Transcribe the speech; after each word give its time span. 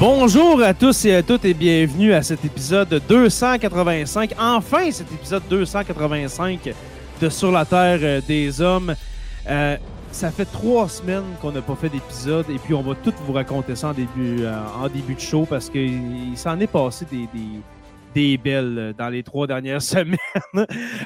Bonjour 0.00 0.62
à 0.62 0.72
tous 0.72 1.04
et 1.04 1.14
à 1.14 1.22
toutes 1.22 1.44
et 1.44 1.52
bienvenue 1.52 2.14
à 2.14 2.22
cet 2.22 2.42
épisode 2.42 3.02
285. 3.06 4.34
Enfin, 4.38 4.90
cet 4.90 5.12
épisode 5.12 5.42
285 5.50 6.74
de 7.20 7.28
Sur 7.28 7.52
la 7.52 7.66
Terre 7.66 7.98
euh, 8.00 8.20
des 8.26 8.62
Hommes. 8.62 8.94
Euh, 9.46 9.76
ça 10.10 10.30
fait 10.30 10.46
trois 10.46 10.88
semaines 10.88 11.36
qu'on 11.42 11.52
n'a 11.52 11.60
pas 11.60 11.74
fait 11.74 11.90
d'épisode 11.90 12.46
et 12.48 12.58
puis 12.58 12.72
on 12.72 12.80
va 12.80 12.94
tout 12.94 13.12
vous 13.26 13.34
raconter 13.34 13.76
ça 13.76 13.88
en 13.88 13.92
début, 13.92 14.38
euh, 14.40 14.58
en 14.82 14.88
début 14.88 15.16
de 15.16 15.20
show 15.20 15.44
parce 15.44 15.68
qu'il 15.68 16.32
s'en 16.34 16.58
est 16.60 16.66
passé 16.66 17.04
des, 17.04 17.28
des, 18.14 18.38
belles 18.38 18.94
dans 18.96 19.10
les 19.10 19.22
trois 19.22 19.46
dernières 19.46 19.82
semaines. 19.82 20.16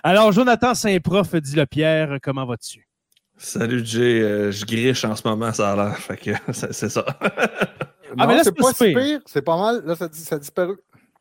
Alors, 0.05 0.31
Jonathan 0.31 0.73
Saint-Prof, 0.73 1.35
dit 1.35 1.57
le 1.57 1.67
Pierre, 1.67 2.19
comment 2.23 2.47
vas-tu? 2.47 2.87
Salut 3.37 3.85
Jay, 3.85 4.23
euh, 4.23 4.53
je 4.53 4.65
griche 4.65 5.05
en 5.05 5.17
ce 5.17 5.27
moment, 5.27 5.53
ça 5.53 5.73
a 5.73 5.77
l'air. 5.77 5.99
Fait 5.99 6.17
que 6.17 6.31
c'est 6.53 6.89
ça. 6.89 7.05
Ah, 8.19 8.27
mais 8.27 8.37
là, 8.37 8.45
c'est 8.45 8.53
pas 8.57 8.73
si 8.73 8.93
pire. 8.95 9.21
C'est 9.27 9.43
pas 9.43 9.57
mal. 9.57 9.83
Là, 9.85 9.97
ça, 9.97 10.09
dit- 10.09 10.21
ça 10.21 10.37
a 10.37 10.39
disparu. 10.39 10.77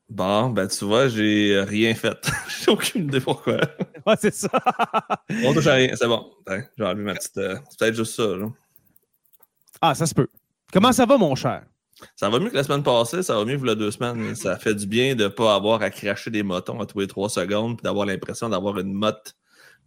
Bon, 0.09 0.49
ben 0.49 0.67
tu 0.67 0.85
vois, 0.85 1.07
j'ai 1.07 1.61
rien 1.67 1.93
fait. 1.95 2.17
j'ai 2.65 2.71
aucune 2.71 3.05
idée 3.05 3.19
pourquoi. 3.21 3.57
Ouais, 4.05 4.15
c'est 4.19 4.33
ça. 4.35 4.49
On 5.45 5.53
touche 5.53 5.67
à 5.67 5.75
rien, 5.75 5.95
c'est 5.95 6.07
bon. 6.07 6.29
Hein, 6.47 6.63
J'ai 6.77 6.83
enlevé 6.83 7.03
ma 7.03 7.13
petite. 7.13 7.37
euh, 7.37 7.55
c'est 7.69 7.79
peut-être 7.79 7.95
juste 7.95 8.15
ça. 8.15 8.27
là. 8.35 8.47
ah, 9.79 9.95
ça 9.95 10.05
se 10.05 10.13
peut. 10.13 10.27
Comment 10.73 10.91
ça 10.91 11.05
va, 11.05 11.17
mon 11.17 11.35
cher? 11.35 11.63
Ça 12.17 12.29
va 12.29 12.37
mieux 12.39 12.49
que 12.49 12.55
la 12.55 12.65
semaine 12.65 12.83
passée, 12.83 13.23
ça 13.23 13.37
va 13.37 13.45
mieux 13.45 13.57
que 13.57 13.63
la 13.65 13.75
deux 13.75 13.91
semaines. 13.91 14.35
Ça 14.35 14.57
fait 14.57 14.75
du 14.75 14.87
bien 14.87 15.15
de 15.15 15.23
ne 15.23 15.27
pas 15.29 15.55
avoir 15.55 15.81
à 15.81 15.89
cracher 15.89 16.31
des 16.31 16.43
motons 16.43 16.81
à 16.81 16.85
tous 16.85 16.99
les 16.99 17.07
trois 17.07 17.29
secondes 17.29 17.77
puis 17.77 17.83
d'avoir 17.85 18.05
l'impression 18.05 18.49
d'avoir 18.49 18.77
une 18.79 18.91
motte 18.91 19.35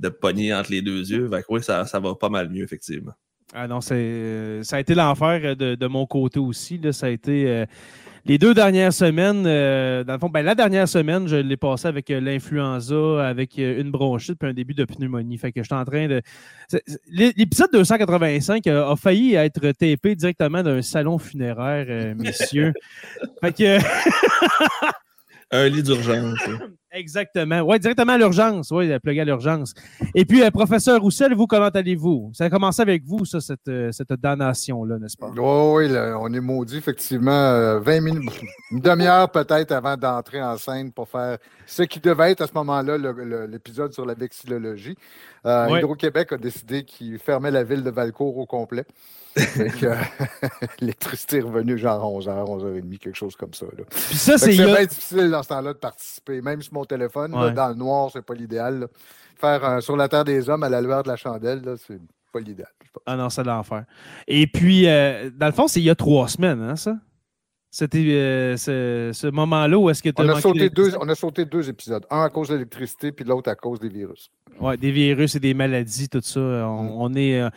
de 0.00 0.08
poignée 0.08 0.54
entre 0.54 0.70
les 0.70 0.80
deux 0.80 1.10
yeux. 1.10 1.28
Fait 1.28 1.42
que 1.42 1.46
oui, 1.50 1.62
ça, 1.62 1.84
ça 1.84 2.00
va 2.00 2.14
pas 2.14 2.30
mal 2.30 2.48
mieux, 2.48 2.64
effectivement. 2.64 3.12
Ah 3.54 3.68
non, 3.68 3.80
c'est, 3.80 3.94
euh, 3.94 4.62
ça 4.64 4.76
a 4.76 4.80
été 4.80 4.94
l'enfer 4.94 5.40
euh, 5.44 5.54
de, 5.54 5.74
de 5.76 5.86
mon 5.86 6.04
côté 6.06 6.38
aussi. 6.40 6.78
Là. 6.78 6.92
Ça 6.92 7.06
a 7.06 7.08
été 7.10 7.48
euh, 7.48 7.64
les 8.24 8.38
deux 8.38 8.54
dernières 8.54 8.92
semaines. 8.92 9.44
euh, 9.46 10.02
dans 10.04 10.14
le 10.14 10.18
fond, 10.18 10.28
ben, 10.28 10.42
la 10.42 10.54
dernière 10.56 10.88
semaine, 10.88 11.28
je 11.28 11.36
l'ai 11.36 11.56
passé 11.56 11.86
avec 11.86 12.10
euh, 12.10 12.20
l'influenza, 12.20 13.26
avec 13.26 13.56
une 13.56 13.90
bronchite 13.90 14.34
puis 14.38 14.48
un 14.48 14.52
début 14.52 14.74
de 14.74 14.84
pneumonie. 14.84 15.38
Fait 15.38 15.52
que 15.52 15.62
j'étais 15.62 15.74
en 15.74 15.84
train 15.84 16.08
de. 16.08 16.20
L'épisode 17.08 17.70
285 17.72 18.66
a, 18.66 18.90
a 18.90 18.96
failli 18.96 19.34
être 19.34 19.70
tapé 19.72 20.16
directement 20.16 20.62
d'un 20.64 20.82
salon 20.82 21.18
funéraire, 21.18 22.14
messieurs. 22.16 22.72
fait 23.40 23.52
que. 23.52 23.78
Un 25.52 25.68
lit 25.68 25.84
d'urgence. 25.84 26.40
Exactement. 26.96 27.60
Oui, 27.60 27.78
directement 27.78 28.14
à 28.14 28.18
l'urgence. 28.18 28.70
Oui, 28.70 28.90
plugé 29.00 29.20
à 29.20 29.24
l'urgence. 29.24 29.74
Et 30.14 30.24
puis, 30.24 30.42
euh, 30.42 30.50
professeur 30.50 31.00
Roussel, 31.00 31.34
vous, 31.34 31.46
comment 31.46 31.68
allez-vous? 31.68 32.30
Ça 32.32 32.44
a 32.44 32.50
commencé 32.50 32.80
avec 32.80 33.04
vous, 33.04 33.26
ça, 33.26 33.40
cette, 33.40 33.68
euh, 33.68 33.92
cette 33.92 34.12
damnation-là, 34.12 34.98
n'est-ce 34.98 35.16
pas? 35.16 35.28
Oui, 35.36 35.86
oui, 35.86 35.92
là, 35.92 36.16
on 36.18 36.32
est 36.32 36.40
maudit, 36.40 36.78
effectivement. 36.78 37.30
euh, 37.30 37.80
20 37.80 38.00
minutes, 38.00 38.40
une 38.70 38.80
demi-heure 38.80 39.30
peut-être 39.30 39.72
avant 39.72 39.96
d'entrer 39.96 40.42
en 40.42 40.56
scène 40.56 40.90
pour 40.90 41.08
faire 41.08 41.36
ce 41.66 41.82
qui 41.82 42.00
devait 42.00 42.32
être 42.32 42.40
à 42.40 42.46
ce 42.46 42.54
moment-là 42.54 42.96
l'épisode 43.46 43.92
sur 43.92 44.06
la 44.06 44.14
vexillologie. 44.14 44.96
Euh. 45.44 45.78
Hydro-Québec 45.78 46.32
a 46.32 46.36
décidé 46.36 46.84
qu'il 46.84 47.18
fermait 47.18 47.50
la 47.50 47.62
ville 47.62 47.82
de 47.82 47.90
Valcourt 47.90 48.36
au 48.38 48.46
complet. 48.46 48.84
Euh, 49.82 49.94
L'électricité 50.80 51.36
est 51.36 51.42
revenue 51.42 51.76
genre 51.76 52.02
11h, 52.20 52.46
11h30, 52.46 52.98
quelque 52.98 53.14
chose 53.14 53.36
comme 53.36 53.52
ça. 53.52 53.66
là. 53.66 53.84
Puis 53.90 54.16
ça, 54.16 54.38
c'est. 54.38 54.52
C'est 54.52 54.64
bien 54.64 54.86
difficile 54.86 55.30
dans 55.30 55.42
ce 55.42 55.48
temps-là 55.50 55.74
de 55.74 55.78
participer. 55.78 56.40
Même 56.40 56.62
sur 56.62 56.72
mon 56.72 56.85
téléphone, 56.86 57.32
là, 57.32 57.50
dans 57.50 57.68
le 57.68 57.74
noir, 57.74 58.10
c'est 58.12 58.24
pas 58.24 58.34
l'idéal. 58.34 58.86
Faire 59.38 59.64
euh, 59.64 59.80
sur 59.80 59.96
la 59.96 60.08
terre 60.08 60.24
des 60.24 60.48
hommes 60.48 60.62
à 60.62 60.68
la 60.68 60.80
lueur 60.80 61.02
de 61.02 61.08
la 61.08 61.16
chandelle, 61.16 61.62
c'est 61.86 62.00
pas 62.32 62.40
l'idéal. 62.40 62.70
Ah 63.04 63.16
non, 63.16 63.28
c'est 63.28 63.44
l'enfer. 63.44 63.84
Et 64.26 64.46
puis, 64.46 64.88
euh, 64.88 65.30
dans 65.34 65.46
le 65.46 65.52
fond, 65.52 65.68
c'est 65.68 65.80
il 65.80 65.84
y 65.84 65.90
a 65.90 65.94
trois 65.94 66.28
semaines, 66.28 66.62
hein, 66.62 66.76
ça? 66.76 66.96
C'était 67.70 67.98
euh, 67.98 68.56
ce, 68.56 69.10
ce 69.12 69.26
moment-là 69.26 69.78
où 69.78 69.90
est-ce 69.90 70.02
que 70.02 70.08
tu 70.08 70.22
On 70.22 70.28
a, 70.30 70.40
sauté 70.40 70.70
deux, 70.70 70.96
on 70.98 71.06
a 71.10 71.14
sauté 71.14 71.44
deux 71.44 71.68
épisodes. 71.68 72.06
Un 72.10 72.22
à 72.22 72.30
cause 72.30 72.48
de 72.48 72.54
l'électricité, 72.54 73.12
puis 73.12 73.26
l'autre 73.26 73.50
à 73.50 73.54
cause 73.54 73.78
des 73.78 73.90
virus. 73.90 74.30
Ouais, 74.58 74.78
des 74.78 74.90
virus 74.90 75.34
et 75.34 75.40
des 75.40 75.52
maladies, 75.52 76.08
tout 76.08 76.22
ça. 76.22 76.40
On, 76.40 77.04
on 77.04 77.14
est. 77.14 77.42
euh, 77.42 77.50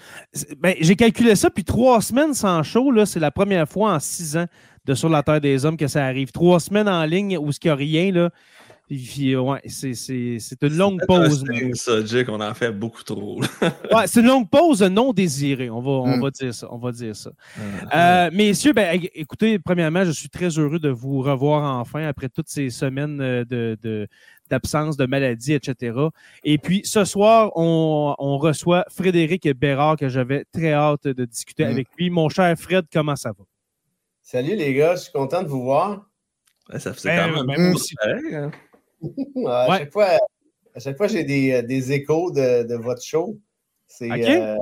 ben, 0.57 0.75
j'ai 0.81 0.97
calculé 0.97 1.35
ça, 1.35 1.50
puis 1.50 1.63
trois 1.63 2.01
semaines 2.01 2.34
sans 2.34 2.62
show, 2.63 2.91
là, 2.91 3.06
c'est 3.06 3.22
la 3.22 3.31
première 3.31 3.69
fois 3.69 3.94
en 3.94 4.00
six 4.00 4.35
ans 4.35 4.47
de 4.84 4.94
Sur 4.94 5.07
la 5.07 5.23
Terre 5.23 5.39
des 5.39 5.66
Hommes 5.66 5.78
que 5.78 5.88
ça 5.88 6.03
arrive. 6.03 6.31
Trois 6.34 6.59
semaines 6.59 6.89
en 6.89 7.06
ligne 7.06 7.38
où 7.38 7.51
il 7.51 7.57
n'y 7.63 7.69
a 7.72 7.75
rien, 7.75 8.12
là. 8.12 8.29
Puis, 8.89 9.33
euh, 9.35 9.39
ouais, 9.41 9.61
c'est, 9.67 9.94
c'est, 9.94 10.38
c'est 10.39 10.63
une 10.63 10.75
longue 10.75 11.00
pause. 11.07 11.44
C'est 11.45 11.63
un 11.63 11.73
ça, 11.75 12.50
en 12.50 12.53
fait 12.56 12.71
beaucoup 12.71 13.03
trop. 13.03 13.39
Ouais, 13.94 14.07
c'est 14.07 14.21
une 14.21 14.25
longue 14.25 14.50
pause 14.50 14.81
non 14.81 15.13
désirée. 15.13 15.69
On 15.69 15.80
va, 15.80 15.91
on 15.91 16.18
Mm. 16.18 16.21
va 16.21 16.31
dire 16.31 16.53
ça. 16.56 16.68
On 16.71 16.77
va 16.80 16.91
dire 16.91 17.15
ça. 17.15 17.30
Euh, 17.94 18.31
messieurs, 18.33 18.74
ben, 18.74 19.00
écoutez, 19.13 19.59
premièrement, 19.59 20.03
je 20.06 20.12
suis 20.12 20.27
très 20.30 20.50
heureux 20.57 20.80
de 20.80 20.89
vous 20.89 21.21
revoir 21.21 21.80
enfin 21.80 22.07
après 22.07 22.30
toutes 22.30 22.50
ces 22.50 22.71
semaines 22.71 23.21
euh, 23.21 23.45
de, 23.45 23.77
de- 23.83 24.07
d'absence, 24.50 24.97
de 24.97 25.06
maladie, 25.06 25.53
etc. 25.53 25.95
Et 26.44 26.57
puis, 26.57 26.81
ce 26.83 27.06
soir, 27.06 27.51
on, 27.56 28.15
on 28.18 28.38
reçoit 28.39 28.85
Frédéric 28.89 29.47
Bérard, 29.56 29.97
que 29.97 30.09
j'avais 30.09 30.45
très 30.51 30.74
hâte 30.74 31.03
de 31.03 31.25
discuter 31.25 31.63
Mm. 31.65 31.69
avec 31.69 31.88
lui. 31.95 32.09
Mon 32.09 32.27
cher 32.30 32.56
Fred, 32.57 32.85
comment 32.92 33.15
ça 33.15 33.30
va? 33.38 33.45
Salut 34.24 34.56
les 34.56 34.74
gars, 34.74 34.95
je 34.95 35.01
suis 35.03 35.12
content 35.12 35.44
de 35.44 35.47
vous 35.47 35.62
voir. 35.62 36.07
Ouais, 36.74 36.80
ça 36.80 36.92
faisait 36.94 37.09
Ben, 37.09 37.31
quand 37.33 37.44
même 37.45 37.56
ben, 37.57 37.74
aussi. 37.75 37.94
pareil, 37.95 38.35
hein? 38.35 38.51
à, 39.48 39.69
Ouais. 39.69 39.78
chaque 39.80 39.92
fois, 39.94 40.07
à 40.75 40.80
chaque 40.80 40.98
fois, 40.98 41.07
j'ai 41.07 41.24
des, 41.24 41.51
euh, 41.54 41.62
des 41.62 41.92
échos 41.92 42.31
de, 42.31 42.63
de 42.63 42.75
votre 42.75 43.01
show. 43.04 43.38
C'est, 43.88 44.10
euh, 44.12 44.56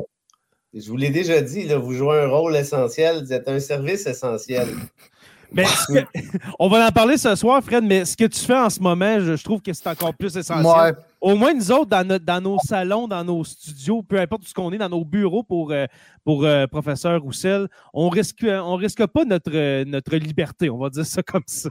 je 0.73 0.89
vous 0.89 0.97
l'ai 0.97 1.09
déjà 1.09 1.41
dit, 1.41 1.63
là, 1.63 1.77
vous 1.77 1.93
jouez 1.93 2.19
un 2.21 2.27
rôle 2.27 2.55
essentiel, 2.55 3.23
vous 3.23 3.33
êtes 3.33 3.47
un 3.47 3.59
service 3.59 4.05
essentiel. 4.05 4.67
Mais 5.53 5.63
ce 5.63 5.93
que- 5.93 6.05
on 6.59 6.67
va 6.67 6.87
en 6.87 6.91
parler 6.91 7.17
ce 7.17 7.33
soir, 7.35 7.63
Fred, 7.63 7.81
mais 7.81 8.03
ce 8.03 8.17
que 8.17 8.25
tu 8.25 8.37
fais 8.41 8.57
en 8.57 8.69
ce 8.69 8.81
moment, 8.81 9.17
je, 9.21 9.37
je 9.37 9.43
trouve 9.45 9.61
que 9.61 9.71
c'est 9.71 9.87
encore 9.87 10.13
plus 10.13 10.35
essentiel. 10.35 10.65
Ouais. 10.65 10.91
Au 11.21 11.37
moins, 11.37 11.53
nous 11.53 11.71
autres, 11.71 11.85
dans, 11.85 12.05
notre- 12.05 12.25
dans 12.25 12.41
nos 12.41 12.59
salons, 12.59 13.07
dans 13.07 13.23
nos 13.23 13.45
studios, 13.45 14.03
peu 14.03 14.19
importe 14.19 14.41
où 14.43 14.45
ce 14.45 14.53
qu'on 14.53 14.73
est, 14.73 14.77
dans 14.77 14.89
nos 14.89 15.05
bureaux 15.05 15.43
pour, 15.43 15.71
euh, 15.71 15.85
pour 16.25 16.43
euh, 16.43 16.67
professeur 16.67 17.21
Roussel, 17.21 17.69
on 17.93 18.09
risque, 18.09 18.45
on 18.45 18.75
risque 18.75 19.05
pas 19.07 19.23
notre, 19.23 19.83
notre 19.85 20.17
liberté, 20.17 20.69
on 20.69 20.77
va 20.79 20.89
dire 20.89 21.05
ça 21.05 21.23
comme 21.23 21.43
ça. 21.45 21.69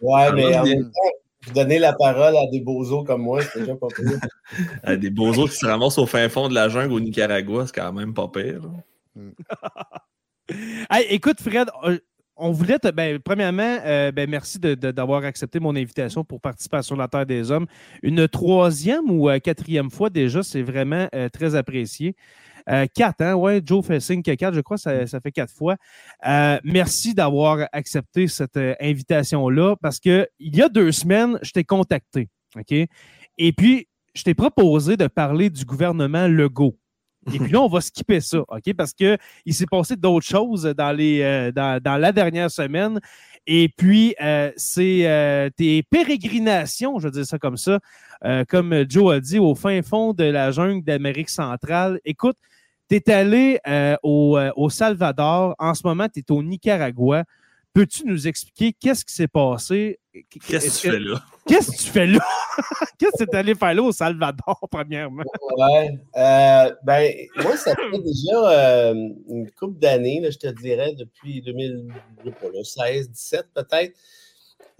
Ouais, 0.00 0.32
mais 0.32 0.56
en 0.58 0.64
même 0.64 0.82
temps, 0.90 0.90
donner 1.52 1.78
la 1.78 1.92
parole 1.92 2.36
à 2.36 2.46
des 2.50 2.60
bozos 2.60 3.04
comme 3.04 3.22
moi, 3.22 3.40
c'est 3.42 3.60
déjà 3.60 3.74
pas 3.76 3.88
pire. 3.88 4.18
Euh, 4.86 4.96
des 4.96 5.10
beaux 5.10 5.32
autres 5.32 5.52
qui 5.52 5.58
se 5.58 5.66
ramassent 5.66 5.98
au 5.98 6.06
fin 6.06 6.28
fond 6.28 6.48
de 6.48 6.54
la 6.54 6.68
jungle 6.68 6.92
au 6.92 7.00
Nicaragua, 7.00 7.66
c'est 7.66 7.74
quand 7.74 7.92
même 7.92 8.14
pas 8.14 8.28
pire. 8.28 8.62
Hey, 10.90 11.06
écoute, 11.10 11.40
Fred, 11.40 11.68
on 12.36 12.52
voulait 12.52 12.78
te. 12.78 12.88
Ben, 12.92 13.18
premièrement, 13.18 13.78
euh, 13.84 14.12
ben, 14.12 14.30
merci 14.30 14.60
de- 14.60 14.74
de- 14.74 14.92
d'avoir 14.92 15.24
accepté 15.24 15.58
mon 15.58 15.74
invitation 15.74 16.22
pour 16.22 16.40
participer 16.40 16.76
à 16.76 16.82
Sur 16.82 16.94
la 16.96 17.08
Terre 17.08 17.26
des 17.26 17.50
Hommes. 17.50 17.66
Une 18.02 18.28
troisième 18.28 19.10
ou 19.10 19.28
euh, 19.28 19.40
quatrième 19.40 19.90
fois 19.90 20.08
déjà, 20.10 20.44
c'est 20.44 20.62
vraiment 20.62 21.08
euh, 21.14 21.28
très 21.28 21.56
apprécié. 21.56 22.14
Euh, 22.68 22.86
quatre, 22.92 23.20
hein? 23.20 23.34
Ouais, 23.34 23.60
Joe 23.64 23.84
fait 23.84 24.00
signe 24.00 24.22
que 24.22 24.34
quatre, 24.34 24.54
je 24.54 24.60
crois, 24.60 24.78
ça, 24.78 25.06
ça 25.06 25.20
fait 25.20 25.32
quatre 25.32 25.52
fois. 25.52 25.76
Euh, 26.26 26.58
merci 26.64 27.14
d'avoir 27.14 27.68
accepté 27.72 28.26
cette 28.28 28.56
euh, 28.56 28.74
invitation-là 28.80 29.76
parce 29.80 30.00
que 30.00 30.28
il 30.38 30.56
y 30.56 30.62
a 30.62 30.68
deux 30.68 30.92
semaines, 30.92 31.38
je 31.42 31.52
t'ai 31.52 31.64
contacté. 31.64 32.28
OK? 32.56 32.72
Et 33.38 33.52
puis, 33.52 33.86
je 34.14 34.22
t'ai 34.22 34.34
proposé 34.34 34.96
de 34.96 35.06
parler 35.06 35.50
du 35.50 35.64
gouvernement 35.64 36.26
Legault. 36.26 36.76
Et 37.32 37.38
puis 37.38 37.50
là, 37.50 37.60
on 37.60 37.68
va 37.68 37.80
skipper 37.80 38.20
ça, 38.20 38.38
OK? 38.38 38.72
Parce 38.76 38.92
qu'il 38.92 39.18
s'est 39.50 39.66
passé 39.66 39.96
d'autres 39.96 40.26
choses 40.26 40.62
dans, 40.62 40.92
les, 40.92 41.22
euh, 41.22 41.50
dans, 41.50 41.82
dans 41.82 41.96
la 41.96 42.12
dernière 42.12 42.50
semaine. 42.50 43.00
Et 43.46 43.68
puis, 43.68 44.14
euh, 44.20 44.52
c'est 44.56 45.06
euh, 45.06 45.50
tes 45.56 45.82
pérégrinations, 45.82 46.98
je 46.98 47.08
vais 47.08 47.12
dire 47.12 47.26
ça 47.26 47.38
comme 47.38 47.56
ça, 47.56 47.80
euh, 48.24 48.44
comme 48.48 48.84
Joe 48.88 49.14
a 49.14 49.20
dit, 49.20 49.38
au 49.38 49.54
fin 49.54 49.82
fond 49.82 50.12
de 50.12 50.24
la 50.24 50.50
jungle 50.50 50.84
d'Amérique 50.84 51.30
centrale. 51.30 52.00
Écoute, 52.04 52.36
tu 52.88 52.96
es 52.96 53.10
allé 53.10 53.58
euh, 53.66 53.96
au, 54.02 54.36
euh, 54.38 54.50
au 54.56 54.70
Salvador. 54.70 55.54
En 55.58 55.74
ce 55.74 55.82
moment, 55.86 56.08
tu 56.08 56.20
es 56.20 56.30
au 56.32 56.42
Nicaragua. 56.42 57.24
Peux-tu 57.72 58.06
nous 58.06 58.26
expliquer 58.26 58.72
qu'est-ce 58.72 59.04
qui 59.04 59.12
s'est 59.14 59.28
passé? 59.28 59.98
Qu'est-ce 60.48 60.66
Est-ce 60.66 60.82
que 60.82 60.88
tu 60.88 60.90
fais 60.92 60.98
là? 61.00 61.22
Qu'est-ce 61.46 61.70
que 61.72 61.76
tu 61.76 61.90
fais 61.90 62.06
là? 62.06 62.18
Qu'est-ce 62.98 63.24
que 63.24 63.30
tu 63.30 63.36
es 63.36 63.38
allé 63.38 63.54
faire 63.54 63.74
là 63.74 63.82
au 63.82 63.92
Salvador, 63.92 64.58
premièrement? 64.70 65.22
Ouais. 65.58 65.90
Euh, 66.16 66.74
ben, 66.84 67.12
moi, 67.42 67.54
ça 67.58 67.74
fait 67.74 67.98
déjà 67.98 68.50
euh, 68.50 68.94
une 69.28 69.50
couple 69.50 69.78
d'années, 69.78 70.22
je 70.30 70.38
te 70.38 70.46
dirais, 70.46 70.94
depuis 70.94 71.42
2016, 71.42 73.10
17 73.10 73.46
peut-être, 73.54 73.94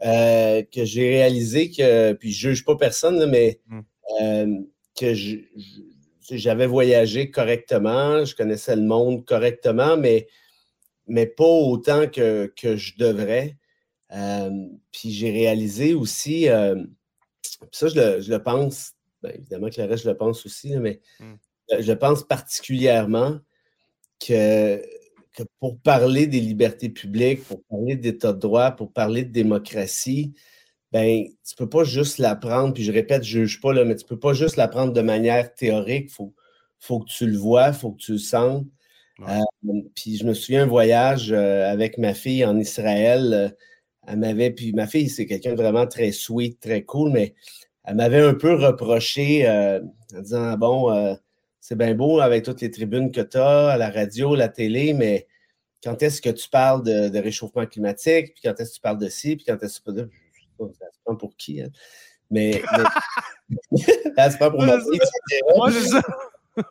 euh, 0.05 0.63
que 0.75 0.85
j'ai 0.85 1.09
réalisé 1.11 1.71
que, 1.71 2.13
puis 2.15 2.33
je 2.33 2.49
juge 2.51 2.65
pas 2.65 2.77
personne, 2.77 3.19
là, 3.19 3.27
mais 3.27 3.61
Mm. 3.69 3.81
euh, 4.23 4.59
que 4.99 5.13
je- 5.15 5.37
j'avais 6.31 6.67
voyagé 6.67 7.31
correctement, 7.31 8.25
je 8.25 8.35
connaissais 8.35 8.77
le 8.77 8.83
monde 8.83 9.25
correctement, 9.25 9.97
mais, 9.97 10.27
mais 11.07 11.27
pas 11.27 11.45
autant 11.45 12.09
que, 12.09 12.53
que 12.57 12.77
je 12.77 12.97
devrais. 12.99 13.57
Euh, 14.13 14.51
puis 14.93 15.11
j'ai 15.11 15.31
réalisé 15.31 15.95
aussi, 15.95 16.49
euh, 16.49 16.77
ça, 17.73 17.89
je 17.89 18.01
le, 18.01 18.21
je 18.21 18.31
le 18.31 18.43
pense, 18.43 18.93
ben, 19.23 19.33
évidemment 19.35 19.69
que 19.69 19.81
le 19.81 19.89
reste, 19.89 20.05
je 20.05 20.11
le 20.11 20.17
pense 20.17 20.47
aussi, 20.47 20.77
mais 20.77 21.01
Mm. 21.71 21.81
je 21.81 21.93
pense 21.93 22.23
particulièrement 22.25 23.39
que, 24.21 24.83
que 25.33 25.43
pour 25.61 25.79
parler 25.81 26.27
des 26.27 26.41
libertés 26.41 26.89
publiques, 26.89 27.45
pour 27.45 27.63
parler 27.65 27.97
d'état 27.97 28.33
de 28.33 28.39
droit, 28.39 28.71
pour 28.73 28.93
parler 28.93 29.25
de 29.25 29.33
démocratie, 29.33 30.33
ben, 30.97 31.25
tu 31.27 31.55
ne 31.55 31.57
peux 31.59 31.69
pas 31.69 31.85
juste 31.85 32.17
l'apprendre, 32.17 32.73
puis 32.73 32.83
je 32.83 32.91
répète, 32.91 33.23
je 33.23 33.41
ne 33.41 33.45
juge 33.45 33.61
pas, 33.61 33.75
là, 33.75 33.85
mais 33.85 33.97
tu 33.97 34.05
ne 34.05 34.09
peux 34.09 34.19
pas 34.19 34.33
juste 34.33 34.57
l'apprendre 34.57 34.95
de 34.95 35.03
manière 35.03 35.53
théorique. 35.55 36.07
Il 36.09 36.15
faut, 36.15 36.35
faut 36.79 37.01
que 37.01 37.11
tu 37.11 37.27
le 37.27 37.37
vois, 37.37 37.69
il 37.69 37.75
faut 37.75 37.93
que 37.93 37.99
tu 37.99 38.13
le 38.13 38.19
sentes. 38.19 38.65
Ouais. 39.19 39.41
Euh, 39.69 39.83
puis 39.95 40.17
je 40.17 40.25
me 40.25 40.33
souviens 40.33 40.63
un 40.63 40.67
voyage 40.67 41.33
euh, 41.33 41.71
avec 41.71 41.99
ma 41.99 42.15
fille 42.15 42.47
en 42.47 42.57
Israël. 42.59 43.33
euh, 43.35 43.49
elle 44.07 44.19
m'avait, 44.21 44.51
puis 44.51 44.73
ma 44.73 44.87
fille, 44.87 45.11
c'est 45.11 45.27
quelqu'un 45.27 45.53
de 45.53 45.57
vraiment 45.63 45.87
très 45.87 46.13
sweet, 46.13 46.61
très 46.61 46.83
cool, 46.85 47.11
mais 47.13 47.35
elle 47.85 47.97
m'avait 47.97 48.23
un 48.23 48.35
peu 48.35 48.55
reproché 48.55 49.47
en 49.49 50.21
disant 50.23 50.45
Ah 50.53 50.57
Bon, 50.57 51.17
c'est 51.61 51.77
bien 51.77 51.95
beau 51.95 52.21
avec 52.21 52.45
toutes 52.45 52.61
les 52.63 52.71
tribunes 52.71 53.13
que 53.13 53.21
tu 53.21 53.37
as 53.39 53.71
à 53.71 53.77
la 53.77 53.91
radio, 53.91 54.35
la 54.35 54.49
télé, 54.49 54.95
mais 54.95 55.27
quand 55.85 56.03
est-ce 56.03 56.23
que 56.23 56.31
tu 56.31 56.49
parles 56.49 56.83
de, 56.85 57.09
de 57.09 57.19
réchauffement 57.19 57.67
climatique, 57.67 58.35
puis 58.35 58.43
quand 58.45 58.59
est-ce 58.61 58.71
que 58.71 58.75
tu 58.77 58.81
parles 58.81 58.99
de 58.99 59.09
ci, 59.09 59.37
puis 59.37 59.45
quand 59.47 59.63
est-ce 59.63 59.81
que 59.81 59.91
tu 59.91 59.95
parles 59.95 60.09
de. 60.09 60.11
Pas, 60.59 60.65
ça 60.79 60.87
se 60.93 60.99
prend 61.05 61.17
pour 61.17 61.37
qui, 61.37 61.61
hein? 61.61 61.69
Mais. 62.31 62.63
mais... 63.71 63.79
elle 64.17 64.33
se 64.33 64.37
prend 64.37 64.51
pour 64.51 64.63
ma 64.63 64.77
Ouais, 64.77 64.81
fille, 64.83 64.97
etc. 64.97 65.43
Ouais, 65.57 65.73
c'est 65.73 65.89
ça. 65.89 66.03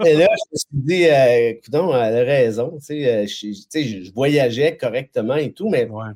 Et 0.04 0.14
là, 0.16 0.28
je 0.32 0.52
me 0.52 0.58
suis 0.58 0.68
dit, 0.72 1.06
euh, 1.06 1.50
écoute, 1.52 1.74
elle 1.74 2.18
a 2.18 2.24
raison. 2.24 2.78
Tu 2.80 2.86
sais, 2.86 3.08
euh, 3.08 3.28
je, 3.28 3.34
tu 3.48 3.54
sais, 3.70 3.84
je- 3.84 4.04
je 4.04 4.12
voyageais 4.14 4.76
correctement 4.78 5.36
et 5.36 5.52
tout, 5.54 5.70
mais 5.70 5.86
Ouais. 5.86 6.10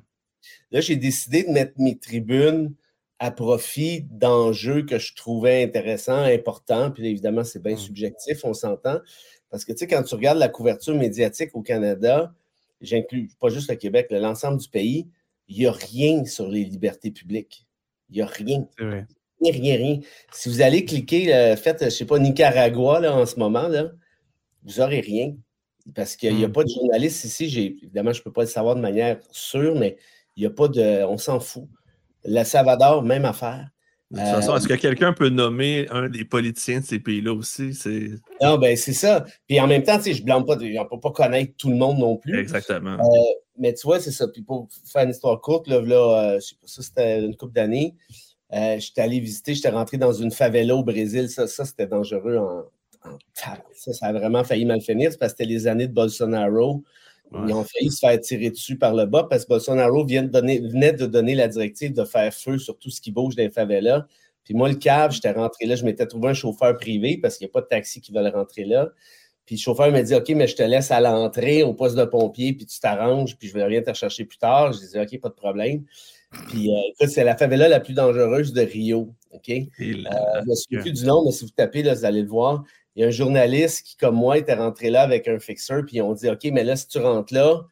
là, 0.71 0.81
j'ai 0.81 0.95
décidé 0.95 1.43
de 1.43 1.49
mettre 1.49 1.73
mes 1.77 1.97
tribunes 1.97 2.73
à 3.19 3.31
profit 3.31 4.01
d'enjeux 4.09 4.83
que 4.85 4.97
je 4.97 5.13
trouvais 5.13 5.61
intéressants, 5.63 6.23
importants. 6.23 6.89
Puis 6.89 7.03
là, 7.03 7.09
évidemment, 7.09 7.43
c'est 7.43 7.61
bien 7.61 7.75
subjectif, 7.75 8.43
on 8.43 8.53
s'entend. 8.53 8.99
Parce 9.51 9.65
que, 9.65 9.71
tu 9.73 9.79
sais, 9.79 9.87
quand 9.87 10.01
tu 10.03 10.15
regardes 10.15 10.37
la 10.39 10.49
couverture 10.49 10.95
médiatique 10.95 11.51
au 11.53 11.61
Canada, 11.61 12.33
j'inclus 12.81 13.29
pas 13.39 13.49
juste 13.49 13.69
le 13.69 13.75
Québec, 13.75 14.07
l'ensemble 14.09 14.57
du 14.59 14.69
pays, 14.69 15.07
il 15.49 15.57
n'y 15.59 15.65
a 15.65 15.71
rien 15.71 16.23
sur 16.25 16.47
les 16.47 16.63
libertés 16.63 17.11
publiques. 17.11 17.65
Il 18.09 18.15
n'y 18.15 18.21
a 18.21 18.25
rien. 18.27 18.65
C'est 18.77 18.85
vrai. 18.85 19.05
Rien, 19.41 19.51
rien, 19.53 19.75
rien. 19.77 19.99
Si 20.31 20.47
vous 20.49 20.61
allez 20.61 20.85
cliquer, 20.85 21.33
euh, 21.33 21.55
faites, 21.55 21.79
je 21.79 21.85
ne 21.85 21.89
sais 21.89 22.05
pas, 22.05 22.19
Nicaragua 22.19 22.99
là, 22.99 23.13
en 23.15 23.25
ce 23.25 23.37
moment, 23.37 23.67
là, 23.67 23.91
vous 24.63 24.79
n'aurez 24.79 24.99
rien. 25.01 25.35
Parce 25.95 26.15
qu'il 26.15 26.35
n'y 26.35 26.43
a 26.43 26.47
Mm. 26.47 26.51
pas 26.53 26.63
de 26.63 26.69
journaliste 26.69 27.23
ici. 27.25 27.49
J'ai- 27.49 27.75
Évidemment, 27.81 28.13
je 28.13 28.19
ne 28.19 28.23
peux 28.23 28.31
pas 28.31 28.41
le 28.41 28.47
savoir 28.47 28.75
de 28.75 28.81
manière 28.81 29.17
sûre, 29.31 29.75
mais 29.75 29.97
il 30.35 30.41
n'y 30.41 30.45
a 30.45 30.49
pas 30.51 30.67
de. 30.67 31.03
On 31.05 31.17
s'en 31.17 31.39
fout. 31.39 31.67
Le 32.25 32.43
Salvador, 32.43 33.01
même 33.03 33.25
affaire. 33.25 33.69
De 34.11 34.17
toute 34.17 34.27
façon, 34.27 34.55
est-ce 34.55 34.67
que 34.67 34.73
quelqu'un 34.73 35.13
peut 35.13 35.29
nommer 35.29 35.87
un 35.91 36.09
des 36.09 36.25
politiciens 36.25 36.79
de 36.81 36.85
ces 36.85 36.99
pays-là 36.99 37.31
aussi? 37.33 37.73
C'est 37.75 38.09
Non, 38.41 38.57
ben 38.57 38.75
c'est 38.75 38.93
ça. 38.93 39.23
Puis 39.47 39.59
en 39.59 39.67
même 39.67 39.83
temps, 39.83 39.99
je 40.03 40.09
ne 40.19 40.25
blâme 40.25 40.45
pas. 40.45 40.57
On 40.57 40.63
ne 40.63 40.83
peut 40.89 40.99
pas 40.99 41.11
connaître 41.11 41.53
tout 41.57 41.69
le 41.69 41.75
monde 41.75 41.99
non 41.99 42.17
plus. 42.17 42.37
exactement. 42.39 42.97
Mais 43.59 43.73
tu 43.73 43.85
vois, 43.85 43.99
c'est 43.99 44.11
ça. 44.11 44.27
Puis 44.27 44.41
pour 44.41 44.67
faire 44.85 45.03
une 45.03 45.11
histoire 45.11 45.39
courte, 45.41 45.67
là, 45.67 45.81
là, 45.81 46.33
euh, 46.35 46.39
je 46.39 46.47
sais 46.47 46.55
pas, 46.55 46.67
ça 46.67 46.81
c'était 46.81 47.19
une 47.19 47.35
couple 47.35 47.53
d'années. 47.53 47.95
Euh, 48.53 48.79
j'étais 48.79 49.01
allé 49.01 49.19
visiter, 49.19 49.53
j'étais 49.53 49.69
rentré 49.69 49.97
dans 49.97 50.13
une 50.13 50.31
favela 50.31 50.75
au 50.75 50.83
Brésil. 50.83 51.29
Ça, 51.29 51.45
ça 51.47 51.65
c'était 51.65 51.87
dangereux 51.87 52.37
en. 52.37 52.63
Ça, 53.33 53.93
ça 53.93 54.07
a 54.07 54.13
vraiment 54.13 54.43
failli 54.43 54.65
mal 54.65 54.81
finir. 54.81 55.11
Parce 55.19 55.33
que 55.33 55.37
c'était 55.39 55.53
les 55.53 55.67
années 55.67 55.87
de 55.87 55.93
Bolsonaro. 55.93 56.83
Ouais. 57.31 57.39
Ils 57.47 57.53
ont 57.53 57.63
failli 57.63 57.91
se 57.91 57.99
faire 57.99 58.19
tirer 58.19 58.49
dessus 58.49 58.77
par 58.77 58.95
le 58.95 59.05
bas 59.05 59.27
parce 59.29 59.43
que 59.43 59.49
Bolsonaro 59.49 60.03
vient 60.03 60.23
de 60.23 60.29
donner, 60.29 60.59
venait 60.59 60.93
de 60.93 61.05
donner 61.05 61.35
la 61.35 61.47
directive 61.47 61.93
de 61.93 62.03
faire 62.03 62.33
feu 62.33 62.57
sur 62.57 62.77
tout 62.77 62.89
ce 62.89 62.99
qui 62.99 63.11
bouge 63.11 63.35
dans 63.35 63.43
les 63.43 63.51
favelas. 63.51 64.07
Puis 64.43 64.55
moi, 64.55 64.67
le 64.67 64.75
cave, 64.75 65.11
j'étais 65.11 65.31
rentré 65.31 65.67
là, 65.67 65.75
je 65.75 65.85
m'étais 65.85 66.07
trouvé 66.07 66.29
un 66.29 66.33
chauffeur 66.33 66.75
privé 66.75 67.19
parce 67.21 67.37
qu'il 67.37 67.45
n'y 67.45 67.51
a 67.51 67.53
pas 67.53 67.61
de 67.61 67.67
taxi 67.67 68.01
qui 68.01 68.11
veulent 68.11 68.31
rentrer 68.33 68.65
là. 68.65 68.89
Puis 69.49 69.55
le 69.55 69.61
chauffeur 69.61 69.91
m'a 69.91 70.03
dit 70.03 70.13
OK, 70.13 70.29
mais 70.35 70.45
je 70.45 70.55
te 70.55 70.61
laisse 70.61 70.91
à 70.91 71.01
l'entrée 71.01 71.63
au 71.63 71.73
poste 71.73 71.95
de 71.95 72.05
pompier, 72.05 72.53
puis 72.53 72.67
tu 72.67 72.79
t'arranges, 72.79 73.35
puis 73.35 73.47
je 73.47 73.55
vais 73.55 73.63
rien 73.63 73.81
te 73.81 73.89
rechercher 73.89 74.23
plus 74.23 74.37
tard. 74.37 74.73
Je 74.73 74.77
disais 74.77 75.01
OK, 75.01 75.19
pas 75.19 75.29
de 75.29 75.33
problème. 75.33 75.85
Puis 76.49 76.69
euh, 76.69 76.77
écoute, 76.91 77.09
c'est 77.09 77.23
la 77.23 77.35
favela 77.35 77.67
la 77.67 77.79
plus 77.79 77.95
dangereuse 77.95 78.53
de 78.53 78.61
Rio. 78.61 79.15
OK? 79.31 79.49
Euh, 79.49 79.63
je 79.79 80.45
me 80.47 80.53
souviens 80.53 80.81
plus 80.81 80.91
du 80.91 81.03
nom, 81.03 81.25
mais 81.25 81.31
si 81.31 81.45
vous 81.45 81.49
tapez, 81.49 81.81
là, 81.81 81.95
vous 81.95 82.05
allez 82.05 82.21
le 82.21 82.27
voir. 82.27 82.63
Il 82.95 83.01
y 83.01 83.05
a 83.05 83.07
un 83.07 83.11
journaliste 83.11 83.87
qui, 83.87 83.97
comme 83.97 84.17
moi, 84.17 84.37
était 84.37 84.53
rentré 84.53 84.91
là 84.91 85.01
avec 85.01 85.27
un 85.27 85.39
fixeur, 85.39 85.83
puis 85.83 85.95
ils 85.95 86.03
ont 86.03 86.13
dit 86.13 86.29
OK, 86.29 86.43
mais 86.51 86.63
là, 86.63 86.75
si 86.75 86.87
tu 86.87 86.99
rentres 86.99 87.33
là, 87.33 87.63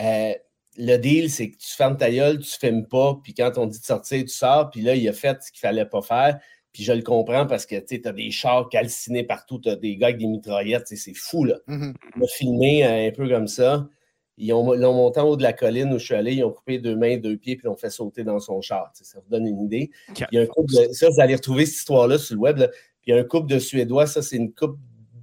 euh, 0.00 0.34
le 0.76 0.96
deal, 0.98 1.30
c'est 1.30 1.52
que 1.52 1.56
tu 1.56 1.74
fermes 1.74 1.96
ta 1.96 2.10
gueule, 2.10 2.40
tu 2.40 2.52
ne 2.52 2.68
filmes 2.68 2.86
pas, 2.86 3.18
puis 3.24 3.32
quand 3.32 3.52
on 3.56 3.64
dit 3.64 3.80
de 3.80 3.84
sortir, 3.84 4.20
tu 4.20 4.28
sors, 4.28 4.68
puis 4.68 4.82
là, 4.82 4.94
il 4.94 5.08
a 5.08 5.14
fait 5.14 5.42
ce 5.42 5.50
qu'il 5.50 5.66
ne 5.66 5.70
fallait 5.70 5.86
pas 5.86 6.02
faire. 6.02 6.38
Puis 6.72 6.82
je 6.84 6.92
le 6.92 7.02
comprends 7.02 7.46
parce 7.46 7.66
que 7.66 7.76
tu 7.76 8.00
as 8.04 8.12
des 8.12 8.30
chars 8.30 8.68
calcinés 8.68 9.24
partout, 9.24 9.58
tu 9.58 9.68
as 9.68 9.76
des 9.76 9.96
gars 9.96 10.08
avec 10.08 10.18
des 10.18 10.26
mitraillettes, 10.26 10.86
c'est 10.88 11.14
fou, 11.14 11.44
là. 11.44 11.56
Mhm. 11.66 11.94
On 12.16 12.24
a 12.24 12.26
filmé 12.28 12.84
euh, 12.86 13.08
un 13.08 13.10
peu 13.10 13.28
comme 13.28 13.48
ça. 13.48 13.88
Ils 14.36 14.52
ont, 14.52 14.72
l'ont 14.74 14.94
monté 14.94 15.18
en 15.18 15.28
haut 15.30 15.36
de 15.36 15.42
la 15.42 15.52
colline 15.52 15.92
où 15.92 15.98
je 15.98 16.04
suis 16.04 16.14
allé, 16.14 16.34
ils 16.34 16.44
ont 16.44 16.52
coupé 16.52 16.78
deux 16.78 16.94
mains, 16.94 17.16
deux 17.16 17.36
pieds, 17.36 17.56
puis 17.56 17.66
l'ont 17.66 17.76
fait 17.76 17.90
sauter 17.90 18.22
dans 18.22 18.38
son 18.38 18.60
char. 18.60 18.90
Ça 18.94 19.18
vous 19.18 19.28
donne 19.28 19.46
une 19.46 19.60
idée. 19.60 19.90
Il 20.30 20.36
y 20.36 20.38
a 20.38 20.42
un 20.42 20.46
couple 20.46 20.72
de- 20.74 20.92
ça, 20.92 21.08
vous 21.08 21.20
allez 21.20 21.34
retrouver 21.34 21.66
cette 21.66 21.78
histoire-là 21.78 22.18
sur 22.18 22.36
le 22.36 22.40
web. 22.42 22.58
là. 22.58 22.68
Puis 22.68 23.10
il 23.10 23.14
y 23.14 23.18
a 23.18 23.20
un 23.20 23.24
couple 23.24 23.48
de 23.52 23.58
Suédois, 23.58 24.06
ça, 24.06 24.22
c'est 24.22 24.36
une 24.36 24.52
couple 24.54 24.78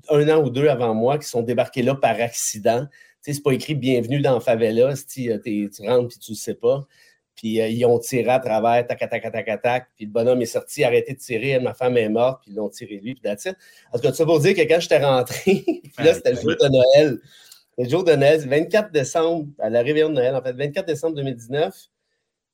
un 0.10 0.28
an 0.30 0.44
ou 0.44 0.50
deux 0.50 0.68
avant 0.68 0.94
moi, 0.94 1.18
qui 1.18 1.28
sont 1.28 1.42
débarqués 1.42 1.82
là 1.82 1.96
par 1.96 2.20
accident. 2.20 2.86
Tu 2.86 3.32
sais, 3.32 3.34
c'est 3.34 3.42
pas 3.42 3.54
écrit 3.54 3.74
bienvenue 3.76 4.20
dans 4.22 4.34
la 4.36 4.40
favela, 4.40 4.94
si 4.96 5.32
euh, 5.32 5.40
tu 5.44 5.70
rentres 5.88 6.10
puis 6.10 6.20
tu 6.20 6.32
le 6.34 6.36
sais 6.36 6.54
pas. 6.54 6.86
Puis 7.36 7.62
euh, 7.62 7.68
ils 7.68 7.86
ont 7.86 8.00
tiré 8.00 8.30
à 8.30 8.40
travers, 8.40 8.86
tac, 8.88 9.00
tac, 9.00 9.22
tac, 9.22 9.32
tac, 9.32 9.62
tac. 9.62 9.88
Puis 9.96 10.06
le 10.06 10.12
bonhomme 10.12 10.42
est 10.42 10.46
sorti, 10.46 10.84
arrêté 10.84 11.14
de 11.14 11.20
tirer, 11.20 11.60
ma 11.60 11.74
femme 11.74 11.98
est 11.98 12.10
morte, 12.10 12.42
puis 12.42 12.52
ils 12.52 12.56
l'ont 12.56 12.70
tiré 12.70 12.96
lui, 12.96 13.14
puis 13.14 13.22
that's 13.22 13.46
it. 13.46 13.56
En 13.92 13.98
tout 13.98 14.04
cas, 14.04 14.14
ça 14.14 14.26
pour 14.26 14.40
dire 14.40 14.56
que 14.56 14.62
quand 14.62 14.80
j'étais 14.80 15.04
rentré, 15.04 15.64
puis 15.66 16.06
là, 16.06 16.14
c'était 16.14 16.32
le 16.32 16.42
jour 16.42 16.56
de 16.60 16.68
Noël. 16.70 17.20
le 17.78 17.90
jour 17.90 18.04
de 18.04 18.14
Noël, 18.14 18.48
24 18.48 18.92
décembre, 18.92 19.48
à 19.60 19.70
la 19.70 19.82
réveillon 19.82 20.10
de 20.10 20.16
Noël, 20.16 20.36
en 20.36 20.42
fait, 20.42 20.54
24 20.54 20.86
décembre 20.86 21.16
2019. 21.16 21.76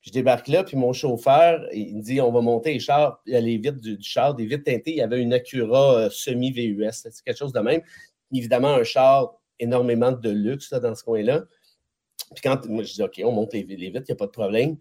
je 0.01 0.11
débarque 0.11 0.47
là, 0.47 0.63
puis 0.63 0.77
mon 0.77 0.93
chauffeur, 0.93 1.63
il 1.73 1.97
me 1.97 2.01
dit 2.01 2.19
on 2.19 2.31
va 2.31 2.41
monter 2.41 2.73
les 2.73 2.79
chars, 2.79 3.21
il 3.27 3.33
y 3.33 3.35
a 3.35 3.41
les 3.41 3.57
vitres 3.57 3.79
du, 3.79 3.97
char, 4.01 4.33
des 4.33 4.45
vitres 4.45 4.63
teintées. 4.63 4.91
Il 4.91 4.97
y 4.97 5.01
avait 5.01 5.21
une 5.21 5.33
Acura 5.33 5.95
euh, 5.95 6.09
semi-VUS, 6.09 6.89
c'est 6.91 7.23
quelque 7.23 7.37
chose 7.37 7.53
de 7.53 7.59
même. 7.59 7.81
Évidemment, 8.33 8.73
un 8.73 8.83
char 8.83 9.35
énormément 9.59 10.11
de 10.11 10.29
luxe 10.29 10.73
dans 10.73 10.95
ce 10.95 11.03
coin-là. 11.03 11.43
Puis 12.33 12.41
quand 12.43 12.65
moi, 12.67 12.83
je 12.83 12.93
dis 12.93 13.03
OK, 13.03 13.21
on 13.23 13.31
monte 13.31 13.53
les, 13.53 13.63
les 13.63 13.89
vitres, 13.89 14.05
il 14.07 14.11
n'y 14.11 14.13
a 14.13 14.15
pas 14.15 14.27
de 14.27 14.31
problème. 14.31 14.77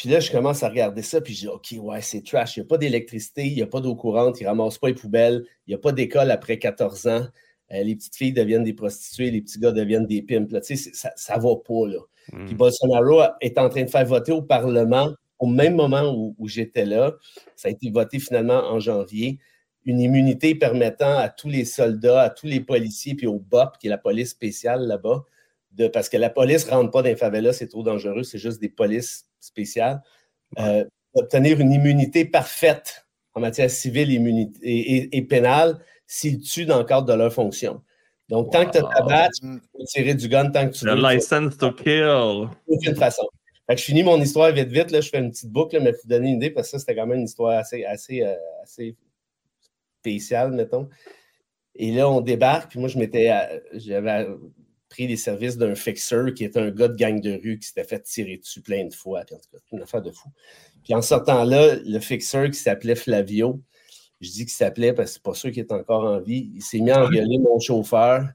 Puis 0.00 0.08
là, 0.08 0.18
je 0.18 0.30
commence 0.30 0.62
à 0.62 0.70
regarder 0.70 1.02
ça, 1.02 1.20
puis 1.20 1.34
je 1.34 1.40
dis, 1.40 1.48
OK, 1.48 1.74
ouais, 1.78 2.00
c'est 2.00 2.24
trash. 2.24 2.56
Il 2.56 2.60
n'y 2.60 2.64
a 2.64 2.68
pas 2.68 2.78
d'électricité, 2.78 3.46
il 3.46 3.54
n'y 3.54 3.60
a 3.60 3.66
pas 3.66 3.80
d'eau 3.80 3.94
courante, 3.94 4.40
ils 4.40 4.44
ne 4.44 4.48
ramassent 4.48 4.78
pas 4.78 4.88
les 4.88 4.94
poubelles, 4.94 5.44
il 5.66 5.72
n'y 5.72 5.74
a 5.74 5.78
pas 5.78 5.92
d'école 5.92 6.30
après 6.30 6.58
14 6.58 7.06
ans. 7.06 7.26
Euh, 7.72 7.82
les 7.82 7.96
petites 7.96 8.16
filles 8.16 8.32
deviennent 8.32 8.64
des 8.64 8.72
prostituées, 8.72 9.30
les 9.30 9.42
petits 9.42 9.58
gars 9.58 9.72
deviennent 9.72 10.06
des 10.06 10.22
pimps. 10.22 10.48
ça 10.62 11.36
ne 11.36 11.42
va 11.42 11.54
pas. 11.56 11.86
Là. 11.86 11.98
Hmm. 12.32 12.46
Puis 12.46 12.54
Bolsonaro 12.54 13.24
est 13.42 13.58
en 13.58 13.68
train 13.68 13.82
de 13.82 13.90
faire 13.90 14.06
voter 14.06 14.32
au 14.32 14.40
Parlement 14.40 15.12
au 15.38 15.46
même 15.46 15.74
moment 15.74 16.14
où, 16.14 16.48
j'étais 16.48 16.86
là. 16.86 17.14
Ça 17.56 17.68
a 17.68 17.70
été 17.70 17.90
voté 17.90 18.18
finalement 18.18 18.70
en 18.70 18.80
janvier. 18.80 19.38
Une 19.84 20.00
immunité 20.00 20.54
permettant 20.54 21.18
à 21.18 21.28
tous 21.28 21.48
les 21.48 21.66
soldats, 21.66 22.22
à 22.22 22.30
tous 22.30 22.46
les 22.46 22.60
policiers, 22.60 23.14
puis 23.14 23.26
au 23.26 23.38
BOP, 23.38 23.78
qui 23.78 23.86
est 23.86 23.90
la 23.90 23.98
police 23.98 24.30
spéciale 24.30 24.86
là-bas, 24.86 25.24
de, 25.72 25.88
parce 25.88 26.08
que 26.08 26.16
la 26.16 26.30
police 26.30 26.66
ne 26.66 26.72
rentre 26.72 26.90
pas 26.90 27.02
dans 27.02 27.08
les 27.08 27.16
favelas, 27.16 27.52
c'est 27.52 27.68
trop 27.68 27.82
dangereux, 27.82 28.22
c'est 28.22 28.38
juste 28.38 28.60
des 28.60 28.68
polices 28.68 29.26
spéciales, 29.40 30.02
euh, 30.58 30.84
d'obtenir 31.14 31.60
une 31.60 31.72
immunité 31.72 32.24
parfaite 32.24 33.06
en 33.34 33.40
matière 33.40 33.70
civile 33.70 34.10
et, 34.62 35.16
et, 35.16 35.22
pénale 35.22 35.78
s'ils 36.06 36.40
tuent 36.40 36.66
dans 36.66 36.78
le 36.78 36.84
cadre 36.84 37.06
de 37.06 37.14
leur 37.14 37.32
fonction. 37.32 37.82
Donc, 38.28 38.52
tant 38.52 38.64
que 38.64 38.72
tu 38.72 38.78
as 38.78 38.82
ta 38.82 39.02
badge, 39.02 39.40
tu 39.40 39.46
peux 39.46 39.84
tirer 39.86 40.14
du 40.14 40.28
gun 40.28 40.50
tant 40.50 40.68
que 40.68 40.74
tu 40.74 40.84
veux. 40.84 40.94
The 40.94 40.98
license 40.98 41.56
to 41.56 41.72
kill. 41.72 42.48
Aucune 42.66 42.96
façon. 42.96 43.26
Fait 43.66 43.74
que 43.74 43.80
je 43.80 43.84
finis 43.84 44.02
mon 44.02 44.20
histoire 44.20 44.52
vite, 44.52 44.68
vite. 44.68 44.90
Là, 44.90 45.00
je 45.00 45.08
fais 45.08 45.18
une 45.18 45.30
petite 45.30 45.50
boucle, 45.50 45.80
mais 45.80 45.92
pour 45.92 46.02
vous 46.02 46.08
donner 46.08 46.30
une 46.30 46.36
idée, 46.36 46.50
parce 46.50 46.68
que 46.68 46.70
ça, 46.72 46.78
c'était 46.80 46.96
quand 46.96 47.06
même 47.06 47.18
une 47.18 47.24
histoire 47.24 47.58
assez, 47.58 47.84
assez, 47.84 48.22
euh, 48.22 48.34
assez 48.62 48.96
spéciale, 50.00 50.52
mettons. 50.52 50.88
Et 51.74 51.92
là, 51.92 52.08
on 52.08 52.20
débarque, 52.20 52.70
puis 52.70 52.80
moi, 52.80 52.88
je 52.88 52.98
m'étais. 52.98 53.30
Euh, 53.30 53.60
j'avais 53.74 54.26
pris 54.90 55.06
les 55.06 55.16
services 55.16 55.56
d'un 55.56 55.74
fixeur 55.74 56.34
qui 56.34 56.44
était 56.44 56.60
un 56.60 56.70
gars 56.70 56.88
de 56.88 56.96
gang 56.96 57.20
de 57.20 57.32
rue 57.32 57.58
qui 57.58 57.68
s'était 57.68 57.84
fait 57.84 58.00
tirer 58.00 58.36
dessus 58.36 58.60
plein 58.60 58.84
de 58.84 58.92
fois. 58.92 59.22
Puis 59.24 59.34
en 59.34 59.38
tout 59.38 59.48
cas, 59.52 59.58
une 59.72 59.82
affaire 59.82 60.02
de 60.02 60.10
fou. 60.10 60.28
Puis 60.84 60.94
en 60.94 61.00
sortant 61.00 61.44
là, 61.44 61.76
le 61.76 61.98
fixeur 62.00 62.46
qui 62.50 62.58
s'appelait 62.58 62.96
Flavio, 62.96 63.62
je 64.20 64.30
dis 64.30 64.40
qu'il 64.40 64.50
s'appelait 64.50 64.92
parce 64.92 65.10
que 65.10 65.14
c'est 65.14 65.22
pas 65.22 65.34
sûr 65.34 65.50
qu'il 65.50 65.60
est 65.60 65.72
encore 65.72 66.04
en 66.04 66.20
vie, 66.20 66.50
il 66.54 66.62
s'est 66.62 66.80
mis 66.80 66.90
à 66.90 67.04
engueuler 67.04 67.38
mon 67.38 67.58
chauffeur 67.58 68.28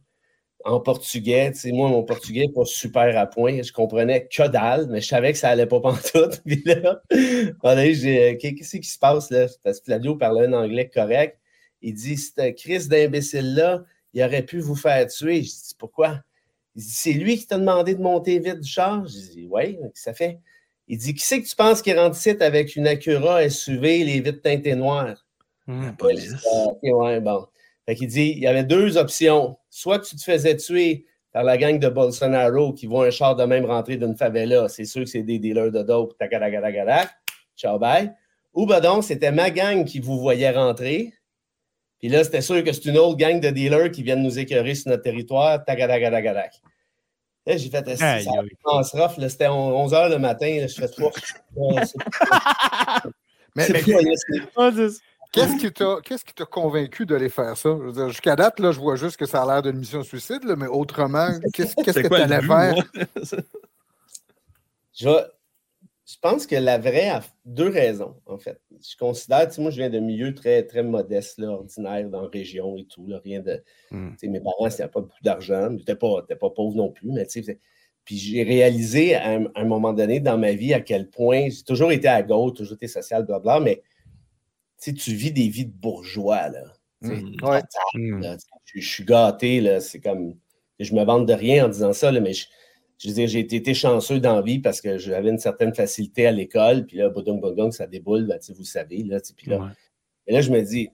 en 0.64 0.80
portugais. 0.80 1.52
Tu 1.52 1.60
sais, 1.60 1.72
moi, 1.72 1.90
mon 1.90 2.04
portugais 2.04 2.48
n'est 2.48 2.54
pas 2.54 2.66
super 2.66 3.18
à 3.18 3.28
point. 3.28 3.62
Je 3.62 3.72
comprenais 3.72 4.28
que 4.28 4.48
dalle, 4.48 4.88
mais 4.90 5.00
je 5.00 5.08
savais 5.08 5.32
que 5.32 5.38
ça 5.38 5.50
allait 5.50 5.68
pas 5.68 5.80
pantoute. 5.80 6.42
Puis 6.46 6.64
là, 6.66 7.02
j'ai 7.94 8.38
qu'est-ce 8.38 8.78
qui 8.78 8.90
se 8.90 8.98
passe 8.98 9.30
là? 9.30 9.48
Parce 9.64 9.80
que 9.80 9.86
Flavio 9.86 10.16
parlait 10.16 10.48
un 10.48 10.54
anglais 10.54 10.90
correct. 10.92 11.40
Il 11.82 11.94
dit, 11.94 12.18
cette 12.18 12.58
crise 12.58 12.88
d'imbécile-là, 12.90 13.84
il 14.14 14.24
aurait 14.24 14.42
pu 14.42 14.60
vous 14.60 14.76
faire 14.76 15.06
tuer. 15.08 15.44
Je 15.44 15.50
dis, 15.50 15.76
pourquoi? 15.78 16.22
Il 16.76 16.84
dit, 16.84 16.92
c'est 16.92 17.14
lui 17.14 17.38
qui 17.38 17.48
t'a 17.48 17.58
demandé 17.58 17.96
de 17.96 18.02
monter 18.02 18.40
vite 18.40 18.60
du 18.60 18.68
char? 18.68 19.06
Je 19.08 19.32
dis, 19.32 19.48
oui, 19.50 19.78
ça 19.94 20.14
fait? 20.14 20.40
Il 20.88 20.98
dit, 20.98 21.14
qui 21.14 21.24
c'est 21.26 21.42
que 21.42 21.48
tu 21.48 21.56
penses 21.56 21.82
qui 21.82 21.94
rentre 21.94 22.18
ici 22.18 22.36
avec 22.40 22.76
une 22.76 22.88
Acura 22.88 23.50
SUV, 23.50 24.04
les 24.04 24.20
vitres 24.20 24.42
teintées 24.42 24.76
noires? 24.76 25.26
Mmh, 25.68 25.92
police. 25.98 26.34
ouais, 26.84 27.20
bon. 27.20 27.48
Fait 27.86 27.96
qu'il 27.96 28.08
dit, 28.08 28.34
il 28.36 28.40
y 28.40 28.48
avait 28.48 28.64
deux 28.64 28.98
options. 28.98 29.58
Soit 29.70 30.00
tu 30.00 30.16
te 30.16 30.24
faisais 30.24 30.58
tuer 30.58 31.06
par 31.32 31.44
la 31.44 31.58
gang 31.58 31.80
de 31.80 31.90
Bolsonaro 31.90 32.74
qui 32.74 32.88
voit 32.88 33.08
un 33.08 33.12
char 33.12 33.36
de 33.36 33.44
même 33.44 33.66
rentrer 33.66 33.98
d'une 33.98 34.16
favela. 34.16 34.70
C'est 34.70 34.86
sûr 34.86 35.04
que 35.04 35.10
c'est 35.10 35.24
des 35.24 35.40
dealers 35.40 35.72
de 35.72 35.84
dope. 35.84 36.16
Ciao, 37.56 37.80
bye. 37.80 38.14
Ou 38.54 38.66
ben 38.66 38.80
donc, 38.80 39.04
c'était 39.04 39.32
ma 39.32 39.50
gang 39.50 39.86
qui 39.86 40.00
vous 40.00 40.20
voyait 40.20 40.52
rentrer. 40.52 41.14
Puis 42.00 42.10
là, 42.10 42.24
c'était 42.24 42.42
sûr 42.42 42.64
que 42.64 42.72
c'est 42.72 42.86
une 42.86 42.98
autre 42.98 43.18
gang 43.18 43.40
de 43.40 43.50
dealers 43.50 43.92
qui 43.92 44.04
viennent 44.04 44.24
nous 44.24 44.38
écœurer 44.38 44.76
sur 44.76 44.92
notre 44.92 45.04
territoire. 45.04 45.64
Tagadagadaгаdak. 45.66 46.62
Là, 47.48 47.58
j'ai 47.58 47.70
fait 47.70 47.96
ça. 47.96 48.20
C'était 49.30 49.48
11 49.48 49.94
h 49.94 50.10
le 50.10 50.18
matin. 50.18 50.66
je 50.68 50.74
fais 50.74 50.88
trois. 50.88 51.12
mais, 53.56 53.68
Qu'est-ce 55.32 56.24
qui 56.26 56.34
t'a 56.34 56.46
convaincu 56.46 57.06
d'aller 57.06 57.30
faire 57.30 57.58
ça? 57.58 57.70
Jusqu'à 58.08 58.36
date, 58.36 58.60
là, 58.60 58.72
je 58.72 58.80
vois 58.80 58.96
juste 58.96 59.18
que 59.18 59.26
ça 59.26 59.44
a 59.44 59.46
l'air 59.46 59.62
d'une 59.62 59.78
mission 59.78 60.02
suicide, 60.04 60.44
mais 60.58 60.68
autrement, 60.68 61.28
qu'est-ce 61.54 61.76
que 61.76 62.08
tu 62.08 62.16
allais 62.16 62.42
faire? 62.42 62.76
je, 64.94 65.10
je 66.06 66.18
pense 66.22 66.46
que 66.46 66.56
la 66.56 66.78
vraie 66.78 67.10
a 67.10 67.24
deux 67.46 67.70
raisons, 67.70 68.16
en 68.28 68.38
fait. 68.38 68.62
Je 68.72 68.96
considère, 68.96 69.50
moi, 69.58 69.72
je 69.72 69.78
viens 69.78 69.90
d'un 69.90 70.02
milieu 70.02 70.36
très, 70.36 70.64
très 70.64 70.84
modeste, 70.84 71.40
là, 71.40 71.50
ordinaire, 71.50 72.08
dans 72.10 72.22
la 72.22 72.28
région 72.28 72.78
et 72.78 72.86
tout. 72.86 73.08
Là, 73.08 73.20
rien 73.24 73.42
de. 73.42 73.64
Hmm. 73.90 74.12
Mes 74.22 74.40
parents, 74.40 74.68
n'avaient 74.68 74.88
pas 74.88 75.02
beaucoup 75.02 75.24
d'argent. 75.24 75.70
Ils 75.72 75.78
n'étaient 75.78 75.96
pas, 75.96 76.22
pas 76.22 76.50
pauvres 76.52 76.76
non 76.76 76.92
plus, 76.92 77.12
mais 77.12 77.26
puis 78.04 78.18
j'ai 78.18 78.44
réalisé 78.44 79.16
à 79.16 79.40
un, 79.56 79.66
moment 79.66 79.92
donné 79.92 80.20
dans 80.20 80.38
ma 80.38 80.54
vie 80.54 80.76
à 80.76 80.80
quel 80.80 81.10
point 81.10 81.50
j'ai 81.50 81.64
toujours 81.64 81.92
été 81.92 82.08
à 82.08 82.22
gauche, 82.22 82.54
toujours 82.54 82.76
été 82.76 82.88
social, 82.88 83.26
blablabla, 83.26 83.66
mais 83.66 83.82
tu 84.80 84.92
vis 85.12 85.32
des 85.32 85.50
vies 85.50 85.66
de 85.66 85.74
bourgeois. 85.74 86.50
Là. 86.50 86.64
Hmm. 87.02 87.32
Hmm. 87.96 88.38
je, 88.66 88.88
suis 88.88 89.06
gâté, 89.06 89.60
là, 89.60 89.80
c'est 89.80 90.02
comme. 90.02 90.36
Je 90.80 90.94
me 90.94 91.04
vante 91.04 91.26
de 91.26 91.34
rien 91.34 91.66
en 91.66 91.70
disant 91.70 91.94
ça, 91.94 92.12
là, 92.12 92.20
mais 92.20 92.34
je, 92.34 92.46
je 92.98 93.10
veux 93.10 93.14
dire, 93.14 93.28
j'ai 93.28 93.40
été 93.40 93.74
chanceux 93.74 94.20
dans 94.20 94.36
la 94.36 94.42
vie 94.42 94.60
parce 94.60 94.82
que 94.82 94.98
j'avais 94.98 95.30
une 95.30 95.40
certaine 95.40 95.74
facilité 95.74 96.28
à 96.28 96.32
l'école, 96.32 96.86
puis 96.86 96.98
là, 96.98 97.10
bodong, 97.10 97.42
bodong, 97.42 97.72
ça 97.72 97.88
déboule, 97.88 98.26
ben, 98.26 98.40
vous 98.56 98.64
savez, 98.64 99.04
là, 99.04 99.20
puis 99.36 99.50
là. 99.50 99.72
Et 100.28 100.34
là, 100.34 100.42
je 100.42 100.52
me 100.52 100.62
dis, 100.62 100.90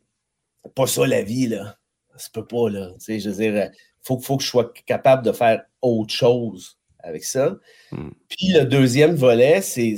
pas 0.75 0.87
ça 0.87 1.05
la 1.05 1.21
vie, 1.21 1.47
là. 1.47 1.77
Ça 2.17 2.29
peut 2.33 2.45
pas, 2.45 2.69
là. 2.69 2.93
Je 3.07 3.29
veux 3.29 3.35
dire, 3.35 3.55
il 3.55 3.71
faut, 4.01 4.19
faut 4.19 4.37
que 4.37 4.43
je 4.43 4.49
sois 4.49 4.73
capable 4.85 5.23
de 5.23 5.31
faire 5.31 5.63
autre 5.81 6.13
chose 6.13 6.77
avec 6.99 7.23
ça. 7.23 7.57
Hmm. 7.91 8.09
Puis 8.27 8.49
le 8.49 8.65
deuxième 8.65 9.15
volet, 9.15 9.61
c'est 9.61 9.95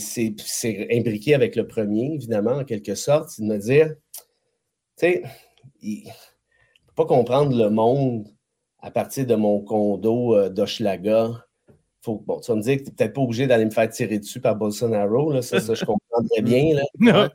imbriqué 0.92 1.34
avec 1.34 1.56
le 1.56 1.68
premier, 1.68 2.14
évidemment, 2.14 2.58
en 2.58 2.64
quelque 2.64 2.96
sorte, 2.96 3.30
c'est 3.30 3.42
de 3.42 3.48
me 3.48 3.58
dire, 3.58 3.96
tu 4.98 5.08
sais, 5.08 5.24
il 5.82 6.04
ne 6.04 6.10
peut 6.88 6.94
pas 6.96 7.06
comprendre 7.06 7.58
le 7.58 7.70
monde 7.70 8.28
à 8.80 8.92
partir 8.92 9.26
de 9.26 9.36
mon 9.36 9.62
condo 9.62 10.36
euh, 10.36 10.50
d'Oshlaga 12.06 12.24
bon, 12.26 12.40
tu 12.40 12.52
vas 12.52 12.58
me 12.58 12.62
dire 12.62 12.78
que 12.78 12.84
tu 12.84 12.90
n'es 12.90 12.96
peut-être 12.96 13.14
pas 13.14 13.22
obligé 13.22 13.48
d'aller 13.48 13.66
me 13.66 13.72
faire 13.72 13.90
tirer 13.90 14.20
dessus 14.20 14.40
par 14.40 14.56
Bolsonaro, 14.56 15.32
là, 15.32 15.42
ça, 15.42 15.60
ça, 15.60 15.74
je 15.74 15.86
comprends 15.86 16.28
très 16.32 16.42
bien. 16.42 16.76
Là. 17.00 17.30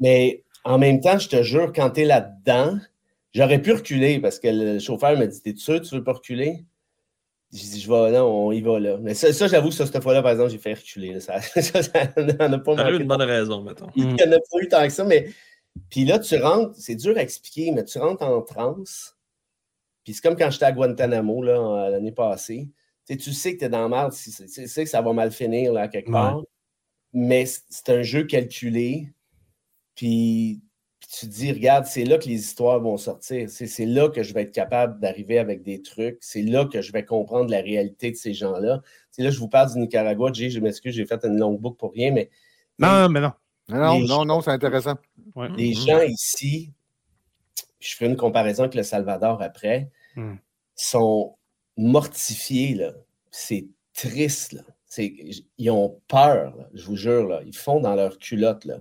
Mais 0.00 0.44
en 0.64 0.78
même 0.78 1.00
temps, 1.00 1.18
je 1.18 1.28
te 1.28 1.42
jure, 1.42 1.72
quand 1.72 1.90
tu 1.90 2.02
es 2.02 2.04
là-dedans, 2.04 2.78
j'aurais 3.32 3.60
pu 3.60 3.72
reculer 3.72 4.20
parce 4.20 4.38
que 4.38 4.48
le 4.48 4.78
chauffeur 4.78 5.16
m'a 5.18 5.26
dit 5.26 5.40
T'es 5.42 5.54
sûr 5.56 5.80
tu 5.80 5.94
veux 5.94 6.04
pas 6.04 6.12
reculer 6.12 6.64
J'ai 7.52 7.66
dit 7.66 7.80
Je 7.80 7.88
vais, 7.88 8.12
non, 8.12 8.46
on 8.46 8.52
y 8.52 8.60
va 8.60 8.78
là. 8.78 8.98
Mais 9.00 9.14
ça, 9.14 9.46
j'avoue 9.46 9.68
que 9.70 9.74
cette 9.74 10.02
fois-là, 10.02 10.22
par 10.22 10.32
exemple, 10.32 10.50
j'ai 10.50 10.58
fait 10.58 10.74
reculer. 10.74 11.18
Ça, 11.20 11.40
ça, 11.40 11.78
a 12.02 12.58
pas 12.58 12.90
eu 12.90 13.00
une 13.00 13.08
bonne 13.08 13.22
raison, 13.22 13.62
mettons. 13.62 13.88
Il 13.96 14.06
n'y 14.08 14.22
en 14.22 14.32
a 14.32 14.38
pas 14.38 14.58
eu 14.60 14.68
tant 14.68 14.84
que 14.84 14.92
ça, 14.92 15.04
mais. 15.04 15.28
Puis 15.90 16.04
là, 16.04 16.18
tu 16.18 16.36
rentres, 16.36 16.74
c'est 16.76 16.96
dur 16.96 17.16
à 17.16 17.22
expliquer, 17.22 17.70
mais 17.70 17.84
tu 17.84 17.98
rentres 17.98 18.24
en 18.24 18.42
transe. 18.42 19.16
Puis 20.02 20.14
c'est 20.14 20.22
comme 20.22 20.36
quand 20.36 20.50
j'étais 20.50 20.64
à 20.64 20.72
Guantanamo 20.72 21.42
l'année 21.42 22.10
passée 22.10 22.68
tu 23.16 23.32
sais 23.32 23.54
que 23.54 23.60
tu 23.60 23.64
es 23.64 23.68
dans 23.68 23.82
la 23.82 23.88
merde, 23.88 24.12
tu 24.12 24.30
sais 24.30 24.84
que 24.84 24.90
ça 24.90 25.00
va 25.00 25.12
mal 25.12 25.30
finir 25.30 25.72
là, 25.72 25.88
quelque 25.88 26.10
part, 26.10 26.42
mais 27.12 27.46
c'est 27.46 27.88
un 27.90 28.02
jeu 28.02 28.24
calculé. 28.24 29.08
Puis, 29.94 30.60
tu 31.00 31.26
te 31.26 31.32
dis, 31.32 31.52
regarde, 31.52 31.86
c'est 31.86 32.04
là 32.04 32.18
que 32.18 32.26
les 32.26 32.34
histoires 32.34 32.80
vont 32.80 32.98
sortir. 32.98 33.48
C'est 33.48 33.86
là 33.86 34.10
que 34.10 34.22
je 34.22 34.34
vais 34.34 34.42
être 34.42 34.52
capable 34.52 35.00
d'arriver 35.00 35.38
avec 35.38 35.62
des 35.62 35.80
trucs. 35.80 36.18
C'est 36.20 36.42
là 36.42 36.66
que 36.66 36.82
je 36.82 36.92
vais 36.92 37.04
comprendre 37.04 37.50
la 37.50 37.60
réalité 37.60 38.10
de 38.10 38.16
ces 38.16 38.34
gens-là. 38.34 38.82
Là, 39.16 39.30
je 39.30 39.38
vous 39.38 39.48
parle 39.48 39.72
du 39.72 39.78
Nicaragua. 39.78 40.30
je 40.32 40.60
m'excuse, 40.60 40.94
j'ai 40.94 41.06
fait 41.06 41.24
une 41.24 41.38
longue 41.38 41.58
boucle 41.58 41.78
pour 41.78 41.92
rien, 41.92 42.12
mais. 42.12 42.30
Non, 42.78 43.08
mais 43.08 43.20
non. 43.20 43.32
Non, 43.68 43.98
non, 44.00 44.24
non, 44.24 44.40
c'est 44.40 44.50
intéressant. 44.50 44.96
Les 45.56 45.72
mm-hmm. 45.72 45.86
gens 45.86 46.00
ici, 46.02 46.72
je 47.80 47.94
ferai 47.94 48.06
une 48.06 48.16
comparaison 48.16 48.64
avec 48.64 48.74
le 48.74 48.82
Salvador 48.82 49.42
après, 49.42 49.90
mm. 50.16 50.36
sont 50.74 51.36
mortifiés, 51.78 52.74
là. 52.74 52.92
C'est 53.30 53.66
triste, 53.94 54.52
là. 54.52 54.62
Ils 55.58 55.70
ont 55.70 56.00
peur, 56.08 56.54
je 56.74 56.84
vous 56.84 56.96
jure, 56.96 57.28
là. 57.28 57.40
Ils 57.46 57.56
font 57.56 57.80
dans 57.80 57.94
leur 57.94 58.18
culotte, 58.18 58.64
là. 58.66 58.80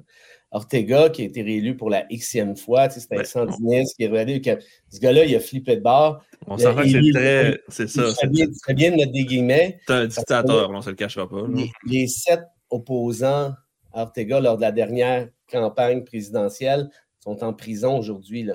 Ortega, 0.52 1.10
qui 1.10 1.24
a 1.24 1.26
été 1.26 1.42
réélu 1.42 1.76
pour 1.76 1.90
la 1.90 2.04
xème 2.04 2.56
fois, 2.56 2.90
c'était 2.90 3.20
un 3.20 3.24
sandiniste 3.26 3.98
qui 3.98 4.04
est 4.06 4.08
réélu. 4.08 4.42
Ce 4.90 5.00
gars-là, 5.00 5.26
il 5.26 5.36
a 5.36 5.42
flippé 5.42 5.76
de 5.76 5.82
bord. 5.82 6.24
On 6.48 6.58
s'en 6.58 6.74
que 6.74 6.88
c'est 6.88 7.12
très. 7.14 7.60
C'est 7.68 7.88
ça. 7.88 8.14
C'est 8.16 8.28
bien, 8.28 8.46
bien, 8.70 8.92
de 8.92 8.96
mettre 8.96 9.12
des 9.12 9.26
guillemets. 9.26 9.80
C'est 9.86 9.94
un 9.94 10.06
dictateur, 10.08 10.70
on 10.70 10.78
ne 10.78 10.82
se 10.82 10.90
le 10.90 10.96
cachera 10.96 11.28
pas. 11.28 11.44
Les, 11.86 12.08
sept 12.08 12.44
opposants 12.70 13.54
à 13.94 14.04
Ortega 14.04 14.40
lors 14.40 14.56
de 14.56 14.62
la 14.62 14.72
dernière 14.72 15.28
campagne 15.52 16.04
présidentielle 16.04 16.90
sont 17.22 17.44
en 17.44 17.54
prison 17.54 17.98
aujourd'hui. 17.98 18.50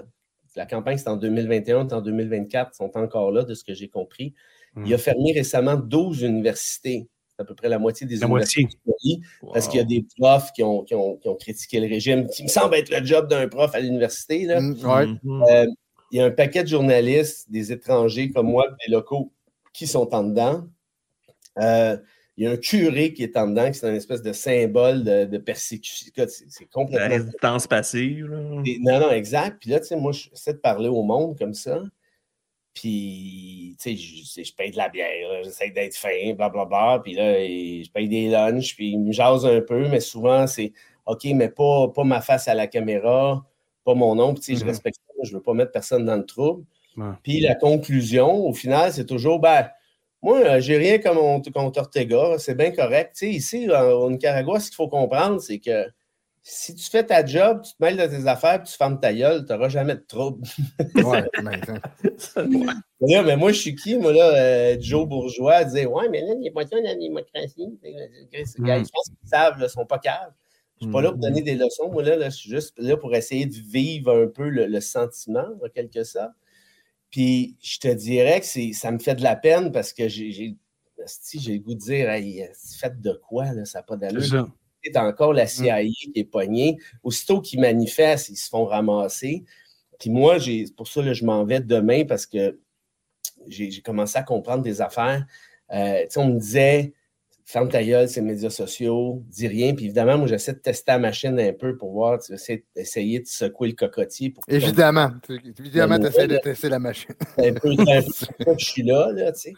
La 0.57 0.67
campagne, 0.67 0.99
c'est 0.99 1.09
en 1.09 1.17
2021, 1.17 1.89
c'est 1.89 1.95
en 1.95 2.01
2024, 2.03 2.71
ils 2.73 2.77
sont 2.77 2.97
encore 2.97 3.31
là, 3.33 3.45
de 3.45 3.55
ce 3.55 3.65
que 3.65 3.75
j'ai 3.75 3.89
compris. 3.89 4.35
Il 4.87 4.93
a 4.95 4.99
fermé 4.99 5.33
récemment 5.33 5.77
12 5.77 6.23
universités. 6.23 7.09
C'est 7.29 7.43
à 7.43 7.45
peu 7.45 7.55
près 7.55 7.69
la 7.69 7.79
moitié 7.79 8.07
des 8.07 8.17
La 8.17 8.27
universités 8.27 8.63
moitié. 8.63 8.79
du 8.79 8.93
pays, 8.93 9.23
parce 9.53 9.69
qu'il 9.69 9.79
y 9.79 9.83
a 9.83 9.85
des 9.85 10.07
profs 10.19 10.53
qui 10.53 10.63
ont, 10.63 10.83
qui, 10.83 10.95
ont, 10.95 11.17
qui 11.17 11.29
ont 11.29 11.35
critiqué 11.35 11.81
le 11.81 11.89
régime, 11.89 12.27
qui 12.29 12.43
me 12.43 12.49
semble 12.49 12.75
être 12.77 12.91
le 12.91 13.05
job 13.05 13.29
d'un 13.29 13.49
prof 13.49 13.75
à 13.75 13.81
l'université. 13.81 14.45
là. 14.45 14.61
Mm, 14.61 14.77
ouais. 14.85 15.07
Mhm. 15.23 15.45
Euh, 15.51 15.67
il 16.11 16.19
y 16.19 16.21
a 16.21 16.27
un 16.27 16.31
paquet 16.31 16.63
de 16.63 16.69
journalistes, 16.69 17.51
des 17.51 17.73
étrangers 17.73 18.31
comme 18.31 18.49
moi, 18.51 18.67
des 18.87 18.93
locaux, 18.93 19.33
qui 19.73 19.87
sont 19.87 20.15
en 20.15 20.25
dedans. 20.25 20.65
Euh, 21.59 21.97
il 22.37 22.45
y 22.45 22.47
a 22.47 22.51
un 22.53 22.57
curé 22.57 23.13
qui 23.13 23.23
est 23.25 23.37
en 23.37 23.47
dedans, 23.49 23.71
qui 23.71 23.79
c'est 23.79 23.89
une 23.89 23.97
espèce 23.97 24.23
de 24.23 24.33
symbole 24.33 25.05
de, 25.05 25.25
de 25.27 25.39
persécution. 25.39 26.11
C'est 26.17 26.31
c'est 26.31 26.61
La 26.65 26.67
complètement. 26.73 27.09
résistance 27.09 27.67
passive. 27.67 28.27
là. 28.27 28.63
Et- 28.65 28.79
Non, 28.81 29.01
non, 29.01 29.11
exact. 29.11 29.59
Puis 29.61 29.71
là, 29.71 29.81
tu 29.81 29.87
sais, 29.89 29.97
moi, 29.97 30.13
j'essaie 30.13 30.55
de 30.55 30.59
parler 30.59 30.89
au 30.89 31.03
monde 31.03 31.37
comme 31.39 31.53
ça. 31.55 31.83
Puis, 32.75 33.77
tu 33.79 33.95
sais, 33.95 33.97
je, 33.97 34.43
je 34.49 34.55
paye 34.55 34.71
de 34.71 34.79
la 34.79 34.89
bière, 34.89 35.43
j'essaie 35.45 35.71
d'être 35.71 35.95
fin, 35.95 36.33
blablabla. 36.35 37.01
Puis 37.05 37.13
là, 37.15 37.35
je 37.39 37.91
paye 37.91 38.09
des 38.09 38.29
lunchs, 38.31 38.75
puis 38.77 38.93
ils 38.93 38.99
me 38.99 39.13
jasent 39.13 39.45
un 39.45 39.61
peu, 39.61 39.89
mais 39.89 40.01
souvent, 40.01 40.47
c'est 40.47 40.73
OK, 41.05 41.25
mais 41.35 41.51
pas, 41.51 41.89
pas 41.89 42.05
ma 42.05 42.23
face 42.23 42.49
à 42.49 42.55
la 42.55 42.67
caméra, 42.67 43.45
pas 43.85 43.95
mon 43.95 44.15
nom. 44.15 44.33
Puis, 44.33 44.43
tu 44.43 44.53
sais, 44.55 44.59
je 44.61 44.65
Mhm. 44.65 44.71
respecte 44.71 44.97
ça, 45.07 45.13
je 45.23 45.35
veux 45.35 45.43
pas 45.43 45.53
mettre 45.53 45.73
personne 45.73 46.07
dans 46.07 46.17
le 46.17 46.25
trouble. 46.25 46.65
Ouais. 46.97 47.07
Puis 47.23 47.41
la 47.41 47.55
conclusion, 47.57 48.47
au 48.47 48.55
final, 48.55 48.91
c'est 48.93 49.07
toujours, 49.07 49.39
ben, 49.39 49.69
moi, 50.23 50.39
euh, 50.39 50.61
j'ai 50.61 50.77
rien 50.77 50.99
contre, 50.99 51.51
contre 51.51 51.81
Ortega, 51.81 52.39
c'est 52.39 52.55
bien 52.55 52.71
correct. 52.71 53.21
Ici, 53.23 53.69
au 53.69 54.11
Nicaragua, 54.11 54.61
ce 54.61 54.69
qu'il 54.69 54.77
faut 54.77 54.89
comprendre, 54.89 55.41
c'est 55.41 55.59
que 55.59 55.87
si 56.45 56.75
tu 56.75 56.91
fais 56.91 57.05
ta 57.05 57.25
job, 57.25 57.63
tu 57.63 57.73
te 57.73 57.77
mêles 57.81 57.97
de 57.97 58.07
tes 58.07 58.27
affaires, 58.27 58.63
puis 58.63 58.71
tu 58.71 58.77
fermes 58.77 58.99
ta 58.99 59.13
gueule, 59.13 59.45
tu 59.47 59.53
n'auras 59.53 59.69
jamais 59.69 59.95
de 59.95 60.05
trouble. 60.07 60.47
Ouais, 60.95 61.25
mais, 61.43 61.61
hein. 61.69 62.49
Mais 63.01 63.15
là, 63.15 63.23
mais 63.23 63.37
moi, 63.37 63.53
je 63.53 63.61
suis 63.61 63.75
qui? 63.75 63.97
Moi, 63.97 64.13
là, 64.13 64.35
euh, 64.35 64.77
Joe 64.81 65.09
Bourgeois 65.09 65.65
disait 65.65 65.87
Ouais, 65.87 66.09
mais 66.09 66.21
là, 66.21 66.35
il 66.35 66.41
n'y 66.41 66.49
a 66.49 66.53
pas 66.53 66.67
ça 66.67 66.77
dans 66.77 66.83
la 66.83 66.95
démocratie. 66.95 67.79
Les 67.83 67.93
gars, 67.93 68.43
Mm. 68.59 68.85
Je 68.85 68.91
pense 68.91 69.09
qu'ils 69.09 69.29
savent, 69.29 69.55
ils 69.59 69.63
ne 69.63 69.69
sont 69.69 69.87
pas 69.87 69.99
caves. 69.99 70.33
Je 70.81 70.87
ne 70.87 70.91
suis 70.91 70.93
pas 70.93 71.03
là 71.03 71.11
pour 71.11 71.19
donner 71.19 71.43
des 71.43 71.55
leçons. 71.55 71.91
Moi, 71.91 72.03
là, 72.03 72.17
là, 72.17 72.29
je 72.29 72.37
suis 72.37 72.51
juste 72.51 72.75
là 72.79 72.97
pour 72.97 73.15
essayer 73.15 73.47
de 73.47 73.55
vivre 73.55 74.13
un 74.25 74.27
peu 74.27 74.49
le, 74.49 74.67
le 74.67 74.81
sentiment, 74.81 75.47
en 75.65 75.69
quelque 75.69 76.03
sorte. 76.03 76.33
Puis, 77.13 77.57
je 77.63 77.79
te 77.79 77.89
dirais 77.89 78.41
que 78.41 78.73
ça 78.73 78.91
me 78.91 78.99
fait 78.99 79.15
de 79.15 79.23
la 79.23 79.37
peine 79.37 79.71
parce 79.71 79.93
que 79.93 80.09
j'ai 80.09 80.57
le 80.97 81.59
goût 81.59 81.75
de 81.75 81.79
dire 81.79 82.11
Hey, 82.11 82.49
faites 82.81 83.01
de 83.01 83.13
quoi, 83.29 83.53
là, 83.53 83.65
ça 83.67 83.79
n'a 83.79 83.83
pas 83.85 83.97
d'allure. 83.97 84.51
C'est 84.83 84.97
encore 84.97 85.33
la 85.33 85.47
CIA 85.47 85.85
qui 85.85 86.11
est 86.17 86.25
pognée. 86.25 86.79
Aussitôt 87.05 87.41
qu'ils 87.41 87.61
manifestent, 87.61 88.31
ils 88.31 88.37
se 88.37 88.49
font 88.49 88.65
ramasser. 88.65 89.45
Puis 90.01 90.11
moi, 90.11 90.39
pour 90.77 90.89
ça 90.89 91.03
que 91.03 91.13
je 91.13 91.25
m'en 91.25 91.45
vais 91.45 91.61
demain 91.61 92.05
parce 92.05 92.27
que 92.27 92.59
j'ai 93.47 93.83
commencé 93.83 94.19
à 94.19 94.23
comprendre 94.23 94.63
des 94.63 94.81
affaires. 94.81 95.25
Euh, 95.71 96.03
tu 96.05 96.07
sais, 96.11 96.19
on 96.19 96.29
me 96.29 96.41
disait, 96.41 96.95
ferme 97.53 97.69
ta 97.69 97.85
gueule, 97.85 98.09
c'est 98.09 98.21
les 98.21 98.27
médias 98.27 98.49
sociaux, 98.49 99.23
dis 99.29 99.47
rien. 99.47 99.75
Puis 99.75 99.85
évidemment, 99.85 100.17
moi, 100.17 100.27
j'essaie 100.27 100.55
de 100.55 100.59
tester 100.59 100.93
la 100.93 100.99
machine 100.99 101.39
un 101.39 101.53
peu 101.53 101.77
pour 101.77 101.93
voir, 101.93 102.19
tu 102.19 102.37
sais, 102.39 102.65
essayer 102.75 103.21
de 103.21 103.27
secouer 103.27 103.69
le 103.69 103.75
cocotier. 103.75 104.31
Pour 104.31 104.43
Évidemment. 104.49 105.11
Évidemment, 105.59 105.99
La 105.99 106.01
tu 106.01 106.07
essaies 106.07 106.29
de 106.29 106.39
tester 106.39 106.71
la 106.71 106.79
machine. 106.79 107.15
un 107.39 107.53
peu, 107.53 107.77
que 107.77 108.59
je 108.59 108.65
suis 108.65 108.83
là, 108.83 109.13
là, 109.13 109.33
tu 109.33 109.41
sais. 109.41 109.53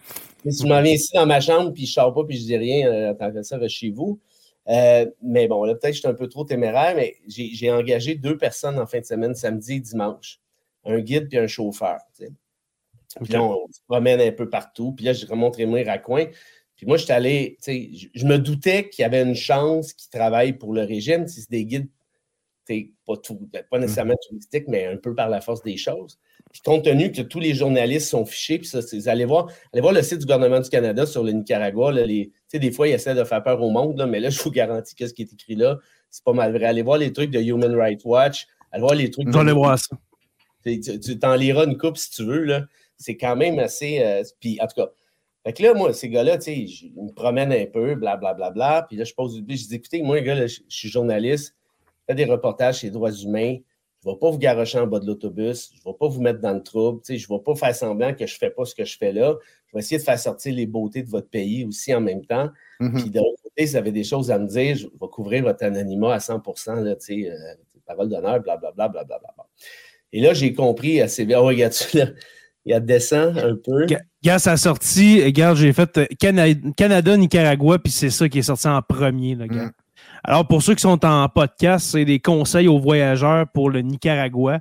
Mais 0.44 0.50
si 0.50 0.64
je 0.64 0.68
m'en 0.68 0.82
viens 0.82 0.92
ici 0.92 1.12
dans 1.14 1.26
ma 1.26 1.40
chambre, 1.40 1.72
puis 1.72 1.86
je 1.86 1.90
ne 1.90 1.94
sors 1.94 2.12
pas, 2.12 2.24
puis 2.24 2.36
je 2.36 2.42
dis 2.42 2.56
rien, 2.56 2.88
euh, 2.88 3.14
tant 3.14 3.32
que 3.32 3.42
ça, 3.42 3.58
va 3.58 3.68
chez 3.68 3.90
vous. 3.90 4.18
Euh, 4.68 5.06
mais 5.22 5.46
bon, 5.46 5.62
là, 5.62 5.74
peut-être 5.74 5.92
que 5.92 5.94
je 5.94 6.00
suis 6.00 6.08
un 6.08 6.14
peu 6.14 6.26
trop 6.26 6.44
téméraire, 6.44 6.96
mais 6.96 7.14
j'ai 7.28 7.70
engagé 7.70 8.16
deux 8.16 8.36
personnes 8.36 8.78
en 8.80 8.86
fin 8.86 8.98
de 8.98 9.04
semaine, 9.04 9.36
samedi 9.36 9.74
et 9.74 9.80
dimanche. 9.80 10.40
Un 10.84 10.98
guide 10.98 11.28
puis 11.28 11.38
un 11.38 11.46
chauffeur, 11.46 11.98
tu 12.16 12.24
sais. 12.24 12.32
Puis 13.22 13.32
là, 13.32 13.42
on 13.42 13.68
se 13.70 13.80
promène 13.86 14.20
un 14.20 14.32
peu 14.32 14.50
partout. 14.50 14.92
Puis 14.92 15.04
là, 15.04 15.12
je 15.12 15.24
remonte 15.26 15.54
Rémy 15.54 15.84
Raccoin. 15.84 16.26
Puis 16.76 16.87
moi, 16.87 16.97
je 16.97 17.04
suis 17.04 17.12
allé, 17.12 17.57
tu 17.62 17.73
sais, 17.73 18.09
je, 18.14 18.26
me 18.26 18.38
doutais 18.38 18.88
qu'il 18.88 19.02
y 19.02 19.07
avait 19.07 19.23
une 19.23 19.35
chance 19.35 19.93
qu'ils 19.93 20.11
travaillent 20.11 20.54
pour 20.54 20.73
le 20.73 20.83
régime. 20.83 21.26
Si 21.28 21.43
c'est 21.43 21.50
des 21.50 21.64
guides, 21.64 21.88
tu 22.66 22.75
sais, 22.75 22.90
pas, 23.07 23.16
tout, 23.16 23.49
pas 23.71 23.78
nécessairement 23.78 24.14
touristiques, 24.28 24.69
mais 24.69 24.87
un 24.87 24.97
peu 24.97 25.14
par 25.14 25.28
la 25.28 25.40
force 25.40 25.62
des 25.62 25.76
choses. 25.76 26.19
Puis 26.52 26.62
compte 26.62 26.85
tenu 26.85 27.11
que 27.11 27.23
tous 27.23 27.40
les 27.40 27.54
journalistes 27.54 28.09
sont 28.09 28.25
fichés, 28.25 28.59
puis 28.59 28.69
ça, 28.69 28.81
c'est- 28.81 29.08
allez 29.08 29.25
voir, 29.25 29.49
allez 29.73 29.80
voir 29.80 29.93
le 29.93 30.02
site 30.02 30.19
du 30.19 30.25
gouvernement 30.25 30.60
du 30.60 30.69
Canada 30.71 31.04
sur 31.04 31.25
le 31.25 31.32
Nicaragua. 31.32 31.93
Là, 31.93 32.06
les, 32.06 32.26
tu 32.28 32.32
sais, 32.49 32.58
des 32.58 32.71
fois, 32.71 32.89
ils 32.89 32.93
essaient 32.93 33.15
de 33.15 33.25
faire 33.25 33.43
peur 33.43 33.60
au 33.60 33.71
monde, 33.71 33.99
là, 33.99 34.06
mais 34.06 34.21
là, 34.21 34.30
je 34.30 34.41
vous 34.41 34.50
garantis 34.50 34.95
que 34.95 35.06
ce 35.06 35.13
qui 35.15 35.23
est 35.23 35.32
écrit 35.32 35.56
là, 35.56 35.78
c'est 36.10 36.25
pas 36.25 36.32
mal 36.32 36.52
vrai. 36.52 36.67
Allez 36.67 36.82
voir 36.82 36.99
les 36.99 37.13
trucs 37.13 37.30
de 37.30 37.41
Human 37.41 37.75
Rights 37.75 38.04
Watch, 38.04 38.47
allez 38.71 38.82
voir 38.82 38.95
les 38.95 39.10
trucs 39.10 39.26
de 39.26 39.52
voir 39.52 39.78
ça. 39.78 39.97
tu 40.65 41.19
t'en 41.19 41.34
liras 41.34 41.67
une 41.67 41.76
coupe 41.76 41.97
si 41.97 42.10
tu 42.10 42.25
veux. 42.25 42.45
Là. 42.45 42.67
C'est 42.97 43.17
quand 43.17 43.37
même 43.37 43.58
assez. 43.58 44.00
euh, 44.00 44.23
puis, 44.41 44.58
en 44.60 44.67
tout 44.67 44.76
cas, 44.76 44.91
fait 45.45 45.52
que 45.52 45.63
là, 45.63 45.75
moi, 45.75 45.93
ces 45.93 46.09
gars-là, 46.09 46.39
tu 46.39 46.45
sais, 46.45 46.57
ils 46.57 46.93
me 46.97 47.13
promènent 47.13 47.52
un 47.52 47.67
peu, 47.67 47.95
blablabla. 47.95 48.50
Bla, 48.50 48.50
bla, 48.50 48.87
puis 48.89 48.97
là, 48.97 49.04
je 49.04 49.13
pose. 49.13 49.37
Je 49.37 49.43
dis, 49.43 49.75
écoutez, 49.75 50.02
moi, 50.02 50.21
gars, 50.21 50.35
là, 50.35 50.47
je 50.47 50.61
je 50.69 50.76
suis 50.76 50.89
journaliste, 50.89 51.54
je 51.87 52.13
fais 52.13 52.15
des 52.15 52.25
reportages 52.25 52.76
sur 52.76 52.87
les 52.87 52.91
droits 52.91 53.13
humains. 53.13 53.59
Je 54.02 54.09
ne 54.09 54.15
vais 54.15 54.19
pas 54.19 54.30
vous 54.30 54.39
garocher 54.39 54.78
en 54.78 54.87
bas 54.87 55.00
de 55.00 55.07
l'autobus. 55.07 55.71
Je 55.75 55.80
ne 55.80 55.93
vais 55.93 55.99
pas 55.99 56.09
vous 56.09 56.21
mettre 56.21 56.41
dans 56.41 56.52
le 56.52 56.63
trouble. 56.63 57.00
Tu 57.02 57.15
sais, 57.15 57.19
je 57.19 57.30
ne 57.30 57.37
vais 57.37 57.43
pas 57.43 57.54
faire 57.54 57.75
semblant 57.75 58.13
que 58.15 58.26
je 58.26 58.35
ne 58.35 58.39
fais 58.39 58.50
pas 58.50 58.65
ce 58.65 58.75
que 58.75 58.85
je 58.85 58.99
fais 58.99 59.13
là. 59.13 59.35
Je 59.67 59.73
vais 59.75 59.80
essayer 59.80 59.99
de 59.99 60.02
faire 60.02 60.19
sortir 60.19 60.54
les 60.54 60.67
beautés 60.67 61.02
de 61.02 61.09
votre 61.09 61.28
pays 61.28 61.65
aussi 61.65 61.95
en 61.95 62.00
même 62.00 62.25
temps. 62.25 62.50
Mhm. 62.80 63.00
Puis 63.00 63.11
de 63.11 63.19
l'autre 63.19 63.43
côté, 63.43 63.67
si 63.67 63.73
vous 63.73 63.76
avez 63.76 63.93
des 63.93 64.04
choses 64.04 64.30
à 64.30 64.39
me 64.39 64.47
dire, 64.47 64.76
je 64.76 64.87
vais 64.87 65.09
couvrir 65.11 65.45
votre 65.45 65.65
anonymat 65.65 66.15
à 66.15 66.21
100 66.21 66.43
là, 66.83 66.97
tu 66.97 67.23
sais, 67.23 67.30
euh, 67.30 67.37
parole 67.87 68.09
d'honneur, 68.09 68.41
blablabla, 68.41 68.89
blablabla. 68.89 69.47
Et 70.13 70.21
là, 70.21 70.35
j'ai 70.35 70.52
compris 70.52 71.00
assez 71.00 71.25
bien. 71.25 71.41
Oh, 71.41 71.47
regarde-tu, 71.47 71.99
là, 71.99 72.07
il 72.65 72.80
descend 72.80 73.39
un 73.39 73.57
peu. 73.57 73.87
Ga- 74.25 74.32
Gars, 74.32 74.39
ça 74.39 74.52
a 74.52 74.56
sorti. 74.56 75.23
Regarde, 75.23 75.56
j'ai 75.56 75.73
fait 75.73 75.99
euh, 75.99 76.06
Cana- 76.19 76.54
Canada, 76.76 77.17
Nicaragua, 77.17 77.78
puis 77.78 77.93
c'est 77.93 78.10
ça 78.10 78.28
qui 78.28 78.39
est 78.39 78.43
sorti 78.43 78.69
en 78.69 78.80
premier. 78.82 79.34
Là, 79.34 79.47
gars. 79.47 79.67
Mm. 79.67 79.73
Alors, 80.25 80.47
pour 80.49 80.63
ceux 80.63 80.75
qui 80.75 80.80
sont 80.80 81.04
en 81.04 81.28
podcast, 81.28 81.87
c'est 81.91 82.04
des 82.04 82.19
conseils 82.19 82.67
aux 82.69 82.78
voyageurs 82.78 83.47
pour 83.52 83.71
le 83.71 83.80
Nicaragua. 83.80 84.60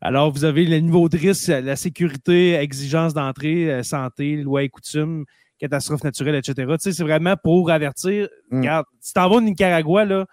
Alors, 0.00 0.32
vous 0.32 0.44
avez 0.44 0.64
le 0.64 0.78
niveau 0.78 1.08
de 1.08 1.16
risque, 1.16 1.48
la 1.48 1.76
sécurité, 1.76 2.54
exigence 2.54 3.14
d'entrée, 3.14 3.70
euh, 3.72 3.82
santé, 3.82 4.36
loi 4.36 4.64
et 4.64 4.68
coutumes, 4.68 5.24
catastrophes 5.58 6.04
naturelles, 6.04 6.34
etc. 6.34 6.54
Tu 6.56 6.74
sais, 6.80 6.92
c'est 6.92 7.04
vraiment 7.04 7.36
pour 7.42 7.70
avertir. 7.70 8.28
Mm. 8.50 8.58
Regarde, 8.58 8.86
si 9.00 9.12
t'en 9.14 9.28
vas 9.28 9.36
au 9.36 9.40
Nicaragua, 9.40 10.04
là, 10.04 10.26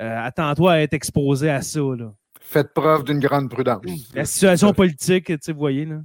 euh, 0.00 0.20
attends-toi 0.26 0.72
à 0.72 0.80
être 0.80 0.92
exposé 0.94 1.48
à 1.48 1.62
ça. 1.62 1.80
Là. 1.80 2.10
Faites 2.40 2.74
preuve 2.74 3.04
d'une 3.04 3.20
grande 3.20 3.48
prudence. 3.48 3.82
La 4.14 4.24
situation 4.24 4.72
politique, 4.74 5.26
tu 5.26 5.38
sais, 5.40 5.52
vous 5.52 5.58
voyez. 5.58 5.84
Là. 5.86 6.00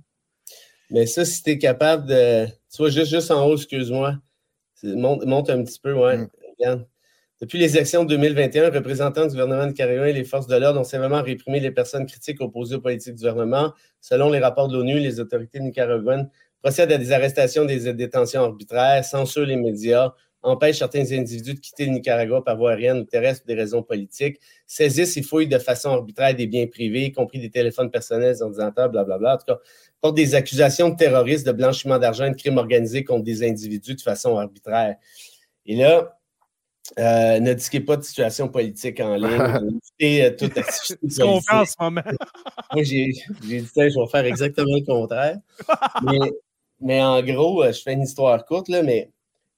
Mais 0.92 1.06
ça, 1.06 1.26
si 1.26 1.42
tu 1.42 1.52
es 1.52 1.58
capable 1.58 2.06
de. 2.08 2.46
Tu 2.46 2.78
vois, 2.78 2.90
juste, 2.90 3.12
juste 3.12 3.32
en 3.32 3.46
haut, 3.46 3.56
excuse-moi. 3.56 4.18
Monte, 4.84 5.26
monte 5.26 5.50
un 5.50 5.64
petit 5.64 5.80
peu, 5.80 5.94
ouais. 5.94 6.18
Mm. 6.18 6.30
Regarde. 6.60 6.88
Depuis 7.40 7.58
les 7.58 7.76
élections 7.76 8.04
de 8.04 8.10
2021, 8.10 8.70
représentants 8.70 9.26
du 9.26 9.32
gouvernement 9.32 9.66
nicaraguayen 9.66 10.06
et 10.06 10.14
les 10.14 10.24
forces 10.24 10.46
de 10.46 10.56
l'ordre 10.56 10.80
ont 10.80 10.84
sévèrement 10.84 11.24
réprimé 11.24 11.60
les 11.60 11.72
personnes 11.72 12.06
critiques 12.06 12.40
opposées 12.40 12.76
aux 12.76 12.82
politiques 12.82 13.16
du 13.16 13.22
gouvernement. 13.22 13.74
Selon 14.00 14.30
les 14.30 14.38
rapports 14.38 14.68
de 14.68 14.78
l'ONU, 14.78 15.00
les 15.00 15.20
autorités 15.20 15.60
nicaraguayennes 15.60 16.30
procèdent 16.62 16.92
à 16.92 17.00
des 17.00 17.12
arrestations, 17.12 17.66
des 17.66 17.92
détentions 17.94 18.44
arbitraires, 18.44 19.04
censurent 19.04 19.48
les 19.48 19.56
médias, 19.56 20.14
empêchent 20.44 20.80
certains 20.80 21.12
individus 21.12 21.54
de 21.54 21.60
quitter 21.60 21.86
le 21.86 21.92
Nicaragua 21.92 22.44
par 22.44 22.58
voie 22.58 22.72
aérienne 22.72 23.00
ou 23.00 23.04
terrestre 23.04 23.44
pour 23.44 23.48
des 23.48 23.62
raisons 23.62 23.84
politiques, 23.84 24.40
saisissent 24.66 25.18
et 25.18 25.22
fouillent 25.22 25.48
de 25.48 25.60
façon 25.60 25.90
arbitraire 25.90 26.36
des 26.36 26.48
biens 26.48 26.68
privés, 26.68 27.06
y 27.06 27.12
compris 27.12 27.40
des 27.40 27.50
téléphones 27.50 27.92
personnels, 27.92 28.34
des 28.34 28.42
ordinateurs, 28.42 28.90
blablabla. 28.90 29.36
En 29.36 29.38
tout 29.38 29.46
cas, 29.48 29.60
portent 30.02 30.16
des 30.16 30.36
accusations 30.36 30.90
de 30.90 30.96
terrorisme, 30.96 31.46
de 31.46 31.52
blanchiment 31.52 32.00
d'argent 32.00 32.26
et 32.26 32.32
de 32.32 32.36
crimes 32.36 32.58
organisés 32.58 33.04
contre 33.04 33.24
des 33.24 33.44
individus 33.48 33.96
de 33.96 34.02
façon 34.02 34.38
arbitraire. 34.38 34.96
Et 35.66 35.76
là, 35.76 36.18
euh, 37.00 37.40
ne 37.40 37.54
disquez 37.54 37.80
pas 37.80 37.96
de 37.96 38.02
situation 38.02 38.50
politique 38.50 39.00
en 39.00 39.16
ligne. 39.16 39.30
Évitez 40.00 40.26
euh, 40.26 40.36
toute 40.38 40.58
activité 40.58 41.10
Ce 41.10 41.22
qu'on 41.22 41.40
fait 41.42 41.56
en 41.56 41.66
ce 41.66 41.76
moment. 41.80 42.02
Moi, 42.74 42.84
j'ai 42.84 43.12
j'ai 43.48 43.62
dit, 43.62 43.70
je 43.76 44.00
vais 44.00 44.08
faire 44.12 44.26
exactement 44.26 44.76
le 44.76 44.86
contraire. 44.86 45.38
Mais, 46.04 46.32
mais 46.84 47.02
en 47.02 47.22
gros, 47.22 47.64
euh, 47.64 47.72
je 47.72 47.82
fais 47.82 47.94
une 47.94 48.02
histoire 48.02 48.44
courte, 48.44 48.68
là, 48.68 48.82
mais 48.82 49.12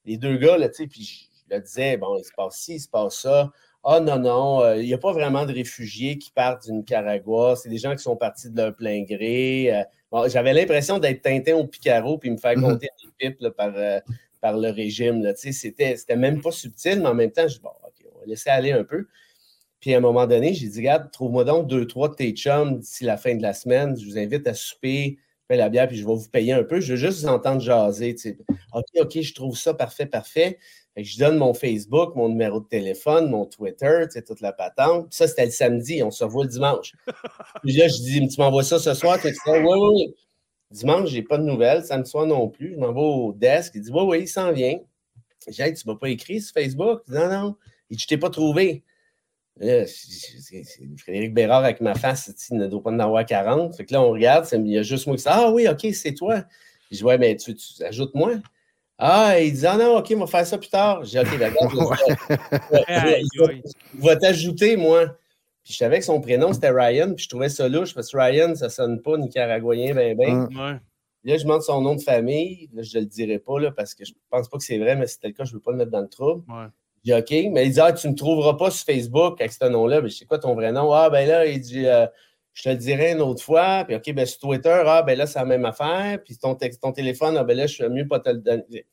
les 0.05 0.17
deux 0.17 0.37
gars, 0.37 0.57
là, 0.57 0.69
tu 0.69 0.75
sais, 0.75 0.87
puis 0.87 1.03
je, 1.49 1.55
le 1.55 1.61
disais, 1.61 1.97
bon, 1.97 2.17
il 2.17 2.23
se 2.23 2.31
passe 2.35 2.55
ci, 2.57 2.75
il 2.75 2.79
se 2.79 2.87
passe 2.89 3.19
ça. 3.21 3.51
Ah 3.83 3.99
non, 3.99 4.17
non, 4.17 4.61
euh, 4.63 4.77
il 4.77 4.85
n'y 4.85 4.93
a 4.93 4.97
pas 4.97 5.11
vraiment 5.11 5.45
de 5.45 5.53
réfugiés 5.53 6.17
qui 6.17 6.31
partent 6.31 6.65
du 6.65 6.71
Nicaragua. 6.71 7.55
C'est 7.57 7.67
des 7.69 7.77
gens 7.77 7.91
qui 7.95 8.01
sont 8.01 8.15
partis 8.15 8.49
de 8.49 8.55
leur 8.55 8.73
plein 8.75 9.03
gré. 9.03 9.73
Euh, 9.75 9.83
bon, 10.09 10.27
J'avais 10.29 10.53
l'impression 10.53 10.99
d'être 10.99 11.21
Tintin 11.21 11.55
au 11.55 11.67
Picaro 11.67 12.17
puis 12.17 12.31
me 12.31 12.37
faire 12.37 12.57
Mhm. 12.57 12.63
compter 12.63 12.87
des 13.03 13.09
pipes 13.29 13.41
là, 13.41 13.51
par, 13.51 13.73
euh, 13.75 13.99
par 14.39 14.57
le 14.57 14.69
régime. 14.69 15.21
c'était 15.35 16.15
même 16.15 16.41
pas 16.41 16.51
subtil, 16.51 17.01
mais 17.01 17.07
en 17.07 17.13
même 17.13 17.31
temps, 17.31 17.47
je 17.47 17.55
dis, 17.55 17.61
bon, 17.61 17.71
OK, 17.85 18.05
on 18.15 18.19
va 18.19 18.25
laisser 18.25 18.49
aller 18.49 18.71
un 18.71 18.85
peu. 18.85 19.05
Puis 19.81 19.93
à 19.93 19.97
un 19.97 20.01
moment 20.01 20.25
donné, 20.27 20.53
j'ai 20.53 20.69
dit, 20.69 20.79
regarde, 20.79 21.11
trouve-moi 21.11 21.43
donc 21.43 21.67
deux, 21.67 21.85
trois 21.85 22.07
de 22.07 22.15
tes 22.15 22.31
chums 22.31 22.79
d'ici 22.79 23.03
la 23.03 23.17
fin 23.17 23.35
de 23.35 23.41
la 23.41 23.53
semaine. 23.53 23.99
Je 23.99 24.05
vous 24.05 24.17
invite 24.17 24.47
à 24.47 24.53
souper, 24.53 25.17
je 25.43 25.47
paie 25.47 25.58
la 25.58 25.69
bière, 25.69 25.88
puis 25.88 25.97
je 25.97 26.06
vais 26.06 26.13
vous 26.13 26.29
payer 26.29 26.53
un 26.53 26.63
peu. 26.63 26.79
Je 26.79 26.93
veux 26.93 26.97
juste 26.97 27.21
vous 27.21 27.27
entendre 27.27 27.60
jaser. 27.60 28.15
OK, 28.73 28.86
OK, 28.99 29.21
je 29.21 29.34
trouve 29.34 29.58
ça 29.58 29.73
parfait, 29.73 30.06
parfait. 30.06 30.58
Fait 30.95 31.03
que 31.03 31.10
je 31.10 31.17
donne 31.17 31.38
mon 31.38 31.53
Facebook, 31.53 32.15
mon 32.15 32.29
numéro 32.29 32.62
de 32.62 32.67
téléphone, 32.67 33.29
mon 33.29 33.45
Twitter, 33.45 34.06
toute 34.25 34.41
la 34.41 34.53
patente. 34.53 35.10
Puis 35.10 35.17
ça, 35.17 35.27
c'était 35.27 35.45
le 35.45 35.51
samedi, 35.51 36.01
on 36.01 36.12
se 36.12 36.23
revoit 36.23 36.45
le 36.45 36.49
dimanche. 36.49 36.93
Puis 37.63 37.73
là, 37.73 37.88
je 37.88 37.97
dis, 37.97 38.27
tu 38.27 38.39
m'envoies 38.39 38.63
ça 38.63 38.79
ce 38.79 38.93
soir? 38.93 39.19
Tu 39.19 39.29
dis, 39.32 39.38
oui, 39.47 39.60
oui, 39.60 39.89
oui. 39.93 40.15
Dimanche, 40.71 41.10
j'ai 41.10 41.21
pas 41.21 41.38
de 41.38 41.43
nouvelles. 41.43 41.84
Samedi 41.84 42.10
soir 42.10 42.25
non 42.25 42.49
plus. 42.49 42.73
Je 42.73 42.79
m'en 42.79 42.93
vais 42.93 42.99
au 42.99 43.34
desk. 43.34 43.73
Il 43.75 43.82
dit 43.82 43.91
Oui, 43.91 44.03
oui, 44.08 44.19
il 44.21 44.27
s'en 44.27 44.51
vient. 44.51 44.79
J'ai 45.47 45.71
dit 45.71 45.79
Tu 45.79 45.88
m'as 45.88 45.95
pas 45.95 46.10
écrit 46.10 46.41
sur 46.41 46.53
Facebook? 46.53 47.01
Non, 47.08 47.29
non. 47.29 47.56
Il 47.89 47.97
dit 47.97 48.03
Je 48.03 48.08
t'ai 48.08 48.17
pas 48.17 48.32
trouvé. 48.32 48.84
Là, 49.57 49.85
Frédéric 50.97 51.33
Bérard 51.33 51.63
avec 51.63 51.79
ma 51.79 51.93
face, 51.93 52.31
il 52.49 52.57
ne 52.57 52.67
doit 52.67 52.81
pas 52.81 52.91
en 52.91 52.99
avoir 52.99 53.25
40. 53.25 53.75
Fait 53.75 53.85
que 53.85 53.93
là, 53.93 54.01
on 54.01 54.11
regarde, 54.11 54.47
il 54.51 54.67
y 54.67 54.77
a 54.77 54.81
juste 54.81 55.05
moi 55.05 55.15
qui 55.15 55.23
Ah 55.27 55.51
oui, 55.51 55.67
OK, 55.67 55.85
c'est 55.93 56.13
toi. 56.13 56.43
Je 56.91 56.97
dis 56.97 57.03
Ouais, 57.03 57.17
mais 57.17 57.35
tu, 57.35 57.55
tu 57.55 57.83
ajoutes-moi. 57.83 58.35
Ah, 58.97 59.39
il 59.39 59.53
dit 59.53 59.65
Ah 59.67 59.77
non, 59.77 59.97
OK, 59.97 60.11
on 60.15 60.19
va 60.19 60.27
faire 60.27 60.45
ça 60.45 60.57
plus 60.57 60.69
tard. 60.69 61.03
J'ai 61.03 61.23
dit 61.23 61.29
OK, 61.29 61.39
d'accord. 61.39 61.95
Il 63.93 64.01
va 64.01 64.15
t'ajouter, 64.15 64.75
moi. 64.75 65.07
Puis 65.63 65.73
je 65.73 65.77
savais 65.77 65.99
que 65.99 66.05
son 66.05 66.19
prénom, 66.19 66.51
c'était 66.51 66.71
Ryan, 66.71 67.13
puis 67.13 67.23
je 67.23 67.29
trouvais 67.29 67.47
ça 67.47 67.69
louche, 67.69 67.93
parce 67.93 68.11
que 68.11 68.17
Ryan, 68.17 68.53
ça 68.53 68.69
sonne 68.69 69.01
pas 69.01 69.17
nicaraguayen, 69.17 69.93
ben 69.95 70.17
ben. 70.17 70.79
Là, 71.25 71.37
je 71.37 71.43
demande 71.43 71.61
son 71.61 71.79
nom 71.79 71.95
de 71.95 72.01
famille. 72.01 72.69
Là, 72.73 72.83
je 72.83 72.97
ne 72.97 73.03
le 73.03 73.07
dirai 73.07 73.39
pas, 73.39 73.57
là, 73.59 73.71
parce 73.71 73.93
que 73.95 74.03
je 74.03 74.11
pense 74.29 74.49
pas 74.49 74.57
que 74.57 74.63
c'est 74.63 74.77
vrai, 74.77 74.97
mais 74.97 75.07
si 75.07 75.13
c'était 75.13 75.29
le 75.29 75.33
cas, 75.33 75.45
je 75.45 75.51
ne 75.51 75.55
veux 75.55 75.61
pas 75.61 75.71
le 75.71 75.77
mettre 75.77 75.91
dans 75.91 76.01
le 76.01 76.09
trouble. 76.09 76.43
Ouais. 76.51 76.65
Dis 77.03 77.13
OK, 77.13 77.31
mais 77.51 77.65
il 77.65 77.73
dit 77.73 77.79
Ah, 77.79 77.91
tu 77.91 78.07
ne 78.07 78.11
me 78.13 78.17
trouveras 78.17 78.55
pas 78.55 78.71
sur 78.71 78.85
Facebook 78.85 79.39
avec 79.39 79.51
ce 79.51 79.65
nom-là. 79.65 80.01
Mais 80.01 80.09
je 80.09 80.17
sais 80.17 80.25
quoi 80.25 80.39
ton 80.39 80.55
vrai 80.55 80.71
nom? 80.71 80.91
Ah, 80.93 81.09
ben 81.09 81.27
là, 81.27 81.45
il 81.45 81.59
dit 81.59 81.85
euh, 81.85 82.07
Je 82.53 82.63
te 82.63 82.69
le 82.69 82.75
dirai 82.75 83.11
une 83.11 83.21
autre 83.21 83.43
fois. 83.43 83.83
Puis 83.85 83.95
OK, 83.95 84.13
ben 84.13 84.25
sur 84.25 84.39
Twitter, 84.39 84.83
ah, 84.85 85.03
ben 85.03 85.17
là, 85.17 85.27
c'est 85.27 85.39
la 85.39 85.45
même 85.45 85.65
affaire. 85.65 86.19
Puis 86.23 86.37
ton, 86.37 86.55
ton 86.55 86.91
téléphone, 86.91 87.35
ah, 87.37 87.43
ben 87.43 87.57
là, 87.57 87.67
je 87.67 87.73
suis 87.73 87.89
mieux 87.89 88.07
pas 88.07 88.19
te 88.19 88.29
le 88.29 88.37
donner. 88.37 88.85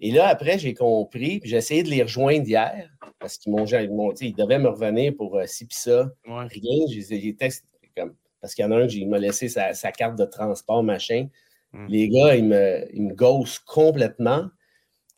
Et 0.00 0.12
là, 0.12 0.28
après, 0.28 0.58
j'ai 0.58 0.74
compris, 0.74 1.40
puis 1.40 1.50
j'ai 1.50 1.56
essayé 1.56 1.82
de 1.82 1.88
les 1.88 2.02
rejoindre 2.02 2.46
hier, 2.46 2.88
parce 3.18 3.36
qu'ils 3.36 3.52
m'ont, 3.52 3.64
ils, 3.64 4.34
devaient 4.34 4.60
me 4.60 4.68
revenir 4.68 5.12
pour 5.16 5.36
euh, 5.36 5.46
ci 5.46 5.66
puis 5.66 5.76
ça. 5.76 6.12
Rien, 6.24 6.86
j'ai 6.88 7.34
texté, 7.34 7.66
comme, 7.96 8.14
parce 8.40 8.54
qu'il 8.54 8.64
y 8.64 8.68
en 8.68 8.70
a 8.70 8.76
un, 8.76 8.86
il 8.86 9.08
m'a 9.08 9.18
laissé 9.18 9.48
sa, 9.48 9.72
carte 9.92 10.16
de 10.16 10.24
transport, 10.24 10.84
machin. 10.84 11.26
Hmm. 11.72 11.86
Les 11.88 12.08
gars, 12.08 12.36
ils 12.36 12.44
me, 12.44 12.86
ils 12.92 13.02
me 13.02 13.64
complètement. 13.66 14.48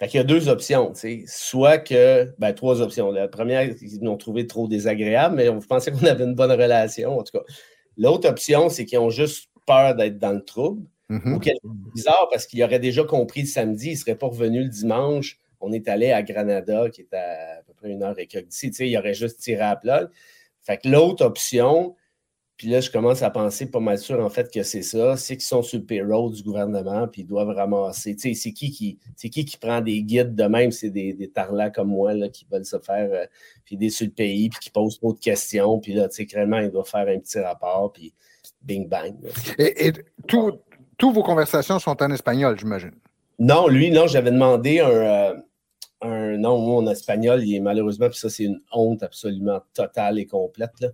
Fait 0.01 0.09
qu'il 0.09 0.17
y 0.17 0.21
a 0.23 0.25
deux 0.25 0.49
options, 0.49 0.93
tu 0.95 1.01
sais. 1.01 1.25
Soit 1.27 1.77
que, 1.77 2.33
ben, 2.39 2.55
trois 2.55 2.81
options. 2.81 3.13
La 3.13 3.29
première, 3.29 3.65
ils 3.65 4.01
m'ont 4.01 4.17
trouvé 4.17 4.47
trop 4.47 4.67
désagréable, 4.67 5.37
mais 5.37 5.51
on 5.51 5.61
pensait 5.61 5.93
qu'on 5.93 6.07
avait 6.07 6.25
une 6.25 6.35
bonne 6.35 6.53
relation, 6.53 7.19
en 7.19 7.23
tout 7.23 7.39
cas. 7.39 7.45
L'autre 7.99 8.27
option, 8.27 8.71
c'est 8.71 8.87
qu'ils 8.87 8.99
ont 8.99 9.11
juste 9.11 9.51
peur 9.67 9.95
d'être 9.95 10.19
dans 10.19 10.33
le 10.33 10.43
trouble. 10.43 10.87
Mm 11.11 11.39
bizarre 11.93 12.29
parce 12.31 12.47
qu'il 12.47 12.63
aurait 12.63 12.79
déjà 12.79 13.03
compris 13.03 13.41
le 13.41 13.47
samedi, 13.49 13.89
il 13.89 13.93
ne 13.93 13.99
serait 13.99 14.15
pas 14.15 14.29
revenu 14.29 14.63
le 14.63 14.69
dimanche. 14.69 15.39
On 15.61 15.73
est 15.73 15.89
allé 15.89 16.13
à 16.13 16.23
Granada, 16.23 16.89
qui 16.89 17.03
est 17.03 17.13
à, 17.13 17.59
à 17.59 17.63
peu 17.67 17.75
près 17.75 17.91
une 17.91 18.03
heure 18.03 18.19
et 18.19 18.27
quelques 18.27 18.47
d'ici. 18.47 18.71
Il 18.79 18.97
aurait 18.97 19.13
juste 19.13 19.41
tiré 19.41 19.61
à 19.61 19.77
plat. 19.77 20.09
Fait 20.63 20.79
que 20.79 20.89
l'autre 20.89 21.27
option, 21.27 21.95
puis 22.61 22.69
là, 22.69 22.83
je 22.83 22.91
commence 22.91 23.23
à 23.23 23.31
penser 23.31 23.71
pas 23.71 23.81
mal 23.81 23.97
sûr, 23.97 24.23
en 24.23 24.29
fait, 24.29 24.53
que 24.53 24.63
c'est 24.65 24.83
ça. 24.83 25.17
C'est 25.17 25.39
qu'ils 25.39 25.47
sont 25.47 25.63
sur 25.63 25.79
le 25.79 25.85
payroll 25.87 26.31
du 26.31 26.43
gouvernement, 26.43 27.09
puis 27.09 27.23
ils 27.23 27.27
doivent 27.27 27.49
ramasser. 27.57 28.15
Tu 28.15 28.21
sais, 28.21 28.35
c'est 28.35 28.53
qui 28.53 28.71
qui, 28.71 28.99
qui 29.17 29.47
qui 29.47 29.57
prend 29.57 29.81
des 29.81 30.03
guides 30.03 30.35
de 30.35 30.45
même? 30.45 30.71
C'est 30.71 30.91
des, 30.91 31.15
des 31.15 31.31
tarlats 31.31 31.71
comme 31.71 31.89
moi 31.89 32.13
là, 32.13 32.29
qui 32.29 32.47
veulent 32.53 32.67
se 32.67 32.79
faire 32.79 33.09
euh, 33.11 33.25
puis 33.65 33.79
des 33.79 33.89
sur 33.89 34.05
le 34.05 34.13
pays, 34.13 34.51
puis 34.51 34.61
qui 34.61 34.69
posent 34.69 34.99
trop 34.99 35.15
de 35.15 35.19
questions. 35.19 35.79
Puis 35.79 35.95
là, 35.95 36.07
tu 36.11 36.17
sais, 36.17 36.27
clairement, 36.27 36.59
ils 36.59 36.71
doivent 36.71 36.87
faire 36.87 37.09
un 37.09 37.19
petit 37.19 37.39
rapport, 37.39 37.95
puis 37.95 38.13
bing 38.61 38.87
bang. 38.87 39.15
et, 39.57 39.87
et 39.87 39.93
tout, 40.29 40.53
toutes 40.99 41.15
vos 41.15 41.23
conversations 41.23 41.79
sont 41.79 42.03
en 42.03 42.11
espagnol, 42.11 42.59
j'imagine? 42.59 42.93
Non, 43.39 43.69
lui, 43.69 43.91
non, 43.91 44.07
j'avais 44.07 44.33
demandé 44.33 44.81
un, 44.81 44.91
euh, 44.91 45.35
un 46.03 46.37
nom 46.37 46.77
en 46.77 46.87
espagnol. 46.89 47.43
Il 47.43 47.55
est 47.55 47.61
malheureusement, 47.61 48.11
puis 48.11 48.19
ça, 48.19 48.29
c'est 48.29 48.45
une 48.45 48.61
honte 48.71 49.03
absolument 49.03 49.63
totale 49.73 50.19
et 50.19 50.27
complète. 50.27 50.79
Là. 50.83 50.89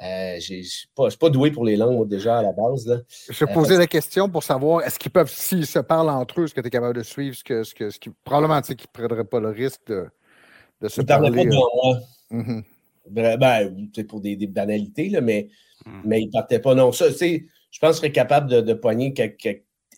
Euh, 0.00 0.38
je 0.38 0.54
ne 0.54 0.62
suis 0.62 0.88
pas, 0.94 1.30
doué 1.30 1.50
pour 1.50 1.64
les 1.64 1.76
langues 1.76 2.08
déjà 2.08 2.38
à 2.38 2.42
la 2.42 2.52
base. 2.52 2.86
Là. 2.86 2.98
Je 3.28 3.44
vais 3.44 3.52
poser 3.52 3.76
la 3.76 3.88
question 3.88 4.28
pour 4.28 4.44
savoir 4.44 4.82
est-ce 4.82 4.98
qu'ils 4.98 5.10
peuvent, 5.10 5.30
s'ils 5.30 5.66
se 5.66 5.80
parlent 5.80 6.10
entre 6.10 6.40
eux, 6.40 6.44
est-ce 6.44 6.54
que 6.54 6.60
tu 6.60 6.68
es 6.68 6.70
capable 6.70 6.96
de 6.96 7.02
suivre 7.02 7.34
ce 7.34 7.42
que, 7.42 7.64
ce 7.64 7.74
que, 7.74 7.90
ce 7.90 7.98
qui, 7.98 8.10
probablement 8.22 8.60
qu'ils 8.60 8.76
ne 8.76 9.06
prendraient 9.06 9.24
pas 9.24 9.40
le 9.40 9.50
risque 9.50 9.80
de, 9.88 10.06
de 10.80 10.88
se 10.88 11.00
parler. 11.00 11.30
Pas 11.30 11.44
de 11.44 11.54
moi. 11.54 12.00
Mm 12.30 12.60
ben, 13.10 13.90
pour 14.08 14.20
des, 14.20 14.36
des 14.36 14.46
banalités, 14.46 15.08
là, 15.08 15.20
mais, 15.20 15.48
mm. 15.86 16.00
mais 16.04 16.22
ils 16.22 16.26
ne 16.26 16.32
partaient 16.32 16.60
pas. 16.60 16.74
Non, 16.74 16.92
ça, 16.92 17.12
c'est 17.12 17.46
je 17.70 17.78
pense 17.80 17.90
que 17.90 17.94
je 17.94 17.98
serais 17.98 18.12
capable 18.12 18.50
de, 18.50 18.60
de 18.60 18.72
poigner 18.72 19.12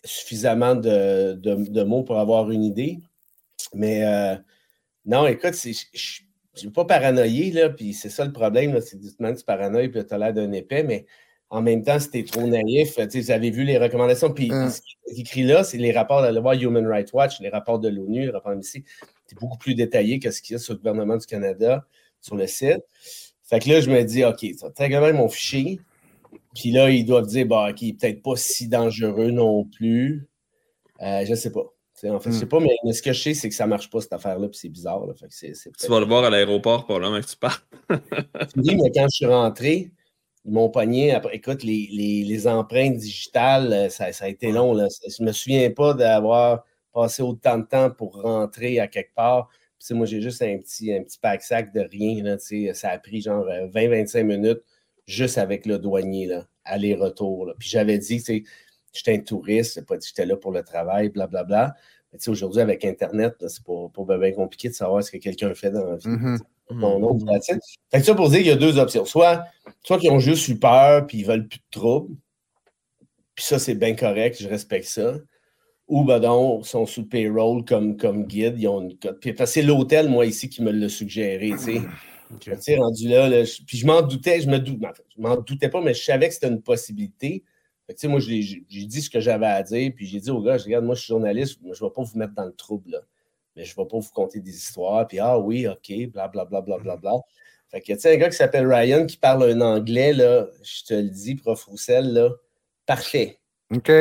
suffisamment 0.03 0.75
de, 0.75 1.83
mots 1.83 2.03
pour 2.03 2.19
avoir 2.19 2.51
une 2.51 2.63
idée. 2.63 2.99
Mais 3.73 4.03
euh, 4.05 4.35
non, 5.05 5.25
écoute, 5.27 5.53
je 5.53 6.21
ne 6.53 6.59
suis 6.59 6.69
pas 6.69 6.85
paranoïé, 6.85 7.51
là, 7.51 7.69
puis 7.69 7.93
c'est 7.93 8.09
ça 8.09 8.25
le 8.25 8.33
problème, 8.33 8.79
c'est 8.81 8.99
du 8.99 9.09
tu 9.09 9.43
paranoïe, 9.45 9.89
puis 9.89 10.05
tu 10.05 10.13
as 10.13 10.17
l'air 10.17 10.33
d'un 10.33 10.51
épais, 10.51 10.83
mais 10.83 11.05
en 11.49 11.61
même 11.61 11.83
temps, 11.83 11.99
c'était 11.99 12.23
trop 12.23 12.47
naïf. 12.47 12.97
Vous 12.97 13.31
avez 13.31 13.51
vu 13.51 13.63
les 13.63 13.77
recommandations, 13.77 14.31
puis 14.33 14.51
hum. 14.51 14.69
ce 14.69 14.81
qui 14.81 14.95
est 15.07 15.19
écrit 15.19 15.43
là, 15.43 15.63
c'est 15.63 15.77
les 15.77 15.91
rapports 15.91 16.21
de 16.21 16.39
voir 16.39 16.53
Human 16.53 16.87
Rights 16.87 17.11
Watch, 17.13 17.39
les 17.41 17.49
rapports 17.49 17.79
de 17.79 17.89
l'ONU, 17.89 18.21
les 18.21 18.29
rapports 18.29 18.53
ici. 18.53 18.83
C'est 19.27 19.37
beaucoup 19.37 19.57
plus 19.57 19.75
détaillé 19.75 20.19
que 20.19 20.31
ce 20.31 20.41
qu'il 20.41 20.53
y 20.53 20.55
a 20.55 20.59
sur 20.59 20.73
le 20.73 20.79
gouvernement 20.79 21.17
du 21.17 21.25
Canada, 21.25 21.85
sur 22.21 22.35
le 22.35 22.47
site. 22.47 22.83
Fait 23.43 23.59
que 23.59 23.69
là, 23.69 23.81
je 23.81 23.89
me 23.89 24.01
dis, 24.03 24.23
OK, 24.23 24.45
ça 24.57 24.71
quand 24.77 25.01
même 25.01 25.17
mon 25.17 25.27
fichier. 25.27 25.81
Puis 26.55 26.71
là, 26.71 26.89
ils 26.89 27.05
doivent 27.05 27.27
dire, 27.27 27.45
bah, 27.45 27.73
qu'il 27.73 27.89
n'est 27.89 27.93
peut-être 27.95 28.21
pas 28.21 28.35
si 28.37 28.69
dangereux 28.69 29.31
non 29.31 29.65
plus. 29.65 30.27
Euh, 31.01 31.25
je 31.25 31.31
ne 31.31 31.35
sais 31.35 31.51
pas. 31.51 31.65
En 32.09 32.19
fait, 32.19 32.31
je 32.31 32.37
sais 32.37 32.45
hmm. 32.45 32.49
pas, 32.49 32.59
mais 32.59 32.93
ce 32.93 33.01
que 33.01 33.13
je 33.13 33.21
sais, 33.21 33.33
c'est 33.33 33.49
que 33.49 33.55
ça 33.55 33.65
ne 33.65 33.69
marche 33.69 33.89
pas, 33.89 34.01
cette 34.01 34.13
affaire-là, 34.13 34.47
puis 34.47 34.57
c'est 34.57 34.69
bizarre. 34.69 35.03
tu 35.29 35.87
vas 35.87 35.99
le 35.99 36.05
voir 36.05 36.23
à 36.23 36.29
l'aéroport, 36.29 36.85
probablement, 36.85 37.21
que 37.21 37.27
tu 37.27 37.37
parles. 37.37 37.61
oui, 38.57 38.75
mais 38.81 38.91
quand 38.91 39.05
je 39.11 39.15
suis 39.15 39.25
rentré, 39.25 39.91
ils 40.45 40.51
m'ont 40.51 40.69
pogné. 40.69 41.11
Après, 41.11 41.35
écoute, 41.35 41.63
les, 41.63 42.47
empreintes 42.47 42.97
digitales, 42.97 43.73
euh, 43.73 43.89
ça, 43.89 44.09
a 44.19 44.27
été 44.27 44.51
long. 44.51 44.73
Là. 44.73 44.87
Je 45.07 45.21
ne 45.21 45.27
me 45.27 45.31
souviens 45.31 45.69
pas 45.69 45.93
d'avoir 45.93 46.63
passé 46.93 47.21
autant 47.21 47.59
de 47.59 47.65
temps 47.65 47.91
pour 47.91 48.21
rentrer 48.21 48.79
à 48.79 48.87
quelque 48.87 49.13
part. 49.13 49.49
Puis, 49.79 49.95
moi, 49.95 50.05
j'ai 50.05 50.21
juste 50.21 50.41
un 50.41 50.57
petit, 50.57 50.93
un 50.93 51.03
petit 51.03 51.19
pack-sac 51.19 51.73
de 51.73 51.81
rien. 51.81 52.23
Là, 52.23 52.37
ça 52.73 52.89
a 52.89 52.97
pris 52.99 53.21
genre 53.21 53.45
20-25 53.45 54.17
euh, 54.17 54.23
minutes 54.23 54.61
juste 55.07 55.37
avec 55.37 55.65
le 55.65 55.77
douanier, 55.77 56.27
là, 56.27 56.47
aller-retour. 56.63 57.53
Puis 57.59 57.69
j'avais 57.69 57.97
dit, 57.97 58.17
tu 58.17 58.23
sais, 58.23 58.43
j'étais 58.93 59.15
un 59.15 59.19
touriste, 59.19 59.85
pas 59.85 59.97
dit 59.97 60.01
que 60.01 60.09
j'étais 60.09 60.25
là 60.25 60.35
pour 60.35 60.51
le 60.51 60.63
travail, 60.63 61.09
blablabla. 61.09 61.45
Bla, 61.45 61.65
bla. 61.65 61.75
Mais 62.11 62.19
tu 62.19 62.25
sais, 62.25 62.31
aujourd'hui, 62.31 62.61
avec 62.61 62.83
Internet, 62.83 63.35
c'est 63.47 63.63
pas, 63.63 63.89
pas 63.93 64.17
bien 64.17 64.33
compliqué 64.33 64.69
de 64.69 64.73
savoir 64.73 65.03
ce 65.03 65.11
que 65.11 65.17
quelqu'un 65.17 65.53
fait 65.53 65.71
dans 65.71 65.85
la 65.85 65.95
vie. 65.95 66.09
Mm 66.09 66.35
-hmm. 66.35 66.39
Fait 67.91 67.99
que 67.99 68.05
ça 68.05 68.15
pour 68.15 68.29
dire 68.29 68.39
qu'il 68.39 68.47
y 68.47 68.51
a 68.51 68.55
deux 68.55 68.77
options. 68.77 69.05
Soit, 69.05 69.45
soit 69.83 69.97
qu'ils 69.99 70.11
ont 70.11 70.19
juste 70.19 70.47
eu 70.47 70.57
peur 70.57 71.05
puis 71.07 71.19
ils 71.19 71.25
veulent 71.25 71.47
plus 71.47 71.59
de 71.59 71.79
troubles. 71.79 72.15
Puis 73.35 73.45
ça, 73.45 73.59
c'est 73.59 73.75
bien 73.75 73.95
correct, 73.95 74.41
je 74.41 74.47
respecte 74.47 74.87
ça. 74.87 75.15
Ou 75.87 76.05
ben 76.05 76.19
donc, 76.19 76.65
sont 76.65 76.85
sous 76.85 77.05
payroll 77.05 77.65
comme, 77.65 77.97
comme 77.97 78.25
guide. 78.25 78.55
Ils 78.57 78.67
ont 78.67 78.81
une 78.81 78.97
Puis 78.97 79.35
c'est 79.45 79.61
l'hôtel, 79.61 80.09
moi, 80.09 80.25
ici, 80.25 80.47
qui 80.47 80.61
me 80.61 80.71
l'a 80.71 80.89
suggéré. 80.89 81.51
Tu 81.51 81.57
sais. 81.57 81.81
Okay. 82.33 82.77
rendu 82.77 83.09
là, 83.09 83.43
puis 83.67 83.77
je 83.77 83.85
m'en 83.85 84.01
doutais, 84.01 84.39
je 84.39 84.47
me 84.47 84.57
doute, 84.57 84.79
je 85.13 85.21
m'en 85.21 85.35
doutais 85.35 85.67
pas, 85.67 85.81
mais 85.81 85.93
je 85.93 86.01
savais 86.01 86.29
que 86.29 86.33
c'était 86.33 86.47
une 86.47 86.61
possibilité. 86.61 87.43
Moi, 88.03 88.19
j'ai 88.19 88.63
dit 88.69 89.01
ce 89.01 89.09
que 89.09 89.19
j'avais 89.19 89.47
à 89.47 89.63
dire, 89.63 89.91
puis 89.95 90.05
j'ai 90.05 90.19
dit 90.19 90.31
au 90.31 90.41
gars, 90.41 90.57
regarde, 90.57 90.85
moi, 90.85 90.95
je 90.95 91.01
suis 91.01 91.09
journaliste, 91.09 91.59
je 91.63 91.67
ne 91.67 91.73
vais 91.73 91.93
pas 91.93 92.03
vous 92.03 92.17
mettre 92.17 92.33
dans 92.33 92.45
le 92.45 92.53
trouble, 92.53 92.91
là. 92.91 92.99
mais 93.55 93.65
je 93.65 93.73
ne 93.77 93.83
vais 93.83 93.87
pas 93.87 93.97
vous 93.97 94.11
conter 94.13 94.39
des 94.39 94.55
histoires, 94.55 95.07
puis 95.07 95.19
ah 95.19 95.37
oui, 95.37 95.67
OK, 95.67 95.91
blablabla, 96.11 96.61
bla, 96.61 96.77
bla, 96.77 96.97
bla, 96.97 97.13
Fait 97.69 97.81
que, 97.81 97.93
tu 97.93 97.99
sais, 97.99 98.13
un 98.13 98.17
gars 98.17 98.29
qui 98.29 98.37
s'appelle 98.37 98.71
Ryan, 98.71 99.05
qui 99.05 99.17
parle 99.17 99.43
un 99.51 99.61
anglais, 99.61 100.13
là, 100.13 100.47
je 100.61 100.83
te 100.83 100.93
le 100.93 101.09
dis, 101.09 101.35
prof 101.35 101.63
Roussel, 101.65 102.13
là, 102.13 102.29
parfait. 102.85 103.39
OK. 103.73 103.91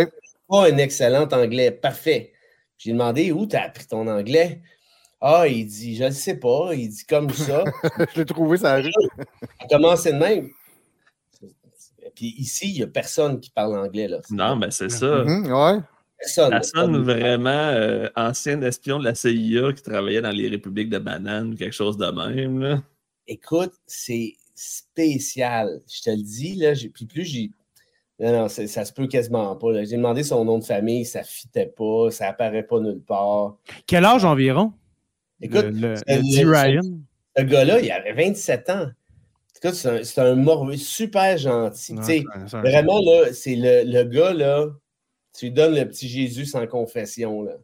Pas 0.49 0.69
un 0.69 0.79
excellent 0.79 1.29
anglais, 1.33 1.71
parfait. 1.71 2.33
J'ai 2.77 2.93
demandé 2.93 3.31
où 3.31 3.47
tu 3.47 3.57
as 3.57 3.65
appris 3.65 3.87
ton 3.87 4.07
anglais? 4.09 4.63
Ah, 5.21 5.47
il 5.47 5.67
dit, 5.67 5.97
je 5.97 6.05
ne 6.05 6.11
sais 6.11 6.37
pas. 6.37 6.71
Il 6.73 6.89
dit 6.89 7.05
comme 7.05 7.29
ça. 7.31 7.63
je 8.15 8.21
l'ai 8.21 8.25
trouvé, 8.25 8.57
ça 8.57 8.73
arrive. 8.73 8.93
a 9.59 9.67
commencé 9.69 10.13
de 10.13 10.19
même. 10.19 10.49
Puis 12.15 12.35
ici, 12.39 12.71
il 12.71 12.75
n'y 12.77 12.83
a 12.83 12.87
personne 12.87 13.41
qui 13.41 13.51
parle 13.51 13.79
anglais. 13.79 14.09
Là. 14.09 14.21
Non, 14.31 14.57
mais 14.57 14.71
c'est 14.71 14.91
ça. 14.91 15.25
Mhm, 15.25 15.53
ouais. 15.53 15.81
Personne. 16.19 16.51
Personne 16.51 17.03
vraiment 17.03 17.51
euh, 17.51 18.09
ancien 18.15 18.61
espion 18.63 18.99
de 18.99 19.05
la 19.05 19.15
CIA 19.15 19.73
qui 19.75 19.83
travaillait 19.83 20.21
dans 20.21 20.31
les 20.31 20.49
républiques 20.49 20.91
de 20.91 20.99
bananes 20.99 21.55
ou 21.55 21.57
quelque 21.57 21.75
chose 21.75 21.97
de 21.97 22.07
même. 22.07 22.61
Là. 22.61 22.83
Écoute, 23.27 23.73
c'est 23.87 24.35
spécial. 24.55 25.81
Je 25.89 26.03
te 26.03 26.11
le 26.11 26.23
dis, 26.23 26.55
là, 26.57 26.73
puis 26.93 27.07
plus 27.07 27.25
j'ai. 27.25 27.51
Non, 28.19 28.33
non, 28.33 28.49
ça 28.49 28.85
se 28.85 28.93
peut 28.93 29.07
quasiment 29.07 29.57
pas. 29.57 29.83
J'ai 29.85 29.97
demandé 29.97 30.23
son 30.23 30.45
nom 30.45 30.59
de 30.59 30.65
famille, 30.65 31.07
ça 31.07 31.21
ne 31.21 31.25
fitait 31.25 31.73
pas, 31.75 32.11
ça 32.11 32.29
apparaît 32.29 32.65
pas 32.65 32.79
nulle 32.79 33.01
part. 33.01 33.57
Quel 33.87 34.05
âge 34.05 34.27
environ? 34.27 34.75
Écoute, 35.41 35.69
le, 35.71 35.95
Ce 35.97 37.43
gars-là, 37.43 37.81
il 37.81 37.91
avait 37.91 38.13
27 38.13 38.71
ans. 38.71 38.89
C'est 39.63 40.19
un, 40.19 40.49
un 40.49 40.77
super 40.77 41.37
gentil. 41.37 41.95
vraiment, 42.53 43.01
là, 43.01 43.33
c'est 43.33 43.57
le, 43.57 43.83
le, 43.85 44.05
gars, 44.05 44.33
là, 44.33 44.69
tu 45.37 45.47
lui 45.47 45.53
donnes 45.53 45.75
le 45.75 45.87
petit 45.87 46.09
Jésus 46.09 46.47
sans 46.47 46.67
confession. 46.67 47.43
Là. 47.43 47.57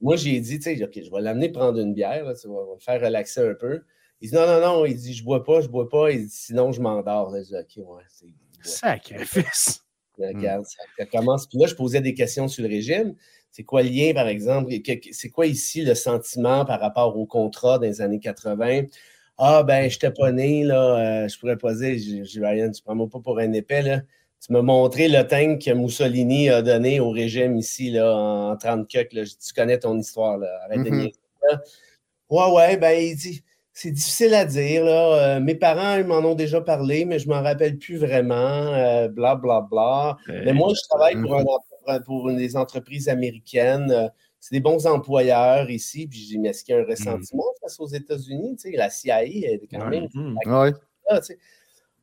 Moi, 0.00 0.16
j'ai 0.16 0.38
dit, 0.40 0.58
tu 0.58 0.76
sais, 0.76 0.84
OK, 0.84 1.00
je 1.02 1.10
vais 1.10 1.20
l'amener 1.20 1.48
prendre 1.48 1.78
une 1.78 1.94
bière, 1.94 2.24
là, 2.24 2.34
tu 2.34 2.46
vas, 2.48 2.60
le 2.74 2.80
faire 2.80 3.00
relaxer 3.00 3.40
un 3.40 3.54
peu. 3.54 3.82
Il 4.20 4.28
dit 4.28 4.34
non, 4.34 4.46
non, 4.46 4.60
non, 4.60 4.84
il 4.84 4.96
dit 4.96 5.14
je 5.14 5.24
bois 5.24 5.42
pas, 5.42 5.60
je 5.62 5.68
bois 5.68 5.88
pas. 5.88 6.10
Il 6.10 6.26
dit 6.26 6.34
sinon 6.34 6.72
je 6.72 6.80
m'endors. 6.80 7.34
Je 7.34 7.42
dis 7.42 7.56
OK, 7.56 7.88
ouais, 7.88 8.02
c'est. 8.08 8.26
Sacrifice. 8.62 9.82
Regarde, 10.18 10.66
ça, 10.66 11.06
commence. 11.06 11.46
Puis 11.46 11.58
là, 11.58 11.66
je 11.66 11.74
posais 11.74 12.02
des 12.02 12.12
questions 12.12 12.46
sur 12.46 12.62
le 12.62 12.68
régime. 12.68 13.14
C'est 13.50 13.64
quoi 13.64 13.82
le 13.82 13.88
lien, 13.88 14.12
par 14.12 14.28
exemple? 14.28 14.70
C'est 15.12 15.30
quoi 15.30 15.46
ici 15.46 15.82
le 15.82 15.94
sentiment 15.94 16.66
par 16.66 16.78
rapport 16.78 17.16
au 17.16 17.24
contrat 17.24 17.78
des 17.78 18.02
années 18.02 18.20
80? 18.20 18.82
Ah, 19.42 19.62
ben, 19.62 19.88
je 19.88 19.96
n'étais 19.96 20.10
pas 20.10 20.30
né, 20.32 20.64
là. 20.64 21.24
Euh, 21.24 21.28
je 21.28 21.38
pourrais 21.38 21.56
poser, 21.56 21.98
je 21.98 22.40
rien, 22.40 22.70
tu 22.70 22.82
prends-moi 22.82 23.08
pas 23.08 23.20
pour 23.20 23.38
un 23.38 23.52
épais, 23.54 23.80
là. 23.80 24.02
Tu 24.44 24.52
m'as 24.52 24.60
montré 24.60 25.08
le 25.08 25.22
tank 25.22 25.62
que 25.64 25.70
Mussolini 25.70 26.50
a 26.50 26.60
donné 26.60 27.00
au 27.00 27.10
régime 27.10 27.56
ici, 27.56 27.90
là, 27.90 28.14
en 28.14 28.56
30 28.58 28.86
Tu 28.86 29.54
connais 29.56 29.78
ton 29.78 29.98
histoire, 29.98 30.36
là. 30.36 30.48
Arrête 30.64 30.84
de 30.84 30.90
mm-hmm. 30.90 31.12
Ouais, 32.28 32.52
ouais, 32.54 32.76
ben, 32.76 32.92
il 32.92 33.16
dit 33.16 33.42
c'est 33.72 33.92
difficile 33.92 34.34
à 34.34 34.44
dire. 34.44 34.84
Là. 34.84 35.36
Euh, 35.36 35.40
mes 35.40 35.54
parents 35.54 35.96
ils 35.96 36.04
m'en 36.04 36.18
ont 36.18 36.34
déjà 36.34 36.60
parlé, 36.60 37.06
mais 37.06 37.18
je 37.18 37.26
ne 37.26 37.34
m'en 37.34 37.42
rappelle 37.42 37.78
plus 37.78 37.96
vraiment. 37.96 38.72
Blablabla. 39.08 39.08
bla, 39.08 39.36
bla, 39.36 39.66
bla. 39.70 40.42
Mais 40.44 40.52
moi, 40.52 40.74
je 40.74 40.86
travaille 40.86 41.18
pour, 41.22 41.34
un, 41.88 42.00
pour 42.00 42.30
des 42.30 42.56
entreprises 42.56 43.08
américaines. 43.08 44.10
Euh, 44.40 44.42
c'est 44.42 44.54
des 44.54 44.60
bons 44.60 44.86
employeurs 44.86 45.70
ici. 45.70 46.06
Puis 46.06 46.20
je 46.20 46.26
dis, 46.26 46.38
mais 46.38 46.48
est-ce 46.50 46.64
qu'il 46.64 46.74
y 46.74 46.78
a 46.78 46.80
un 46.80 46.84
mm. 46.84 46.90
ressentiment 46.90 47.44
face 47.60 47.78
aux 47.78 47.86
États-Unis? 47.86 48.56
Tu 48.56 48.70
sais, 48.70 48.76
la 48.76 48.90
CIA 48.90 49.24
est 49.24 49.60
quand 49.70 49.88
même. 49.88 50.08
Ouais. 50.46 50.72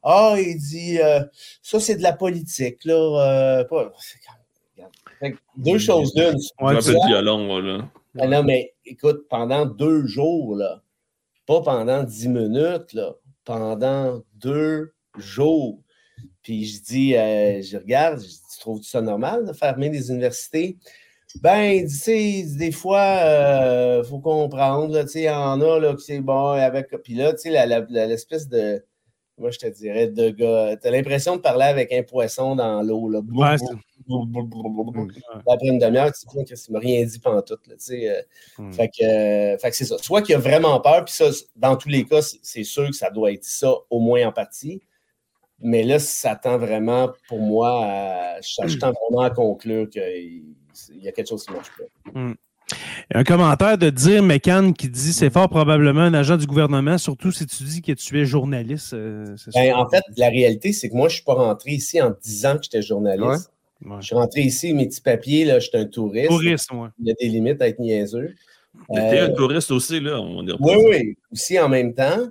Ah, 0.03 0.35
il 0.37 0.57
dit, 0.57 0.99
euh, 1.01 1.23
ça, 1.61 1.79
c'est 1.79 1.95
de 1.95 2.03
la 2.03 2.13
politique. 2.13 2.85
Là, 2.85 3.63
deux 5.57 5.79
choses 5.79 6.13
d'une. 6.13 6.37
un 6.59 6.75
peu 6.75 6.93
de 6.93 7.07
violon, 7.07 7.59
là. 7.59 7.89
Ah 8.19 8.27
non, 8.27 8.43
mais 8.43 8.73
écoute, 8.85 9.27
pendant 9.29 9.65
deux 9.65 10.07
jours, 10.07 10.55
là, 10.55 10.81
pas 11.45 11.61
pendant 11.61 12.03
dix 12.03 12.27
minutes, 12.27 12.93
là, 12.93 13.13
pendant 13.43 14.23
deux 14.35 14.93
jours. 15.17 15.81
Puis 16.41 16.65
je 16.65 16.81
dis, 16.81 17.15
euh, 17.15 17.61
je 17.61 17.77
regarde, 17.77 18.19
je 18.19 18.27
dis, 18.27 18.41
tu 18.53 18.59
trouves 18.59 18.81
ça 18.83 19.01
normal 19.01 19.45
de 19.45 19.53
fermer 19.53 19.89
des 19.89 20.09
universités? 20.09 20.77
Ben, 21.35 21.83
tu 21.83 21.93
sais, 21.93 22.43
des 22.57 22.71
fois, 22.71 23.17
il 23.19 23.27
euh, 23.27 24.03
faut 24.03 24.19
comprendre, 24.19 25.01
tu 25.03 25.07
sais, 25.09 25.19
il 25.21 25.25
y 25.25 25.29
en 25.29 25.59
a, 25.61 25.79
là, 25.79 25.93
que 25.93 26.01
c'est 26.01 26.21
bon, 26.21 26.51
avec. 26.51 26.89
Puis 27.03 27.15
là, 27.15 27.33
tu 27.33 27.51
sais, 27.51 27.67
l'espèce 27.89 28.47
de. 28.47 28.83
Moi, 29.37 29.51
je 29.51 29.59
te 29.59 29.67
dirais, 29.67 30.07
de 30.07 30.29
gars. 30.29 30.77
Tu 30.77 30.87
as 30.87 30.91
l'impression 30.91 31.35
de 31.35 31.41
parler 31.41 31.65
avec 31.65 31.93
un 31.93 32.01
poisson 32.01 32.55
dans 32.55 32.81
l'eau, 32.81 33.09
là. 33.09 33.19
Ouais, 33.19 33.55
après 35.47 35.67
une 35.67 35.79
demi-heure, 35.79 36.11
tu 36.11 36.21
sais 36.21 36.43
que 36.43 36.71
m'a 36.71 36.79
rien 36.79 37.05
dit 37.05 37.19
pendant 37.19 37.41
tout. 37.41 37.57
Là, 37.67 37.75
euh. 37.91 38.21
hmm. 38.57 38.71
Fait 38.73 38.87
que, 38.87 39.03
euh, 39.03 39.57
fait 39.57 39.69
que 39.69 39.75
c'est 39.75 39.85
ça. 39.85 39.97
Soit 39.99 40.21
qu'il 40.21 40.35
a 40.35 40.39
vraiment 40.39 40.79
peur, 40.79 41.03
puis 41.05 41.13
ça, 41.13 41.25
dans 41.55 41.75
tous 41.75 41.89
les 41.89 42.05
cas, 42.05 42.21
c'est 42.21 42.63
sûr 42.63 42.87
que 42.87 42.95
ça 42.95 43.09
doit 43.09 43.31
être 43.31 43.43
ça, 43.43 43.73
au 43.89 43.99
moins 43.99 44.25
en 44.27 44.31
partie. 44.31 44.81
Mais 45.59 45.83
là, 45.83 45.99
ça 45.99 46.35
tend 46.35 46.57
vraiment, 46.57 47.11
pour 47.27 47.39
moi, 47.39 47.83
à, 47.83 48.41
je 48.41 48.77
tend 48.77 48.91
vraiment 48.91 49.21
à 49.21 49.29
conclure 49.29 49.89
qu'il 49.89 50.55
y 51.01 51.07
a 51.07 51.11
quelque 51.11 51.29
chose 51.29 51.45
qui 51.45 51.51
ne 51.51 51.57
marche 51.57 51.71
pas. 51.77 52.19
Hmm. 52.19 52.33
Un 53.13 53.23
commentaire 53.23 53.77
de 53.77 53.89
Dire 53.89 54.21
McCann 54.21 54.73
qui 54.73 54.89
dit 54.89 55.13
c'est 55.13 55.29
fort 55.29 55.47
probablement 55.47 56.01
un 56.01 56.13
agent 56.13 56.35
du 56.35 56.45
gouvernement, 56.45 56.97
surtout 56.97 57.31
si 57.31 57.45
tu 57.45 57.63
dis 57.63 57.81
que 57.81 57.93
tu 57.93 58.19
es 58.19 58.25
journaliste. 58.25 58.93
Euh, 58.93 59.35
ben, 59.53 59.73
en 59.75 59.89
fait, 59.89 60.03
la 60.17 60.27
réalité, 60.27 60.73
c'est 60.73 60.89
que 60.89 60.95
moi, 60.95 61.07
je 61.07 61.13
ne 61.13 61.15
suis 61.15 61.23
pas 61.23 61.35
rentré 61.35 61.71
ici 61.71 62.01
en 62.01 62.13
disant 62.21 62.57
que 62.57 62.63
j'étais 62.63 62.81
journaliste. 62.81 63.51
Je 63.81 64.05
suis 64.05 64.15
rentré 64.15 64.41
ici, 64.41 64.73
mes 64.73 64.87
petits 64.87 65.01
papiers, 65.01 65.45
là, 65.45 65.59
je 65.59 65.69
suis 65.69 65.77
un 65.77 65.85
touriste. 65.85 66.29
Touriste, 66.29 66.73
moi. 66.73 66.91
Il 66.99 67.07
y 67.07 67.11
a 67.11 67.13
des 67.13 67.27
limites 67.27 67.61
à 67.61 67.67
être 67.67 67.79
niaiseux. 67.79 68.33
Tu 68.91 68.99
es 68.99 69.19
un 69.19 69.29
euh, 69.29 69.35
touriste 69.35 69.71
aussi, 69.71 69.99
là. 69.99 70.19
On 70.19 70.45
oui, 70.45 70.75
oui, 70.89 71.17
aussi 71.31 71.59
en 71.59 71.69
même 71.69 71.93
temps. 71.93 72.27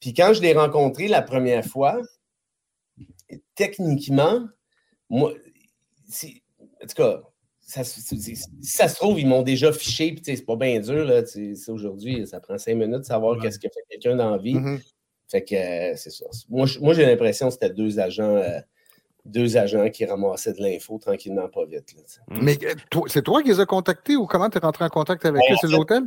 Puis 0.00 0.14
quand 0.14 0.34
je 0.34 0.42
l'ai 0.42 0.52
rencontré 0.52 1.08
la 1.08 1.22
première 1.22 1.64
fois, 1.64 2.00
techniquement, 3.54 4.46
moi, 5.08 5.32
en 5.32 6.86
tout 6.86 6.94
cas, 6.94 7.22
ça, 7.66 7.84
si 7.84 8.36
ça 8.62 8.88
se 8.88 8.96
trouve, 8.96 9.18
ils 9.18 9.26
m'ont 9.26 9.42
déjà 9.42 9.72
fiché, 9.72 10.12
puis 10.12 10.22
c'est 10.24 10.44
pas 10.44 10.56
bien 10.56 10.78
dur, 10.80 11.04
là, 11.04 11.22
aujourd'hui, 11.68 12.26
ça 12.26 12.40
prend 12.40 12.58
cinq 12.58 12.76
minutes 12.76 13.00
de 13.00 13.04
savoir 13.04 13.40
qu'est-ce 13.40 13.58
que 13.58 13.68
fait 13.68 13.84
quelqu'un 13.90 14.16
dans 14.16 14.30
la 14.30 14.38
vie. 14.38 14.54
Mm-hmm. 14.54 14.80
Fait 15.30 15.42
que 15.42 15.54
euh, 15.54 15.96
c'est 15.96 16.10
ça. 16.10 16.26
Moi, 16.50 16.66
j'ai 16.66 17.06
l'impression 17.06 17.48
que 17.48 17.54
c'était 17.54 17.70
deux 17.70 17.98
agents 17.98 18.36
euh, 18.36 18.60
deux 19.24 19.56
agents 19.56 19.88
qui 19.88 20.04
ramassaient 20.04 20.52
de 20.52 20.62
l'info 20.62 20.98
tranquillement, 20.98 21.48
pas 21.48 21.64
vite. 21.64 21.94
Mais 22.28 22.58
euh, 22.62 23.00
c'est 23.06 23.22
toi 23.22 23.42
qui 23.42 23.48
les 23.48 23.60
as 23.60 23.66
contactés 23.66 24.16
ou 24.16 24.26
comment 24.26 24.50
tu 24.50 24.58
es 24.58 24.60
rentré 24.60 24.84
en 24.84 24.90
contact 24.90 25.24
avec 25.24 25.40
ben, 25.40 25.54
eux? 25.54 25.56
C'est 25.60 25.70
l'hôtel? 25.70 26.02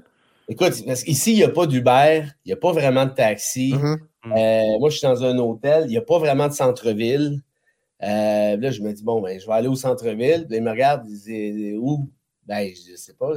Écoute, 0.48 0.74
ici, 1.08 1.32
il 1.34 1.38
n'y 1.38 1.44
a 1.44 1.50
pas 1.50 1.66
d'Uber, 1.66 2.24
il 2.46 2.50
n'y 2.50 2.54
a 2.54 2.58
pas 2.58 2.72
vraiment 2.72 3.06
de 3.06 3.12
taxi. 3.12 3.74
Mm-hmm. 3.74 3.98
Euh, 4.26 4.80
moi, 4.80 4.90
je 4.90 4.98
suis 4.98 5.08
dans 5.08 5.24
un 5.24 5.38
hôtel, 5.40 5.86
il 5.88 5.90
n'y 5.90 5.98
a 5.98 6.02
pas 6.02 6.20
vraiment 6.20 6.48
de 6.48 6.54
centre-ville. 6.54 7.42
Euh, 8.04 8.58
là, 8.58 8.72
je 8.72 8.82
me 8.82 8.94
dis, 8.94 9.04
bon, 9.04 9.22
ben, 9.22 9.40
je 9.40 9.48
vais 9.48 9.54
aller 9.54 9.68
au 9.68 9.76
centre-ville. 9.76 10.48
Ils 10.50 10.62
me 10.62 10.72
regardent, 10.72 11.06
ils 11.08 11.20
disent, 11.20 11.78
où? 11.80 12.10
Ben, 12.46 12.70
je 12.70 12.96
sais 12.96 13.14
pas, 13.14 13.34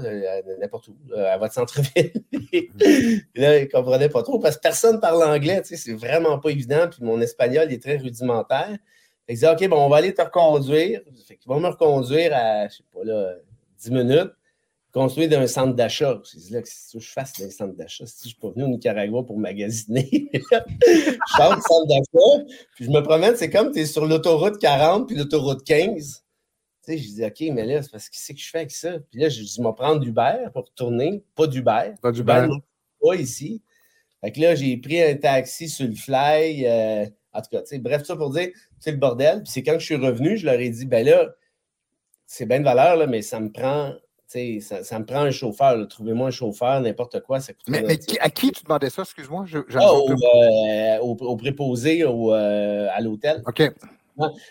n'importe 0.61 0.88
où, 0.88 0.96
à 1.16 1.37
votre 1.37 1.53
centre-ville. 1.53 2.12
là, 3.35 3.59
ils 3.59 3.64
ne 3.64 3.70
comprenaient 3.70 4.09
pas 4.09 4.23
trop 4.23 4.38
parce 4.38 4.57
que 4.57 4.61
personne 4.61 5.01
parle 5.01 5.25
anglais, 5.25 5.61
tu 5.62 5.70
sais, 5.70 5.77
c'est 5.77 5.94
vraiment 5.94 6.38
pas 6.38 6.51
évident. 6.51 6.88
Puis 6.88 7.03
mon 7.03 7.20
espagnol 7.20 7.73
est 7.73 7.83
très 7.83 7.96
rudimentaire. 7.96 8.79
Ils 9.29 9.35
disent 9.35 9.44
OK, 9.44 9.68
bon, 9.68 9.85
on 9.85 9.88
va 9.88 9.96
aller 9.96 10.14
te 10.14 10.23
reconduire. 10.23 11.01
Fait 11.27 11.37
qu'ils 11.37 11.49
vont 11.49 11.59
me 11.59 11.68
reconduire 11.68 12.33
à, 12.35 12.68
je 12.68 12.77
sais 12.77 12.85
pas, 12.92 13.05
là, 13.05 13.35
10 13.79 13.90
minutes, 13.90 14.33
construire 14.92 15.29
d'un 15.29 15.46
centre 15.46 15.74
d'achat. 15.74 16.20
Je 16.33 16.38
dis 16.38 16.53
là, 16.53 16.61
qu'est-ce 16.62 16.92
que 16.96 17.03
je 17.03 17.11
fasse 17.11 17.33
dans 17.38 17.46
un 17.46 17.50
centre 17.50 17.74
d'achat? 17.74 18.07
Si 18.07 18.24
je 18.24 18.29
suis 18.29 18.38
pas 18.38 18.50
venu 18.50 18.64
au 18.64 18.68
Nicaragua 18.68 19.22
pour 19.22 19.38
magasiner, 19.38 20.31
je 20.33 21.14
sors 21.37 21.55
du 21.55 21.62
centre 21.62 21.87
d'achat, 21.87 22.44
puis 22.74 22.85
je 22.87 22.90
me 22.90 23.00
promène, 23.00 23.37
c'est 23.37 23.50
comme 23.50 23.72
tu 23.72 23.81
es 23.81 23.87
sur 23.87 24.07
l'autoroute 24.07 24.59
40 24.59 25.07
puis 25.07 25.16
l'autoroute 25.16 25.64
15. 25.64 26.24
Tu 26.85 26.92
sais, 26.92 26.98
je 26.98 27.09
dis, 27.09 27.24
OK, 27.24 27.55
mais 27.55 27.66
là, 27.66 27.83
c'est 27.83 27.90
parce 27.90 28.09
que 28.09 28.16
c'est 28.16 28.35
que 28.35 28.40
je 28.40 28.48
fais 28.48 28.59
avec 28.59 28.70
ça. 28.70 28.98
Puis 29.11 29.20
là, 29.20 29.29
je 29.29 29.40
dis, 29.40 29.55
je 29.57 29.62
vais 29.62 29.72
prendre 29.74 30.00
d'Uber 30.00 30.48
pour 30.53 30.64
retourner. 30.64 31.22
Pas 31.35 31.46
d'Uber. 31.46 31.92
Pas 32.00 32.12
d'Uber. 32.12 32.48
Pas 33.03 33.14
ici. 33.16 33.62
Fait 34.20 34.33
que 34.33 34.40
là, 34.40 34.55
j'ai 34.55 34.76
pris 34.76 35.03
un 35.03 35.14
taxi 35.14 35.68
sur 35.68 35.87
le 35.87 35.94
fly. 35.94 36.66
Euh, 36.66 37.07
en 37.33 37.42
tout 37.42 37.50
cas, 37.50 37.62
bref, 37.79 38.05
ça 38.05 38.16
pour 38.16 38.31
dire, 38.31 38.48
c'est 38.79 38.92
le 38.92 38.96
bordel. 38.96 39.42
Puis 39.42 39.53
c'est 39.53 39.62
quand 39.62 39.79
je 39.79 39.85
suis 39.85 39.96
revenu, 39.96 40.37
je 40.37 40.46
leur 40.46 40.59
ai 40.59 40.68
dit, 40.68 40.87
ben 40.87 41.05
là, 41.07 41.35
c'est 42.26 42.46
bien 42.46 42.61
de 42.61 42.64
valeur, 42.64 42.96
là, 42.96 43.07
mais 43.07 43.22
ça 43.22 43.40
me 43.40 43.50
prend, 43.50 43.92
ça, 44.60 44.84
ça, 44.84 44.98
me 44.98 45.04
prend 45.04 45.22
un 45.22 45.30
chauffeur. 45.30 45.88
Trouvez-moi 45.88 46.28
un 46.28 46.30
chauffeur, 46.30 46.80
n'importe 46.80 47.20
quoi. 47.22 47.40
Ça 47.40 47.52
coûte 47.52 47.68
mais, 47.68 47.82
mais 47.82 47.98
à 48.20 48.30
qui 48.30 48.52
tu 48.52 48.62
demandais 48.62 48.90
ça, 48.90 49.02
excuse-moi? 49.02 49.44
Ah, 49.74 49.90
euh, 49.90 50.98
au, 51.00 51.36
préposé 51.36 52.02
euh, 52.02 52.88
à 52.92 53.00
l'hôtel. 53.00 53.42
OK. 53.46 53.62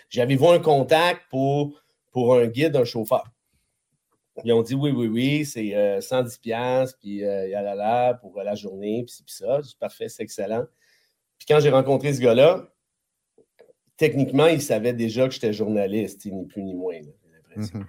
J'avais 0.08 0.36
vu 0.36 0.46
un 0.46 0.58
contact 0.58 1.22
pour, 1.30 1.80
pour 2.10 2.34
un 2.34 2.46
guide, 2.46 2.76
un 2.76 2.84
chauffeur. 2.84 3.24
Ils 4.44 4.52
ont 4.52 4.62
dit 4.62 4.74
oui, 4.74 4.90
oui, 4.90 5.06
oui, 5.06 5.44
c'est 5.44 5.98
110$, 6.00 6.52
euh, 6.52 6.86
puis 7.00 7.20
là 7.20 7.74
là 7.74 8.14
pour 8.14 8.42
la 8.42 8.54
journée, 8.54 9.04
puis, 9.06 9.22
puis 9.24 9.34
ça. 9.34 9.60
Parfait, 9.78 10.08
c'est 10.08 10.22
excellent. 10.22 10.64
Puis 11.38 11.46
quand 11.46 11.60
j'ai 11.60 11.70
rencontré 11.70 12.12
ce 12.12 12.20
gars-là, 12.20 12.68
techniquement, 13.96 14.46
il 14.46 14.60
savait 14.60 14.92
déjà 14.92 15.26
que 15.26 15.34
j'étais 15.34 15.52
journaliste, 15.52 16.26
ni 16.26 16.46
plus 16.46 16.62
ni 16.62 16.74
moins, 16.74 17.00
j'ai 17.00 17.30
l'impression. 17.32 17.78
Mhm. 17.78 17.86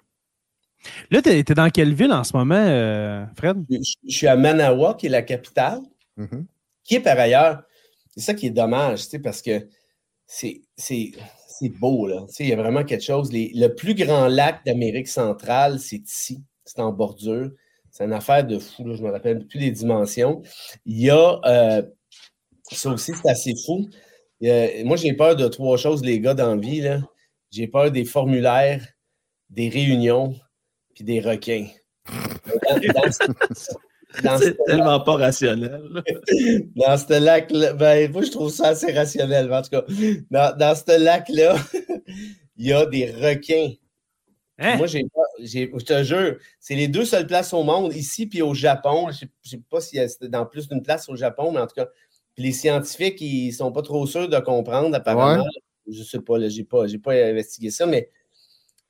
Là, 1.10 1.22
tu 1.22 1.30
es, 1.30 1.44
dans 1.44 1.70
quelle 1.70 1.94
ville 1.94 2.12
en 2.12 2.24
ce 2.24 2.36
moment, 2.36 2.56
euh, 2.56 3.26
Fred? 3.36 3.64
Je, 3.70 3.78
suis 4.08 4.28
à 4.28 4.36
Manawa, 4.36 4.96
qui 4.96 5.08
est 5.08 5.10
la 5.10 5.22
capitale, 5.22 5.80
mhm. 6.18 6.46
qui 6.84 6.96
est 6.96 7.00
par 7.00 7.20
ailleurs, 7.20 7.64
c'est 8.16 8.22
ça 8.22 8.34
qui 8.34 8.48
est 8.48 8.52
dommage, 8.52 9.06
parce 9.24 9.42
que 9.42 9.68
c'est 10.26 10.62
beau, 11.80 12.08
là. 12.08 12.26
Il 12.40 12.48
y 12.48 12.54
a 12.54 12.56
vraiment 12.56 12.84
quelque 12.84 13.04
chose. 13.04 13.32
le 13.32 13.68
plus 13.68 13.96
grand 13.96 14.28
lac 14.28 14.66
d'Amérique 14.66 15.08
centrale, 15.08 15.80
c'est 15.80 16.02
ici. 16.08 16.44
C'est 16.66 16.80
en 16.80 16.92
bordure. 16.92 17.52
C'est 17.92 18.06
une 18.06 18.14
affaire 18.14 18.46
de 18.46 18.58
fou, 18.58 18.84
je 18.86 19.02
ne 19.02 19.08
me 19.08 19.12
rappelle 19.12 19.46
plus 19.46 19.60
les 19.60 19.72
dimensions. 19.72 20.42
Il 20.86 21.02
y 21.02 21.10
a 21.10 21.40
euh, 21.46 21.84
ça 22.72 22.90
aussi, 22.90 23.12
c'est 23.14 23.30
assez 23.30 23.54
fou. 23.66 23.90
moi, 24.86 24.96
j'ai 24.96 25.14
peur 25.14 25.36
de 25.36 25.48
trois 25.48 25.78
choses, 25.78 26.04
les 26.04 26.20
gars, 26.20 26.34
dans 26.34 26.56
la 26.56 26.62
vie. 26.62 26.88
J'ai 27.52 27.68
peur 27.68 27.92
des 27.92 28.06
formulaires, 28.06 28.88
des 29.50 29.68
réunions, 29.68 30.34
puis 31.02 31.04
des 31.04 31.20
requins. 31.20 31.68
c'est 34.40 34.58
tellement 34.66 35.00
pas 35.00 35.16
rationnel. 35.16 35.82
dans 36.76 36.98
ce 36.98 37.20
lac-là, 37.20 37.74
ben, 37.74 38.12
moi, 38.12 38.22
je 38.22 38.32
trouve 38.32 38.52
ça 38.52 38.70
assez 38.70 38.92
rationnel. 38.92 39.52
En 39.52 39.62
tout 39.62 39.70
cas, 39.70 39.84
dans, 40.30 40.58
dans 40.58 40.76
ce 40.76 41.00
lac-là, 41.00 41.56
il 42.58 42.68
y 42.68 42.74
a 42.74 42.86
des 42.86 43.10
requins. 43.10 43.72
Hein? 44.60 44.78
Moi, 44.78 44.86
j'ai 44.86 45.06
je 45.40 45.84
te 45.84 46.04
jure, 46.04 46.38
c'est 46.60 46.76
les 46.76 46.88
deux 46.88 47.06
seules 47.06 47.26
places 47.26 47.54
au 47.54 47.64
monde, 47.64 47.96
ici 47.96 48.28
puis 48.28 48.44
au 48.44 48.54
Japon. 48.54 49.10
Je 49.10 49.26
ne 49.26 49.30
sais 49.44 49.62
pas 49.70 49.82
s'il 49.82 50.00
y 50.00 50.04
a 50.04 50.08
dans 50.28 50.46
plus 50.46 50.68
d'une 50.68 50.84
place 50.84 51.10
au 51.10 51.16
Japon, 51.16 51.52
mais 51.52 51.60
en 51.60 51.68
tout 51.68 51.76
cas, 51.76 51.88
les 52.38 52.52
scientifiques, 52.52 53.20
ils 53.22 53.48
ne 53.48 53.54
sont 53.54 53.72
pas 53.72 53.82
trop 53.82 54.06
sûrs 54.06 54.30
de 54.30 54.40
comprendre, 54.40 54.96
apparemment. 54.96 55.46
Je 55.88 56.00
ne 56.00 56.04
sais 56.04 56.20
pas, 56.20 56.40
je 56.40 56.58
n'ai 56.58 56.64
pas, 56.64 56.86
pas 57.04 57.14
investigué 57.14 57.72
ça, 57.72 57.88
mais, 57.88 58.10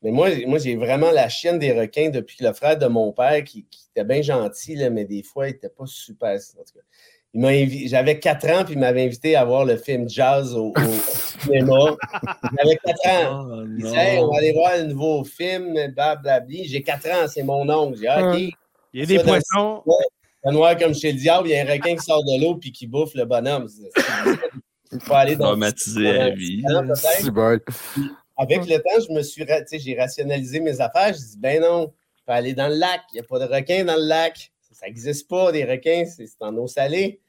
mais 0.01 0.11
moi, 0.11 0.29
moi 0.47 0.57
j'ai 0.57 0.75
vraiment 0.75 1.11
la 1.11 1.29
chienne 1.29 1.59
des 1.59 1.71
requins 1.71 2.09
depuis 2.09 2.37
le 2.41 2.53
frère 2.53 2.77
de 2.77 2.87
mon 2.87 3.11
père, 3.11 3.43
qui, 3.43 3.65
était 3.95 4.05
bien 4.05 4.21
gentil, 4.21 4.75
là, 4.75 4.89
mais 4.89 5.05
des 5.05 5.21
fois, 5.21 5.49
il 5.49 5.53
n'était 5.53 5.69
pas 5.69 5.85
super. 5.85 6.35
En 6.35 6.63
tout 6.63 6.73
cas. 6.73 7.87
J'avais 7.87 8.19
4 8.19 8.49
ans, 8.49 8.63
puis 8.65 8.73
il 8.73 8.79
m'avait 8.79 9.03
invité 9.03 9.35
à 9.35 9.45
voir 9.45 9.65
le 9.65 9.77
film 9.77 10.09
Jazz 10.09 10.53
au, 10.55 10.73
cinéma. 11.41 11.95
J'avais 12.57 12.77
4 12.85 13.07
ans. 13.07 13.47
Oh, 13.49 13.63
il 13.65 13.83
disait, 13.83 14.19
on 14.19 14.31
va 14.31 14.37
aller 14.37 14.53
voir 14.53 14.71
un 14.73 14.83
nouveau 14.83 15.23
film, 15.23 15.73
blablabla. 15.93 16.63
J'ai 16.65 16.81
4 16.81 17.07
ans, 17.07 17.27
c'est 17.27 17.43
mon 17.43 17.69
oncle. 17.69 17.99
J'ai 17.99 18.09
OK. 18.09 18.55
Il 18.93 18.99
y 18.99 19.03
a 19.03 19.05
des 19.05 19.19
poissons. 19.23 19.83
Un 20.43 20.51
noir 20.51 20.75
comme 20.77 20.95
chez 20.95 21.11
le 21.11 21.19
diable, 21.19 21.49
il 21.49 21.51
y 21.51 21.55
a 21.55 21.61
un 21.61 21.71
requin 21.71 21.95
qui 21.95 22.03
sort 22.03 22.23
de 22.23 22.41
l'eau 22.41 22.55
puis 22.55 22.71
qui 22.71 22.87
bouffe 22.87 23.13
le 23.13 23.25
bonhomme. 23.25 23.67
Il 24.91 24.99
faut 24.99 25.13
aller 25.13 25.35
dans 25.35 25.49
Traumatiser 25.49 26.11
la 26.11 26.29
vie. 26.31 26.63
Avec 28.41 28.65
le 28.67 28.77
temps, 28.77 29.05
je 29.07 29.13
me 29.13 29.21
suis 29.21 29.45
j'ai 29.71 29.95
rationalisé 29.95 30.59
mes 30.59 30.81
affaires. 30.81 31.13
Je 31.13 31.19
dis 31.19 31.37
ben 31.37 31.61
non, 31.61 31.93
faut 32.25 32.31
aller 32.31 32.53
dans 32.53 32.67
le 32.69 32.75
lac. 32.75 33.01
Il 33.11 33.15
n'y 33.15 33.19
a 33.19 33.23
pas 33.23 33.39
de 33.39 33.45
requin 33.45 33.85
dans 33.85 33.95
le 33.95 34.07
lac. 34.07 34.51
Ça 34.71 34.87
n'existe 34.87 35.29
pas, 35.29 35.51
des 35.51 35.63
requins, 35.63 36.05
c'est 36.05 36.27
en 36.39 36.55
eau 36.57 36.65
salée. 36.65 37.21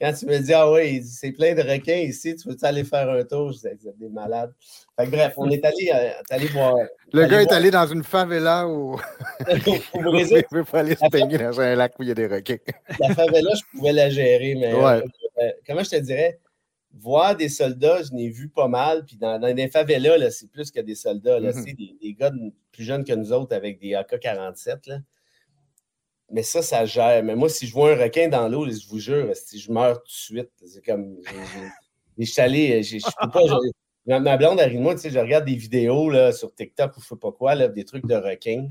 Quand 0.00 0.12
tu 0.12 0.26
me 0.26 0.38
dis, 0.38 0.52
ah 0.52 0.70
oui, 0.70 1.02
c'est 1.04 1.32
plein 1.32 1.54
de 1.54 1.62
requins 1.62 1.94
ici, 1.94 2.34
tu 2.34 2.48
veux 2.48 2.56
aller 2.62 2.82
faire 2.82 3.08
un 3.10 3.22
tour? 3.22 3.52
Je 3.52 3.56
disais, 3.56 3.76
vous 3.80 3.88
êtes 3.88 3.98
des 3.98 4.08
malades. 4.08 4.52
Fait 4.98 5.06
que, 5.06 5.10
bref, 5.10 5.34
on 5.36 5.48
est 5.50 5.64
allé, 5.64 5.92
euh, 5.94 6.10
allé 6.30 6.46
voir. 6.46 6.74
Le 7.12 7.26
gars 7.26 7.42
est 7.42 7.52
allé 7.52 7.70
dans 7.70 7.86
une 7.86 8.02
favela 8.02 8.66
où. 8.66 8.94
au 9.94 10.00
Brésil. 10.02 10.44
Il 10.50 10.56
veut 10.56 10.64
pas 10.64 10.80
aller 10.80 10.96
se 10.96 11.08
baigner 11.10 11.38
dans 11.38 11.60
un 11.60 11.76
lac 11.76 11.92
où 11.98 12.02
il 12.02 12.08
y 12.08 12.12
a 12.12 12.14
des 12.14 12.26
requins. 12.26 12.56
la 12.98 13.14
favela, 13.14 13.50
je 13.54 13.78
pouvais 13.78 13.92
la 13.92 14.10
gérer, 14.10 14.54
mais 14.56 14.72
euh, 14.72 15.02
euh, 15.40 15.50
comment 15.66 15.84
je 15.84 15.90
te 15.90 15.96
dirais? 15.96 16.40
Voir 16.96 17.36
des 17.36 17.48
soldats, 17.48 18.02
je 18.02 18.12
n'ai 18.12 18.28
vu 18.28 18.48
pas 18.48 18.68
mal. 18.68 19.04
Puis 19.04 19.16
dans, 19.16 19.38
dans 19.38 19.54
les 19.54 19.68
favelas, 19.68 20.30
c'est 20.30 20.50
plus 20.50 20.70
que 20.70 20.80
des 20.80 20.94
soldats. 20.94 21.40
Là, 21.40 21.50
mm-hmm. 21.50 21.76
des, 21.76 21.96
des, 22.00 22.14
gars 22.14 22.32
plus 22.72 22.84
jeunes 22.84 23.04
que 23.04 23.12
nous 23.12 23.32
autres 23.32 23.54
avec 23.54 23.80
des 23.80 23.94
AK-47. 23.94 25.02
Mais 26.30 26.42
ça, 26.42 26.62
ça 26.62 26.84
gère. 26.86 27.22
Mais 27.22 27.36
moi, 27.36 27.48
si 27.48 27.66
je 27.66 27.72
vois 27.72 27.92
un 27.92 27.96
requin 27.96 28.28
dans 28.28 28.48
l'eau, 28.48 28.68
je 28.68 28.88
vous 28.88 28.98
jure, 28.98 29.30
si 29.34 29.58
je 29.58 29.70
meurs 29.70 29.98
tout 30.02 30.06
de 30.06 30.10
suite. 30.10 30.50
C'est 30.64 30.84
comme. 30.84 31.18
Je 32.18 32.24
suis 32.24 32.40
allé. 32.40 32.82
Je 32.82 32.98
peux 33.20 33.30
pas. 33.30 34.20
ma 34.20 34.36
blonde 34.36 34.60
arrive 34.60 34.78
de 34.78 34.82
moi, 34.82 34.94
tu 34.94 35.02
sais, 35.02 35.10
je 35.10 35.18
regarde 35.18 35.44
des 35.44 35.54
vidéos 35.54 36.10
là, 36.10 36.32
sur 36.32 36.54
TikTok 36.54 36.96
ou 36.96 37.00
je 37.00 37.08
sais 37.08 37.16
pas 37.16 37.32
quoi, 37.32 37.54
là, 37.54 37.68
des 37.68 37.84
trucs 37.84 38.06
de 38.06 38.14
requins. 38.14 38.68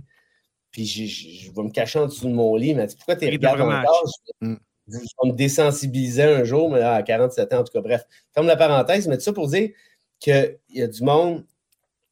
Puis 0.71 0.85
je, 0.85 1.51
vais 1.51 1.63
me 1.63 1.69
cacher 1.69 1.99
en 1.99 2.07
dessous 2.07 2.27
de 2.27 2.33
mon 2.33 2.55
lit. 2.55 2.73
Mais 2.73 2.87
pourquoi 2.87 3.15
tu 3.15 3.29
regardes 3.29 3.61
encore? 3.61 4.09
Je, 4.93 5.23
vais 5.23 5.31
me 5.31 5.35
désensibiliser 5.35 6.23
un 6.23 6.43
jour, 6.43 6.69
mais 6.69 6.81
à 6.81 7.01
47 7.01 7.53
ans, 7.53 7.59
en 7.59 7.63
tout 7.63 7.73
cas. 7.73 7.81
Bref, 7.81 8.05
ferme 8.33 8.47
la 8.47 8.55
parenthèse, 8.55 9.07
mais 9.07 9.17
tout 9.17 9.23
ça 9.23 9.33
pour 9.33 9.47
dire 9.47 9.69
qu'il 10.19 10.57
y 10.69 10.81
a 10.81 10.87
du 10.87 11.03
monde. 11.03 11.45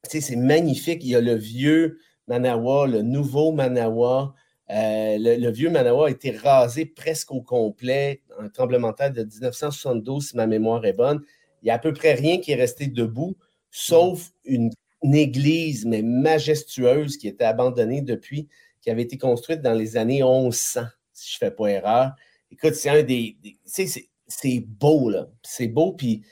Tu 0.04 0.12
sais, 0.12 0.22
c'est 0.22 0.36
magnifique. 0.36 1.04
Il 1.04 1.10
y 1.10 1.16
a 1.16 1.22
le 1.22 1.36
vieux 1.36 2.00
Manawa, 2.28 2.88
le 2.88 3.02
nouveau 3.02 3.52
Manawa. 3.52 4.34
Euh, 4.72 5.18
le, 5.20 5.52
vieux 5.52 5.70
Manawa 5.70 6.08
a 6.08 6.12
été 6.12 6.32
rasé 6.32 6.86
presque 6.86 7.32
au 7.32 7.42
complet, 7.42 8.22
un 8.40 8.48
tremblement 8.48 8.92
de 8.92 8.96
terre 8.96 9.12
de 9.12 9.24
1972, 9.24 10.30
si 10.30 10.38
ma 10.38 10.48
mémoire 10.48 10.86
est 10.86 10.94
bonne. 10.94 11.22
Il 11.62 11.66
n'y 11.66 11.72
a 11.72 11.76
à 11.76 11.80
peu 11.80 11.94
près 11.94 12.14
rien 12.14 12.40
qui 12.40 12.52
est 12.52 12.56
resté 12.56 12.88
debout, 12.88 13.36
sauf 13.70 14.32
une, 14.46 14.72
église, 15.14 15.86
mais 15.86 16.04
majestueuse, 16.04 17.18
qui 17.18 17.28
était 17.28 17.44
abandonnée 17.44 18.02
depuis, 18.02 18.48
qui 18.82 18.90
avait 18.90 19.02
été 19.02 19.18
construite 19.18 19.62
dans 19.62 19.74
les 19.74 19.98
années 19.98 20.24
1100, 20.24 20.82
si 21.12 21.32
je 21.32 21.36
ne 21.36 21.50
fais 21.50 21.56
pas 21.56 21.68
erreur. 21.68 22.12
Écoute, 22.52 22.76
c'est 22.76 22.90
un 22.90 23.04
des. 23.04 23.38
c'est 23.66 24.60
beau, 24.60 25.10
là. 25.10 25.30
C'est 25.44 25.68
beau, 25.68 25.94
puis 25.94 26.24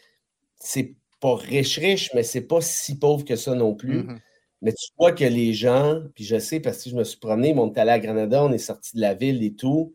c'est 0.59 0.95
pas 1.19 1.35
riche-riche, 1.35 2.11
mais 2.13 2.23
c'est 2.23 2.41
pas 2.41 2.61
si 2.61 2.97
pauvre 2.97 3.25
que 3.25 3.35
ça 3.35 3.55
non 3.55 3.75
plus. 3.75 4.03
Mm-hmm. 4.03 4.19
Mais 4.61 4.73
tu 4.73 4.91
vois 4.97 5.13
que 5.13 5.23
les 5.23 5.53
gens, 5.53 6.01
puis 6.15 6.25
je 6.25 6.37
sais 6.37 6.59
parce 6.59 6.83
que 6.83 6.89
je 6.89 6.95
me 6.95 7.03
suis 7.03 7.17
promené, 7.19 7.53
on 7.57 7.73
est 7.73 7.79
allé 7.79 7.91
à 7.91 7.99
Granada, 7.99 8.43
on 8.43 8.51
est 8.51 8.57
sorti 8.57 8.95
de 8.95 9.01
la 9.01 9.13
ville 9.13 9.41
et 9.43 9.53
tout. 9.53 9.93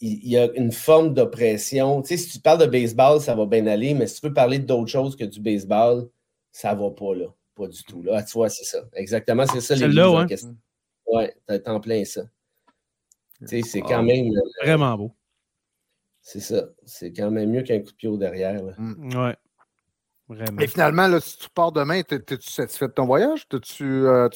Il 0.00 0.28
y 0.28 0.36
a 0.36 0.50
une 0.54 0.72
forme 0.72 1.14
d'oppression. 1.14 2.02
Tu 2.02 2.08
sais, 2.08 2.16
si 2.18 2.28
tu 2.30 2.40
parles 2.40 2.60
de 2.60 2.66
baseball, 2.66 3.20
ça 3.20 3.34
va 3.34 3.46
bien 3.46 3.66
aller, 3.66 3.94
mais 3.94 4.06
si 4.06 4.20
tu 4.20 4.26
veux 4.26 4.34
parler 4.34 4.58
d'autre 4.58 4.90
chose 4.90 5.16
que 5.16 5.24
du 5.24 5.40
baseball, 5.40 6.08
ça 6.50 6.74
va 6.74 6.90
pas, 6.90 7.14
là. 7.14 7.26
Pas 7.54 7.68
du 7.68 7.82
tout. 7.84 8.02
Là. 8.02 8.16
Ah, 8.16 8.22
tu 8.22 8.32
vois, 8.32 8.48
c'est 8.48 8.64
ça. 8.64 8.84
Exactement, 8.94 9.44
c'est 9.46 9.60
ça 9.60 9.74
les 9.74 9.88
là, 9.88 10.08
hein? 10.08 10.26
question. 10.26 10.56
Ouais, 11.06 11.34
t'es 11.46 11.68
en 11.68 11.80
plein 11.80 12.04
ça. 12.04 12.22
Tu 13.48 13.62
c'est 13.62 13.80
quand 13.80 14.02
même. 14.02 14.26
Euh, 14.26 14.64
Vraiment 14.64 14.96
beau. 14.96 15.12
C'est 16.20 16.40
ça. 16.40 16.64
C'est 16.84 17.12
quand 17.12 17.30
même 17.30 17.50
mieux 17.50 17.62
qu'un 17.62 17.80
coup 17.80 17.90
de 17.90 17.96
pied 17.96 18.08
au 18.08 18.16
derrière. 18.16 18.62
Là. 18.62 18.72
Mm. 18.78 19.16
Ouais. 19.16 19.36
Et 20.60 20.66
finalement, 20.66 21.08
là, 21.08 21.20
si 21.20 21.38
tu 21.38 21.48
pars 21.50 21.72
demain, 21.72 21.96
es-tu 21.96 22.36
satisfait 22.40 22.88
de 22.88 22.92
ton 22.92 23.06
voyage? 23.06 23.46
Euh, 23.80 24.28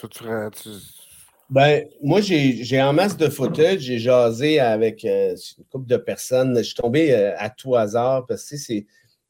ben, 1.48 1.84
moi, 2.02 2.20
j'ai 2.20 2.82
en 2.82 2.92
masse 2.92 3.16
de 3.16 3.28
fauteuils. 3.28 3.78
J'ai 3.80 3.98
jasé 3.98 4.58
avec 4.58 5.04
euh, 5.04 5.34
une 5.58 5.64
couple 5.64 5.86
de 5.86 5.96
personnes. 5.96 6.56
Je 6.58 6.62
suis 6.62 6.74
tombé 6.74 7.14
euh, 7.14 7.34
à 7.38 7.50
tout 7.50 7.74
hasard 7.76 8.26
parce 8.26 8.48
que 8.48 8.56
c'est. 8.56 8.86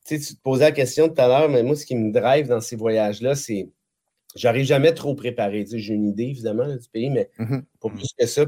Tu 0.06 0.20
te 0.20 0.40
posais 0.42 0.64
la 0.64 0.72
question 0.72 1.08
tout 1.08 1.20
à 1.20 1.26
l'heure, 1.26 1.48
mais 1.48 1.64
moi, 1.64 1.74
ce 1.74 1.84
qui 1.84 1.96
me 1.96 2.12
drive 2.12 2.46
dans 2.46 2.60
ces 2.60 2.76
voyages-là, 2.76 3.34
c'est. 3.34 3.68
J'arrive 4.34 4.66
jamais 4.66 4.92
trop 4.92 5.14
préparé. 5.14 5.64
J'ai 5.70 5.94
une 5.94 6.08
idée, 6.08 6.24
évidemment, 6.24 6.68
du 6.68 6.88
pays, 6.92 7.10
mais 7.10 7.30
mm-hmm. 7.38 7.62
pas 7.80 7.88
plus 7.88 8.08
que 8.18 8.26
ça 8.26 8.44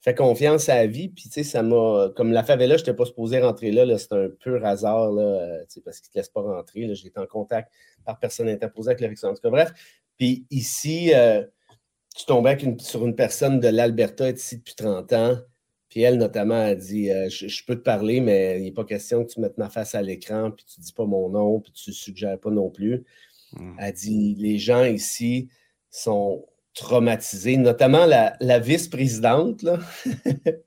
fais 0.00 0.14
confiance 0.14 0.68
à 0.68 0.76
la 0.76 0.86
vie. 0.86 1.08
Puis, 1.08 1.24
tu 1.24 1.30
sais, 1.30 1.42
ça 1.42 1.62
m'a. 1.62 2.10
Comme 2.16 2.32
la 2.32 2.44
favela, 2.44 2.76
je 2.76 2.82
n'étais 2.82 2.94
pas 2.94 3.04
supposé 3.04 3.40
rentrer 3.40 3.70
là. 3.70 3.84
là 3.84 3.98
c'est 3.98 4.12
un 4.12 4.28
pur 4.28 4.64
hasard, 4.64 5.12
là, 5.12 5.22
euh, 5.22 5.64
parce 5.84 6.00
qu'ils 6.00 6.08
ne 6.10 6.12
te 6.12 6.18
laissent 6.18 6.28
pas 6.28 6.42
rentrer. 6.42 6.94
J'étais 6.94 7.18
en 7.18 7.26
contact 7.26 7.72
par 8.04 8.18
personne 8.18 8.48
interposée 8.48 8.90
avec 8.90 9.00
l'élection. 9.00 9.28
En 9.28 9.34
tout 9.34 9.42
cas, 9.42 9.50
bref. 9.50 9.72
Puis, 10.16 10.46
ici, 10.50 11.12
euh, 11.14 11.44
tu 12.16 12.24
tombais 12.26 12.58
sur 12.78 13.06
une 13.06 13.14
personne 13.14 13.60
de 13.60 13.68
l'Alberta, 13.68 14.30
ici 14.30 14.58
depuis 14.58 14.74
30 14.74 15.12
ans. 15.12 15.36
Puis 15.88 16.02
elle, 16.02 16.18
notamment, 16.18 16.60
a 16.60 16.74
dit 16.74 17.10
euh, 17.10 17.28
je, 17.30 17.64
peux 17.64 17.76
te 17.76 17.80
parler, 17.82 18.20
mais 18.20 18.58
il 18.58 18.64
n'est 18.64 18.72
pas 18.72 18.84
question 18.84 19.24
que 19.24 19.32
tu 19.32 19.40
mettes 19.40 19.56
ma 19.56 19.70
face 19.70 19.94
à 19.94 20.02
l'écran, 20.02 20.50
puis 20.50 20.66
tu 20.66 20.80
ne 20.80 20.84
dis 20.84 20.92
pas 20.92 21.06
mon 21.06 21.30
nom, 21.30 21.60
puis 21.60 21.72
tu 21.72 21.90
ne 21.90 21.94
suggères 21.94 22.38
pas 22.38 22.50
non 22.50 22.68
plus. 22.68 23.04
Mmh. 23.54 23.76
Elle 23.78 23.92
dit 23.94 24.34
les 24.38 24.58
gens 24.58 24.84
ici 24.84 25.48
sont 25.90 26.44
traumatisé, 26.78 27.56
notamment 27.56 28.06
la, 28.06 28.58
vice-présidente. 28.58 29.64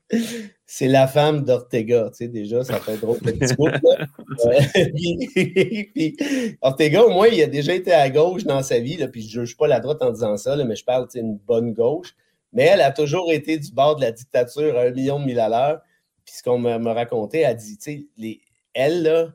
c'est 0.66 0.88
la 0.88 1.06
femme 1.06 1.44
d'Ortega. 1.44 2.10
Tu 2.10 2.16
sais, 2.16 2.28
déjà, 2.28 2.64
ça 2.64 2.78
fait 2.78 2.98
drôle 2.98 3.18
petit 3.18 3.54
Ortega, 6.60 7.02
au 7.02 7.10
moins, 7.10 7.28
il 7.28 7.42
a 7.42 7.46
déjà 7.46 7.74
été 7.74 7.92
à 7.92 8.10
gauche 8.10 8.44
dans 8.44 8.62
sa 8.62 8.78
vie, 8.78 8.96
là, 8.96 9.08
puis 9.08 9.22
je 9.22 9.40
ne 9.40 9.46
juge 9.46 9.56
pas 9.56 9.66
la 9.66 9.80
droite 9.80 10.02
en 10.02 10.10
disant 10.10 10.36
ça, 10.36 10.56
mais 10.64 10.76
je 10.76 10.84
parle 10.84 11.08
une 11.14 11.38
bonne 11.38 11.72
gauche. 11.72 12.14
Mais 12.52 12.64
elle 12.64 12.82
a 12.82 12.92
toujours 12.92 13.32
été 13.32 13.58
du 13.58 13.72
bord 13.72 13.96
de 13.96 14.02
la 14.02 14.12
dictature 14.12 14.76
à 14.76 14.82
un 14.82 14.90
million 14.90 15.18
de 15.18 15.24
mille 15.24 15.40
à 15.40 15.48
l'heure. 15.48 15.80
Puis 16.26 16.34
ce 16.36 16.42
qu'on 16.42 16.58
m'a 16.58 16.92
raconté, 16.92 17.40
elle 17.40 17.56
dit, 17.56 17.78
tu 17.78 17.84
sais, 17.84 18.06
les, 18.18 18.42
elle, 18.74 19.02
là, 19.02 19.28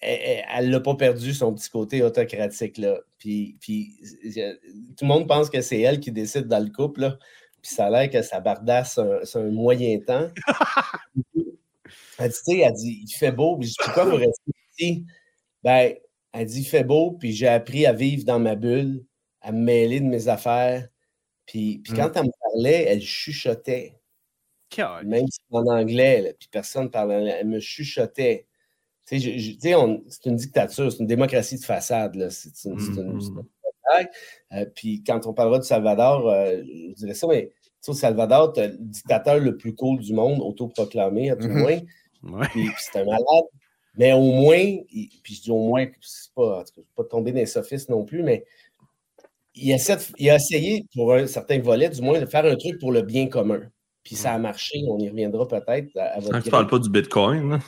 elle 0.00 0.70
n'a 0.70 0.80
pas 0.80 0.94
perdu 0.94 1.34
son 1.34 1.52
petit 1.54 1.70
côté 1.70 2.02
autocratique. 2.02 2.78
Là. 2.78 2.98
Puis, 3.22 3.56
puis, 3.60 3.96
tout 4.96 5.04
le 5.04 5.06
monde 5.06 5.28
pense 5.28 5.48
que 5.48 5.60
c'est 5.60 5.80
elle 5.80 6.00
qui 6.00 6.10
décide 6.10 6.48
dans 6.48 6.58
le 6.58 6.70
couple. 6.70 7.02
Là. 7.02 7.18
Puis 7.62 7.72
ça 7.72 7.86
a 7.86 7.90
l'air 7.90 8.10
que 8.10 8.20
sa 8.20 8.40
bardasse, 8.40 8.98
c'est 9.22 9.38
un, 9.38 9.52
moyen 9.52 10.00
temps. 10.00 10.28
elle 12.18 12.32
dit, 12.48 12.60
elle 12.60 12.72
dit, 12.72 13.04
il 13.04 13.14
fait 13.16 13.30
beau. 13.30 13.58
Puis 13.58 13.68
je 13.68 13.74
dis, 13.74 13.76
pourquoi 13.84 14.06
vous 14.06 14.16
restez 14.16 14.52
ici? 14.76 15.06
Ben, 15.62 15.94
elle 16.32 16.46
dit, 16.46 16.62
il 16.62 16.64
fait 16.64 16.82
beau. 16.82 17.12
Puis 17.12 17.30
j'ai 17.30 17.46
appris 17.46 17.86
à 17.86 17.92
vivre 17.92 18.24
dans 18.24 18.40
ma 18.40 18.56
bulle, 18.56 19.04
à 19.40 19.52
me 19.52 19.60
mêler 19.60 20.00
de 20.00 20.06
mes 20.06 20.26
affaires. 20.26 20.88
Puis, 21.46 21.78
puis 21.78 21.92
quand 21.92 22.08
mm. 22.08 22.12
elle 22.16 22.24
me 22.24 22.50
parlait, 22.50 22.84
elle 22.88 23.02
chuchotait. 23.02 24.00
Même 25.04 25.28
si 25.28 25.38
en 25.52 25.64
anglais, 25.66 26.34
puis 26.40 26.48
personne 26.50 26.86
ne 26.86 26.88
parlait, 26.88 27.36
elle 27.38 27.46
me 27.46 27.60
chuchotait. 27.60 28.48
C'est 29.04 29.18
une 29.18 30.36
dictature, 30.36 30.90
c'est 30.90 31.00
une 31.00 31.06
démocratie 31.06 31.58
de 31.58 31.64
façade. 31.64 32.28
C'est 32.30 32.68
une, 32.68 32.78
euh, 34.52 34.66
puis 34.74 35.02
quand 35.04 35.26
on 35.26 35.32
parlera 35.32 35.58
de 35.58 35.64
Salvador, 35.64 36.28
euh, 36.28 36.62
je 36.64 36.94
dirais 36.94 37.14
ça, 37.14 37.26
mais 37.26 37.50
au 37.86 37.92
Salvador, 37.92 38.52
tu 38.52 38.60
le 38.60 38.76
dictateur 38.78 39.38
le 39.38 39.56
plus 39.56 39.74
cool 39.74 40.00
du 40.00 40.12
monde, 40.12 40.40
autoproclamé 40.40 41.30
à 41.30 41.36
tout 41.36 41.48
le 41.48 41.54
mm-hmm. 41.54 42.30
moins. 42.30 42.46
Puis, 42.50 42.68
c'est 42.78 43.00
un 43.00 43.04
malade. 43.04 43.44
Mais 43.96 44.12
au 44.12 44.22
moins, 44.22 44.64
puis 45.22 45.34
je 45.34 45.42
dis 45.42 45.50
au 45.50 45.66
moins, 45.66 45.86
c'est 46.00 46.32
pas, 46.34 46.64
pas 46.96 47.04
tomber 47.04 47.32
dans 47.32 47.38
les 47.38 47.46
sophistes 47.46 47.90
non 47.90 48.04
plus, 48.04 48.22
mais 48.22 48.44
il 49.54 49.72
a, 49.72 49.98
il 50.18 50.30
a, 50.30 50.36
essayé, 50.36 50.86
pour 50.94 51.12
un 51.12 51.26
certain 51.26 51.60
volet, 51.60 51.90
du 51.90 52.00
moins, 52.00 52.18
de 52.18 52.26
faire 52.26 52.46
un 52.46 52.56
truc 52.56 52.78
pour 52.78 52.92
le 52.92 53.02
bien 53.02 53.26
commun. 53.26 53.60
Puis 54.02 54.16
ça 54.16 54.32
a 54.32 54.38
mm. 54.38 54.42
marché, 54.42 54.78
on 54.88 54.98
y 54.98 55.08
reviendra 55.10 55.46
peut-être. 55.46 55.88
Tu 55.88 55.98
ne 55.98 56.50
parles 56.50 56.68
pas 56.68 56.78
du 56.78 56.88
Bitcoin, 56.88 57.60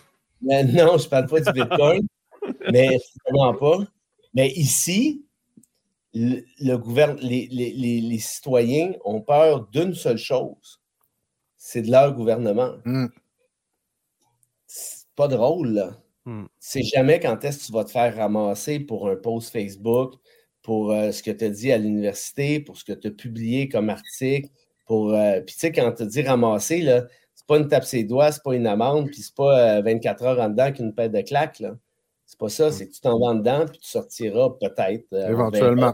non, 0.45 0.99
je 0.99 1.05
ne 1.05 1.09
parle 1.09 1.27
pas 1.27 1.41
du 1.41 1.53
Bitcoin, 1.53 2.07
mais 2.71 2.99
vraiment 3.29 3.55
pas. 3.55 3.79
Mais 4.35 4.51
ici, 4.51 5.25
le, 6.13 6.77
gouvernement, 6.77 7.21
les, 7.23 8.19
citoyens 8.19 8.93
ont 9.05 9.21
peur 9.21 9.69
d'une 9.69 9.95
seule 9.95 10.19
chose, 10.19 10.81
c'est 11.57 11.83
de 11.83 11.91
leur 11.91 12.15
gouvernement. 12.15 12.73
Hmm. 12.85 13.07
C'est 14.67 15.09
pas 15.17 15.29
drôle, 15.29 15.69
là. 15.69 15.99
Hmm. 16.25 16.47
C'est 16.59 16.83
jamais 16.83 17.21
quand 17.21 17.45
est-ce 17.45 17.59
que 17.59 17.67
tu 17.67 17.73
vas 17.73 17.85
te 17.85 17.91
faire 17.91 18.17
ramasser 18.17 18.81
pour 18.81 19.09
un 19.09 19.17
post 19.17 19.53
Facebook, 19.53 20.15
pour 20.63 20.93
euh, 20.93 21.13
ce 21.13 21.23
que 21.23 21.31
tu 21.31 21.45
as 21.45 21.51
dit 21.51 21.73
à 21.73 21.79
l'université, 21.79 22.61
pour 22.61 22.77
ce 22.79 22.85
que 22.85 22.93
tu 22.93 23.09
as 23.09 23.11
publié 23.11 23.69
comme 23.69 23.91
article. 23.91 24.49
Pour, 24.87 25.13
euh, 25.13 25.41
Puis 25.41 25.55
tu 25.55 25.61
sais, 25.61 25.73
quand 25.73 25.93
tu 25.93 26.07
dis 26.07 26.23
ramasser, 26.23 26.81
là, 26.81 27.05
c'est 27.45 27.55
pas 27.55 27.59
une 27.59 27.69
tape 27.69 27.85
ses 27.85 28.05
doigts, 28.05 28.33
c'est 28.33 28.43
pas 28.43 28.55
une 28.55 28.67
amende, 28.67 29.09
puis 29.11 29.21
c'est 29.21 29.35
pas 29.35 29.83
24 29.83 30.23
euh, 30.23 30.27
heures 30.27 30.41
en 30.41 30.49
dedans 30.49 30.73
qu'une 30.73 30.95
paire 30.95 31.11
de 31.11 31.21
claques. 31.21 31.61
Là. 31.61 31.77
C'est 32.25 32.39
pas 32.39 32.49
ça, 32.49 32.73
c'est 32.73 32.89
que 32.89 32.95
tu 32.95 33.03
t'en 33.03 33.19
vas 33.19 33.35
dedans, 33.35 33.67
puis 33.71 33.79
tu 33.79 33.89
sortiras 33.89 34.49
peut-être. 34.59 35.13
Euh, 35.13 35.29
Éventuellement. 35.29 35.93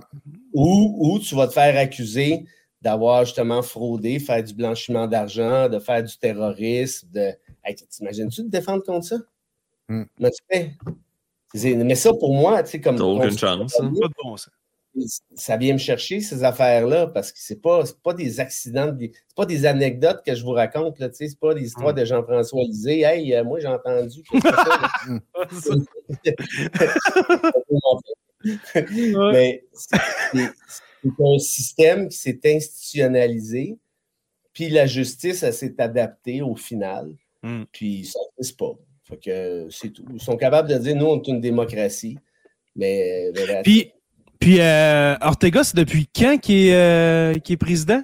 Ou, 0.55 0.97
ou 1.01 1.19
tu 1.19 1.35
vas 1.35 1.49
te 1.49 1.53
faire 1.53 1.77
accuser 1.77 2.45
d'avoir 2.81 3.25
justement 3.25 3.63
fraudé, 3.63 4.21
faire 4.21 4.45
du 4.45 4.55
blanchiment 4.55 5.09
d'argent, 5.09 5.69
de 5.69 5.81
faire 5.81 6.05
du 6.05 6.17
terrorisme. 6.17 7.09
De... 7.13 7.33
T'imagines-tu 7.91 8.45
de 8.45 8.49
défendre 8.49 8.85
contre 8.85 9.07
ça? 9.07 9.17
Hmm. 9.89 10.05
Mais, 10.21 10.31
mais 11.85 11.95
ça, 11.97 12.15
pour 12.15 12.33
moi, 12.33 12.63
tu 12.63 12.71
sais, 12.71 12.81
comme. 12.81 12.97
T'as 12.97 13.03
aucune 13.03 13.37
chance. 13.37 13.81
Hein. 13.81 13.93
Pas 14.01 14.09
de 14.09 14.15
bon 14.23 14.37
sens 14.37 14.51
ça 15.35 15.57
vient 15.57 15.75
me 15.75 15.79
chercher 15.79 16.21
ces 16.21 16.45
affaires-là 16.45 17.07
parce 17.07 17.33
que 17.33 17.39
c'est 17.41 17.61
pas, 17.61 17.85
pas 18.03 18.15
des 18.15 18.41
accidents, 18.41 18.95
c'est 18.99 19.13
pas 19.37 19.47
des 19.47 19.65
anecdotes 19.67 20.23
que 20.25 20.35
je 20.35 20.43
vous 20.43 20.51
raconte, 20.51 20.99
là, 20.99 21.09
c'est 21.13 21.39
pas 21.39 21.55
des 21.55 21.67
histoires 21.67 21.95
de 21.95 22.05
Jean-François 22.05 22.63
Lisée. 22.65 23.03
Hey, 23.03 23.35
euh, 23.35 23.45
moi 23.45 23.61
j'ai 23.61 23.69
entendu. 23.69 24.23
Mais 29.33 29.65
c'est 29.73 31.25
un 31.25 31.39
système 31.39 32.09
qui 32.09 32.17
s'est 32.17 32.41
institutionnalisé, 32.45 33.79
puis 34.53 34.69
la 34.71 34.87
justice, 34.87 35.49
s'est 35.51 35.81
adaptée 35.81 36.43
au 36.43 36.57
final, 36.57 37.15
hmm. 37.43 37.65
puis 37.71 38.07
ça 38.07 38.19
ne 38.39 38.53
pas. 38.57 38.79
que 39.23 39.69
c'est 39.71 39.91
tout. 39.91 40.05
Ils 40.13 40.21
sont 40.21 40.37
capables 40.37 40.69
de 40.69 40.79
dire, 40.79 40.97
nous, 40.97 41.07
on 41.07 41.21
est 41.21 41.29
une 41.29 41.41
démocratie. 41.41 42.19
Mais, 42.77 43.31
puis, 43.65 43.93
puis 44.41 44.59
euh, 44.61 45.17
Ortega, 45.21 45.63
c'est 45.63 45.77
depuis 45.77 46.09
quand 46.17 46.39
qu'il 46.39 46.69
est, 46.69 46.75
euh, 46.75 47.35
est, 47.35 47.57
président? 47.59 48.03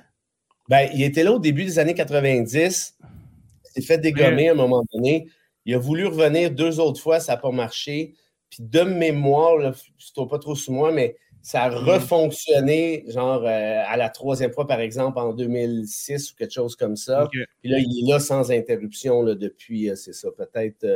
Ben, 0.69 0.91
il 0.93 1.03
était 1.03 1.25
là 1.25 1.33
au 1.33 1.39
début 1.39 1.65
des 1.65 1.79
années 1.79 1.95
90. 1.95 2.99
Il 3.01 3.71
s'est 3.73 3.81
fait 3.81 3.99
dégommer 3.99 4.51
à 4.51 4.53
un 4.53 4.55
moment 4.55 4.85
donné. 4.93 5.29
Il 5.65 5.75
a 5.75 5.79
voulu 5.79 6.07
revenir 6.07 6.51
deux 6.51 6.79
autres 6.79 7.01
fois, 7.01 7.21
ça 7.21 7.33
n'a 7.33 7.39
pas 7.39 7.51
marché. 7.51 8.15
Puis 8.51 8.59
de 8.61 8.83
mémoire, 8.83 9.61
je 9.61 10.21
ne 10.21 10.27
pas 10.27 10.39
trop 10.39 10.55
sous 10.55 10.73
moi, 10.73 10.93
mais 10.93 11.17
ça 11.41 11.63
a 11.63 11.71
refonctionné, 11.71 13.05
genre 13.09 13.43
euh, 13.47 13.83
à 13.87 13.97
la 13.97 14.11
troisième 14.11 14.53
fois, 14.53 14.67
par 14.67 14.81
exemple, 14.81 15.19
en 15.19 15.33
2006 15.33 16.33
ou 16.33 16.35
quelque 16.37 16.53
chose 16.53 16.77
comme 16.77 16.97
ça. 16.97 17.29
Puis 17.31 17.71
là, 17.71 17.79
il 17.79 18.05
est 18.05 18.13
là 18.13 18.21
sans 18.21 18.51
interruption 18.51 19.23
là, 19.23 19.35
depuis, 19.35 19.91
c'est 19.97 20.13
ça, 20.13 20.29
peut-être 20.37 20.87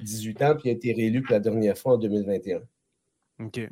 18 0.00 0.42
ans, 0.42 0.54
puis 0.54 0.70
il 0.70 0.72
a 0.72 0.72
été 0.72 0.92
réélu 0.92 1.22
pour 1.22 1.32
la 1.32 1.40
dernière 1.40 1.78
fois 1.78 1.94
en 1.94 1.98
2021. 1.98 2.62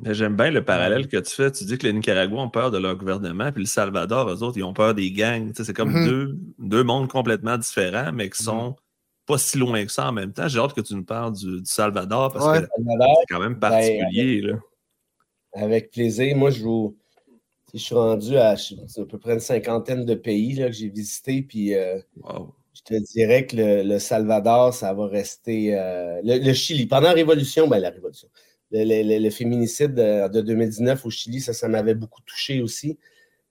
J'aime 0.05 0.35
bien 0.35 0.51
le 0.51 0.63
parallèle 0.63 1.07
que 1.07 1.17
tu 1.17 1.33
fais. 1.33 1.51
Tu 1.51 1.65
dis 1.65 1.77
que 1.77 1.85
les 1.85 1.93
Nicaraguayens 1.93 2.43
ont 2.43 2.49
peur 2.49 2.71
de 2.71 2.77
leur 2.77 2.95
gouvernement, 2.95 3.51
puis 3.51 3.63
le 3.63 3.67
Salvador, 3.67 4.29
eux 4.29 4.43
autres, 4.43 4.57
ils 4.57 4.63
ont 4.63 4.73
peur 4.73 4.93
des 4.93 5.11
gangs. 5.11 5.51
c'est 5.55 5.73
comme 5.73 5.93
mm-hmm. 5.93 6.05
deux, 6.05 6.39
deux, 6.59 6.83
mondes 6.83 7.07
complètement 7.07 7.57
différents, 7.57 8.11
mais 8.11 8.29
qui 8.29 8.43
sont 8.43 8.71
mm-hmm. 8.71 9.27
pas 9.27 9.37
si 9.37 9.57
loin 9.57 9.85
que 9.85 9.91
ça 9.91 10.09
en 10.09 10.11
même 10.11 10.33
temps. 10.33 10.47
J'ai 10.47 10.59
hâte 10.59 10.73
que 10.73 10.81
tu 10.81 10.95
nous 10.95 11.05
parles 11.05 11.33
du, 11.33 11.61
Salvador 11.63 12.33
parce 12.33 12.59
que 12.59 12.65
c'est 12.65 13.25
quand 13.29 13.39
même 13.39 13.55
ben, 13.55 13.69
particulier. 13.69 14.41
là. 14.41 14.59
Avec 15.53 15.91
plaisir. 15.91 16.35
Moi, 16.35 16.49
je 16.49 16.63
vous. 16.63 16.97
Je 17.73 17.79
suis 17.79 17.95
rendu 17.95 18.35
à, 18.35 18.51
à 18.51 19.05
peu 19.09 19.17
près 19.17 19.33
une 19.33 19.39
cinquantaine 19.39 20.05
de 20.05 20.13
pays 20.13 20.55
là, 20.55 20.67
que 20.67 20.73
j'ai 20.73 20.89
visités, 20.89 21.41
puis 21.41 21.73
euh, 21.73 21.99
je 22.73 22.81
te 22.83 22.93
dirais 23.13 23.47
que 23.47 23.55
le, 23.55 23.97
Salvador, 23.99 24.73
ça 24.73 24.93
va 24.93 25.07
rester. 25.07 25.77
Euh, 25.79 26.19
le, 26.21 26.51
Chili, 26.51 26.85
pendant 26.85 27.07
la 27.07 27.13
Révolution, 27.13 27.69
ben 27.69 27.79
la 27.79 27.89
Révolution 27.89 28.27
le, 28.71 29.29
féminicide 29.29 29.93
de, 29.93 30.41
2019 30.41 31.05
au 31.05 31.09
Chili, 31.09 31.41
ça, 31.41 31.53
ça 31.53 31.67
m'avait 31.67 31.95
beaucoup 31.95 32.21
touché 32.21 32.61
aussi. 32.61 32.97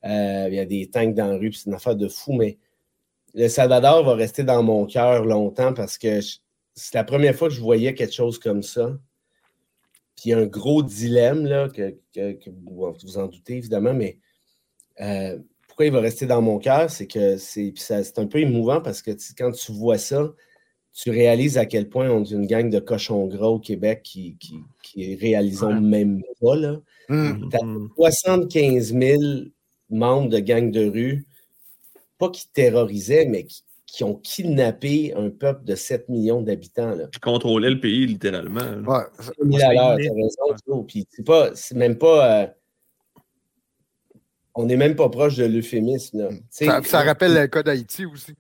Euh, 0.04 0.46
il 0.48 0.54
y 0.54 0.58
a 0.58 0.64
des 0.64 0.88
tanks 0.88 1.14
dans 1.14 1.26
la 1.26 1.36
rue, 1.36 1.52
c'est 1.52 1.66
une 1.66 1.74
affaire 1.74 1.96
de 1.96 2.08
fou, 2.08 2.32
mais 2.32 2.58
le 3.34 3.48
Salvador 3.48 4.04
va 4.04 4.14
rester 4.14 4.42
dans 4.42 4.62
mon 4.62 4.86
cœur 4.86 5.24
longtemps 5.24 5.74
parce 5.74 5.98
que 5.98 6.20
c'est 6.74 6.94
la 6.94 7.04
première 7.04 7.34
fois 7.34 7.48
que 7.48 7.54
je 7.54 7.60
voyais 7.60 7.94
quelque 7.94 8.14
chose 8.14 8.38
comme 8.38 8.62
ça. 8.62 8.98
Puis 10.16 10.26
il 10.26 10.30
y 10.30 10.32
a 10.34 10.38
un 10.38 10.46
gros 10.46 10.82
dilemme, 10.82 11.46
là, 11.46 11.68
que, 11.68 11.94
vous 12.64 12.94
vous 13.02 13.18
en 13.18 13.26
doutez 13.26 13.56
évidemment, 13.56 13.94
mais 13.94 14.18
euh, 15.00 15.38
pourquoi 15.66 15.86
il 15.86 15.92
va 15.92 16.00
rester 16.00 16.26
dans 16.26 16.42
mon 16.42 16.58
cœur? 16.58 16.90
C'est 16.90 17.06
que 17.06 17.36
c'est 17.36 18.18
un 18.18 18.26
peu 18.26 18.38
émouvant 18.38 18.80
parce 18.80 19.02
que 19.02 19.12
quand 19.36 19.52
tu 19.52 19.72
vois 19.72 19.98
ça, 19.98 20.32
tu 20.92 21.10
réalises 21.10 21.56
à 21.56 21.66
quel 21.66 21.88
point 21.88 22.10
on 22.10 22.24
est 22.24 22.30
une 22.30 22.46
gang 22.46 22.68
de 22.68 22.80
cochons 22.80 23.26
gras 23.26 23.48
au 23.48 23.58
Québec 23.58 24.02
qui, 24.02 24.36
qui, 24.38 24.60
qui 24.82 25.14
réalisons 25.14 25.80
même 25.80 26.22
pas. 26.40 26.56
Là. 26.56 26.80
75 27.96 28.94
000 28.94 29.22
membres 29.90 30.28
de 30.28 30.38
gangs 30.38 30.70
de 30.70 30.88
rue, 30.88 31.26
pas 32.18 32.30
qui 32.30 32.48
terrorisaient, 32.52 33.26
mais 33.26 33.44
qui, 33.86 34.04
ont 34.04 34.14
kidnappé 34.14 35.12
un 35.16 35.30
peuple 35.30 35.64
de 35.64 35.74
7 35.74 36.08
millions 36.08 36.42
d'habitants. 36.42 36.96
Qui 37.12 37.18
contrôlaient 37.18 37.70
le 37.70 37.80
pays, 37.80 38.06
littéralement. 38.06 38.60
Ouais. 38.86 39.02
raison, 39.40 40.84
Puis 40.84 41.08
c'est 41.10 41.26
pas, 41.26 41.50
c'est 41.54 41.76
même 41.76 41.98
pas. 41.98 42.42
Euh, 42.42 42.46
on 44.54 44.66
n'est 44.66 44.76
même 44.76 44.94
pas 44.94 45.08
proche 45.08 45.36
de 45.36 45.44
l'euphémisme. 45.44 46.40
Ça, 46.50 46.82
ça, 46.84 47.02
rappelle 47.02 47.34
le 47.34 47.46
cas 47.48 47.64
d'Haïti 47.64 48.06
aussi. 48.06 48.34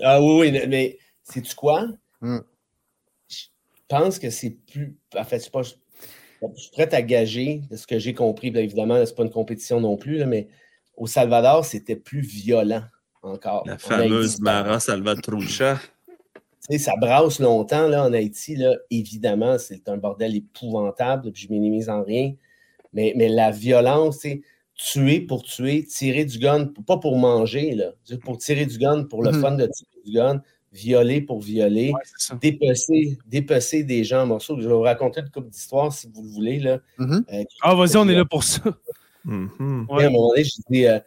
Ah 0.00 0.20
oui, 0.20 0.50
oui, 0.50 0.62
mais 0.68 0.98
sais-tu 1.32 1.54
quoi? 1.54 1.88
Hmm. 2.20 2.40
Je 3.28 3.46
pense 3.88 4.18
que 4.18 4.30
c'est 4.30 4.50
plus. 4.50 4.96
En 5.16 5.24
fait, 5.24 5.44
je, 5.44 5.50
pas, 5.50 5.62
je 5.62 5.74
suis 6.60 6.70
prêt 6.70 6.92
à 6.94 7.02
gager 7.02 7.62
de 7.70 7.76
ce 7.76 7.86
que 7.86 7.98
j'ai 7.98 8.14
compris. 8.14 8.48
évidemment, 8.48 9.04
ce 9.04 9.10
n'est 9.10 9.16
pas 9.16 9.22
une 9.24 9.30
compétition 9.30 9.80
non 9.80 9.96
plus, 9.96 10.24
mais 10.26 10.48
au 10.96 11.06
Salvador, 11.06 11.64
c'était 11.64 11.96
plus 11.96 12.20
violent 12.20 12.84
encore. 13.22 13.64
La 13.66 13.78
fameuse 13.78 14.40
Mara 14.40 14.80
Salvatrucha. 14.80 15.80
ça 16.78 16.92
brasse 17.00 17.40
longtemps 17.40 17.88
là, 17.88 18.04
en 18.04 18.12
Haïti. 18.12 18.56
Là. 18.56 18.76
Évidemment, 18.90 19.58
c'est 19.58 19.88
un 19.88 19.96
bordel 19.96 20.36
épouvantable, 20.36 21.32
puis 21.32 21.44
je 21.44 21.52
minimise 21.52 21.88
en 21.88 22.02
rien. 22.02 22.34
Mais, 22.92 23.12
mais 23.16 23.28
la 23.28 23.50
violence, 23.50 24.18
c'est 24.22 24.42
tuer 24.74 25.20
pour 25.20 25.42
tuer, 25.42 25.84
tirer 25.84 26.24
du 26.24 26.38
gun, 26.38 26.66
pas 26.86 26.96
pour 26.96 27.18
manger, 27.18 27.72
là, 27.74 27.92
pour 28.24 28.38
tirer 28.38 28.66
du 28.66 28.78
gun, 28.78 29.04
pour 29.04 29.22
le 29.22 29.30
hmm. 29.30 29.40
fun 29.40 29.52
de 29.52 29.66
tirer 29.66 30.02
du 30.04 30.12
gun, 30.12 30.42
violer 30.72 31.20
pour 31.20 31.40
violer, 31.40 31.92
dépecer, 32.40 33.82
des 33.82 34.04
gens 34.04 34.22
en 34.22 34.26
morceaux. 34.26 34.56
Je 34.60 34.68
vais 34.68 34.74
vous 34.74 34.82
raconter 34.82 35.20
une 35.20 35.30
couple 35.30 35.50
d'histoires 35.50 35.92
si 35.92 36.08
vous 36.12 36.22
le 36.22 36.28
voulez. 36.28 36.60
Là. 36.60 36.78
Mm-hmm. 36.98 37.24
Euh, 37.32 37.44
ah, 37.62 37.74
vas-y, 37.74 37.96
on 37.96 38.08
est 38.08 38.14
là 38.14 38.24
pour 38.24 38.44
ça. 38.44 38.62
Mm-hmm. 39.26 39.86
À 39.90 40.02
un 40.02 40.10
moment 40.10 40.28
donné, 40.28 40.44
je 40.44 40.52
dis, 40.70 40.86
euh, 40.86 41.00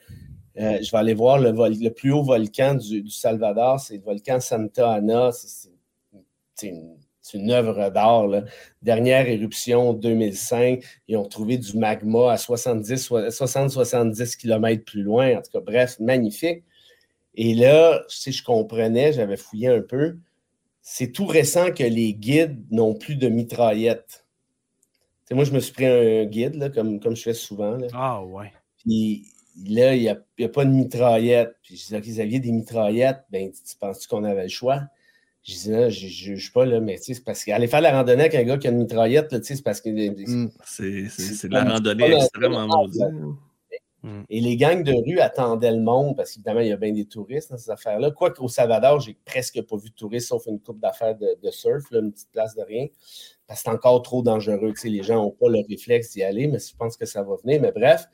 euh, 0.59 0.79
je 0.81 0.91
vais 0.91 0.97
aller 0.97 1.13
voir 1.13 1.39
le, 1.39 1.51
le 1.51 1.89
plus 1.89 2.11
haut 2.11 2.23
volcan 2.23 2.75
du, 2.75 3.09
Salvador, 3.09 3.79
c'est 3.79 3.97
le 3.97 4.03
volcan 4.03 4.39
Santa 4.39 4.91
Ana. 4.91 5.31
C'est 5.31 5.69
une, 6.67 6.95
une, 7.33 7.51
œuvre 7.51 7.89
d'art. 7.89 8.27
Dernière 8.81 9.27
éruption 9.27 9.93
2005, 9.93 10.83
ils 11.07 11.17
ont 11.17 11.25
trouvé 11.25 11.57
du 11.57 11.77
magma 11.77 12.33
à 12.33 12.35
60-70 12.35 14.37
km 14.37 14.83
plus 14.83 15.03
loin. 15.03 15.37
En 15.37 15.41
tout 15.41 15.51
cas, 15.51 15.61
bref, 15.61 15.99
magnifique. 15.99 16.63
Et 17.35 17.55
là, 17.55 18.03
si 18.07 18.31
je 18.31 18.43
comprenais, 18.43 19.13
j'avais 19.13 19.37
fouillé 19.37 19.67
un 19.67 19.81
peu. 19.81 20.17
C'est 20.81 21.11
tout 21.11 21.25
récent 21.25 21.71
que 21.71 21.83
les 21.83 22.13
guides 22.13 22.63
n'ont 22.71 22.93
plus 22.93 23.15
de 23.15 23.27
mitraillettes. 23.29 24.25
moi, 25.31 25.43
je 25.45 25.51
me 25.51 25.59
suis 25.59 25.73
pris 25.73 25.85
un 25.85 26.25
guide, 26.25 26.55
là, 26.55 26.69
comme, 26.69 26.99
comme 26.99 27.15
je 27.15 27.23
fais 27.23 27.33
souvent. 27.33 27.77
Ah 27.93 28.23
ouais. 28.23 28.51
Puis 28.77 29.25
là, 29.65 29.95
il 29.95 30.01
n'y 30.01 30.09
a, 30.09 30.49
pas 30.49 30.65
de 30.65 30.71
mitraillette. 30.71 31.55
Puis 31.63 31.77
je 31.77 31.83
disais, 31.83 31.97
OK, 31.97 32.05
vous 32.05 32.19
aviez 32.19 32.39
des 32.39 32.51
mitraillettes, 32.51 33.23
ben, 33.31 33.51
tu 33.51 33.75
penses-tu 33.79 34.07
qu'on 34.07 34.23
avait 34.23 34.43
le 34.43 34.49
choix? 34.49 34.83
Je 35.43 35.53
disais, 35.53 35.91
je 35.91 36.05
ne 36.05 36.11
juge 36.11 36.53
pas, 36.53 36.65
là, 36.65 36.79
mais 36.79 36.97
c'est 36.97 37.21
parce 37.23 37.43
qu'aller 37.43 37.67
faire 37.67 37.81
la 37.81 37.91
randonnée 37.91 38.23
avec 38.23 38.35
un 38.35 38.43
gars 38.43 38.57
qui 38.57 38.67
a 38.67 38.71
une 38.71 38.77
mitraillette, 38.77 39.43
c'est 39.43 39.61
parce 39.61 39.81
que. 39.81 39.89
Hmm. 39.89 40.49
C'est 40.65 41.47
de 41.47 41.53
la 41.53 41.65
randonnée 41.65 42.15
extrêmement 42.15 42.67
maudite. 42.67 43.01
Mm. 44.03 44.23
Et 44.29 44.41
les 44.41 44.57
gangs 44.57 44.83
de 44.83 44.93
rue 44.93 45.19
attendaient 45.19 45.71
le 45.71 45.81
monde 45.81 46.15
parce 46.15 46.31
qu'évidemment, 46.31 46.59
il 46.59 46.67
y 46.67 46.71
a 46.71 46.77
bien 46.77 46.91
des 46.91 47.05
touristes 47.05 47.51
dans 47.51 47.57
ces 47.57 47.71
affaires-là. 47.71 48.11
Quoique 48.11 48.41
au 48.41 48.49
Salvador, 48.49 48.99
j'ai 48.99 49.17
presque 49.25 49.61
pas 49.61 49.77
vu 49.77 49.89
de 49.89 49.95
touristes 49.95 50.27
sauf 50.27 50.45
une 50.45 50.59
coupe 50.59 50.79
d'affaires 50.79 51.15
de, 51.15 51.51
surf, 51.51 51.85
une 51.91 52.11
petite 52.11 52.31
place 52.31 52.53
de 52.55 52.61
rien. 52.61 52.87
Parce 53.47 53.61
que 53.61 53.69
c'est 53.69 53.75
encore 53.75 54.01
trop 54.01 54.21
dangereux. 54.21 54.73
les 54.83 55.03
gens 55.03 55.15
n'ont 55.15 55.31
pas 55.31 55.49
le 55.49 55.61
réflexe 55.67 56.11
d'y 56.11 56.23
aller, 56.23 56.47
mais 56.47 56.59
je 56.59 56.75
pense 56.75 56.97
que 56.97 57.05
ça 57.05 57.23
va 57.23 57.35
venir. 57.43 57.61
Mais 57.61 57.71
bref, 57.71 58.05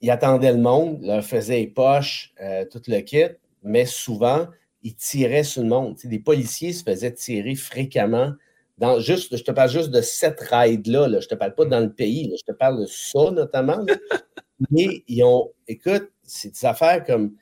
ils 0.00 0.10
attendaient 0.10 0.52
le 0.52 0.60
monde, 0.60 1.02
leur 1.02 1.24
faisaient 1.24 1.58
les 1.58 1.66
poches, 1.68 2.34
euh, 2.40 2.64
tout 2.70 2.82
le 2.88 3.00
kit, 3.00 3.26
mais 3.62 3.86
souvent, 3.86 4.46
ils 4.82 4.94
tiraient 4.94 5.44
sur 5.44 5.62
le 5.62 5.68
monde. 5.68 5.96
des 6.04 6.18
policiers 6.18 6.72
se 6.72 6.82
faisaient 6.82 7.14
tirer 7.14 7.54
fréquemment. 7.54 8.32
Dans, 8.78 9.00
juste, 9.00 9.36
je 9.36 9.42
te 9.42 9.50
parle 9.52 9.70
juste 9.70 9.90
de 9.90 10.02
cette 10.02 10.40
ride-là. 10.40 11.08
Je 11.08 11.14
ne 11.14 11.20
te 11.20 11.34
parle 11.34 11.54
pas 11.54 11.64
dans 11.64 11.80
le 11.80 11.92
pays. 11.92 12.32
Je 12.36 12.52
te 12.52 12.56
parle 12.56 12.80
de 12.80 12.86
ça 12.86 13.30
notamment. 13.30 13.84
Mais 14.70 15.04
ils 15.08 15.22
ont, 15.24 15.52
écoute, 15.68 16.10
c'est 16.24 16.50
des 16.52 16.66
affaires 16.66 17.04
comme, 17.04 17.36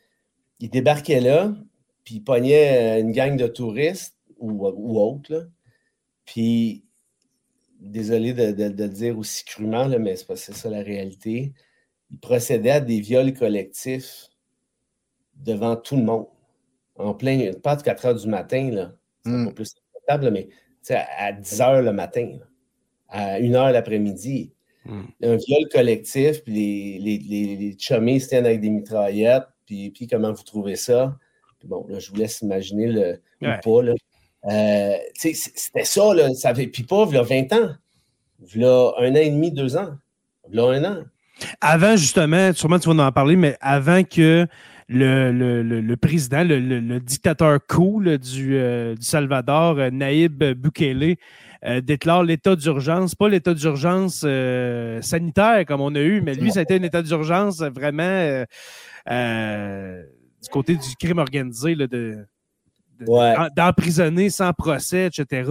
ils 0.61 0.71
débarquaient 0.71 1.21
là, 1.21 1.55
puis 2.05 2.17
ils 2.17 2.25
pognaient 2.25 2.99
euh, 2.99 3.03
une 3.03 3.13
gang 3.13 3.37
de 3.37 3.47
touristes 3.49 4.17
ou, 4.39 4.67
ou 4.69 5.01
autres, 5.01 5.33
là, 5.35 5.45
puis, 6.27 6.85
désolé 7.81 8.33
de, 8.35 8.65
le 8.65 8.89
dire 8.89 9.19
aussi 9.19 9.45
crûment, 9.45 9.87
là, 9.89 9.99
mais 9.99 10.17
c'est 10.17 10.55
ça 10.55 10.71
la 10.71 10.83
réalité, 10.83 11.53
ils 12.13 12.19
procédaient 12.21 12.71
à 12.73 12.81
des 12.81 13.01
viols 13.01 13.35
collectifs 13.35 14.29
devant 15.37 15.77
tout 15.77 15.97
le 15.97 16.03
monde. 16.05 16.27
en 16.97 17.15
plein, 17.15 17.53
pas 17.63 17.77
de 17.77 17.83
4 17.83 18.07
heures 18.07 18.15
du 18.17 18.29
matin, 18.29 18.71
là. 18.73 18.97
C'est 19.25 19.33
Mm. 19.33 19.47
pas 19.49 19.53
plus 19.55 19.75
acceptable, 19.97 20.31
mais 20.33 20.49
à 21.19 21.33
10 21.33 21.61
heures 21.63 21.83
le 21.83 21.93
matin, 21.93 22.39
là, 22.41 22.47
à 23.11 23.41
1 23.41 23.55
heure 23.57 23.73
l'après-midi. 23.73 24.54
Mm. 24.87 25.03
Un 25.23 25.37
viol 25.37 25.69
collectif, 25.73 26.43
puis 26.45 26.53
les, 26.53 26.99
les, 27.01 27.19
les, 27.19 27.57
les 27.57 27.77
chummies 27.79 28.21
se 28.21 28.29
tiennent 28.29 28.47
avec 28.47 28.61
des 28.61 28.71
mitraillettes, 28.71 29.47
puis, 29.67 29.91
puis 29.91 30.07
comment 30.07 30.33
vous 30.33 30.43
trouvez 30.43 30.77
ça? 30.77 31.17
Puis 31.59 31.69
bon, 31.69 31.87
là, 31.89 31.99
je 31.99 32.11
vous 32.11 32.17
laisse 32.17 32.41
imaginer 32.43 32.87
le 32.89 33.21
Ouais. 33.43 33.59
ou 33.67 33.81
pas, 33.81 33.83
là. 33.83 33.95
Euh, 34.51 34.97
c'était 35.15 35.85
ça, 35.85 36.15
là. 36.15 36.33
Ça 36.35 36.51
avait, 36.51 36.67
puis 36.67 36.83
pas, 36.83 37.07
il 37.09 37.15
y 37.15 37.19
a 37.19 37.23
20 37.23 37.53
ans. 37.55 37.71
Il 38.55 38.61
y 38.61 38.65
a 38.65 38.93
un 38.99 39.11
an 39.13 39.15
et 39.17 39.31
demi, 39.31 39.51
deux 39.53 39.77
ans. 39.77 39.91
Il 40.51 40.57
y 40.57 40.61
a 40.61 40.65
un 40.65 40.85
an. 40.85 40.99
Avant, 41.61 41.97
justement, 41.97 42.53
sûrement 42.53 42.79
tu 42.79 42.89
vas 42.93 43.05
en 43.07 43.13
parler, 43.13 43.37
mais 43.37 43.57
avant 43.61 44.03
que 44.05 44.47
le, 44.89 45.33
le- 45.33 45.63
le- 45.63 45.81
le 45.81 45.97
président, 45.97 46.45
le, 46.45 46.61
le- 46.61 46.81
le 46.81 47.01
dictateur 47.01 47.59
cool 47.69 48.19
du, 48.19 48.57
euh, 48.57 48.95
du 48.95 49.03
Salvador, 49.05 49.79
euh, 49.79 49.91
Naïb 49.91 50.45
Bukele, 50.45 51.17
euh, 51.67 51.81
déclare 51.81 52.23
l'état 52.23 52.57
d'urgence, 52.57 53.15
pas 53.15 53.29
l'état 53.29 53.55
d'urgence 53.55 54.23
euh, 54.25 55.01
sanitaire 55.03 55.65
comme 55.67 55.81
on 55.81 55.95
a 55.95 56.01
eu, 56.01 56.21
mais 56.21 56.35
lui, 56.35 56.51
ça 56.53 56.61
a 56.61 56.63
été 56.63 56.75
un 56.75 56.83
état 56.83 57.03
d'urgence 57.03 57.61
vraiment 57.63 58.03
euh, 58.03 58.45
euh, 59.11 60.03
du 60.43 60.49
côté 60.51 60.75
du 60.77 60.97
crime 61.01 61.19
organisé, 61.19 61.75
là, 61.75 61.87
de, 61.87 62.19
de- 63.01 63.07
Ouais. 63.11 63.35
d'en- 63.35 63.49
d'emprisonner 63.67 64.31
sans 64.31 64.53
procès, 64.53 65.07
etc. 65.07 65.51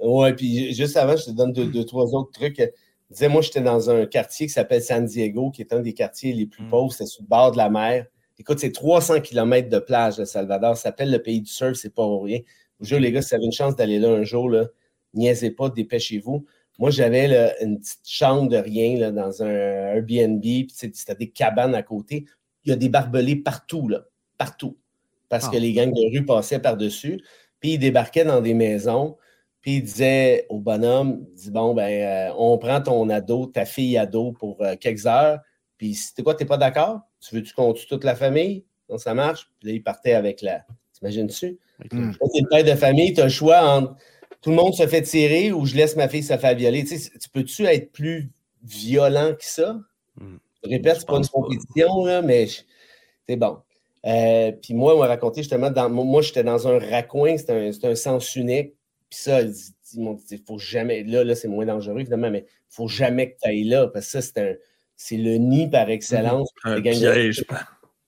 Ouais, 0.00 0.34
puis 0.34 0.74
juste 0.74 0.96
avant, 0.96 1.16
je 1.16 1.26
te 1.26 1.30
donne 1.30 1.52
deux, 1.52 1.66
deux, 1.66 1.84
trois 1.84 2.06
autres 2.14 2.32
trucs. 2.32 2.58
Je 2.58 3.14
disais, 3.14 3.28
moi, 3.28 3.42
j'étais 3.42 3.60
dans 3.60 3.90
un 3.90 4.06
quartier 4.06 4.46
qui 4.46 4.52
s'appelle 4.52 4.82
San 4.82 5.04
Diego, 5.04 5.50
qui 5.50 5.62
est 5.62 5.72
un 5.72 5.80
des 5.80 5.92
quartiers 5.94 6.32
les 6.32 6.46
plus 6.46 6.64
Mm. 6.64 6.68
pauvres. 6.68 6.92
C'était 6.92 7.06
sur 7.06 7.22
le 7.22 7.28
bord 7.28 7.52
de 7.52 7.56
la 7.58 7.68
mer. 7.70 8.06
Écoute, 8.38 8.58
c'est 8.58 8.72
300 8.72 9.20
km 9.20 9.68
de 9.68 9.78
plage, 9.78 10.18
le 10.18 10.24
Salvador. 10.24 10.76
Ça 10.76 10.84
s'appelle 10.84 11.10
le 11.12 11.20
pays 11.22 11.40
du 11.40 11.50
surf, 11.50 11.74
c'est 11.74 11.90
pas 11.94 12.02
pour 12.02 12.24
rien. 12.24 12.38
Je 12.80 12.84
vous 12.84 12.84
jure, 12.86 13.00
les 13.00 13.12
gars, 13.12 13.22
si 13.22 13.28
vous 13.30 13.34
avez 13.36 13.44
une 13.44 13.52
chance 13.52 13.76
d'aller 13.76 13.98
là 14.00 14.08
un 14.08 14.24
jour, 14.24 14.48
là, 14.50 14.66
niaisez 15.14 15.50
pas, 15.50 15.68
dépêchez-vous. 15.68 16.44
Moi, 16.78 16.90
j'avais 16.90 17.54
une 17.62 17.78
petite 17.78 18.08
chambre 18.08 18.48
de 18.48 18.56
rien 18.56 18.98
là, 18.98 19.10
dans 19.10 19.42
un 19.42 19.50
Airbnb, 19.50 20.40
puis 20.40 20.72
c'était 20.74 21.14
des 21.14 21.30
cabanes 21.30 21.74
à 21.74 21.82
côté. 21.82 22.24
Il 22.64 22.70
y 22.70 22.72
a 22.72 22.76
des 22.76 22.88
barbelés 22.88 23.36
partout, 23.36 23.88
là, 23.88 24.04
partout. 24.38 24.76
Parce 25.28 25.48
que 25.48 25.56
Ah. 25.56 25.60
les 25.60 25.72
gangs 25.72 25.92
de 25.92 26.16
rue 26.18 26.24
passaient 26.24 26.58
par-dessus. 26.58 27.22
Puis 27.60 27.74
ils 27.74 27.78
débarquaient 27.78 28.24
dans 28.24 28.40
des 28.40 28.54
maisons. 28.54 29.16
Puis 29.60 29.76
il 29.76 29.82
disait 29.82 30.46
au 30.48 30.58
bonhomme, 30.58 31.24
dit 31.34 31.50
bon, 31.50 31.74
ben, 31.74 31.88
euh, 32.30 32.34
on 32.36 32.58
prend 32.58 32.80
ton 32.80 33.08
ado, 33.08 33.46
ta 33.46 33.64
fille 33.64 33.96
ado 33.96 34.32
pour 34.32 34.60
euh, 34.62 34.74
quelques 34.78 35.06
heures. 35.06 35.38
Puis 35.78 35.94
c'était 35.94 36.22
quoi, 36.22 36.34
t'es 36.34 36.44
pas 36.44 36.56
d'accord? 36.56 37.00
Tu 37.20 37.34
veux-tu 37.34 37.54
qu'on 37.54 37.72
tue 37.72 37.86
toute 37.86 38.04
la 38.04 38.16
famille? 38.16 38.64
Donc 38.88 39.00
ça 39.00 39.14
marche. 39.14 39.48
Puis 39.60 39.68
là, 39.68 39.74
il 39.74 39.82
partait 39.82 40.14
avec 40.14 40.42
la. 40.42 40.64
T'imagines-tu? 40.94 41.58
Mm. 41.92 42.12
Quand 42.20 42.28
t'es 42.28 42.40
le 42.40 42.48
père 42.48 42.64
de 42.64 42.78
famille, 42.78 43.12
tu 43.12 43.20
as 43.20 43.24
le 43.24 43.30
choix 43.30 43.62
entre 43.62 43.96
tout 44.42 44.50
le 44.50 44.56
monde 44.56 44.74
se 44.74 44.86
fait 44.86 45.02
tirer 45.02 45.52
ou 45.52 45.64
je 45.64 45.74
laisse 45.76 45.96
ma 45.96 46.08
fille 46.08 46.22
se 46.22 46.36
faire 46.36 46.54
violer. 46.54 46.84
Tu, 46.84 46.98
sais, 46.98 47.10
tu 47.18 47.28
peux-tu 47.30 47.64
être 47.64 47.92
plus 47.92 48.30
violent 48.64 49.34
que 49.34 49.44
ça? 49.44 49.78
Mm. 50.20 50.36
Je 50.64 50.68
répète, 50.70 50.96
c'est 51.00 51.06
pas 51.06 51.16
une 51.16 51.26
compétition, 51.26 52.04
là, 52.04 52.22
mais 52.22 52.46
c'est 53.28 53.36
bon. 53.36 53.58
Euh, 54.04 54.52
puis 54.60 54.74
moi, 54.74 54.96
on 54.96 54.98
m'a 54.98 55.06
raconté 55.06 55.42
justement, 55.42 55.70
dans, 55.70 55.88
moi, 55.88 56.22
j'étais 56.22 56.42
dans 56.44 56.66
un 56.68 56.78
raccoin, 56.78 57.36
c'était 57.36 57.52
un, 57.52 57.90
un 57.90 57.94
sens 57.94 58.34
unique. 58.36 58.74
Puis 59.08 59.20
ça, 59.20 59.42
ils, 59.42 59.54
ils 59.94 60.00
m'ont 60.00 60.14
dit, 60.14 60.24
il 60.32 60.42
faut 60.44 60.58
jamais, 60.58 61.04
là, 61.04 61.22
là 61.22 61.34
c'est 61.34 61.48
moins 61.48 61.66
dangereux, 61.66 62.00
évidemment, 62.00 62.30
mais 62.30 62.44
il 62.48 62.74
faut 62.74 62.88
jamais 62.88 63.30
que 63.32 63.36
tu 63.42 63.48
ailles 63.48 63.64
là, 63.64 63.86
parce 63.88 64.06
que 64.06 64.12
ça, 64.12 64.22
c'est 64.22 64.38
un- 64.38 64.54
c'est 64.96 65.16
le 65.16 65.36
nid 65.36 65.68
par 65.68 65.88
excellence. 65.90 66.48
Un 66.64 66.80
gangs 66.80 66.94
de- 66.94 67.12
piège. 67.12 67.36
tu 67.38 67.44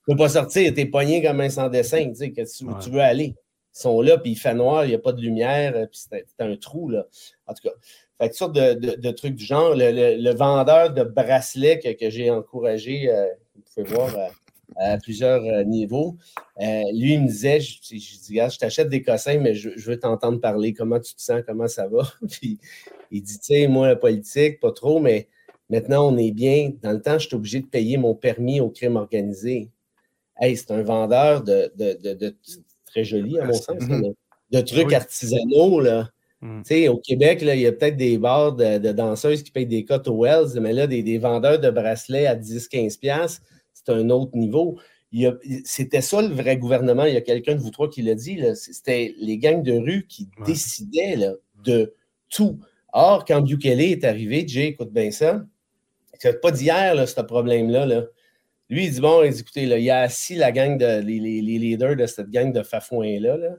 peux 0.07 0.15
pas 0.15 0.29
sortir, 0.29 0.73
t'es 0.73 0.85
pogné 0.85 1.21
comme 1.21 1.41
un 1.41 1.49
sans 1.49 1.69
dessin, 1.69 2.09
tu 2.09 2.15
sais, 2.15 2.31
que 2.31 2.41
tu, 2.41 2.63
où 2.65 2.69
Ouais. 2.69 2.79
tu 2.81 2.89
veux 2.89 3.01
aller. 3.01 3.35
Sont 3.77 3.99
là, 4.01 4.17
puis 4.17 4.31
il 4.31 4.35
fait 4.37 4.53
noir, 4.53 4.85
il 4.85 4.89
n'y 4.89 4.95
a 4.95 4.99
pas 4.99 5.11
de 5.11 5.19
lumière, 5.19 5.75
euh, 5.75 5.85
puis 5.85 5.99
c'est 6.09 6.25
un 6.39 6.55
trou, 6.55 6.89
là. 6.89 7.05
En 7.45 7.53
tout 7.53 7.61
cas, 7.67 7.73
fait 8.21 8.29
que 8.29 8.73
de, 8.73 8.95
de- 8.95 9.11
trucs 9.11 9.35
du 9.35 9.43
genre. 9.43 9.75
Le, 9.75 9.91
le- 9.91 10.15
le 10.15 10.33
vendeur 10.33 10.93
de 10.93 11.03
bracelets 11.03 11.79
que, 11.79 12.09
j'ai 12.09 12.31
encouragé, 12.31 13.09
euh, 13.09 13.25
vous 13.53 13.61
pouvez 13.75 13.93
voir 13.93 14.17
euh, 14.17 14.27
à 14.77 14.97
plusieurs 14.97 15.65
niveaux, 15.65 16.15
lui, 16.57 17.15
il 17.15 17.23
me 17.23 17.27
disait, 17.27 17.59
je, 17.59 17.77
je, 17.83 17.95
dis, 17.95 18.35
je 18.35 18.57
t'achète 18.57 18.87
des 18.87 19.01
cossins, 19.01 19.39
mais 19.39 19.53
je, 19.53 19.69
veux 19.89 19.99
t'entendre 19.99 20.39
parler, 20.39 20.71
comment 20.73 21.01
tu 21.01 21.13
te 21.13 21.21
sens, 21.21 21.41
comment 21.45 21.67
ça 21.67 21.89
va? 21.89 22.03
puis 22.31 22.57
il 23.11 23.21
dit, 23.21 23.39
tu 23.39 23.45
sais, 23.45 23.67
moi, 23.67 23.89
la 23.89 23.97
politique, 23.97 24.61
pas 24.61 24.71
trop, 24.71 25.01
mais 25.01 25.27
maintenant, 25.69 26.09
on 26.13 26.17
est 26.17 26.31
bien. 26.31 26.71
Dans 26.81 26.93
le 26.93 27.01
temps, 27.01 27.19
je 27.19 27.27
suis 27.27 27.35
obligé 27.35 27.59
de 27.59 27.67
payer 27.67 27.97
mon 27.97 28.15
permis 28.15 28.61
au 28.61 28.69
crime 28.69 28.95
organisé. 28.95 29.69
Hey, 30.39 30.55
c'est 30.55 30.71
un 30.71 30.81
vendeur 30.81 31.43
de, 31.43 31.73
de, 31.75 31.93
de, 32.01 32.13
de- 32.13 32.35
très 32.95 33.03
joli, 33.03 33.37
à 33.39 33.45
mon 33.45 33.53
sens, 33.53 33.77
de 34.51 34.61
trucs 34.61 34.87
Oui. 34.87 34.95
artisanaux, 34.95 35.79
là. 35.81 36.09
Mm. 36.41 36.61
Au 36.89 36.97
Québec, 36.97 37.41
là, 37.41 37.55
il 37.55 37.61
y 37.61 37.67
a 37.67 37.71
peut-être 37.71 37.97
des 37.97 38.17
bars 38.17 38.53
de, 38.53 38.77
de 38.77 38.91
danseuses 38.91 39.43
qui 39.43 39.51
payent 39.51 39.65
des 39.65 39.83
cotes 39.83 40.07
aux 40.07 40.23
Wells, 40.23 40.59
mais 40.61 40.73
là, 40.73 40.87
des, 40.87 41.01
des 41.03 41.17
vendeurs 41.17 41.59
de 41.59 41.69
bracelets 41.69 42.27
à 42.27 42.35
10-15$, 42.35 42.99
piastres, 42.99 43.41
c'est 43.73 43.91
un 43.91 44.09
autre 44.09 44.37
niveau. 44.37 44.77
Il 45.11 45.21
y 45.21 45.25
a- 45.25 45.35
C'était 45.63 46.01
ça 46.01 46.21
le 46.21 46.33
vrai 46.33 46.57
gouvernement. 46.57 47.05
Il 47.05 47.13
y 47.13 47.17
a 47.17 47.21
quelqu'un 47.21 47.55
de 47.55 47.59
vous 47.61 47.71
trois 47.71 47.89
qui 47.89 48.01
l'a 48.01 48.15
dit. 48.15 48.35
là, 48.35 48.53
C'était 48.55 49.13
les 49.19 49.37
gangs 49.37 49.63
de 49.63 49.73
rue 49.73 50.05
qui 50.07 50.27
Ouais. 50.39 50.45
décidaient 50.45 51.15
là, 51.15 51.33
de 51.63 51.93
tout. 52.29 52.59
Or, 52.93 53.25
quand 53.25 53.41
Bukele 53.41 53.81
est 53.81 54.03
arrivé, 54.03 54.45
Jay, 54.47 54.67
écoute 54.67 54.91
bien 54.91 55.11
ça, 55.11 55.43
c'est 56.19 56.39
pas 56.41 56.51
d'hier, 56.51 56.95
là, 56.95 57.07
ce 57.07 57.19
problème-là. 57.21 57.85
Là. 57.85 58.03
Lui, 58.69 58.85
il 58.85 58.91
dit 58.91 58.99
Bon, 59.01 59.21
écoutez, 59.23 59.65
là, 59.65 59.77
il 59.77 59.89
a 59.91 60.01
assis 60.01 60.35
la 60.35 60.51
gang 60.51 60.77
de 60.77 60.99
les, 61.01 61.19
les- 61.19 61.41
les 61.41 61.57
leaders 61.59 61.95
de 61.95 62.05
cette 62.05 62.29
gang 62.29 62.51
de 62.51 62.63
fafouins-là. 62.63 63.37
Là. 63.37 63.49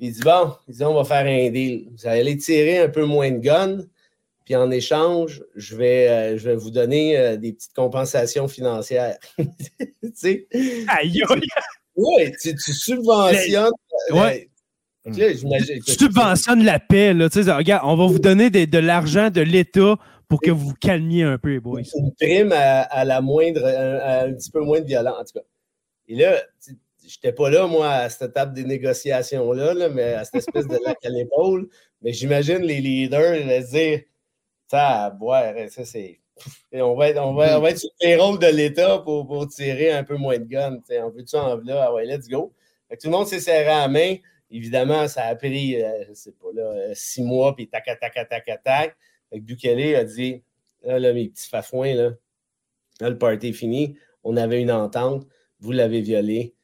Il 0.00 0.12
dit 0.12 0.20
Bon, 0.20 0.52
il 0.68 0.74
dit, 0.74 0.84
on 0.84 0.94
va 0.94 1.04
faire 1.04 1.26
un 1.26 1.50
deal. 1.50 1.88
Vous 1.96 2.06
allez 2.06 2.36
tirer 2.36 2.78
un 2.78 2.88
peu 2.88 3.04
moins 3.04 3.30
de 3.30 3.38
guns, 3.38 3.78
puis 4.44 4.54
en 4.56 4.70
échange, 4.70 5.42
je 5.56 5.76
vais, 5.76 6.08
euh, 6.08 6.38
je 6.38 6.48
vais 6.50 6.56
vous 6.56 6.70
donner 6.70 7.16
euh, 7.18 7.36
des 7.36 7.52
petites 7.52 7.74
compensations 7.74 8.48
financières. 8.48 9.16
tu 9.38 9.46
sais? 10.14 10.46
Aïe, 10.88 11.22
aïe. 11.28 11.40
Oui, 11.96 12.32
tu, 12.40 12.54
tu 12.54 12.72
subventionnes. 12.72 13.72
Ouais. 14.12 14.48
Là, 15.06 15.32
j'imagine- 15.32 15.82
Tu 15.82 15.92
subventionnes 15.94 16.64
la 16.64 16.78
paix. 16.78 17.14
Là, 17.14 17.28
tu 17.30 17.42
sais, 17.42 17.50
regarde, 17.50 17.82
on 17.86 17.96
va 17.96 18.06
vous 18.06 18.18
donner 18.18 18.50
des- 18.50 18.66
de 18.66 18.78
l'argent 18.78 19.30
de 19.30 19.40
l'État 19.40 19.96
pour 20.28 20.40
que 20.40 20.50
vous 20.50 20.68
vous 20.68 20.74
calmiez 20.74 21.22
un 21.22 21.38
peu, 21.38 21.50
les 21.50 21.60
boys. 21.60 21.80
une 21.96 22.14
prime 22.14 22.52
à, 22.52 23.04
la 23.04 23.20
moindre, 23.20 23.64
un 23.64 24.32
petit 24.34 24.50
peu 24.50 24.60
moins 24.60 24.80
de 24.80 24.86
violence, 24.86 25.16
en 25.18 25.24
tout 25.24 25.38
cas. 25.38 25.46
Et 26.06 26.14
là, 26.16 26.42
j'étais 27.06 27.32
pas 27.32 27.50
là, 27.50 27.66
moi, 27.66 27.90
à 27.90 28.08
cette 28.10 28.32
table 28.32 28.54
des 28.54 28.64
négociations-là, 28.64 29.74
là, 29.74 29.88
mais 29.88 30.14
à 30.14 30.24
cette 30.24 30.36
espèce 30.36 30.66
de 30.66 30.78
lac 30.84 30.98
à 31.04 31.08
l'épaule. 31.08 31.68
Mais 32.02 32.12
j'imagine 32.12 32.58
les 32.58 32.80
leaders 32.80 33.36
ils 33.36 33.66
se 33.66 33.70
dire 33.70 34.00
Ça, 34.70 35.04
à 35.04 35.10
boire, 35.10 35.54
ça, 35.68 35.84
c'est. 35.84 36.20
On, 36.72 36.94
va 36.94 37.08
être, 37.08 37.18
on, 37.20 37.34
va, 37.34 37.58
on 37.58 37.62
va 37.62 37.70
être 37.70 37.78
sur 37.78 37.90
les 38.00 38.14
rôles 38.14 38.38
de 38.38 38.46
l'État 38.46 38.98
pour, 38.98 39.26
pour 39.26 39.48
tirer 39.48 39.90
un 39.90 40.04
peu 40.04 40.16
moins 40.16 40.38
de 40.38 40.46
sais. 40.84 41.02
On 41.02 41.10
veut-tu 41.10 41.34
en 41.34 41.56
là? 41.56 41.86
Ah 41.88 41.94
ouais, 41.94 42.04
let's 42.04 42.28
go. 42.28 42.52
Tout 42.90 43.08
le 43.08 43.10
monde 43.10 43.26
s'est 43.26 43.40
serré 43.40 43.70
à 43.70 43.88
main. 43.88 44.16
Évidemment, 44.50 45.08
ça 45.08 45.24
a 45.24 45.34
pris, 45.34 45.82
euh, 45.82 46.04
je 46.08 46.14
sais 46.14 46.32
pas, 46.32 46.48
là, 46.54 46.94
six 46.94 47.22
mois, 47.22 47.54
puis 47.54 47.68
tac, 47.68 47.84
tac, 47.84 48.00
tac, 48.00 48.28
tac, 48.28 48.62
tac. 48.62 48.96
Fait 49.30 49.40
que 49.40 49.44
Bukele 49.44 49.94
a 49.94 50.04
dit 50.04 50.42
Là, 50.84 50.98
là, 50.98 51.12
mes 51.12 51.28
petits 51.28 51.48
fafouins, 51.48 51.94
là, 51.94 52.10
le 53.00 53.18
party 53.18 53.48
est 53.48 53.52
fini. 53.52 53.96
On 54.24 54.36
avait 54.36 54.60
une 54.60 54.70
entente. 54.70 55.26
Vous 55.60 55.72
l'avez 55.72 56.00
violé. 56.00 56.54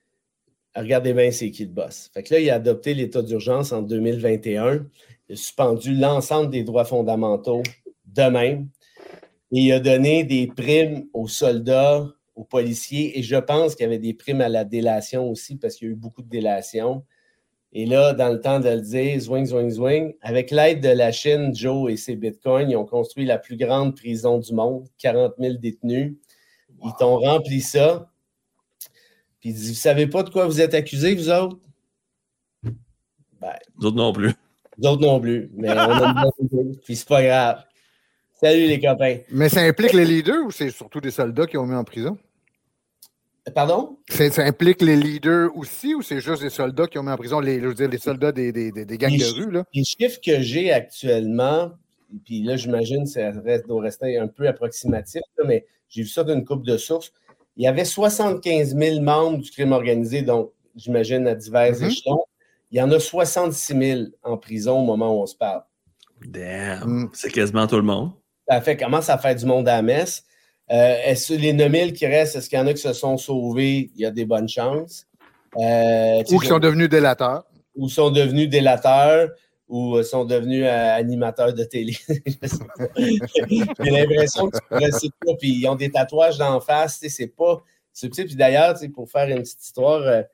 Regardez 0.76 1.14
bien 1.14 1.30
c'est 1.30 1.50
qui 1.50 1.64
le 1.64 1.70
boss. 1.70 2.10
Fait 2.12 2.22
que 2.22 2.34
là, 2.34 2.40
il 2.40 2.50
a 2.50 2.56
adopté 2.56 2.94
l'état 2.94 3.22
d'urgence 3.22 3.72
en 3.72 3.82
2021. 3.82 4.86
Il 5.28 5.32
a 5.32 5.36
suspendu 5.36 5.94
l'ensemble 5.94 6.50
des 6.50 6.64
droits 6.64 6.84
fondamentaux 6.84 7.62
de 8.06 8.22
même. 8.22 8.68
Et 9.52 9.60
il 9.60 9.72
a 9.72 9.80
donné 9.80 10.24
des 10.24 10.48
primes 10.48 11.06
aux 11.12 11.28
soldats, 11.28 12.08
aux 12.34 12.44
policiers. 12.44 13.18
Et 13.18 13.22
je 13.22 13.36
pense 13.36 13.74
qu'il 13.74 13.84
y 13.84 13.86
avait 13.86 13.98
des 13.98 14.14
primes 14.14 14.40
à 14.40 14.48
la 14.48 14.64
délation 14.64 15.30
aussi, 15.30 15.56
parce 15.56 15.76
qu'il 15.76 15.88
y 15.88 15.90
a 15.90 15.92
eu 15.92 15.96
beaucoup 15.96 16.22
de 16.22 16.28
délations. 16.28 17.04
Et 17.76 17.86
là, 17.86 18.12
dans 18.12 18.28
le 18.28 18.40
temps 18.40 18.60
de 18.60 18.68
le 18.68 18.80
dire, 18.80 19.20
zwing, 19.20 19.46
zwing, 19.46 19.68
zwing, 19.68 20.14
avec 20.22 20.52
l'aide 20.52 20.80
de 20.80 20.90
la 20.90 21.10
Chine, 21.10 21.54
Joe 21.54 21.90
et 21.90 21.96
ses 21.96 22.14
bitcoins, 22.14 22.70
ils 22.70 22.76
ont 22.76 22.86
construit 22.86 23.24
la 23.24 23.36
plus 23.36 23.56
grande 23.56 23.96
prison 23.96 24.38
du 24.38 24.54
monde, 24.54 24.86
40 24.98 25.34
000 25.40 25.54
détenus. 25.54 26.14
Ils 26.84 26.92
t'ont 26.98 27.18
rempli 27.18 27.60
ça. 27.60 28.08
Puis 29.40 29.50
ils 29.50 29.54
disent, 29.54 29.70
vous 29.70 29.74
savez 29.74 30.06
pas 30.06 30.22
de 30.22 30.30
quoi 30.30 30.46
vous 30.46 30.60
êtes 30.60 30.72
accusés, 30.72 31.16
vous 31.16 31.28
autres? 31.28 31.58
Ben, 33.40 33.58
autres 33.82 33.96
non 33.96 34.12
plus. 34.12 34.32
d'autres 34.78 35.02
non 35.02 35.20
plus. 35.20 35.50
Mais 35.54 35.70
on 35.70 35.74
a 35.74 36.30
Puis 36.84 36.94
c'est 36.94 37.08
pas 37.08 37.22
grave. 37.22 37.64
Salut 38.40 38.66
les 38.68 38.80
copains. 38.80 39.18
Mais 39.30 39.48
ça 39.48 39.62
implique 39.62 39.92
les 39.94 40.04
leaders 40.04 40.44
ou 40.46 40.52
c'est 40.52 40.70
surtout 40.70 41.00
des 41.00 41.10
soldats 41.10 41.46
qui 41.46 41.56
ont 41.56 41.66
mis 41.66 41.74
en 41.74 41.84
prison? 41.84 42.16
Pardon? 43.54 43.98
C'est- 44.08 44.30
Ça 44.30 44.42
implique 44.44 44.80
les 44.80 44.96
leaders 44.96 45.50
aussi 45.56 45.94
ou 45.94 46.02
c'est 46.02 46.20
juste 46.20 46.42
des 46.42 46.50
soldats 46.50 46.86
qui 46.86 46.98
ont 46.98 47.02
mis 47.02 47.10
en 47.10 47.16
prison, 47.16 47.40
les, 47.40 47.60
je 47.60 47.66
veux 47.66 47.74
dire, 47.74 47.88
les 47.88 47.98
soldats 47.98 48.32
des, 48.32 48.52
des, 48.52 48.72
des, 48.72 48.84
des 48.84 48.98
gangs 48.98 49.10
Les 49.10 49.18
de 49.18 49.24
rue? 49.44 49.50
Là? 49.50 49.64
Les 49.74 49.84
chiffres 49.84 50.18
que 50.24 50.40
j'ai 50.40 50.72
actuellement, 50.72 51.72
puis 52.24 52.42
là, 52.42 52.56
j'imagine 52.56 53.04
que 53.04 53.10
ça 53.10 53.30
reste, 53.44 53.66
doit 53.66 53.82
rester 53.82 54.16
un 54.18 54.28
peu 54.28 54.48
approximatif, 54.48 55.20
là, 55.38 55.44
mais 55.46 55.66
j'ai 55.88 56.02
vu 56.02 56.08
ça 56.08 56.24
d'une 56.24 56.44
coupe 56.44 56.64
de 56.64 56.76
sources. 56.78 57.12
Il 57.56 57.64
y 57.64 57.66
avait 57.66 57.84
75 57.84 58.76
000 58.76 59.00
membres 59.00 59.38
du 59.38 59.50
crime 59.50 59.72
organisé, 59.72 60.22
donc 60.22 60.50
j'imagine, 60.74 61.26
à 61.26 61.34
divers 61.34 61.72
Mhm. 61.78 61.84
échelons. 61.88 62.24
Il 62.70 62.78
y 62.78 62.82
en 62.82 62.90
a 62.90 62.98
66 62.98 63.76
000 63.78 64.00
en 64.22 64.36
prison 64.38 64.80
au 64.80 64.84
moment 64.84 65.16
où 65.16 65.22
on 65.22 65.26
se 65.26 65.36
parle. 65.36 65.62
Damn. 66.26 67.02
Mm. 67.04 67.10
C'est 67.12 67.30
quasiment 67.30 67.66
tout 67.66 67.76
le 67.76 67.82
monde. 67.82 68.10
Ça 68.48 68.60
fait 68.60 68.76
commence 68.76 69.08
à 69.10 69.18
faire 69.18 69.34
du 69.36 69.44
monde 69.46 69.68
à 69.68 69.76
la 69.76 69.82
messe. 69.82 70.24
Euh, 70.70 70.96
est-ce 71.04 71.34
les 71.34 71.52
9000 71.52 71.92
qui 71.92 72.06
restent, 72.06 72.36
est-ce 72.36 72.48
qu'il 72.48 72.58
y 72.58 72.62
en 72.62 72.66
a 72.66 72.72
qui 72.72 72.80
se 72.80 72.92
sont 72.92 73.16
sauvés? 73.18 73.90
Il 73.94 74.00
y 74.00 74.06
a 74.06 74.10
des 74.10 74.24
bonnes 74.24 74.48
chances. 74.48 75.06
Euh, 75.56 76.22
Ou 76.30 76.38
qui 76.38 76.46
sont 76.48 76.58
devenus 76.58 76.88
délateurs. 76.88 77.44
ou 77.76 77.88
sont 77.88 78.10
devenus 78.10 78.48
délateurs 78.48 79.30
ou 79.68 79.96
euh, 79.96 80.02
sont 80.02 80.24
devenus 80.24 80.64
euh, 80.64 80.94
animateurs 80.94 81.54
de 81.54 81.64
télé. 81.64 81.94
J'ai 82.96 83.90
l'impression 83.90 84.48
que 84.48 84.58
c'est 84.90 85.10
pas. 85.24 85.34
Puis 85.38 85.50
ils 85.60 85.68
ont 85.68 85.74
des 85.74 85.90
tatouages 85.90 86.38
d'en 86.38 86.60
face, 86.60 86.98
c'est 87.08 87.28
pas 87.28 87.62
subtil. 87.92 88.26
Puis 88.26 88.36
d'ailleurs, 88.36 88.74
pour 88.94 89.08
faire 89.08 89.28
une 89.28 89.42
petite 89.42 89.62
histoire, 89.62 90.24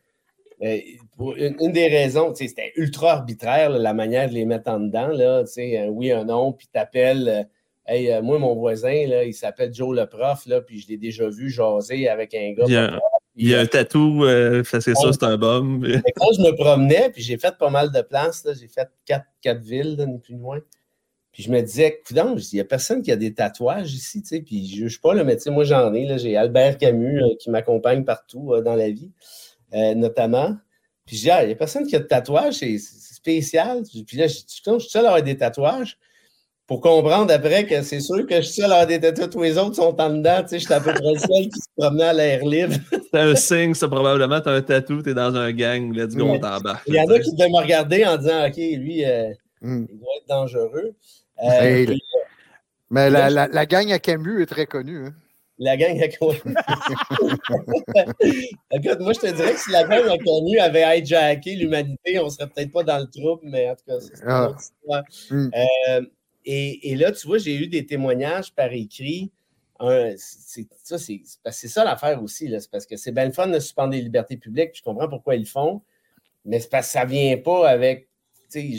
pour 1.17 1.37
une, 1.37 1.57
une 1.61 1.73
des 1.73 1.89
raisons, 1.89 2.35
c'était 2.35 2.73
ultra 2.77 3.13
arbitraire 3.13 3.71
là, 3.71 3.79
la 3.79 3.95
manière 3.95 4.29
de 4.29 4.35
les 4.35 4.45
mettre 4.45 4.71
en 4.71 4.81
dedans. 4.81 5.09
Là, 5.09 5.43
un 5.45 5.89
oui, 5.89 6.13
un 6.13 6.25
non, 6.25 6.53
puis 6.53 6.69
t'appelles. 6.73 7.49
Euh, 7.91 7.95
Hey, 7.95 8.13
euh, 8.13 8.23
moi, 8.23 8.39
mon 8.39 8.55
voisin, 8.55 9.07
là, 9.07 9.25
il 9.25 9.35
s'appelle 9.35 9.73
Joe 9.75 9.97
le 9.97 10.07
prof, 10.07 10.47
là, 10.47 10.61
puis 10.61 10.81
je 10.81 10.89
l'ai 10.89 10.97
déjà 10.97 11.29
vu 11.29 11.51
jaser 11.51 12.09
avec 12.09 12.35
un 12.35 12.53
gars. 12.53 12.65
Il 12.67 12.73
y 12.73 12.77
a, 12.77 13.01
il 13.37 13.49
y 13.49 13.55
a 13.55 13.61
un 13.61 13.67
tatou, 13.67 14.25
euh, 14.25 14.63
parce 14.71 14.85
que 14.85 14.95
ça, 14.95 15.13
c'est 15.13 15.25
un 15.25 15.37
bum. 15.37 15.83
Quand 16.17 16.33
je 16.37 16.43
me 16.43 16.55
promenais, 16.55 17.11
puis 17.11 17.23
j'ai 17.23 17.39
fait 17.39 17.57
pas 17.57 17.71
mal 17.71 17.91
de 17.91 18.01
places, 18.03 18.47
j'ai 18.61 18.69
fait 18.69 18.89
quatre, 19.05 19.27
quatre 19.41 19.63
villes, 19.63 19.97
là, 19.97 20.07
ni 20.07 20.19
plus 20.19 20.35
ni 20.35 20.41
moins. 20.41 20.61
Puis 21.33 21.45
je 21.45 21.51
me 21.51 21.61
disais, 21.61 22.03
coudonc, 22.07 22.37
il 22.37 22.57
n'y 22.57 22.61
a 22.61 22.65
personne 22.65 23.03
qui 23.03 23.13
a 23.13 23.17
des 23.17 23.33
tatouages 23.33 23.95
ici, 23.95 24.21
tu 24.21 24.29
sais, 24.29 24.41
puis 24.41 24.67
je 24.67 24.83
ne 24.83 24.89
juge 24.89 25.01
pas, 25.01 25.15
là, 25.15 25.23
mais 25.23 25.37
tu 25.37 25.43
sais, 25.43 25.51
moi 25.51 25.63
j'en 25.63 25.95
ai, 25.95 26.19
j'ai 26.19 26.37
Albert 26.37 26.77
Camus 26.77 27.23
euh, 27.23 27.37
qui 27.39 27.51
m'accompagne 27.51 28.05
partout 28.05 28.53
euh, 28.53 28.63
dans 28.63 28.75
la 28.75 28.91
vie, 28.91 29.13
notamment. 29.73 30.57
Puis 31.07 31.17
je 31.17 31.23
dis, 31.23 31.31
ah, 31.31 31.43
il 31.45 31.47
n'y 31.47 31.53
a 31.53 31.57
personne 31.57 31.87
qui 31.87 31.95
a 31.95 32.01
de 32.01 32.05
tatouages, 32.05 32.55
c'est 32.55 32.79
spécial. 32.79 33.83
Puis 34.07 34.17
là, 34.17 34.27
je 34.27 34.35
suis 34.35 34.63
seul 34.89 35.05
à 35.05 35.09
avoir 35.09 35.23
des 35.23 35.37
tatouages. 35.37 35.99
Pour 36.71 36.81
comprendre 36.81 37.33
après 37.35 37.67
que 37.67 37.83
c'est 37.83 37.99
sûr 37.99 38.25
que 38.29 38.37
je 38.37 38.43
suis 38.43 38.63
seul 38.63 38.73
à 38.73 38.87
des 38.87 39.01
tatouages, 39.01 39.31
tous 39.31 39.43
les 39.43 39.59
autres 39.59 39.75
sont 39.75 40.01
en 40.01 40.11
dedans, 40.11 40.41
tu 40.43 40.51
sais, 40.51 40.59
j'étais 40.61 40.75
à 40.75 40.81
peu 40.81 40.93
près 40.93 41.03
le 41.03 41.19
seul 41.19 41.49
qui 41.49 41.61
se 41.61 41.67
promenait 41.77 42.05
à 42.05 42.13
l'air 42.13 42.45
libre. 42.45 42.75
C'est 43.13 43.19
un 43.19 43.35
signe, 43.35 43.75
ça, 43.75 43.89
probablement. 43.89 44.41
T'as 44.41 44.53
un 44.53 44.63
tatou, 44.63 45.03
t'es 45.03 45.13
dans 45.13 45.35
un 45.35 45.51
gang, 45.51 45.93
let's 45.93 46.15
go, 46.15 46.27
on 46.27 46.39
t'embarque. 46.39 46.85
Il 46.87 46.95
y 46.95 47.01
en 47.01 47.09
a 47.09 47.19
qui 47.19 47.33
devaient 47.35 47.49
me 47.51 47.59
regarder 47.61 48.07
en 48.07 48.17
disant, 48.17 48.47
OK, 48.47 48.57
lui, 48.57 49.05
euh, 49.05 49.31
Mm. 49.63 49.85
il 49.91 49.99
doit 49.99 50.09
être 50.17 50.29
dangereux. 50.29 50.95
Euh, 51.43 51.61
Hey, 51.61 51.87
puis 51.87 52.01
Mais 52.89 53.11
la, 53.11 53.29
la- 53.31 53.49
la 53.49 53.67
gang 53.67 53.91
à 53.93 53.99
Camus 53.99 54.41
est 54.43 54.47
très 54.47 54.65
connue. 54.67 55.07
hein. 55.09 55.13
la 55.59 55.77
gang 55.77 56.01
a 56.01 56.07
connu. 56.09 56.39
Écoute, 58.73 59.01
moi, 59.01 59.13
je 59.13 59.19
te 59.21 59.27
dirais 59.35 59.53
que 59.55 59.59
si 59.61 59.71
la 59.73 59.83
gang 59.85 60.09
a 60.09 60.17
connu 60.19 60.59
avait 60.61 60.99
hijacké 61.01 61.57
l'humanité, 61.57 62.19
on 62.21 62.31
serait 62.31 62.47
peut-être 62.47 62.71
pas 62.73 62.85
dans 62.85 62.99
le 63.01 63.07
trouble, 63.07 63.43
mais 63.45 63.69
en 63.69 63.75
tout 63.75 63.83
cas, 63.89 63.99
c'est 64.01 64.23
une 64.23 64.29
Ah. 64.31 64.49
autre 64.49 64.61
histoire. 64.61 65.03
Mm. 65.31 65.51
Et, 66.53 66.97
là, 66.97 67.13
tu 67.13 67.29
vois, 67.29 67.39
j'ai 67.39 67.55
eu 67.55 67.69
des 67.69 67.87
témoignages 67.87 68.53
par 68.53 68.73
écrit. 68.73 69.31
C'est 70.17 71.69
ça, 71.69 71.85
l'affaire 71.85 72.23
aussi. 72.23 72.49
C'est 72.49 72.71
parce 72.71 72.87
que 72.87 72.97
c'est 72.97 73.13
bien 73.13 73.27
le 73.27 73.33
fun 73.33 73.47
de 73.47 73.59
suspendre 73.61 73.93
les 73.93 74.03
libertés 74.03 74.37
publiques. 74.37 74.73
Je 74.75 74.83
comprends 74.83 75.09
pourquoi 75.09 75.37
ils 75.37 75.43
le 75.43 75.47
font. 75.47 75.83
Mais 76.45 76.59
c'est 76.59 76.69
parce 76.69 76.89
que 76.89 76.93
ça 76.93 77.05
ne 77.05 77.11
vient 77.11 77.37
pas 77.37 77.69
avec. 77.69 78.09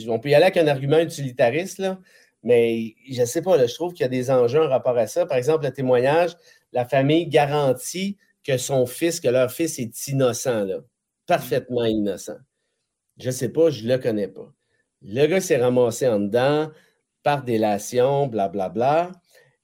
On 0.09 0.19
peut 0.19 0.30
y 0.30 0.36
aller 0.36 0.45
avec 0.45 0.57
un 0.57 0.67
argument 0.67 0.99
utilitariste, 0.99 1.78
là, 1.78 1.97
mais 2.43 2.93
je 3.09 3.22
ne 3.22 3.26
sais 3.26 3.41
pas, 3.41 3.65
je 3.65 3.74
trouve 3.74 3.93
qu'il 3.93 4.01
y 4.01 4.05
a 4.05 4.09
des 4.09 4.30
enjeux 4.30 4.61
en 4.61 4.67
rapport 4.67 4.97
à 4.97 5.07
ça. 5.07 5.26
Par 5.26 5.38
exemple, 5.38 5.63
le 5.63 5.72
témoignage, 5.72 6.32
la 6.74 6.84
famille 6.84 7.28
garantit 7.28 8.17
que 8.43 8.57
son 8.57 8.86
fils, 8.86 9.22
que 9.22 9.30
leur 9.30 9.49
fils 9.49 9.80
est 9.80 10.07
innocent, 10.07 10.67
parfaitement 11.26 11.86
innocent. 11.86 12.36
Je 13.17 13.28
ne 13.28 13.32
sais 13.32 13.49
pas, 13.49 13.69
je 13.69 13.86
ne 13.86 13.93
le 13.93 13.97
connais 13.97 14.28
pas. 14.28 14.51
Le 15.03 15.26
gars 15.28 15.39
s'est 15.39 15.55
ramassé 15.55 16.05
en 16.07 16.19
dedans 16.19 16.69
par 17.24 17.43
délation, 17.43 18.28
blablabla. 18.28 19.11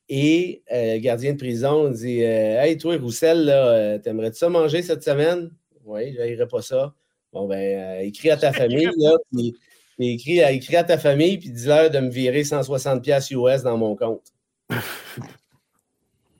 Et 0.10 0.64
euh, 0.72 0.94
le 0.94 1.00
gardien 1.00 1.34
de 1.34 1.38
prison 1.38 1.90
dit 1.90 2.24
euh, 2.24 2.62
Hey, 2.62 2.78
toi, 2.78 2.98
Roussel, 2.98 3.46
là, 3.46 3.68
euh, 3.68 3.98
t'aimerais-tu 4.00 4.38
ça 4.38 4.48
manger 4.50 4.82
cette 4.82 5.04
semaine? 5.04 5.50
Oui, 5.86 6.16
je 6.18 6.44
pas 6.46 6.62
ça. 6.62 6.94
Bon, 7.34 7.46
ben, 7.48 7.58
euh, 7.58 8.00
écris 8.02 8.30
à 8.32 8.38
ta 8.38 8.54
famille, 8.54 8.90
là, 8.98 9.16
puis, 9.34 9.54
puis 9.98 10.10
écris, 10.14 10.42
à- 10.44 10.52
écris 10.52 10.76
à 10.78 10.84
ta 10.86 10.98
famille, 10.98 11.38
puis 11.38 11.50
dis-leur 11.52 11.90
de 11.90 12.00
me 12.00 12.10
virer 12.10 12.44
160$ 12.44 13.02
piastres 13.02 13.34
US 13.34 13.64
dans 13.64 13.78
mon 13.78 13.96
compte. 13.96 14.24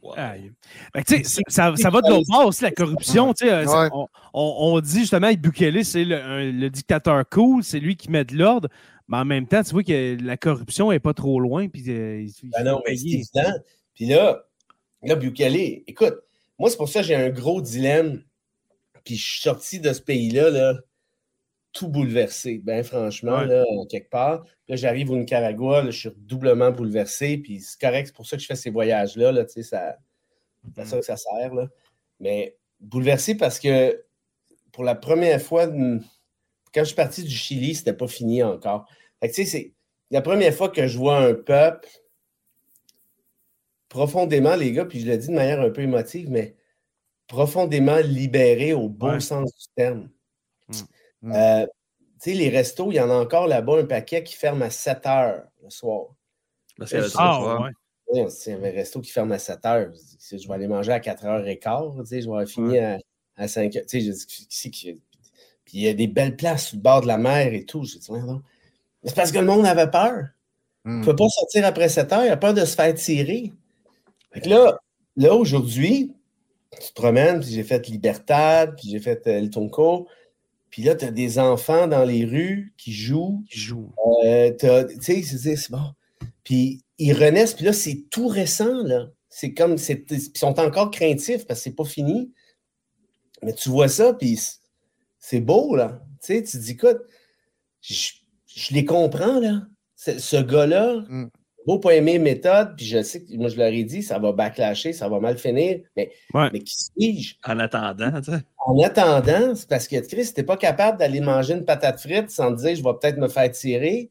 Wow. 0.02 0.14
Que, 0.16 1.02
sais, 1.26 1.42
ça, 1.50 1.74
ça 1.76 1.90
va 1.90 2.02
de 2.02 2.10
l'autre 2.10 2.28
bord 2.30 2.46
aussi, 2.48 2.64
la 2.64 2.72
corruption. 2.72 3.34
tu 3.34 3.46
sais, 3.48 3.52
euh, 3.52 3.66
Ouais. 3.66 3.90
On, 3.92 4.08
on- 4.34 4.56
on 4.76 4.80
dit 4.80 5.00
justement, 5.02 5.32
Bukele, 5.34 5.84
c'est 5.84 6.06
le 6.06 6.70
dictateur 6.70 7.28
cool, 7.30 7.64
c'est 7.64 7.80
lui 7.80 7.98
qui 7.98 8.10
met 8.10 8.24
de 8.24 8.36
l'ordre. 8.36 8.70
Mais 9.08 9.18
en 9.18 9.26
même 9.26 9.48
temps, 9.48 9.64
tu 9.64 9.72
vois 9.72 9.84
que 9.84 10.18
la 10.22 10.38
corruption 10.38 10.92
n'est 10.92 11.00
pas 11.00 11.14
trop 11.14 11.40
loin. 11.40 11.68
Puis, 11.70 11.84
euh, 11.90 12.26
Ben 12.44 12.64
non, 12.64 12.82
mais 12.86 12.96
c'est 12.98 13.08
évident. 13.08 13.54
Puis 13.94 14.06
là, 14.06 14.46
là, 15.02 15.16
Bukele, 15.16 15.84
écoute, 15.88 16.16
moi, 16.60 16.70
c'est 16.70 16.78
pour 16.78 16.90
ça 16.90 17.02
que 17.02 17.08
j'ai 17.08 17.16
un 17.16 17.30
gros 17.30 17.62
dilemme. 17.62 18.24
Puis 19.06 19.16
je 19.16 19.26
suis 19.26 19.42
sorti 19.42 19.80
de 19.80 19.94
ce 19.94 20.02
pays-là, 20.02 20.50
là, 20.50 20.74
tout 21.72 21.88
bouleversé, 21.88 22.60
ben 22.64 22.84
franchement, 22.84 23.38
Ouais. 23.38 23.46
là, 23.48 23.64
quelque 23.90 24.10
part. 24.10 24.44
Là, 24.68 24.76
j'arrive 24.76 25.12
au 25.12 25.18
Nicaragua, 25.18 25.84
là, 25.84 25.92
je 25.92 26.00
suis 26.00 26.10
doublement 26.18 26.72
bouleversé. 26.72 27.38
Puis 27.38 27.62
c'est 27.62 27.80
correct, 27.80 28.08
c'est 28.08 28.16
pour 28.16 28.26
ça 28.26 28.36
que 28.36 28.42
je 28.42 28.48
fais 28.48 28.56
ces 28.56 28.72
voyages-là, 28.72 29.32
là, 29.32 29.46
tu 29.46 29.54
sais, 29.54 29.64
ça, 29.64 29.98
c'est 30.76 30.82
à 30.82 30.86
ça 30.86 31.00
que 31.00 31.06
ça 31.06 31.16
sert, 31.16 31.54
là. 31.54 31.70
Mais 32.20 32.58
bouleversé 32.82 33.36
parce 33.36 33.60
que 33.60 34.04
pour 34.72 34.84
la 34.84 34.96
première 34.96 35.42
fois, 35.42 35.68
hmm, 35.68 36.02
quand 36.74 36.82
je 36.82 36.86
suis 36.88 36.96
parti 36.96 37.24
du 37.24 37.30
Chili, 37.36 37.76
c'était 37.76 37.94
pas 37.94 38.08
fini 38.08 38.44
encore. 38.44 38.86
Fait 39.20 39.30
que, 39.30 39.34
tu 39.36 39.44
sais, 39.46 39.50
c'est 39.50 39.74
la 40.12 40.22
première 40.22 40.54
fois 40.54 40.70
que 40.70 40.88
je 40.88 40.98
vois 40.98 41.18
un 41.18 41.34
peuple 41.34 41.88
profondément, 43.90 44.56
les 44.56 44.72
gars, 44.72 44.86
puis 44.86 45.00
je 45.00 45.08
le 45.08 45.18
dis 45.18 45.28
de 45.28 45.34
manière 45.34 45.62
un 45.62 45.70
peu 45.70 45.82
émotive, 45.82 46.30
mais 46.30 46.56
profondément 47.28 47.98
libéré 47.98 48.74
au 48.74 48.90
bon 48.90 49.14
Ouais. 49.14 49.20
sens 49.20 49.54
du 49.56 49.66
terme. 49.76 50.10
Mm. 51.22 51.32
Euh, 51.34 51.66
tu 52.22 52.32
sais, 52.32 52.34
les 52.34 52.50
restos, 52.50 52.92
il 52.92 52.96
y 52.96 53.00
en 53.00 53.10
a 53.10 53.16
encore 53.16 53.48
là-bas 53.48 53.80
un 53.80 53.86
paquet 53.86 54.24
qui 54.24 54.36
ferme 54.36 54.62
à 54.62 54.70
7 54.70 55.06
heures 55.06 55.44
le 55.64 55.70
soir. 55.70 56.08
Ça, 56.86 57.00
Ah, 57.16 57.62
ouais. 57.62 57.72
Oui, 58.10 58.22
c'est 58.30 58.54
un 58.54 58.60
resto 58.60 59.02
qui 59.02 59.12
ferme 59.12 59.32
à 59.34 59.40
7 59.40 59.66
heures. 59.66 59.90
Je 59.94 60.00
dis, 60.00 60.16
si 60.20 60.40
Je 60.40 60.48
vais 60.48 60.54
aller 60.54 60.68
manger 60.68 60.92
à 60.94 61.00
4h15, 61.00 61.98
tu 62.00 62.06
sais, 62.06 62.22
je 62.22 62.28
vais 62.28 62.32
avoir 62.34 62.48
fini 62.48 62.80
à, 62.80 63.00
à 63.36 63.48
5 63.48 63.76
heures. 63.76 63.84
Tu 63.84 64.00
sais, 64.00 64.02
je 64.02 64.12
dis, 64.12 64.26
qui- 64.26 64.48
qui- 64.48 64.72
qui- 64.72 65.02
Puis 65.68 65.80
il 65.80 65.84
y 65.84 65.88
a 65.90 65.94
des 65.94 66.08
belles 66.08 66.38
places 66.38 66.68
sur 66.68 66.78
le 66.78 66.82
bord 66.82 67.02
de 67.02 67.08
la 67.08 67.18
mer 67.18 67.54
et 67.54 67.66
tout. 67.66 67.84
Je 67.84 67.98
dis, 67.98 68.10
Ouais, 68.12 68.22
non. 68.22 68.42
Mais 69.04 69.10
C'est 69.10 69.16
parce 69.16 69.32
que 69.34 69.38
le 69.40 69.46
monde 69.46 69.66
avait 69.66 69.92
peur. 69.92 70.30
Il 70.86 71.00
ne 71.02 71.04
peut 71.04 71.16
pas 71.16 71.28
sortir 71.28 71.66
après 71.66 71.90
7 71.90 72.14
heures, 72.14 72.24
il 72.26 72.30
a 72.30 72.38
peur 72.38 72.54
de 72.54 72.64
se 72.64 72.74
faire 72.76 72.94
tirer. 72.96 73.52
Fait 74.32 74.40
que 74.40 74.48
là, 74.50 74.80
là 75.18 75.36
aujourd'hui, 75.36 76.14
tu 76.72 76.88
te 76.88 76.94
promènes, 76.94 77.42
puis 77.42 77.50
j'ai 77.52 77.64
fait 77.64 77.86
Libertad, 77.90 78.74
puis 78.78 78.92
j'ai 78.92 79.00
fait 79.02 79.28
euh, 79.28 79.40
El 79.40 79.50
Tonko, 79.50 80.08
puis 80.70 80.84
là, 80.84 80.96
tu 80.96 81.04
as 81.04 81.12
des 81.12 81.40
enfants 81.40 81.88
dans 81.88 82.06
les 82.06 82.24
rues 82.24 82.74
qui 82.78 82.94
jouent. 82.94 83.44
Il 83.52 83.60
joue. 83.60 83.92
Euh, 84.24 84.52
tu 84.58 85.02
sais, 85.02 85.22
c'est- 85.24 85.72
bon. 85.72 85.92
Puis 86.46 86.84
ils 86.98 87.12
renaissent, 87.12 87.54
puis 87.54 87.66
là, 87.66 87.74
c'est 87.74 88.06
tout 88.10 88.28
récent, 88.30 88.84
là. 88.84 89.08
C'est 89.30 89.54
comme, 89.54 89.76
ils 89.78 90.38
sont 90.38 90.58
encore 90.60 90.90
craintifs 90.90 91.46
parce 91.46 91.60
que 91.60 91.64
c'est 91.66 91.76
pas 91.76 91.84
fini. 91.84 92.32
Mais 93.44 93.54
tu 93.54 93.70
vois 93.70 93.90
ça, 93.90 94.14
puis 94.14 94.40
c'est 95.30 95.42
beau, 95.42 95.76
là. 95.76 96.02
Tu 96.22 96.36
sais, 96.36 96.44
tu 96.44 96.52
te 96.58 96.64
dis, 96.64 96.72
écoute, 96.72 97.02
je, 97.82 98.12
je 98.48 98.74
les 98.74 98.86
comprends, 98.86 99.40
là. 99.40 99.62
Ce, 99.96 100.20
ce 100.20 100.38
gars-là, 100.38 101.04
Mm. 101.10 101.26
beau 101.66 101.80
pas 101.80 101.96
aimer 101.96 102.18
méthode, 102.18 102.76
puis 102.78 102.86
je 102.86 103.02
sais 103.02 103.24
que, 103.26 103.36
moi, 103.36 103.50
je 103.50 103.58
leur 103.58 103.68
ai 103.68 103.84
dit, 103.84 104.04
ça 104.04 104.20
va 104.20 104.32
backlasher, 104.32 104.94
ça 104.94 105.10
va 105.10 105.20
mal 105.20 105.38
finir, 105.38 105.82
mais, 105.98 106.12
Ouais. 106.34 106.50
mais 106.54 106.60
qui 106.60 106.76
suis-je? 106.76 107.36
En 107.46 107.60
attendant, 107.60 108.22
tu 108.22 108.32
sais. 108.32 108.40
En 108.66 108.80
attendant, 108.82 109.54
c'est 109.56 109.68
parce 109.68 109.88
que 109.88 109.98
Chris, 110.08 110.32
t'es 110.34 110.44
pas 110.44 110.56
capable 110.58 110.98
d'aller 111.00 111.20
manger 111.20 111.56
une 111.56 111.66
patate 111.66 112.00
frite 112.00 112.30
sans 112.30 112.56
te 112.56 112.62
dire 112.62 112.76
je 112.76 112.84
vais 112.84 112.94
peut-être 113.02 113.18
me 113.18 113.28
faire 113.28 113.52
tirer, 113.52 114.10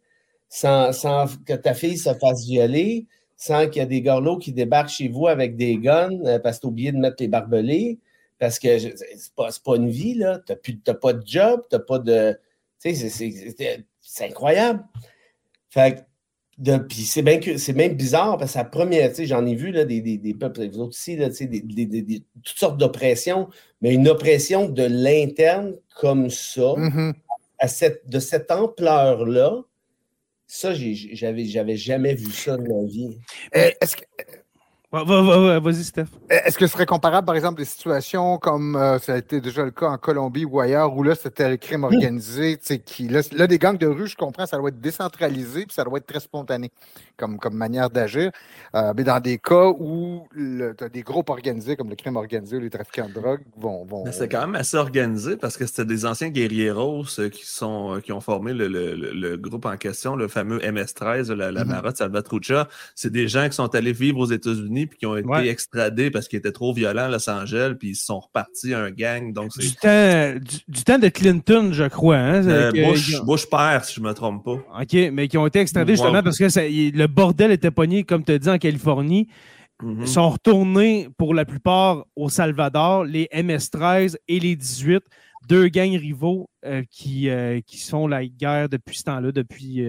sans, 0.50 0.92
sans 0.92 1.26
que 1.46 1.54
ta 1.54 1.72
fille 1.72 1.96
se 1.98 2.12
fasse 2.14 2.44
violer, 2.46 3.06
sans 3.38 3.68
qu'il 3.68 3.80
y 3.80 3.84
ait 3.84 3.88
des 3.88 4.02
gorlots 4.02 4.38
qui 4.38 4.52
débarquent 4.52 4.88
chez 4.90 5.08
vous 5.08 5.26
avec 5.26 5.56
des 5.56 5.76
guns 5.78 6.18
euh, 6.26 6.38
parce 6.38 6.56
que 6.58 6.62
t'as 6.62 6.68
oublié 6.68 6.92
de 6.92 6.98
mettre 6.98 7.16
les 7.20 7.28
barbelés, 7.28 7.98
parce 8.39 8.59
que 8.59 8.78
c'est 8.78 9.34
pas, 9.34 9.49
pas 9.64 9.76
une 9.76 9.89
vie, 9.91 10.14
là. 10.14 10.41
T'as 10.47 10.95
pas 10.95 11.12
de 11.12 11.26
job, 11.26 11.64
t'as 11.70 11.78
pas 11.78 11.99
de. 11.99 12.39
Tu 12.82 12.95
sais, 12.95 13.09
c'est- 13.09 13.84
incroyable. 14.24 14.84
Fait 15.70 15.97
que 15.97 16.01
puis 16.89 17.03
c'est 17.03 17.20
bien 17.20 17.39
c'est 17.59 17.74
même 17.74 17.95
bizarre 17.95 18.39
parce 18.39 18.53
que 18.55 18.59
la 18.59 18.64
première, 18.64 19.11
tu 19.11 19.16
sais, 19.16 19.26
j'en 19.26 19.45
ai 19.45 19.55
vu 19.55 19.72
là, 19.72 19.84
des, 19.84 20.01
des, 20.01 20.16
des 20.16 20.32
peuples, 20.32 20.66
vous 20.68 20.78
autres 20.80 20.89
aussi, 20.89 21.14
là, 21.16 21.28
tu 21.28 21.37
sais, 21.37 21.47
des, 21.47 21.61
des- 21.61 21.84
des- 21.84 22.01
des- 22.03 22.22
toutes 22.43 22.59
sortes 22.59 22.78
d'oppressions, 22.78 23.49
mais 23.82 23.93
une 23.93 24.09
oppression 24.09 24.66
de 24.68 24.82
l'interne 24.84 25.76
comme 26.01 26.30
ça, 26.30 26.72
Mhm. 26.78 27.12
à 27.59 27.68
cette, 27.68 28.09
de 28.09 28.18
cette 28.20 28.51
ampleur-là, 28.51 29.64
ça, 30.47 30.72
j'avais 30.72 31.76
jamais 31.76 32.14
vu 32.14 32.30
ça 32.32 32.57
de 32.57 32.62
ma 32.62 32.84
vie. 32.87 33.18
Euh, 33.55 33.70
Est-ce 33.82 33.97
que- 33.97 34.05
Vas-y, 35.05 35.84
Steph. 35.84 36.07
Est-ce 36.28 36.59
que 36.59 36.66
ce 36.66 36.72
serait 36.72 36.86
comparable, 36.86 37.26
par 37.26 37.34
exemple, 37.34 37.59
des 37.59 37.64
situations 37.64 38.38
comme 38.38 38.76
euh, 38.76 38.99
ça 38.99 39.14
a 39.14 39.18
été 39.18 39.40
déjà 39.40 39.64
le 39.64 39.70
cas 39.70 39.88
en 39.88 39.99
Colombie 39.99 40.44
ou 40.44 40.61
ailleurs, 40.61 40.97
où 40.97 41.03
là, 41.03 41.14
c'était 41.14 41.49
le 41.49 41.57
crime 41.57 41.84
organisé, 41.84 42.59
qui, 42.84 43.09
là, 43.09 43.20
là, 43.32 43.47
des 43.47 43.59
gangs 43.59 43.78
de 43.78 43.86
rue, 43.86 44.07
je 44.07 44.16
comprends, 44.16 44.47
ça 44.47 44.57
doit 44.57 44.68
être 44.68 44.80
décentralisé, 44.80 45.66
puis 45.66 45.74
ça 45.74 45.84
doit 45.84 45.99
être 45.99 46.07
très 46.07 46.20
spontané 46.20 46.70
comme, 47.16 47.38
comme 47.38 47.55
manière 47.55 47.90
d'agir. 47.90 48.30
Euh, 48.74 48.92
mais 48.97 49.05
dans 49.05 49.20
des 49.20 49.38
cas 49.38 49.68
où 49.78 50.26
tu 50.34 50.84
as 50.84 50.88
des 50.88 51.03
groupes 51.03 51.30
organisés, 51.30 51.76
comme 51.76 51.88
le 51.88 51.97
crime 51.97 52.16
organisé 52.16 52.57
ou 52.57 52.61
les 52.61 52.70
trafiquants 52.70 53.09
de 53.09 53.14
drogue, 53.14 53.40
vont. 53.57 53.84
vont 53.84 54.05
c'est 54.12 54.28
quand 54.28 54.40
même 54.40 54.55
assez 54.55 54.76
organisé 54.76 55.36
parce 55.36 55.57
que 55.57 55.66
c'était 55.66 55.84
des 55.84 56.07
anciens 56.07 56.28
guerrieros 56.28 57.05
qui, 57.05 57.44
sont, 57.44 58.01
qui 58.05 58.12
ont 58.12 58.20
formé 58.20 58.53
le, 58.53 58.68
le, 58.68 58.94
le, 58.94 59.36
groupe 59.36 59.66
en 59.66 59.76
question, 59.76 60.16
le 60.16 60.28
fameux 60.28 60.59
MS-13, 60.59 61.32
la, 61.32 61.53
la 61.53 61.64
mm 61.64 61.70
-hmm. 61.70 61.97
Salvatrucha. 61.97 62.68
C'est 62.94 63.12
des 63.12 63.28
gens 63.28 63.49
qui 63.49 63.55
sont 63.55 63.74
allés 63.74 63.92
vivre 63.92 64.18
aux 64.18 64.30
États-Unis 64.30 64.86
puis 64.87 64.99
qui 64.99 65.07
ont 65.07 65.16
été 65.16 65.49
extradés 65.49 66.11
parce 66.11 66.28
qu'ils 66.28 66.39
étaient 66.39 66.53
trop 66.53 66.72
violents 66.72 67.05
à 67.05 67.09
Los 67.09 67.28
Angeles, 67.28 67.74
puis 67.78 67.91
ils 67.91 67.97
sont 67.97 68.20
repartis 68.20 68.74
un 68.74 68.91
gang. 68.91 69.32
Donc 69.32 69.57
du, 69.59 69.74
temps, 69.74 70.34
du, 70.68 70.84
temps 70.84 70.99
de 70.99 71.09
Clinton, 71.09 71.70
je 71.72 71.84
crois. 71.84 72.16
Hein, 72.16 72.47
euh, 72.47 72.72
Bush, 72.72 73.20
Bush, 73.22 73.47
père, 73.47 73.84
si 73.84 73.95
je 73.95 74.01
ne 74.01 74.09
me 74.09 74.14
trompe 74.14 74.45
pas. 74.45 74.82
OK, 74.82 74.97
mais 75.12 75.28
qui 75.28 75.39
ont 75.39 75.47
été 75.47 75.61
extradés 75.61 75.95
justement 75.95 76.22
parce 76.22 76.39
que 76.39 76.49
ça, 76.49 76.62
le 76.62 77.07
bordel 77.07 77.51
était 77.51 77.70
pogné, 77.70 78.05
comme 78.05 78.24
tu 78.24 78.32
as 78.32 78.39
dit, 78.39 78.49
en 78.49 78.59
Californie. 78.59 79.28
Mm-hmm. 79.82 80.01
Ils 80.01 80.09
sont 80.09 80.30
retournés 80.30 81.09
pour 81.18 81.34
la 81.34 81.45
plupart 81.45 82.07
au 82.16 82.28
Salvador, 82.28 83.05
les 83.05 83.28
MS-13 83.32 84.16
et 84.26 84.41
les 84.41 84.57
18, 84.57 85.05
deux 85.49 85.68
gangs 85.68 85.97
rivaux 85.97 86.49
euh, 86.64 86.82
qui, 86.91 87.28
euh, 87.28 87.61
qui 87.61 87.78
font 87.78 88.07
la 88.07 88.24
guerre 88.26 88.68
depuis 88.68 88.97
ce 88.97 89.05
temps-là, 89.05 89.32
depuis 89.32 89.84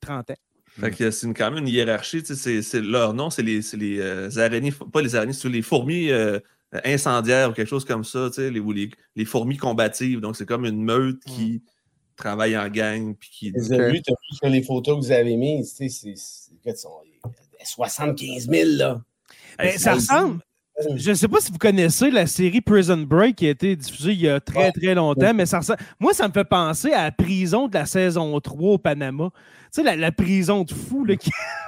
30 0.00 0.30
ans. 0.30 0.34
Fait 0.80 0.90
que 0.90 1.10
c'est 1.10 1.32
quand 1.34 1.50
même 1.50 1.64
une 1.64 1.68
hiérarchie. 1.68 2.22
C'est, 2.24 2.80
leur 2.80 3.14
nom, 3.14 3.30
c'est 3.30 3.42
les, 3.42 3.60
les 3.74 4.00
euh, 4.00 4.30
araignées, 4.36 4.72
pas 4.92 5.02
les 5.02 5.14
araignées, 5.14 5.34
c'est 5.34 5.48
les 5.48 5.62
fourmis 5.62 6.10
euh, 6.10 6.38
incendiaires 6.84 7.50
ou 7.50 7.52
quelque 7.52 7.68
chose 7.68 7.84
comme 7.84 8.04
ça, 8.04 8.30
les, 8.38 8.58
ou 8.58 8.72
les, 8.72 8.90
les, 9.14 9.24
fourmis 9.24 9.58
combatives. 9.58 10.20
Donc, 10.20 10.36
c'est 10.36 10.46
comme 10.46 10.64
une 10.64 10.82
meute 10.82 11.22
qui 11.24 11.62
travaille 12.16 12.56
en 12.56 12.68
gang. 12.68 13.14
Puis 13.14 13.30
qui... 13.30 13.50
Les 13.50 13.72
as 13.72 13.90
vu, 13.90 14.00
sur 14.32 14.48
les 14.48 14.62
photos 14.62 14.98
que 14.98 15.04
vous 15.06 15.12
avez 15.12 15.36
mises, 15.36 15.74
c'est, 15.76 15.88
75 17.64 18.48
000, 18.48 18.70
là. 18.76 19.02
Ben, 19.58 19.78
ça 19.78 19.94
ressemble. 19.94 20.40
Je 20.80 21.10
ne 21.10 21.14
sais 21.14 21.28
pas 21.28 21.40
si 21.40 21.52
vous 21.52 21.58
connaissez 21.58 22.10
la 22.10 22.26
série 22.26 22.60
Prison 22.60 22.96
Break 22.96 23.36
qui 23.36 23.46
a 23.46 23.50
été 23.50 23.76
diffusée 23.76 24.12
il 24.12 24.20
y 24.20 24.28
a 24.28 24.40
très, 24.40 24.72
très 24.72 24.94
longtemps, 24.94 25.34
mais 25.34 25.46
ça 25.46 25.60
moi, 26.00 26.14
ça 26.14 26.28
me 26.28 26.32
fait 26.32 26.44
penser 26.44 26.92
à 26.92 27.04
la 27.04 27.12
prison 27.12 27.68
de 27.68 27.74
la 27.74 27.86
saison 27.86 28.40
3 28.40 28.72
au 28.72 28.78
Panama. 28.78 29.30
Tu 29.74 29.82
sais, 29.82 29.96
la, 29.96 30.12
prison 30.12 30.64
de 30.64 30.72
fou. 30.72 31.04
Là, 31.04 31.14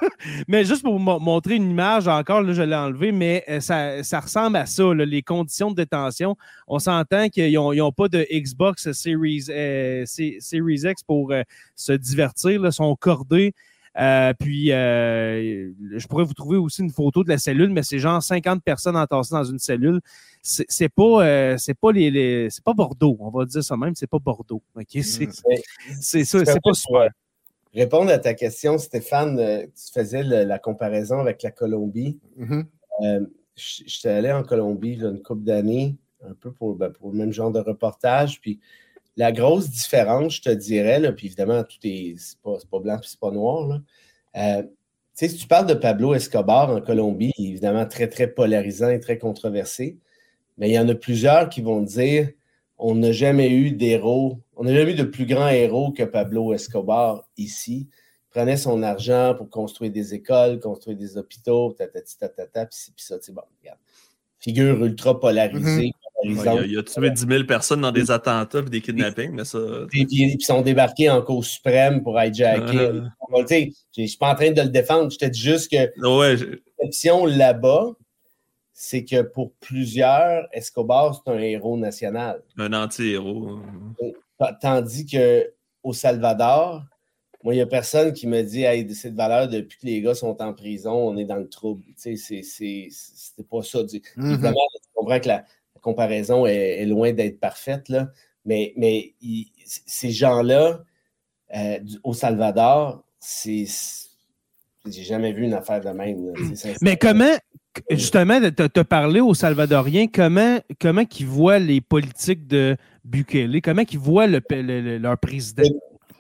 mais 0.48 0.64
juste 0.64 0.82
pour 0.82 0.98
vous 0.98 1.20
montrer 1.20 1.54
une 1.54 1.70
image, 1.70 2.06
encore, 2.06 2.42
là, 2.42 2.52
je 2.52 2.60
l'ai 2.62 2.76
enlevé, 2.76 3.12
mais 3.12 3.44
euh, 3.48 3.60
ça, 3.60 4.20
ressemble 4.20 4.56
à 4.56 4.66
ça, 4.66 4.92
les 4.92 5.22
conditions 5.22 5.70
de 5.70 5.76
détention. 5.76 6.36
On 6.66 6.78
s'entend 6.78 7.28
qu'ils 7.28 7.54
n'ont 7.54 7.92
pas 7.92 8.08
de 8.08 8.26
Xbox 8.30 8.92
Series, 8.92 9.46
euh, 9.48 10.04
Series 10.06 10.82
X 10.84 11.02
pour 11.02 11.32
euh, 11.32 11.42
se 11.76 11.92
divertir, 11.92 12.62
Ils 12.64 12.72
sont 12.72 12.94
cordés. 12.96 13.54
Puis, 14.38 14.68
je 14.68 16.06
pourrais 16.06 16.24
vous 16.24 16.34
trouver 16.34 16.58
aussi 16.58 16.82
une 16.82 16.90
photo 16.90 17.24
de 17.24 17.28
la 17.28 17.38
cellule, 17.38 17.70
mais 17.70 17.82
c'est 17.82 17.98
genre 17.98 18.22
50 18.22 18.62
personnes 18.62 18.96
entassées 18.96 19.34
dans 19.34 19.44
une 19.44 19.58
cellule. 19.58 20.00
C'est 20.42 20.88
pas, 20.88 21.56
c'est 21.58 21.74
pas 21.74 21.92
les, 21.92 22.48
c'est 22.50 22.64
pas 22.64 22.74
Bordeaux, 22.74 23.16
on 23.20 23.30
va 23.30 23.44
dire 23.44 23.64
ça 23.64 23.76
même, 23.76 23.94
c'est 23.94 24.06
pas 24.06 24.18
Bordeaux. 24.18 24.62
Ok, 24.74 25.02
c'est 25.02 25.26
mm. 25.26 25.32
ça, 26.00 26.44
c'est 26.44 26.62
pas 26.62 26.74
super 26.74 27.10
répondre 27.74 28.10
à 28.10 28.18
ta 28.18 28.34
question, 28.34 28.78
Stéphane, 28.78 29.38
euh, 29.38 29.62
tu 29.66 29.92
faisais 29.92 30.22
la 30.22 30.58
comparaison 30.58 31.18
avec 31.18 31.42
la 31.42 31.50
Colombie. 31.50 32.18
Mm-hmm. 32.38 32.64
Euh, 33.02 33.26
j'étais 33.56 34.10
allé 34.10 34.32
en 34.32 34.42
Colombie 34.42 34.94
une 34.94 35.22
couple 35.22 35.42
d'années, 35.42 35.96
un 36.26 36.34
peu 36.34 36.52
pour, 36.52 36.76
ben, 36.76 36.90
pour, 36.90 37.10
le 37.10 37.18
même 37.18 37.32
genre 37.32 37.50
de 37.50 37.60
reportage. 37.60 38.40
Puis 38.40 38.60
la 39.16 39.32
grosse 39.32 39.70
différence, 39.70 40.36
je 40.36 40.42
te 40.42 40.50
dirais, 40.50 40.98
là, 40.98 41.12
puis 41.12 41.26
évidemment, 41.26 41.62
tout 41.62 41.78
est, 41.84 42.16
pas, 42.42 42.56
pas, 42.70 42.78
blanc 42.80 42.98
puis 42.98 43.10
c'est 43.10 43.20
pas 43.20 43.30
noir. 43.30 43.68
Là. 43.68 43.80
Euh, 44.36 44.62
si 45.14 45.36
tu 45.36 45.46
parles 45.46 45.66
de 45.66 45.74
Pablo 45.74 46.14
Escobar 46.14 46.70
en 46.70 46.80
Colombie, 46.80 47.32
évidemment 47.38 47.86
très, 47.86 48.08
très 48.08 48.26
polarisant 48.26 48.90
et 48.90 48.98
très 48.98 49.18
controversé. 49.18 49.96
Mais 50.58 50.68
il 50.70 50.72
y 50.72 50.78
en 50.78 50.88
a 50.88 50.94
plusieurs 50.94 51.48
qui 51.48 51.62
vont 51.62 51.82
dire 51.82 52.30
on 52.78 52.96
n'a 52.96 53.12
jamais 53.12 53.50
eu 53.50 53.70
d'héros, 53.70 54.40
on 54.56 54.64
n'a 54.64 54.74
jamais 54.74 54.92
eu 54.92 54.96
de 54.96 55.04
plus 55.04 55.26
grand 55.26 55.48
héros 55.48 55.92
que 55.92 56.02
Pablo 56.02 56.52
Escobar 56.52 57.28
ici. 57.36 57.88
Il 57.88 58.30
prenait 58.30 58.56
son 58.56 58.82
argent 58.82 59.34
pour 59.36 59.48
construire 59.48 59.92
des 59.92 60.14
écoles, 60.14 60.58
construire 60.58 60.96
des 60.96 61.16
hôpitaux, 61.16 61.72
tatati, 61.72 62.18
tatata, 62.18 62.66
puis 62.66 62.92
ça, 62.96 63.18
tu 63.20 63.30
bon, 63.30 63.42
regarde. 63.60 63.78
Figure 64.40 64.84
ultra 64.84 65.20
polarisée. 65.20 65.86
Mm-hmm. 65.86 66.03
Il, 66.24 66.78
a, 66.78 66.82
tué 66.82 67.10
10 67.10 67.26
000 67.26 67.44
personnes 67.44 67.80
dans 67.82 67.92
des 67.92 68.10
attentats 68.10 68.60
et 68.60 68.70
des 68.70 68.80
kidnappings, 68.80 69.32
mais 69.32 69.44
ça. 69.44 69.58
Puis, 69.88 70.06
ils 70.10 70.40
sont 70.40 70.62
débarqués 70.62 71.10
en 71.10 71.22
cause 71.22 71.46
suprême 71.46 72.02
pour 72.02 72.20
hijacker. 72.20 73.02
Je 73.96 74.02
ne 74.02 74.06
suis 74.06 74.18
pas 74.18 74.32
en 74.32 74.34
train 74.34 74.50
de 74.50 74.62
le 74.62 74.68
défendre, 74.68 75.10
je 75.10 75.18
te 75.18 75.26
dis 75.26 75.40
juste 75.40 75.70
que 75.70 76.18
ouais, 76.18 76.36
l'exception 76.36 77.26
là-bas, 77.26 77.92
c'est 78.72 79.04
que 79.04 79.22
pour 79.22 79.52
plusieurs, 79.60 80.48
Escobar, 80.52 81.14
c'est 81.14 81.32
un 81.32 81.38
héros 81.38 81.76
national. 81.76 82.42
Un 82.58 82.72
anti-héros. 82.72 83.60
Tandis 84.60 85.06
qu'au 85.06 85.92
Salvador, 85.92 86.82
moi, 87.44 87.52
il 87.52 87.58
n'y 87.58 87.62
a 87.62 87.66
personne 87.66 88.14
qui 88.14 88.26
me 88.26 88.42
dit 88.42 88.62
hey, 88.62 88.92
cette 88.94 89.14
valeur, 89.14 89.48
depuis 89.48 89.78
que 89.78 89.86
les 89.86 90.00
gars 90.00 90.14
sont 90.14 90.40
en 90.40 90.54
prison, 90.54 90.92
on 90.92 91.16
est 91.18 91.26
dans 91.26 91.36
le 91.36 91.48
trouble. 91.48 91.84
Tu 92.00 92.16
sais, 92.16 92.42
c'est 92.42 93.48
pas 93.50 93.62
ça. 93.62 93.80
Évidemment, 93.80 94.56
tu 94.74 94.88
comprends 94.94 95.20
que 95.20 95.28
la, 95.28 95.44
comparaison 95.84 96.46
est, 96.46 96.84
loin 96.86 97.12
d'être 97.12 97.38
parfaite, 97.38 97.88
là. 97.88 98.08
mais, 98.44 98.72
mais 98.76 99.14
ces 99.64 100.10
gens-là, 100.10 100.82
euh, 101.54 101.78
au 102.02 102.14
Salvador, 102.14 103.04
c'est. 103.20 103.66
J'ai 104.86 105.02
jamais 105.02 105.32
vu 105.32 105.44
une 105.44 105.54
affaire 105.54 105.80
de 105.80 105.88
même. 105.90 106.32
mais 106.82 106.96
comment, 106.96 107.34
justement, 107.90 108.38
tu 108.40 108.80
as 108.80 108.84
parlé 108.84 109.20
aux 109.20 109.32
Salvadoriens, 109.32 110.08
comment, 110.08 110.58
comment 110.80 111.04
ils 111.18 111.26
voient 111.26 111.58
les 111.58 111.80
politiques 111.80 112.46
de 112.46 112.76
Bukele, 113.04 113.62
comment 113.62 113.84
ils 113.90 113.98
voient 113.98 114.26
le, 114.26 114.98
leur 114.98 115.18
président? 115.18 115.62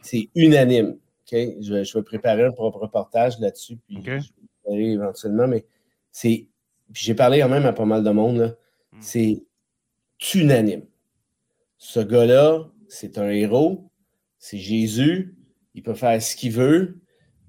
C'est 0.02 0.28
unanime. 0.34 0.96
Je, 1.30 1.74
vais, 1.74 2.02
préparer 2.02 2.44
un 2.44 2.52
propre 2.52 2.78
reportage 2.78 3.40
là-dessus, 3.40 3.76
puis 3.86 3.98
je 4.04 4.70
vais 4.70 4.84
éventuellement, 4.84 5.48
mais 5.48 5.64
c'est. 6.12 6.46
J'ai 6.92 7.14
parlé 7.14 7.40
quand 7.40 7.48
même 7.48 7.66
à 7.66 7.72
pas 7.72 7.86
mal 7.86 8.04
de 8.04 8.10
monde. 8.10 8.56
Hmm. 8.92 8.98
C'est 9.00 9.42
unanime. 10.34 10.82
Ce 11.78 12.00
gars-là, 12.00 12.70
c'est 12.88 13.18
un 13.18 13.28
héros, 13.28 13.90
c'est 14.38 14.58
Jésus, 14.58 15.36
il 15.74 15.82
peut 15.82 15.94
faire 15.94 16.22
ce 16.22 16.36
qu'il 16.36 16.52
veut, 16.52 17.00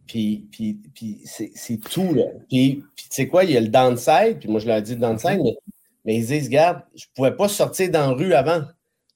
puis, 0.07 0.47
puis, 0.51 0.79
puis 0.93 1.21
c'est 1.25 1.79
tout, 1.89 2.13
là. 2.13 2.25
Puis, 2.49 2.83
tu 2.95 3.05
sais 3.09 3.27
quoi, 3.27 3.43
il 3.43 3.51
y 3.51 3.57
a 3.57 3.61
le 3.61 3.69
downside, 3.69 4.39
puis 4.39 4.49
moi 4.49 4.59
je 4.59 4.67
l'ai 4.67 4.81
dit 4.81 4.93
le 4.93 4.99
downside, 4.99 5.39
mais, 5.43 5.55
mais 6.03 6.17
ils 6.17 6.27
disent, 6.27 6.47
regarde, 6.47 6.81
je 6.95 7.05
pouvais 7.15 7.35
pas 7.35 7.47
sortir 7.47 7.89
dans 7.89 8.11
la 8.11 8.13
rue 8.13 8.33
avant. 8.33 8.63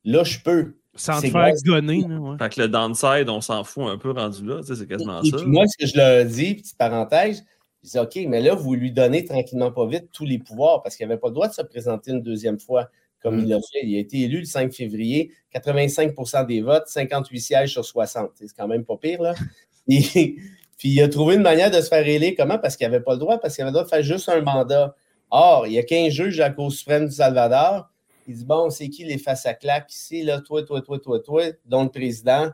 Là, 0.04 0.24
je 0.24 0.40
peux. 0.40 0.76
Sans 0.96 1.22
te 1.22 1.28
faire 1.28 1.54
gonner. 1.66 2.06
Fait 2.40 2.50
que 2.50 2.62
le 2.62 2.68
downside, 2.68 3.30
on 3.30 3.42
s'en 3.42 3.64
fout 3.64 3.86
un 3.88 3.98
peu 3.98 4.12
rendu 4.12 4.46
là, 4.46 4.62
c'est 4.64 4.88
quasiment 4.88 5.24
ça. 5.24 5.38
Puis 5.38 5.46
moi, 5.46 5.66
ce 5.68 5.78
que 5.78 5.90
je 5.90 5.98
leur 5.98 6.26
dis, 6.26 6.56
petite 6.56 6.78
parenthèse, 6.78 7.46
je 7.84 7.90
dis, 7.90 8.00
OK, 8.00 8.20
mais 8.28 8.42
là, 8.42 8.56
vous 8.56 8.74
lui 8.74 8.92
donnez 8.92 9.24
tranquillement 9.24 9.72
pas 9.72 9.88
vite 9.88 10.10
tous 10.12 10.26
les 10.26 10.40
pouvoirs 10.40 10.82
parce 10.82 10.98
qu'il 10.98 11.08
n'avait 11.08 11.20
pas 11.20 11.30
le 11.30 11.34
droit 11.34 11.48
de 11.48 11.54
se 11.54 11.62
présenter 11.62 12.12
une 12.12 12.22
deuxième 12.22 12.60
fois 12.60 12.90
comme 13.22 13.38
mm. 13.38 13.40
il 13.40 13.48
l'a 13.50 13.58
fait. 13.58 13.86
Il 13.86 13.96
a 13.96 14.00
été 14.00 14.22
élu 14.22 14.40
le 14.40 14.46
5 14.46 14.74
février, 14.74 15.32
85% 15.54 16.46
des 16.46 16.62
votes, 16.62 16.88
58 16.88 17.40
sièges 17.40 17.72
sur 17.72 17.86
60. 17.86 18.32
C'est 18.36 18.48
quand 18.56 18.68
même 18.68 18.86
pas 18.86 18.98
pire, 18.98 19.22
là. 19.22 19.36
Et, 19.88 20.36
puis 20.78 20.90
il 20.90 21.02
a 21.02 21.10
trouvé 21.10 21.36
une 21.36 21.42
manière 21.42 21.72
de 21.72 21.82
se 21.82 21.90
faire 21.90 22.08
élire. 22.08 22.34
Comment? 22.38 22.58
Parce 22.58 22.78
qu'il 22.78 22.88
n'avait 22.88 23.04
pas 23.04 23.14
le 23.14 23.20
droit, 23.20 23.38
parce 23.38 23.56
qu'il 23.56 23.64
avait 23.64 23.72
le 23.72 23.74
droit 23.74 23.84
de 23.84 23.90
faire 23.90 24.04
juste 24.04 24.30
un 24.30 24.42
mandat. 24.42 24.96
Or, 25.30 25.68
il 25.68 25.74
y 25.74 25.80
a 25.80 25.84
15 25.84 26.12
juges 26.12 26.40
à 26.40 26.48
la 26.48 26.54
Cour 26.54 26.72
suprême 26.72 27.08
du 27.08 27.12
Salvador. 27.12 27.90
Il 28.28 28.36
dit 28.36 28.46
Bon, 28.46 28.70
c'est 28.70 28.90
qui 28.90 29.04
les 29.04 29.18
face 29.18 29.46
à 29.46 29.54
claque 29.54 29.94
ici, 29.94 30.24
là, 30.24 30.40
toi, 30.40 30.64
toi, 30.64 30.82
toi, 30.82 31.00
toi, 31.00 31.20
toi, 31.20 31.44
dont 31.66 31.84
le 31.84 31.90
président. 31.90 32.52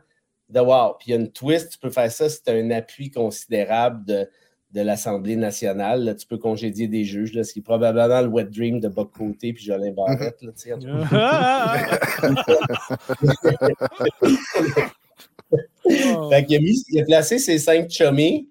De 0.48 0.60
wow. 0.60 0.94
Puis 0.98 1.08
il 1.08 1.10
y 1.10 1.14
a 1.14 1.16
une 1.20 1.30
twist, 1.30 1.72
tu 1.72 1.78
peux 1.78 1.90
faire 1.90 2.10
ça, 2.10 2.28
c'est 2.28 2.48
un 2.48 2.70
appui 2.70 3.10
considérable 3.10 4.04
de, 4.04 4.28
de 4.72 4.80
l'Assemblée 4.80 5.36
nationale. 5.36 6.16
tu 6.18 6.26
peux 6.26 6.38
congédier 6.38 6.88
des 6.88 7.04
juges, 7.04 7.32
là, 7.32 7.44
ce 7.44 7.52
qui 7.52 7.60
est 7.60 7.62
probablement 7.62 8.20
le 8.20 8.28
wet 8.28 8.44
dream 8.44 8.80
de 8.80 8.88
Bob 8.88 9.10
Côté 9.16 9.52
puis 9.52 9.64
Jolin 9.64 9.92
Barrette. 9.92 10.38
Fait 16.30 16.44
il, 16.48 16.56
a 16.56 16.58
mis, 16.58 16.84
il 16.88 17.00
a 17.00 17.04
placé 17.04 17.38
ses 17.38 17.58
cinq 17.58 17.88
chummies. 17.90 18.48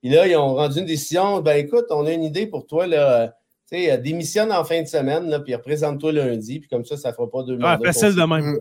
Puis 0.00 0.10
là, 0.10 0.26
ils 0.26 0.36
ont 0.36 0.54
rendu 0.54 0.80
une 0.80 0.86
décision. 0.86 1.40
Ben 1.40 1.56
écoute, 1.56 1.86
on 1.90 2.06
a 2.06 2.12
une 2.12 2.24
idée 2.24 2.46
pour 2.46 2.66
toi. 2.66 2.86
Là. 2.86 3.36
Sais, 3.66 3.96
démissionne 3.98 4.50
en 4.52 4.64
fin 4.64 4.82
de 4.82 4.88
semaine, 4.88 5.28
là, 5.28 5.40
puis 5.40 5.54
représente-toi 5.54 6.12
lundi. 6.12 6.58
Puis 6.60 6.68
comme 6.68 6.84
ça, 6.84 6.96
ça 6.96 7.10
ne 7.10 7.14
fera 7.14 7.30
pas 7.30 7.44
deux 7.44 7.56
mois. 7.56 7.78
Ah, 7.80 7.84
facile 7.84 8.14
de 8.14 8.22
même. 8.22 8.58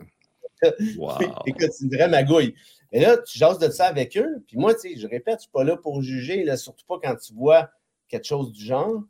wow. 0.98 1.14
écoute, 1.48 1.72
c'est 1.72 1.86
une 1.86 1.96
vraie 1.96 2.08
magouille. 2.08 2.54
Mais 2.92 3.00
là, 3.00 3.18
tu 3.18 3.38
jases 3.38 3.60
de 3.60 3.70
ça 3.70 3.86
avec 3.86 4.18
eux. 4.18 4.44
Puis 4.48 4.58
moi, 4.58 4.74
tu 4.74 4.82
sais, 4.82 4.98
je 4.98 5.08
répète, 5.08 5.34
je 5.34 5.36
ne 5.36 5.42
suis 5.42 5.52
pas 5.52 5.64
là 5.64 5.78
pour 5.78 6.02
juger, 6.02 6.44
là, 6.44 6.58
surtout 6.58 6.86
pas 6.86 7.00
quand 7.02 7.16
tu 7.16 7.34
vois 7.34 7.70
quelque 8.08 8.26
chose 8.26 8.52
du 8.52 8.64
genre. 8.64 9.04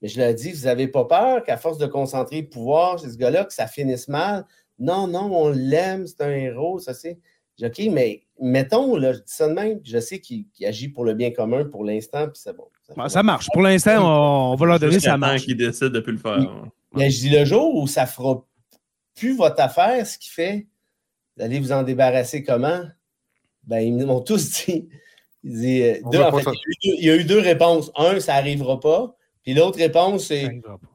Mais 0.00 0.08
je 0.08 0.20
leur 0.20 0.28
ai 0.28 0.34
dit, 0.34 0.52
vous 0.52 0.64
n'avez 0.64 0.86
pas 0.86 1.04
peur 1.04 1.42
qu'à 1.42 1.56
force 1.56 1.78
de 1.78 1.86
concentrer 1.86 2.42
le 2.42 2.48
pouvoir 2.48 2.98
chez 2.98 3.10
ce 3.10 3.16
gars-là, 3.16 3.44
que 3.44 3.52
ça 3.52 3.66
finisse 3.66 4.08
mal? 4.08 4.44
Non, 4.78 5.06
non, 5.06 5.30
on 5.34 5.50
l'aime, 5.50 6.06
c'est 6.06 6.20
un 6.20 6.30
héros, 6.30 6.78
ça 6.78 6.94
c'est. 6.94 7.18
J'ai 7.56 7.70
dit, 7.70 7.86
OK, 7.88 7.92
mais 7.92 8.22
mettons, 8.40 8.96
là, 8.96 9.12
je 9.12 9.18
dis 9.18 9.24
ça 9.26 9.48
de 9.48 9.54
même, 9.54 9.80
je 9.84 9.98
sais 9.98 10.18
qu'il 10.18 10.46
agit 10.64 10.88
pour 10.88 11.04
le 11.04 11.14
bien 11.14 11.30
commun 11.30 11.64
pour 11.64 11.84
l'instant, 11.84 12.24
puis 12.26 12.40
c'est 12.42 12.56
bon. 12.56 12.66
Ça, 12.82 13.08
ça 13.08 13.22
marche. 13.22 13.46
Pour 13.52 13.62
l'instant, 13.62 14.52
on, 14.52 14.56
va 14.56 14.66
leur 14.66 14.80
donner 14.80 15.00
ça 15.00 15.16
marche. 15.16 15.44
qui 15.44 15.54
décide 15.54 15.88
de 15.88 16.00
plus 16.00 16.12
le 16.12 16.18
faire. 16.18 16.64
Mais 16.92 17.10
je 17.10 17.20
dis 17.20 17.30
le 17.30 17.44
jour 17.44 17.74
où 17.74 17.86
ça 17.86 18.06
fera 18.06 18.44
plus 19.14 19.36
votre 19.36 19.60
affaire, 19.60 20.06
ce 20.06 20.18
qui 20.18 20.28
fait, 20.28 20.66
vous 21.36 21.44
allez 21.44 21.60
vous 21.60 21.72
en 21.72 21.82
débarrasser 21.82 22.42
comment? 22.42 22.82
Ben, 23.66 23.80
ils 23.80 24.06
m'ont 24.06 24.20
tous 24.20 24.50
dit. 24.66 24.88
Ils 25.42 25.60
dit, 25.60 25.82
euh, 25.82 25.98
deux, 26.10 26.20
en 26.20 26.38
fait, 26.38 26.50
il, 26.82 27.04
y 27.04 27.10
a 27.10 27.16
eu 27.16 27.24
deux 27.24 27.40
réponses. 27.40 27.90
Un, 27.96 28.18
ça 28.20 28.34
n'arrivera 28.34 28.80
pas. 28.80 29.16
Puis 29.42 29.52
l'autre 29.52 29.78
réponse, 29.78 30.28
c'est 30.28 30.48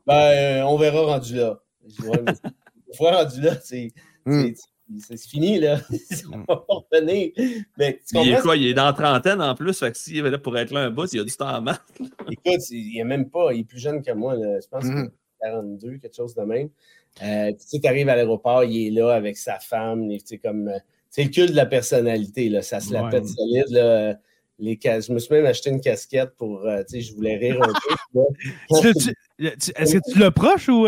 ben, 0.07 0.15
euh, 0.15 0.63
on 0.63 0.77
verra 0.77 1.01
rendu 1.01 1.35
là. 1.35 1.61
Je 1.87 2.01
dis, 2.01 2.07
ouais, 2.07 2.21
mais 2.25 2.33
une 2.87 2.95
fois 2.95 3.23
rendu 3.23 3.41
là, 3.41 3.55
c'est. 3.63 3.91
Hmm 4.25 4.51
c'est 4.99 5.17
fini, 5.17 5.59
là. 5.59 5.79
on 6.33 6.39
va 6.39 6.57
pas 6.57 6.73
revenir. 6.91 7.31
Mais, 7.77 8.01
il 8.13 8.29
est 8.29 8.41
quoi? 8.41 8.55
Il 8.55 8.67
est 8.67 8.73
dans 8.73 8.85
la 8.85 8.93
trentaine 8.93 9.41
en 9.41 9.55
plus. 9.55 9.77
Fait 9.77 9.91
que 9.91 9.97
s'il 9.97 10.19
avait 10.19 10.31
là 10.31 10.37
pour 10.37 10.57
être 10.57 10.71
là 10.71 10.81
un 10.81 10.89
bout, 10.89 11.11
il 11.13 11.19
a 11.19 11.23
du 11.23 11.35
temps 11.35 11.47
à 11.47 11.61
mettre. 11.61 11.85
Écoute, 12.29 12.69
il 12.71 12.97
n'est 12.97 13.03
même 13.03 13.29
pas. 13.29 13.53
Il 13.53 13.61
est 13.61 13.63
plus 13.65 13.79
jeune 13.79 14.01
que 14.01 14.11
moi. 14.11 14.35
Là. 14.35 14.59
Je 14.59 14.67
pense 14.67 14.83
qu'il 14.83 14.97
a 14.97 15.09
42, 15.41 15.97
quelque 15.97 16.15
chose 16.15 16.35
de 16.35 16.41
même. 16.41 16.69
Euh, 17.23 17.51
tu 17.69 17.87
arrives 17.87 18.09
à 18.09 18.15
l'aéroport, 18.15 18.63
il 18.63 18.87
est 18.87 18.91
là 18.91 19.13
avec 19.13 19.37
sa 19.37 19.59
femme. 19.59 20.09
comme. 20.43 20.69
Euh, 20.69 20.79
c'est 21.09 21.23
le 21.23 21.29
culte 21.29 21.51
de 21.51 21.55
la 21.55 21.65
personnalité. 21.65 22.49
Là. 22.49 22.61
Ça 22.61 22.79
se 22.79 22.93
la 22.93 23.09
pète 23.09 23.27
solide. 23.27 23.69
Là. 23.69 24.15
Les 24.59 24.77
Je 24.83 25.13
me 25.13 25.19
suis 25.19 25.33
même 25.33 25.45
acheté 25.45 25.69
une 25.69 25.81
casquette 25.81 26.35
pour. 26.37 26.65
Euh, 26.65 26.83
sais, 26.87 27.01
je 27.01 27.15
voulais 27.15 27.37
rire 27.37 27.59
un 27.61 27.73
peu. 28.13 28.21
Est-ce 29.39 29.93
que 29.93 30.11
tu 30.11 30.19
l'as 30.19 30.31
proche 30.31 30.67
ou 30.69 30.85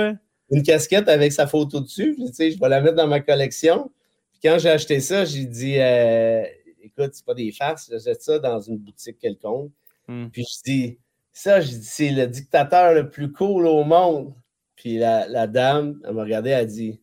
une 0.52 0.64
casquette 0.64 1.08
avec 1.08 1.32
sa 1.32 1.48
photo 1.48 1.80
dessus. 1.80 2.16
Tu 2.18 2.34
sais, 2.34 2.52
je 2.52 2.60
vais 2.60 2.70
la 2.70 2.82
mettre 2.82 2.96
dans 2.96 3.08
ma 3.08 3.22
collection. 3.22 3.92
Puis 4.34 4.42
quand 4.44 4.60
j'ai 4.60 4.70
acheté 4.70 5.00
ça, 5.00 5.26
j'ai 5.26 5.46
dit 5.46 5.80
euh, 5.80 6.44
écoute, 6.84 7.12
c'est 7.14 7.26
pas 7.26 7.34
des 7.34 7.52
farces, 7.52 7.90
j'achète 7.90 8.22
ça 8.22 8.38
dans 8.38 8.60
une 8.60 8.78
boutique 8.78 9.18
quelconque. 9.18 9.72
Hmm. 10.08 10.28
Puis 10.28 10.46
je 10.46 10.72
dis 10.72 11.00
ça, 11.32 11.62
je 11.62 11.68
dis 11.70 11.84
c'est 11.84 12.10
le 12.10 12.28
dictateur 12.28 12.94
le 12.94 13.10
plus 13.10 13.32
cool 13.32 13.66
au 13.66 13.84
monde. 13.84 14.34
Puis 14.76 14.98
la, 14.98 15.28
la 15.28 15.48
dame, 15.48 16.02
elle 16.06 16.14
m'a 16.14 16.24
regardé, 16.24 16.50
elle 16.50 16.62
a 16.62 16.66
dit 16.66 17.00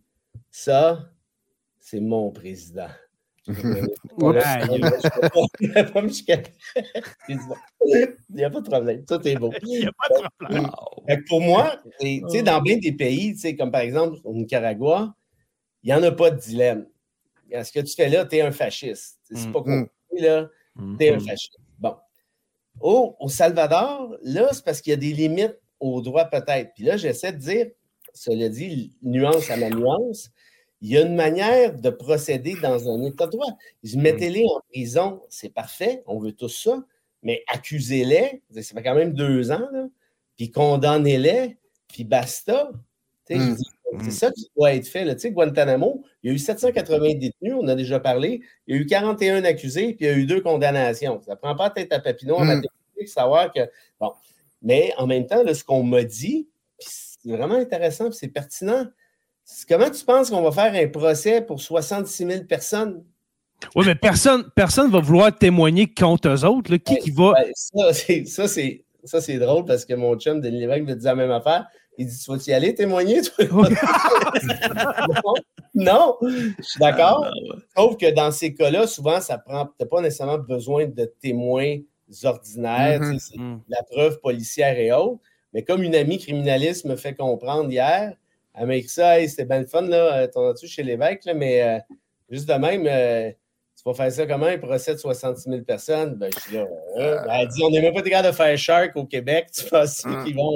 ça, 0.50 1.10
c'est 1.80 2.00
mon 2.00 2.30
président. 2.30 2.88
Il 3.48 3.54
n'y 8.30 8.44
a 8.44 8.50
pas 8.50 8.60
de 8.60 8.68
problème. 8.68 9.04
Tout 9.06 9.26
est 9.26 9.36
beau. 9.36 9.52
Il 9.62 9.80
n'y 9.80 9.86
a 9.86 9.92
pas 9.92 10.08
de 10.08 10.28
problème. 10.38 10.70
Pour 11.28 11.40
moi, 11.40 11.76
dans 12.00 12.60
bien 12.60 12.76
des 12.76 12.92
pays, 12.92 13.34
comme 13.56 13.70
par 13.70 13.80
exemple 13.80 14.18
au 14.24 14.34
Nicaragua, 14.34 15.14
il 15.82 15.88
n'y 15.88 15.94
en 15.94 16.02
a 16.02 16.12
pas 16.12 16.30
de 16.30 16.38
dilemme. 16.38 16.86
Ce 17.50 17.72
que 17.72 17.80
tu 17.80 17.94
fais 17.94 18.08
là, 18.08 18.26
tu 18.26 18.36
es 18.36 18.42
un 18.42 18.52
fasciste. 18.52 19.18
C'est 19.22 19.50
pas 19.52 19.60
mm. 19.60 19.64
compliqué, 19.64 19.90
là. 20.20 20.50
Tu 20.76 21.04
es 21.04 21.10
un 21.10 21.16
mm-hmm. 21.16 21.26
fasciste. 21.26 21.56
Bon. 21.78 21.94
Au, 22.80 23.16
au 23.18 23.28
Salvador, 23.28 24.16
là, 24.22 24.48
c'est 24.52 24.64
parce 24.64 24.80
qu'il 24.80 24.90
y 24.90 24.94
a 24.94 24.96
des 24.96 25.12
limites 25.12 25.58
aux 25.80 26.02
droits, 26.02 26.26
peut-être. 26.26 26.72
Puis 26.74 26.84
là, 26.84 26.96
j'essaie 26.96 27.32
de 27.32 27.38
dire, 27.38 27.66
cela 28.12 28.48
dit, 28.48 28.96
nuance 29.02 29.50
à 29.50 29.56
ma 29.56 29.70
nuance, 29.70 30.30
il 30.80 30.90
y 30.90 30.96
a 30.96 31.02
une 31.02 31.14
manière 31.14 31.74
de 31.74 31.90
procéder 31.90 32.56
dans 32.62 32.88
un 32.88 33.02
état 33.02 33.26
de 33.26 33.32
droit. 33.32 33.50
Hmm. 33.82 34.00
Mettez-les 34.00 34.44
en 34.44 34.60
prison, 34.72 35.22
c'est 35.28 35.52
parfait, 35.52 36.02
on 36.06 36.18
veut 36.18 36.32
tout 36.32 36.48
ça, 36.48 36.84
mais 37.22 37.42
accusez-les, 37.48 38.42
ça 38.62 38.74
fait 38.74 38.82
quand 38.82 38.94
même 38.94 39.12
deux 39.12 39.50
ans, 39.50 39.68
puis 40.36 40.50
condamnez-les, 40.50 41.56
puis 41.88 42.04
basta. 42.04 42.70
Hmm. 43.30 43.56
C'est 44.00 44.06
hmm. 44.06 44.10
ça 44.10 44.30
qui 44.30 44.50
doit 44.56 44.74
être 44.74 44.86
fait. 44.86 45.04
Là. 45.04 45.14
Guantanamo, 45.14 46.04
il 46.22 46.28
y 46.28 46.32
a 46.32 46.34
eu 46.34 46.38
780 46.38 47.14
détenus, 47.14 47.54
on 47.58 47.66
a 47.68 47.74
déjà 47.74 47.98
parlé. 47.98 48.42
Il 48.66 48.76
y 48.76 48.78
a 48.78 48.82
eu 48.82 48.86
41 48.86 49.44
accusés, 49.44 49.94
puis 49.94 50.06
il 50.06 50.08
y 50.08 50.10
a 50.10 50.16
eu 50.16 50.26
deux 50.26 50.40
condamnations. 50.40 51.20
Ça 51.22 51.32
ne 51.32 51.36
prend 51.36 51.56
pas 51.56 51.70
tête 51.70 51.92
à 51.92 51.98
Papineau 51.98 52.36
en 52.36 52.44
mathématiques, 52.44 53.08
savoir 53.08 53.52
que. 53.52 53.60
Bon. 53.98 54.12
Mais 54.60 54.92
en 54.98 55.06
même 55.06 55.26
temps, 55.26 55.42
ce 55.52 55.64
qu'on 55.64 55.82
m'a 55.82 56.02
dit, 56.02 56.48
c'est 56.78 57.30
vraiment 57.30 57.54
intéressant, 57.54 58.12
c'est 58.12 58.28
pertinent. 58.28 58.86
Comment 59.68 59.90
tu 59.90 60.04
penses 60.04 60.30
qu'on 60.30 60.42
va 60.42 60.52
faire 60.52 60.74
un 60.74 60.88
procès 60.88 61.40
pour 61.42 61.60
66 61.60 62.26
000 62.26 62.44
personnes? 62.44 63.04
Oui, 63.74 63.84
mais 63.86 63.94
personne 63.94 64.42
ne 64.42 64.48
personne 64.48 64.90
va 64.90 65.00
vouloir 65.00 65.36
témoigner 65.36 65.92
contre 65.92 66.28
eux 66.28 66.44
autres. 66.44 66.76
Qui, 66.76 66.96
qui 66.98 67.10
va. 67.10 67.34
ça, 67.54 68.48
c'est 69.20 69.38
drôle 69.38 69.64
parce 69.64 69.84
que 69.84 69.94
mon 69.94 70.16
chum 70.16 70.40
Denis 70.40 70.60
Lévesque 70.60 70.84
me 70.84 70.94
dit 70.94 71.04
la 71.04 71.14
même 71.14 71.30
affaire. 71.30 71.66
Il 71.96 72.06
dit 72.06 72.18
Tu 72.18 72.30
vas-y 72.30 72.52
aller 72.52 72.74
témoigner, 72.74 73.22
toi? 73.22 73.44
non, 75.74 76.16
je 76.22 76.62
suis 76.62 76.78
d'accord. 76.78 77.26
Ah, 77.26 77.32
Sauf 77.76 77.96
que 77.96 78.14
dans 78.14 78.30
ces 78.30 78.54
cas-là, 78.54 78.86
souvent, 78.86 79.20
ça 79.20 79.38
prend. 79.38 79.66
Tu 79.66 79.72
n'as 79.80 79.86
pas 79.86 80.00
nécessairement 80.00 80.38
besoin 80.38 80.86
de 80.86 81.12
témoins 81.20 81.78
ordinaires, 82.22 83.00
mm-hmm. 83.00 83.40
mm. 83.40 83.60
la 83.68 83.82
preuve 83.90 84.20
policière 84.20 84.78
et 84.78 84.92
autres. 84.92 85.20
Mais 85.52 85.64
comme 85.64 85.82
une 85.82 85.96
amie 85.96 86.18
criminaliste 86.18 86.84
me 86.84 86.94
fait 86.94 87.14
comprendre 87.14 87.70
hier, 87.70 88.14
écrit 88.70 88.88
ça, 88.88 89.26
c'était 89.26 89.44
bien 89.44 89.60
le 89.60 89.66
fun, 89.66 89.82
là, 89.82 90.16
euh, 90.16 90.26
t'en 90.26 90.48
as-tu 90.50 90.66
chez 90.66 90.82
l'évêque, 90.82 91.24
là, 91.24 91.34
mais 91.34 91.62
euh, 91.62 91.78
juste 92.30 92.48
de 92.48 92.54
même, 92.54 92.84
euh, 92.86 93.30
tu 93.76 93.82
vas 93.84 93.94
faire 93.94 94.10
ça 94.10 94.26
comment, 94.26 94.46
un 94.46 94.58
procès 94.58 94.94
de 94.94 94.98
66 94.98 95.48
000 95.48 95.62
personnes? 95.62 96.14
Ben, 96.14 96.30
je 96.34 96.40
suis 96.40 96.56
là, 96.56 96.66
elle 97.30 97.48
dit, 97.48 97.62
on 97.62 97.70
n'est 97.70 97.80
même 97.80 97.94
pas 97.94 98.02
capable 98.02 98.28
de 98.28 98.32
faire 98.32 98.58
Shark 98.58 98.96
au 98.96 99.04
Québec, 99.04 99.48
tu 99.54 99.64
penses 99.64 100.04
hum. 100.04 100.24
qu'ils 100.24 100.34
vont... 100.34 100.52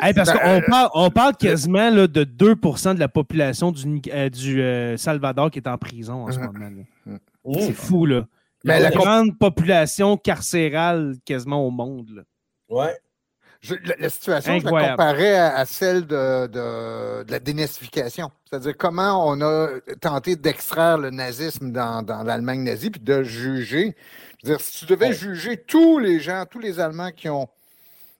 parce 0.14 0.32
qu'on 0.32 0.38
ben, 0.38 0.62
parle, 0.68 0.90
on 0.94 1.10
parle 1.10 1.36
quasiment 1.36 1.90
là, 1.90 2.06
de 2.06 2.24
2% 2.24 2.94
de 2.94 3.00
la 3.00 3.08
population 3.08 3.72
du, 3.72 4.00
du 4.30 4.96
Salvador 4.96 5.50
qui 5.50 5.58
est 5.58 5.68
en 5.68 5.78
prison 5.78 6.26
en 6.26 6.32
ce 6.32 6.38
hum. 6.38 6.46
moment. 6.46 6.84
Hum. 7.06 7.60
C'est 7.60 7.72
fou, 7.72 8.06
là. 8.06 8.26
Mais 8.64 8.80
la 8.80 8.90
grande 8.90 9.38
population 9.38 10.16
carcérale 10.16 11.16
quasiment 11.26 11.66
au 11.66 11.70
monde. 11.70 12.08
Là. 12.16 12.22
Ouais 12.70 12.94
la, 13.98 14.08
situation, 14.08 14.58
je 14.58 14.64
la 14.64 14.90
comparais 14.90 15.36
à, 15.36 15.64
celle 15.64 16.06
de, 16.06 17.24
la 17.30 17.38
dénazification. 17.38 18.30
C'est-à-dire 18.44 18.76
comment 18.76 19.28
on 19.28 19.40
a 19.40 19.68
tenté 20.00 20.36
d'extraire 20.36 20.98
le 20.98 21.10
nazisme 21.10 21.72
dans, 21.72 22.24
l'Allemagne 22.24 22.62
nazie, 22.62 22.90
puis 22.90 23.00
de 23.00 23.22
juger. 23.22 23.96
dire, 24.42 24.60
si 24.60 24.80
tu 24.80 24.86
devais 24.86 25.12
juger 25.12 25.56
tous 25.56 25.98
les 25.98 26.20
gens, 26.20 26.44
tous 26.50 26.60
les 26.60 26.80
Allemands 26.80 27.12
qui 27.12 27.28
ont 27.28 27.48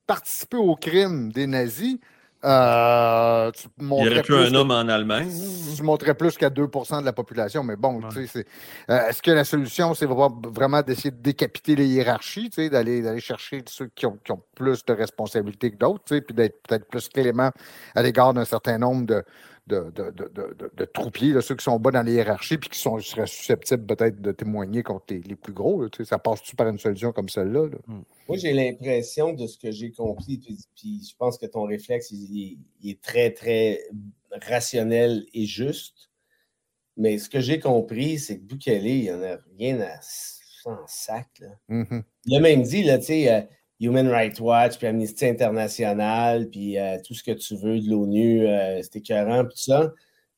participé 0.07 0.57
au 0.57 0.77
crime 0.77 1.33
des 1.33 1.47
nazis, 1.47 1.99
euh, 2.45 3.51
il 3.81 3.87
y 3.87 4.09
aurait 4.09 4.23
plus 4.23 4.37
un 4.37 4.55
homme 4.55 4.71
en 4.71 4.87
Allemagne. 4.89 5.31
Je 5.75 5.83
montrais 5.83 6.15
plus 6.15 6.37
qu'à 6.37 6.51
2% 6.51 7.01
de 7.01 7.05
la 7.05 7.13
population, 7.13 7.65
mais 7.65 7.77
bon, 7.77 8.01
c'est, 8.11 8.47
euh, 8.91 9.09
est-ce 9.09 9.23
que 9.23 9.31
la 9.31 9.45
solution, 9.45 9.95
c'est 9.95 10.07
vraiment 10.07 10.83
d'essayer 10.83 11.11
de 11.11 11.23
décapiter 11.23 11.75
les 11.75 11.87
hiérarchies, 11.87 12.51
d'aller, 12.71 13.01
d'aller 13.01 13.21
chercher 13.21 13.63
ceux 13.67 13.89
qui 13.95 14.05
ont, 14.07 14.19
qui 14.23 14.33
ont, 14.33 14.43
plus 14.55 14.85
de 14.85 14.93
responsabilités 14.93 15.73
que 15.73 15.79
d'autres, 15.79 16.05
puis 16.05 16.35
d'être 16.35 16.63
peut-être 16.63 16.87
plus 16.87 17.09
clément 17.09 17.51
à 17.95 18.03
l'égard 18.03 18.35
d'un 18.35 18.45
certain 18.45 18.79
nombre 18.79 19.07
de, 19.07 19.25
de, 19.67 19.91
de, 19.95 20.11
de, 20.11 20.71
de 20.77 20.85
troupiers, 20.85 21.41
ceux 21.41 21.57
qui 21.57 21.65
sont 21.65 21.79
bas 21.79 21.91
dans 21.91 22.03
les 22.03 22.15
hiérarchies 22.15 22.59
puis 22.59 22.69
qui 22.69 22.79
sont, 22.79 22.99
seraient 23.01 23.27
susceptibles 23.27 23.87
peut-être 23.87 24.21
de 24.21 24.33
témoigner 24.33 24.83
contre 24.83 25.07
les, 25.09 25.37
plus 25.37 25.55
gros. 25.55 25.87
ça 26.05 26.19
passe-tu 26.19 26.55
par 26.55 26.69
une 26.69 26.79
solution 26.79 27.13
comme 27.13 27.29
celle-là? 27.29 27.69
Hmm. 27.87 28.03
Moi, 28.29 28.37
j'ai 28.37 28.53
l'impression 28.53 29.33
de 29.33 29.47
ce 29.47 29.57
que 29.57 29.71
j'ai 29.71 29.91
compris, 29.91 30.39
puis, 30.39 31.03
je 31.03 31.17
pense 31.17 31.39
que 31.39 31.47
ton 31.47 31.65
réflexe 31.65 32.11
il, 32.11 32.59
est 32.85 33.01
très, 33.01 33.31
très 33.31 33.81
rationnel 34.31 35.25
et 35.33 35.47
juste. 35.47 36.11
Mais 36.97 37.19
ce 37.19 37.29
que 37.29 37.41
j'ai 37.41 37.59
compris, 37.59 38.19
c'est 38.19 38.39
que 38.39 38.45
Bukele, 38.45 38.87
il 38.87 39.03
n'y 39.03 39.11
en 39.11 39.23
a 39.23 39.39
rien 39.59 39.81
à 39.81 39.99
s'en 40.03 40.87
sac. 40.87 41.29
Là. 41.41 41.49
Mm-hmm. 41.71 42.03
Il 42.27 42.37
a 42.37 42.41
même 42.41 42.63
dit, 42.63 42.85
là, 42.85 42.99
tu 42.99 43.07
sais, 43.07 43.33
euh, 43.33 43.41
Human 43.81 44.09
Rights 44.09 44.41
Watch, 44.41 44.79
puis 44.79 44.87
Amnesty 44.87 45.27
International, 45.27 46.49
puis 46.49 46.79
euh, 46.79 46.99
tout 47.05 47.15
ce 47.15 47.23
que 47.23 47.33
tu 47.33 47.57
veux 47.57 47.81
de 47.81 47.91
l'ONU, 47.91 48.47
euh, 48.47 48.81
c'était 48.83 49.01
écœurant, 49.01 49.45
tout 49.45 49.57
ça. 49.57 49.93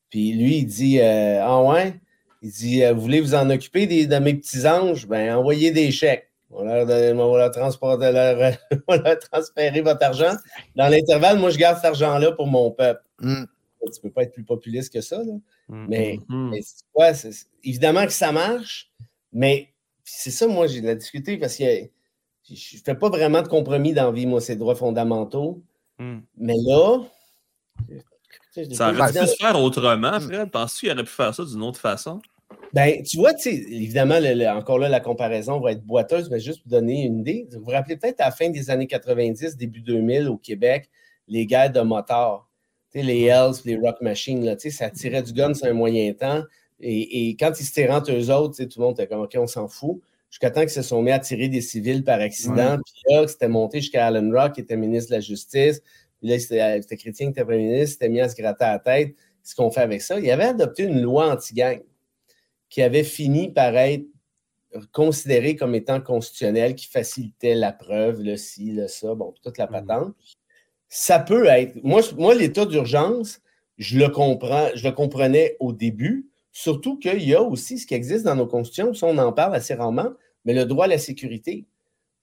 Puis 0.09 0.33
lui, 0.33 0.57
il 0.59 0.65
dit 0.65 0.99
euh, 0.99 1.43
Ah 1.43 1.61
ouais 1.61 1.93
Il 2.41 2.51
dit 2.51 2.83
Vous 2.93 3.01
voulez 3.01 3.21
vous 3.21 3.35
en 3.35 3.49
occuper 3.49 3.85
des, 3.85 4.07
de 4.07 4.17
mes 4.17 4.33
petits 4.33 4.67
anges? 4.67 5.07
Ben, 5.07 5.35
envoyez 5.35 5.71
des 5.71 5.91
chèques. 5.91 6.27
On 6.49 6.63
va 6.63 6.85
leur, 6.85 7.51
transporter, 7.51 8.11
leur, 8.89 9.19
transférer 9.19 9.81
votre 9.81 10.03
argent. 10.03 10.33
Dans 10.75 10.87
l'intervalle, 10.87 11.39
moi, 11.39 11.49
je 11.49 11.57
garde 11.57 11.75
cet 11.75 11.85
argent-là 11.85 12.31
pour 12.31 12.47
mon 12.47 12.71
peuple. 12.71 13.03
Mm. 13.19 13.43
Tu 13.81 13.89
ne 13.89 14.01
peux 14.01 14.11
pas 14.11 14.23
être 14.23 14.33
plus 14.33 14.43
populiste 14.43 14.93
que 14.93 15.01
ça. 15.01 15.17
Là. 15.17 15.33
Mm. 15.67 15.85
Mais, 15.89 16.19
mm. 16.27 16.53
c'est 17.13 17.31
évidemment 17.63 18.05
que 18.05 18.13
ça 18.13 18.31
marche, 18.31 18.91
mais 19.33 19.73
c'est 20.05 20.31
ça, 20.31 20.47
moi, 20.47 20.67
j'ai 20.67 20.79
de 20.79 20.87
la 20.87 20.95
discuter 20.95 21.37
parce 21.37 21.57
que 21.57 21.89
je 22.49 22.77
ne 22.77 22.81
fais 22.83 22.95
pas 22.95 23.09
vraiment 23.09 23.41
de 23.41 23.47
compromis 23.47 23.93
dans 23.93 24.11
vie, 24.11 24.25
moi, 24.25 24.41
ces 24.41 24.55
droits 24.55 24.75
fondamentaux. 24.75 25.61
Hmm. 25.99 26.19
Mais 26.37 26.55
là. 26.65 26.99
Ça 28.73 28.91
aurait 28.91 29.11
pu 29.11 29.27
se 29.27 29.35
faire 29.35 29.61
autrement, 29.61 30.17
hmm. 30.17 30.21
Fred. 30.21 30.51
Penses-tu 30.51 30.87
qu'il 30.87 30.91
aurait 30.91 31.03
pu 31.03 31.11
faire 31.11 31.33
ça 31.33 31.43
d'une 31.43 31.63
autre 31.63 31.79
façon? 31.79 32.19
Ben, 32.73 33.01
tu 33.03 33.17
vois, 33.17 33.31
évidemment, 33.45 34.19
encore 34.55 34.77
là, 34.79 34.89
la 34.89 34.99
comparaison 34.99 35.59
va 35.59 35.71
être 35.71 35.83
boiteuse, 35.83 36.29
mais 36.29 36.39
juste 36.39 36.61
pour 36.61 36.71
donner 36.71 37.05
une 37.05 37.19
idée, 37.19 37.47
vous 37.51 37.63
vous 37.63 37.71
rappelez 37.71 37.97
peut-être 37.97 38.19
à 38.21 38.25
la 38.25 38.31
fin 38.31 38.49
des 38.49 38.69
années 38.69 38.87
90, 38.87 39.57
début 39.57 39.81
2000 39.81 40.27
au 40.27 40.37
Québec, 40.37 40.89
les 41.27 41.45
guerres 41.45 41.71
de 41.71 41.81
motards, 41.81 42.47
les 42.93 43.23
Hells, 43.23 43.55
les 43.65 43.77
Rock 43.77 44.01
Machines, 44.01 44.43
là, 44.43 44.55
ça 44.57 44.89
tirait 44.89 45.23
du 45.23 45.33
gun 45.33 45.53
sur 45.53 45.67
un 45.67 45.73
moyen 45.73 46.13
temps. 46.13 46.43
Et, 46.79 47.35
quand 47.39 47.51
ils 47.59 47.65
se 47.65 47.73
tiraient 47.73 47.93
entre 47.93 48.11
eux 48.11 48.31
autres, 48.31 48.63
tout 48.63 48.79
le 48.79 48.85
monde 48.85 48.93
était 48.93 49.07
comme 49.07 49.21
OK, 49.21 49.35
on 49.37 49.47
s'en 49.47 49.67
fout. 49.67 50.01
Jusqu'à 50.29 50.51
temps 50.51 50.61
qu'ils 50.61 50.69
se 50.69 50.81
sont 50.81 51.01
mis 51.01 51.11
à 51.11 51.19
tirer 51.19 51.47
des 51.47 51.61
civils 51.61 52.03
par 52.03 52.19
accident. 52.19 52.77
Puis 52.85 53.01
là, 53.09 53.27
c'était 53.27 53.47
monté 53.47 53.79
jusqu'à 53.79 54.07
Alan 54.07 54.29
Rock, 54.31 54.53
qui 54.53 54.61
était 54.61 54.75
ministre 54.75 55.11
de 55.11 55.15
la 55.15 55.21
Justice. 55.21 55.81
Puis 56.19 56.29
là, 56.29 56.39
c'était 56.39 56.97
Chrétien 56.97 57.27
qui 57.27 57.31
était 57.31 57.45
premier 57.45 57.69
ministre, 57.69 57.93
c'était 57.93 58.09
mis 58.09 58.19
à 58.19 58.29
se 58.29 58.35
gratter 58.35 58.65
la 58.65 58.79
tête. 58.79 59.15
Ce 59.43 59.55
qu'on 59.55 59.71
fait 59.71 59.81
avec 59.81 60.01
ça, 60.01 60.19
il 60.19 60.29
avait 60.29 60.45
adopté 60.45 60.83
une 60.83 61.01
loi 61.01 61.31
anti-gang 61.31 61.81
qui 62.69 62.81
avait 62.81 63.03
fini 63.03 63.49
par 63.49 63.75
être 63.77 64.05
considérée 64.91 65.55
comme 65.55 65.75
étant 65.75 66.01
constitutionnelle, 66.01 66.75
qui 66.75 66.87
facilitait 66.87 67.55
la 67.55 67.71
preuve, 67.71 68.21
le 68.21 68.35
ci, 68.35 68.71
le 68.71 68.87
ça, 68.87 69.15
bon, 69.15 69.33
toute 69.41 69.57
la 69.57 69.67
mm. 69.67 69.71
patente. 69.71 70.15
Ça 70.89 71.19
peut 71.19 71.45
être. 71.47 71.75
Moi, 71.83 72.01
moi 72.17 72.35
l'état 72.35 72.65
d'urgence, 72.65 73.41
je 73.77 73.97
le 73.99 74.09
comprends, 74.09 74.69
je 74.75 74.87
le 74.87 74.91
comprenais 74.93 75.55
au 75.59 75.73
début, 75.73 76.26
surtout 76.57 76.97
qu'il 76.97 77.21
y 77.21 77.35
a 77.35 77.41
aussi 77.43 77.77
ce 77.77 77.85
qui 77.85 77.93
existe 77.93 78.25
dans 78.25 78.35
nos 78.35 78.47
constitutions, 78.47 78.91
on 79.03 79.17
en 79.19 79.31
parle 79.31 79.53
assez 79.53 79.75
rarement, 79.75 80.09
mais 80.43 80.55
le 80.55 80.65
droit 80.65 80.85
à 80.85 80.87
la 80.87 80.97
sécurité. 80.97 81.67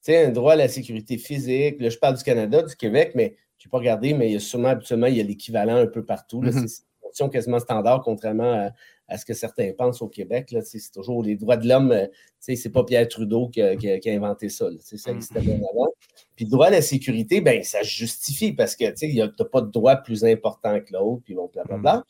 Tu 0.02 0.10
sais, 0.10 0.24
un 0.24 0.30
droit 0.30 0.54
à 0.54 0.56
la 0.56 0.66
sécurité 0.66 1.18
physique. 1.18 1.80
Là, 1.80 1.88
je 1.88 1.96
parle 1.98 2.16
du 2.16 2.24
Canada, 2.24 2.60
du 2.62 2.74
Québec, 2.74 3.12
mais 3.14 3.36
je 3.58 3.68
n'ai 3.68 3.70
pas 3.70 3.78
regardé, 3.78 4.12
mais 4.12 4.28
il 4.28 4.32
y 4.32 4.36
a 4.36 4.40
sûrement 4.40 4.70
habituellement, 4.70 5.06
il 5.06 5.16
y 5.16 5.20
a 5.20 5.22
l'équivalent 5.22 5.76
un 5.76 5.86
peu 5.86 6.04
partout. 6.04 6.42
Mm-hmm. 6.42 6.50
C'est 6.50 6.82
une 6.82 7.00
constitution 7.00 7.28
quasiment 7.28 7.60
standard, 7.60 8.02
contrairement 8.02 8.52
à, 8.52 8.70
à 9.06 9.18
ce 9.18 9.24
que 9.24 9.34
certains 9.34 9.70
pensent 9.72 10.02
au 10.02 10.08
Québec. 10.08 10.52
C'est 10.64 10.92
toujours 10.92 11.22
les 11.22 11.36
droits 11.36 11.56
de 11.56 11.68
l'homme, 11.68 11.92
euh, 11.92 12.08
c'est 12.40 12.72
pas 12.72 12.82
Pierre 12.82 13.06
Trudeau 13.06 13.50
qui 13.50 13.62
a, 13.62 13.76
inventé 14.06 14.48
ça. 14.48 14.66
Ça 14.80 15.12
mm. 15.12 15.14
existait 15.14 15.40
bien 15.42 15.60
avant. 15.72 15.92
Puis 16.34 16.46
le 16.46 16.50
droit 16.50 16.66
à 16.66 16.70
la 16.70 16.82
sécurité, 16.82 17.40
ben, 17.40 17.62
ça 17.62 17.84
se 17.84 17.88
justifie 17.88 18.52
parce 18.52 18.74
que 18.74 18.90
tu 18.90 19.14
n'as 19.14 19.28
pas 19.44 19.60
de 19.60 19.70
droit 19.70 19.94
plus 19.94 20.24
important 20.24 20.80
que 20.80 20.92
l'autre, 20.92 21.22
puis 21.24 21.34
bon, 21.34 21.48
blablabla. 21.54 22.02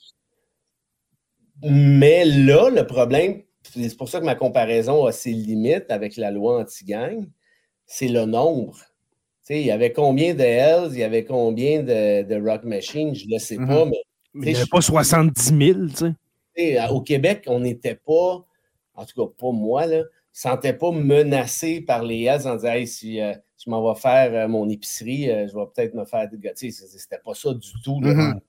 Mais 1.63 2.25
là, 2.25 2.71
le 2.71 2.87
problème, 2.87 3.43
c'est 3.63 3.97
pour 3.97 4.09
ça 4.09 4.21
que 4.21 4.25
ma 4.25 4.35
comparaison 4.35 5.05
a 5.07 5.13
ses 5.13 5.33
limites 5.33 5.91
avec 5.91 6.17
la 6.17 6.31
loi 6.31 6.61
anti-gang, 6.61 7.27
c'est 7.87 8.09
le 8.09 8.25
nombre. 8.25 8.77
il 9.49 9.59
y 9.61 9.71
avait 9.71 9.93
combien 9.93 10.35
de 10.35 10.43
Hells, 10.43 10.91
il 10.93 10.99
y 10.99 11.03
avait 11.03 11.25
combien 11.25 11.83
de, 11.83 12.49
Rock 12.49 12.65
Machine, 12.65 13.15
je 13.15 13.27
ne 13.27 13.33
le 13.33 13.39
sais 13.39 13.57
mm-hmm. 13.57 13.67
pas, 13.67 13.85
mais. 13.85 14.03
il 14.35 14.41
n'y 14.41 14.57
avait 14.57 14.67
pas 14.67 14.81
70 14.81 15.43
000, 15.43 15.87
tu 15.89 15.97
sais 15.97 16.13
au 16.91 17.01
Québec, 17.01 17.45
on 17.47 17.61
n'était 17.61 17.95
pas, 17.95 18.45
en 18.95 19.05
tout 19.05 19.27
cas 19.27 19.33
pas 19.39 19.53
moi, 19.53 19.87
là, 19.87 19.99
ne 19.99 20.05
sentais 20.33 20.73
pas 20.73 20.91
menacé 20.91 21.81
par 21.81 22.03
les 22.03 22.25
Hells 22.25 22.47
en 22.47 22.57
disant 22.57 22.87
si 22.87 23.21
euh, 23.21 23.35
je 23.63 23.71
m'en 23.71 23.93
vais 23.93 23.99
faire 23.99 24.33
euh, 24.35 24.49
mon 24.49 24.69
épicerie, 24.69 25.31
euh, 25.31 25.47
je 25.49 25.55
vais 25.55 25.67
peut-être 25.75 25.95
me 25.95 26.05
faire 26.05 26.29
des 26.29 26.39
C'était 26.55 27.19
pas 27.25 27.35
ça 27.35 27.53
du 27.53 27.69
tout. 27.83 28.01
Mm-hmm. 28.01 28.41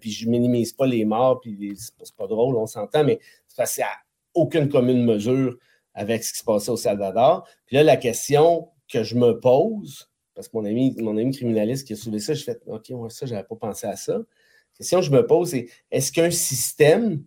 Puis 0.00 0.10
je 0.10 0.28
minimise 0.28 0.72
pas 0.72 0.86
les 0.86 1.04
morts, 1.04 1.40
puis 1.40 1.74
c'est 1.76 2.16
pas 2.16 2.26
drôle, 2.26 2.56
on 2.56 2.66
s'entend, 2.66 3.04
mais 3.04 3.18
c'est 3.46 3.82
à 3.82 3.90
aucune 4.34 4.68
commune 4.68 5.04
mesure 5.04 5.56
avec 5.94 6.24
ce 6.24 6.32
qui 6.32 6.38
se 6.40 6.44
passait 6.44 6.70
au 6.70 6.76
Salvador. 6.76 7.46
Puis 7.66 7.76
là, 7.76 7.82
la 7.82 7.96
question 7.96 8.68
que 8.88 9.02
je 9.02 9.14
me 9.14 9.38
pose, 9.38 10.10
parce 10.34 10.48
que 10.48 10.56
mon 10.56 10.64
ami, 10.64 10.94
mon 10.98 11.16
ami 11.16 11.32
criminaliste 11.32 11.86
qui 11.86 11.92
a 11.92 11.96
soulevé 11.96 12.20
ça, 12.20 12.34
je 12.34 12.44
fais 12.44 12.58
OK, 12.66 12.90
moi, 12.90 13.10
ça, 13.10 13.26
j'avais 13.26 13.44
pas 13.44 13.56
pensé 13.56 13.86
à 13.86 13.96
ça. 13.96 14.14
La 14.14 14.78
question 14.78 14.98
que 14.98 15.06
je 15.06 15.12
me 15.12 15.26
pose, 15.26 15.50
c'est 15.50 15.68
est-ce 15.90 16.10
qu'un 16.12 16.30
système 16.30 17.22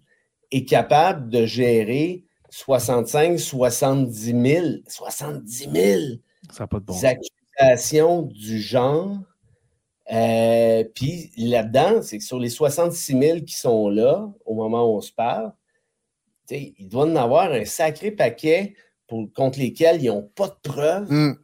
est 0.51 0.65
capable 0.65 1.29
de 1.29 1.45
gérer 1.45 2.25
65, 2.49 3.39
70 3.39 4.41
000, 4.41 4.65
70 4.87 5.69
000 5.73 6.01
accusations 7.03 8.21
du 8.23 8.59
genre. 8.59 9.17
Euh, 10.11 10.83
puis 10.95 11.31
là-dedans, 11.37 12.01
c'est 12.01 12.17
que 12.17 12.23
sur 12.23 12.39
les 12.39 12.49
66 12.49 13.19
000 13.19 13.39
qui 13.41 13.55
sont 13.55 13.89
là, 13.89 14.29
au 14.45 14.53
moment 14.53 14.89
où 14.89 14.97
on 14.97 15.01
se 15.01 15.11
parle, 15.11 15.51
il 16.49 16.87
doit 16.87 17.05
en 17.05 17.15
avoir 17.15 17.51
un 17.51 17.65
sacré 17.65 18.11
paquet 18.11 18.75
pour, 19.07 19.27
contre 19.33 19.59
lesquels 19.59 20.01
ils 20.01 20.07
n'ont 20.07 20.29
pas 20.35 20.47
de 20.47 20.55
preuves. 20.63 21.11
Hmm. 21.11 21.35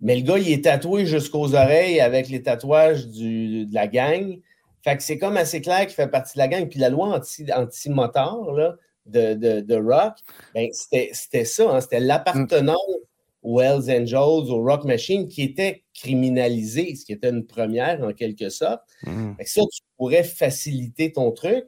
Mais 0.00 0.16
le 0.16 0.22
gars, 0.22 0.38
il 0.38 0.52
est 0.52 0.64
tatoué 0.64 1.06
jusqu'aux 1.06 1.54
oreilles 1.54 2.00
avec 2.00 2.28
les 2.28 2.42
tatouages 2.42 3.06
de 3.06 3.72
la 3.72 3.86
gang. 3.86 4.40
Fait 4.84 4.96
que 4.96 5.02
c'est 5.02 5.18
comme 5.18 5.38
assez 5.38 5.62
clair 5.62 5.80
qu'il 5.86 5.94
fait 5.94 6.08
partie 6.08 6.34
de 6.34 6.38
la 6.38 6.48
gang. 6.48 6.68
Puis 6.68 6.78
la 6.78 6.90
loi 6.90 7.18
anti-moteur 7.54 8.76
de, 9.06 9.60
de, 9.60 9.76
Rock, 9.76 10.14
ben, 10.54 10.68
c'était 10.72 11.44
ça. 11.44 11.70
Hein. 11.70 11.80
c'était 11.80 12.00
l'appartenance 12.00 12.76
aux 13.46 13.60
Hells 13.60 13.88
Angels, 13.88 14.50
aux 14.50 14.60
Rock 14.60 14.84
Machine 14.84 15.28
qui 15.28 15.42
était 15.42 15.84
criminalisé, 15.94 16.96
ce 16.96 17.04
qui 17.04 17.12
était 17.12 17.30
une 17.30 17.46
première 17.46 18.02
en 18.02 18.12
quelque 18.12 18.48
sorte. 18.48 18.82
Mm. 19.04 19.34
ça, 19.44 19.62
tu 19.72 19.82
pourrais 19.96 20.24
faciliter 20.24 21.12
ton 21.12 21.30
truc, 21.30 21.64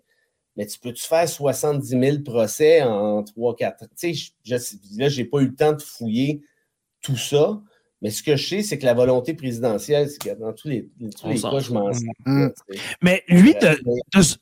mais 0.57 0.67
tu 0.67 0.81
peux-tu 0.81 1.05
faire 1.05 1.29
70 1.29 1.89
000 1.89 2.19
procès 2.25 2.83
en 2.83 3.23
3-4 3.23 3.87
Tu 3.97 4.13
sais, 4.13 4.33
là, 4.97 5.09
je 5.09 5.23
n'ai 5.23 5.25
pas 5.25 5.39
eu 5.39 5.47
le 5.47 5.55
temps 5.55 5.73
de 5.73 5.81
fouiller 5.81 6.43
tout 7.01 7.17
ça. 7.17 7.63
Mais 8.01 8.11
ce 8.11 8.23
que 8.23 8.37
je 8.37 8.47
sais, 8.47 8.63
c'est 8.63 8.79
que 8.79 8.85
la 8.85 8.95
volonté 8.95 9.35
présidentielle, 9.35 10.09
c'est 10.09 10.23
que 10.23 10.39
dans 10.39 10.53
tous 10.53 10.69
les, 10.69 10.89
cas, 11.21 11.59
je 11.59 11.73
m'en 11.73 11.91
mm. 12.27 12.51
Mais 13.03 13.25
lui, 13.29 13.55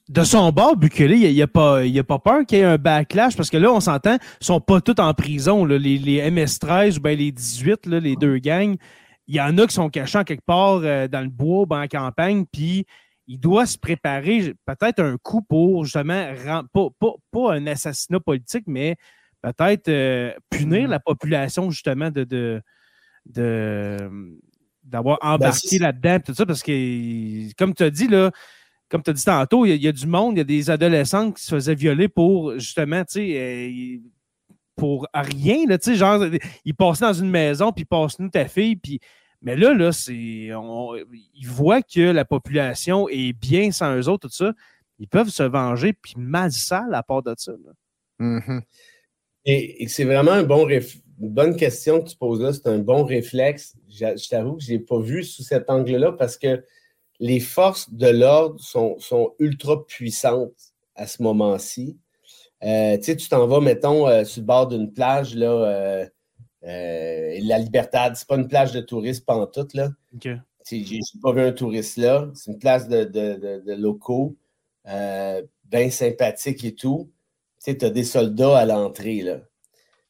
de, 0.08 0.24
son 0.24 0.52
bord, 0.52 0.76
Bukele, 0.76 1.12
il 1.12 1.32
n'y 1.32 1.42
a, 1.42 1.46
pas, 1.46 1.80
a 1.80 2.02
pas 2.02 2.18
peur 2.18 2.44
qu'il 2.44 2.58
y 2.58 2.60
ait 2.60 2.64
un 2.64 2.76
backlash 2.76 3.34
parce 3.34 3.48
que 3.48 3.56
là, 3.56 3.72
on 3.72 3.80
s'entend, 3.80 4.14
ils 4.14 4.42
ne 4.42 4.44
sont 4.44 4.60
pas 4.60 4.82
tous 4.82 5.00
en 5.00 5.14
prison. 5.14 5.64
les, 5.64 6.30
MS-13 6.30 6.98
ou 6.98 7.00
bien 7.00 7.14
les 7.14 7.32
18, 7.32 7.86
les 7.86 8.16
deux 8.16 8.38
gangs. 8.38 8.76
Il 9.26 9.34
y 9.34 9.40
en 9.40 9.56
a 9.56 9.66
qui 9.66 9.74
sont 9.74 9.88
cachés 9.88 10.22
quelque 10.24 10.44
part 10.44 10.80
euh, 10.84 11.08
dans 11.08 11.22
le 11.22 11.30
bois, 11.30 11.64
ben, 11.66 11.82
en 11.82 11.88
campagne, 11.88 12.44
puis 12.52 12.86
il 13.26 13.40
doit 13.40 13.66
se 13.66 13.76
préparer 13.76 14.54
peut-être 14.66 15.02
un 15.02 15.16
coup 15.16 15.42
pour 15.42 15.84
justement, 15.84 16.30
pas, 16.72 16.88
pas, 17.32 17.54
un 17.54 17.66
assassinat 17.66 18.20
politique, 18.20 18.64
mais 18.68 18.96
peut-être 19.42 19.88
euh, 19.88 20.32
punir 20.50 20.86
mm. 20.86 20.90
la 20.90 21.00
population 21.00 21.70
justement 21.70 22.10
de 22.10 22.22
de 22.22 22.62
d'avoir 23.26 25.18
ben, 25.22 25.28
embarqué 25.30 25.78
là-dedans, 25.78 26.20
tout 26.24 26.34
ça, 26.34 26.46
parce 26.46 26.62
que, 26.62 27.52
comme 27.54 27.74
tu 27.74 27.82
as 27.82 27.90
dit, 27.90 28.08
là, 28.08 28.30
comme 28.88 29.02
tu 29.02 29.10
as 29.10 29.14
dit 29.14 29.24
tantôt, 29.24 29.66
il 29.66 29.82
y, 29.82 29.88
a, 29.88 29.92
du 29.92 30.06
monde, 30.06 30.34
il 30.34 30.38
y 30.38 30.40
a 30.40 30.44
des 30.44 30.70
adolescents 30.70 31.32
qui 31.32 31.42
se 31.42 31.54
faisaient 31.54 31.74
violer 31.74 32.08
pour, 32.08 32.58
justement, 32.58 33.04
tu 33.04 33.14
sais, 33.14 33.36
euh, 33.36 33.98
pour 34.76 35.08
rien, 35.12 35.66
là, 35.66 35.78
tu 35.78 35.90
sais, 35.90 35.96
genre, 35.96 36.24
ils 36.64 36.74
passaient 36.74 37.06
dans 37.06 37.12
une 37.12 37.30
maison, 37.30 37.72
puis 37.72 37.84
passent 37.84 38.18
nous 38.18 38.30
ta 38.30 38.46
fille, 38.46 38.76
puis... 38.76 39.00
Mais 39.42 39.54
là, 39.54 39.74
là, 39.74 39.92
c'est... 39.92 40.14
Ils 40.14 41.46
voient 41.46 41.82
que 41.82 42.00
la 42.00 42.24
population 42.24 43.06
est 43.08 43.32
bien 43.34 43.70
sans 43.70 43.94
eux 43.94 44.08
autres, 44.08 44.28
tout 44.28 44.34
ça. 44.34 44.54
Ils 44.98 45.08
peuvent 45.08 45.28
se 45.28 45.42
venger, 45.42 45.92
puis 45.92 46.14
mal 46.16 46.50
ça 46.50 46.84
à 46.90 47.02
part 47.02 47.22
de 47.22 47.34
ça. 47.36 47.52
Mm-hmm. 48.18 48.62
Et, 49.44 49.86
c'est 49.88 50.04
vraiment 50.04 50.32
un 50.32 50.42
bon 50.42 50.64
réflexe 50.64 51.02
une 51.20 51.30
bonne 51.30 51.56
question 51.56 52.00
que 52.00 52.08
tu 52.08 52.16
poses 52.16 52.40
là. 52.40 52.52
C'est 52.52 52.66
un 52.66 52.78
bon 52.78 53.04
réflexe. 53.04 53.74
Je, 53.88 54.28
t'avoue 54.28 54.56
que 54.56 54.62
je 54.62 54.72
n'ai 54.72 54.78
pas 54.78 55.00
vu 55.00 55.24
sous 55.24 55.42
cet 55.42 55.70
angle-là 55.70 56.12
parce 56.12 56.36
que 56.36 56.62
les 57.18 57.40
forces 57.40 57.92
de 57.92 58.08
l'ordre 58.08 58.60
sont, 58.60 59.34
ultra 59.38 59.86
puissantes 59.86 60.74
à 60.94 61.06
ce 61.06 61.22
moment-ci. 61.22 61.96
Euh, 62.62 62.96
tu 62.96 63.04
sais, 63.04 63.16
tu 63.16 63.28
t'en 63.28 63.46
vas, 63.46 63.60
mettons, 63.60 64.08
euh, 64.08 64.24
sur 64.24 64.40
le 64.40 64.46
bord 64.46 64.66
d'une 64.66 64.92
plage, 64.92 65.34
là, 65.34 66.08
euh, 66.64 67.38
la 67.42 67.58
Libertad, 67.58 68.16
c'est 68.16 68.26
pas 68.26 68.36
une 68.36 68.48
plage 68.48 68.72
de 68.72 68.80
touristes 68.80 69.24
pantoute, 69.24 69.74
là. 69.74 69.90
OK. 70.14 70.28
J'ai 70.68 70.98
pas 71.22 71.32
vu 71.32 71.42
un 71.42 71.52
touriste 71.52 71.96
là. 71.96 72.28
C'est 72.34 72.50
une 72.50 72.58
place 72.58 72.88
de, 72.88 73.04
de 73.04 73.72
locaux, 73.74 74.36
bien 74.84 75.90
sympathique 75.90 76.64
et 76.64 76.74
tout. 76.74 77.10
Tu 77.60 77.70
sais, 77.70 77.78
tu 77.78 77.84
as 77.84 77.90
des 77.90 78.04
soldats 78.04 78.58
à 78.58 78.66
l'entrée, 78.66 79.22
là. 79.22 79.40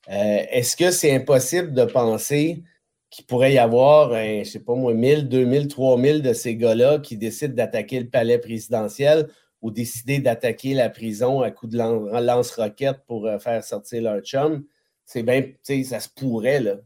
Euh, 0.08 0.44
est-ce 0.50 0.76
que 0.76 0.90
c'est 0.90 1.14
impossible 1.14 1.72
de 1.72 1.84
penser 1.84 2.62
qu'il 3.10 3.24
pourrait 3.26 3.54
y 3.54 3.58
avoir, 3.58 4.10
je 4.12 4.40
ne 4.40 4.44
sais 4.44 4.60
pas 4.60 4.74
moi, 4.74 4.94
1000, 4.94 5.28
2000, 5.28 5.68
3000 5.68 6.22
de 6.22 6.32
ces 6.32 6.56
gars-là 6.56 6.98
qui 6.98 7.16
décident 7.16 7.54
d'attaquer 7.54 8.00
le 8.00 8.08
palais 8.08 8.38
présidentiel 8.38 9.28
ou 9.62 9.70
décider 9.70 10.18
d'attaquer 10.18 10.74
la 10.74 10.90
prison 10.90 11.40
à 11.40 11.50
coup 11.50 11.66
de 11.66 11.76
lance-roquette 11.76 12.98
pour 13.06 13.26
euh, 13.26 13.38
faire 13.38 13.64
sortir 13.64 14.02
leur 14.02 14.20
chum? 14.20 14.64
C'est 15.04 15.22
bien, 15.22 15.42
tu 15.42 15.56
sais, 15.62 15.82
ça 15.84 16.00
se 16.00 16.08
pourrait, 16.08 16.60
là, 16.60 16.76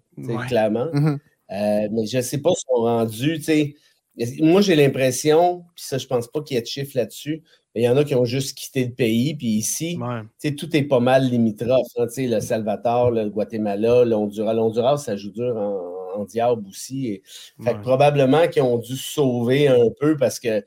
clairement. 0.46 0.86
Mm-hmm. 0.86 1.18
Euh, 1.52 1.88
mais 1.90 2.06
je 2.06 2.18
ne 2.18 2.22
sais 2.22 2.38
pas 2.38 2.50
si 2.54 2.64
on 2.68 2.82
rendu, 2.82 3.38
tu 3.38 3.42
sais. 3.42 3.74
Moi, 4.40 4.60
j'ai 4.60 4.76
l'impression, 4.76 5.64
puis 5.74 5.84
ça, 5.84 5.96
je 5.96 6.04
ne 6.04 6.08
pense 6.08 6.28
pas 6.28 6.42
qu'il 6.42 6.56
y 6.56 6.58
ait 6.58 6.62
de 6.62 6.66
chiffres 6.66 6.96
là-dessus, 6.96 7.42
il 7.74 7.84
y 7.84 7.88
en 7.88 7.96
a 7.96 8.04
qui 8.04 8.14
ont 8.14 8.24
juste 8.24 8.56
quitté 8.58 8.84
le 8.84 8.92
pays. 8.92 9.34
Puis 9.34 9.48
ici, 9.48 9.98
tout 10.58 10.76
est 10.76 10.82
pas 10.82 11.00
mal 11.00 11.28
limitrophe. 11.28 11.86
Hein, 11.96 12.06
le 12.16 12.40
Salvador, 12.40 13.10
le 13.10 13.28
Guatemala, 13.28 14.04
l'Honduras. 14.04 14.54
L'Honduras, 14.54 14.96
ça 14.98 15.16
joue 15.16 15.30
dur 15.30 15.56
en, 15.56 16.24
diable 16.24 16.66
aussi. 16.68 17.06
Et, 17.08 17.22
probablement 17.82 18.46
qu'ils 18.48 18.62
ont 18.62 18.78
dû 18.78 18.96
sauver 18.96 19.68
un 19.68 19.88
peu 19.98 20.16
parce 20.16 20.38
que 20.38 20.62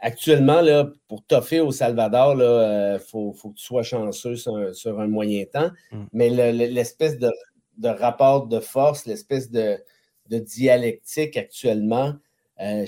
actuellement, 0.00 0.60
là, 0.60 0.90
pour 1.06 1.24
toffer 1.24 1.60
au 1.60 1.70
Salvador, 1.70 2.34
il 2.34 2.42
euh, 2.42 2.98
faut, 2.98 3.32
que 3.32 3.54
tu 3.54 3.64
sois 3.64 3.84
chanceux 3.84 4.34
sur 4.36 5.00
un, 5.00 5.06
moyen 5.06 5.44
temps. 5.44 5.70
Mm. 5.92 6.04
Mais 6.12 6.30
l'espèce 6.68 7.18
de, 7.18 7.30
rapport 7.84 8.48
de 8.48 8.58
force, 8.58 9.06
l'espèce 9.06 9.50
de, 9.50 9.78
dialectique 10.28 11.36
actuellement, 11.36 12.14
euh, 12.60 12.86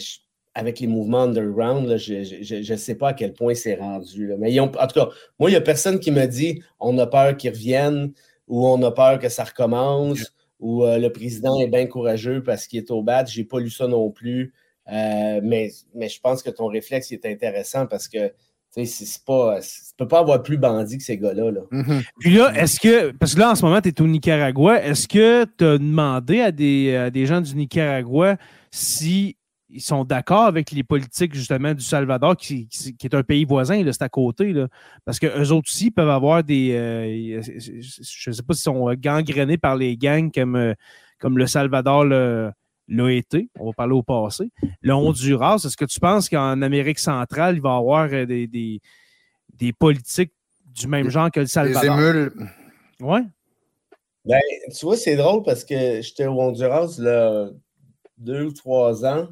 avec 0.55 0.81
les 0.81 0.87
mouvements 0.87 1.23
underground, 1.23 1.97
je 1.97 2.73
ne 2.73 2.77
sais 2.77 2.95
pas 2.95 3.09
à 3.09 3.13
quel 3.13 3.33
point 3.33 3.55
c'est 3.55 3.75
rendu. 3.75 4.33
Mais 4.39 4.59
en 4.61 4.69
tout 4.69 4.77
cas, 4.95 5.09
moi, 5.39 5.51
il 5.51 5.53
n'y 5.53 5.57
a 5.57 5.61
personne 5.61 5.99
qui 5.99 6.11
me 6.11 6.27
dit 6.27 6.63
on 6.79 6.97
a 6.99 7.07
peur 7.07 7.37
qu'ils 7.37 7.51
reviennent 7.51 8.13
ou 8.47 8.67
on 8.67 8.81
a 8.83 8.93
peur 8.93 9.19
que 9.19 9.29
ça 9.29 9.45
recommence 9.45 10.33
ou 10.61 10.85
euh, 10.85 10.99
le 10.99 11.11
président 11.11 11.61
est 11.61 11.67
bien 11.67 11.87
courageux 11.87 12.43
parce 12.43 12.67
qu'il 12.67 12.79
est 12.79 12.91
au 12.91 13.03
bat. 13.03 13.25
Je 13.25 13.39
n'ai 13.39 13.45
pas 13.45 13.59
lu 13.59 13.71
ça 13.71 13.89
non 13.89 14.11
plus. 14.11 14.55
Euh, 14.93 15.41
mais, 15.43 15.71
mais 15.95 16.09
je 16.09 16.21
pense 16.21 16.43
que 16.43 16.51
ton 16.51 16.67
réflexe 16.67 17.11
est 17.11 17.27
intéressant 17.27 17.87
parce 17.87 18.07
que 18.07 18.33
c'est 18.71 19.25
pas, 19.25 19.61
tu 19.61 19.69
ne 19.69 19.97
peux 20.05 20.09
pas 20.09 20.19
avoir 20.19 20.43
plus 20.43 20.59
bandit 20.59 20.99
que 20.99 21.05
ces 21.05 21.17
gars-là. 21.17 21.51
Là. 21.51 21.61
Mm-hmm. 21.71 22.03
Puis 22.19 22.35
là, 22.35 22.53
est-ce 22.57 22.81
que, 22.81 23.13
parce 23.13 23.35
que 23.35 23.41
là, 23.41 23.51
en 23.51 23.55
ce 23.55 23.65
moment, 23.65 23.81
tu 23.81 23.89
es 23.89 24.01
au 24.01 24.07
Nicaragua, 24.07 24.83
est-ce 24.85 25.07
que 25.07 25.45
tu 25.45 25.65
as 25.65 25.79
demandé 25.79 26.41
à 26.41 26.51
des, 26.51 27.11
des, 27.13 27.27
gens 27.27 27.41
du 27.41 27.55
Nicaragua 27.55 28.37
si 28.71 29.37
ils 29.75 29.83
sont 29.83 30.05
d'accord 30.05 30.45
avec 30.45 30.71
les 30.71 30.85
politiques 30.85 31.35
justement 31.35 31.75
du 31.75 31.83
Salvador, 31.83 32.37
qui, 32.37 32.69
est 33.03 33.15
un 33.15 33.23
pays 33.25 33.45
voisin, 33.45 33.83
c'est 33.85 34.03
à 34.03 34.09
côté. 34.09 34.53
Là, 34.53 34.69
parce 35.05 35.19
qu'eux 35.19 35.51
autres 35.51 35.69
aussi 35.69 35.91
peuvent 35.91 36.11
avoir 36.11 36.45
des. 36.45 36.73
Euh, 36.73 37.43
je 37.43 38.31
ne 38.31 38.35
sais 38.35 38.43
pas 38.43 38.55
s'ils 38.55 38.63
sont 38.63 38.93
gangrénés 38.95 39.59
par 39.59 39.77
les 39.77 39.97
gangs 39.97 40.31
comme, 40.33 40.55
euh, 40.55 40.75
comme 41.19 41.39
le 41.39 41.47
Salvador 41.47 42.05
l'a 42.05 42.53
été. 43.11 43.51
On 43.59 43.67
va 43.67 43.73
parler 43.73 43.95
au 43.95 44.05
passé. 44.05 44.51
Le 44.81 44.95
Honduras, 44.95 45.57
est-ce 45.57 45.77
que 45.77 45.85
tu 45.85 45.99
penses 45.99 46.29
qu'en 46.29 46.63
Amérique 46.63 47.01
centrale, 47.01 47.57
il 47.57 47.61
va 47.61 47.75
y 47.75 47.79
avoir 47.79 48.09
euh, 48.13 48.27
des, 48.27 48.81
des, 49.53 49.73
politiques 49.73 50.33
du 50.67 50.87
même 50.87 51.11
genre 51.11 51.33
que 51.33 51.41
le 51.41 51.47
Salvador? 51.47 51.97
Des 51.97 52.03
émules. 52.03 52.33
Oui. 53.01 53.21
Ben, 54.25 54.41
tu 54.75 54.87
vois, 54.87 54.97
c'est 54.97 55.17
drôle 55.17 55.43
parce 55.43 55.65
que 55.65 56.01
j'étais 56.01 56.27
au 56.27 56.41
Honduras 56.41 56.95
là, 56.99 57.51
deux 58.17 58.45
ou 58.45 58.53
trois 58.53 59.05
ans. 59.05 59.29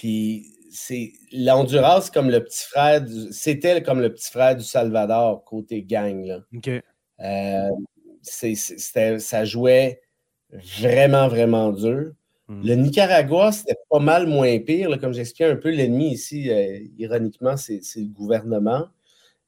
Puis 0.00 0.54
c'est 0.70 1.12
l'Honduras 1.30 2.08
comme 2.10 2.30
le 2.30 2.42
petit 2.42 2.64
frère, 2.64 3.04
c'était 3.32 3.82
comme 3.82 4.00
le 4.00 4.10
petit 4.10 4.30
frère 4.30 4.56
du 4.56 4.64
Salvador 4.64 5.44
côté 5.44 5.82
gang. 5.82 6.24
Là. 6.24 6.40
Euh, 7.20 7.68
ça 8.22 9.44
jouait 9.44 10.00
vraiment, 10.78 11.28
vraiment 11.28 11.70
dur. 11.70 12.12
Hmm. 12.48 12.62
Le 12.64 12.76
Nicaragua, 12.76 13.52
c'était 13.52 13.76
pas 13.90 13.98
mal 13.98 14.26
moins 14.26 14.58
pire. 14.60 14.98
comme 14.98 15.12
j'expliquais 15.12 15.50
un 15.50 15.56
peu, 15.56 15.68
l'ennemi 15.68 16.12
ici, 16.12 16.50
euh, 16.50 16.78
ironiquement, 16.96 17.58
c'est 17.58 17.82
le 17.96 18.06
gouvernement. 18.06 18.86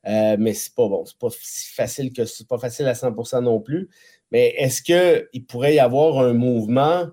Euh, 0.07 0.37
mais 0.39 0.53
c'est 0.53 0.75
pas 0.75 0.87
bon, 0.87 1.07
c'est 1.07 1.17
pas 1.17 1.29
si 1.31 1.73
facile 1.73 2.13
que 2.13 2.27
c'est 2.27 2.47
pas 2.47 2.59
facile 2.59 2.89
à 2.89 2.93
100% 2.93 3.43
non 3.43 3.59
plus. 3.59 3.89
Mais 4.33 4.49
est-ce 4.59 4.83
qu'il 4.83 5.47
pourrait 5.47 5.77
y 5.77 5.81
avoir 5.81 6.19
un 6.19 6.35
mouvement 6.35 7.07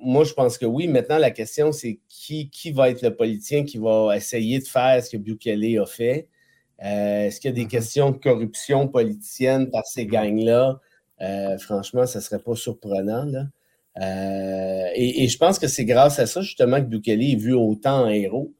moi, 0.00 0.24
je 0.24 0.32
pense 0.32 0.58
que 0.58 0.66
oui. 0.66 0.88
Maintenant, 0.88 1.18
la 1.18 1.30
question, 1.30 1.72
c'est 1.72 2.00
qui, 2.08 2.50
qui 2.50 2.70
va 2.70 2.90
être 2.90 3.02
le 3.02 3.14
politicien 3.14 3.64
qui 3.64 3.78
va 3.78 4.16
essayer 4.16 4.58
de 4.60 4.66
faire 4.66 5.02
ce 5.02 5.10
que 5.10 5.16
Bukele 5.16 5.78
a 5.80 5.86
fait? 5.86 6.28
Euh, 6.84 7.26
est-ce 7.26 7.40
qu'il 7.40 7.50
y 7.50 7.52
a 7.52 7.56
des 7.56 7.64
mm-hmm. 7.64 7.68
questions 7.68 8.10
de 8.10 8.18
corruption 8.18 8.88
politicienne 8.88 9.70
par 9.70 9.86
ces 9.86 10.06
gangs-là? 10.06 10.80
Euh, 11.20 11.58
franchement, 11.58 12.06
ça 12.06 12.20
ne 12.20 12.22
serait 12.22 12.38
pas 12.38 12.54
surprenant. 12.54 13.26
Euh, 14.00 14.84
et, 14.94 15.26
je 15.26 15.38
pense 15.38 15.58
que 15.58 15.66
c'est 15.66 15.84
grâce 15.84 16.18
à 16.18 16.26
ça, 16.26 16.40
justement, 16.40 16.76
que 16.76 16.86
Bukele 16.86 17.22
est 17.22 17.36
vu 17.36 17.54
autant 17.54 18.04
en 18.04 18.08
héros. 18.08 18.52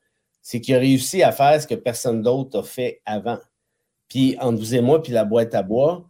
C'est 0.43 0.61
qu'il 0.61 0.75
a 0.75 0.79
réussi 0.79 1.23
à 1.23 1.31
faire 1.31 1.61
ce 1.61 1.67
que 1.67 1.75
personne 1.75 2.23
d'autre 2.23 2.61
a 2.61 2.63
fait 2.63 3.01
avant. 3.07 3.39
Puis, 4.09 4.37
entre 4.41 4.59
vous 4.59 4.75
et 4.75 4.81
moi, 4.81 5.03
puis 5.03 5.13
la 5.13 5.25
boîte 5.25 5.55
à 5.55 5.63
bois, 5.63 6.09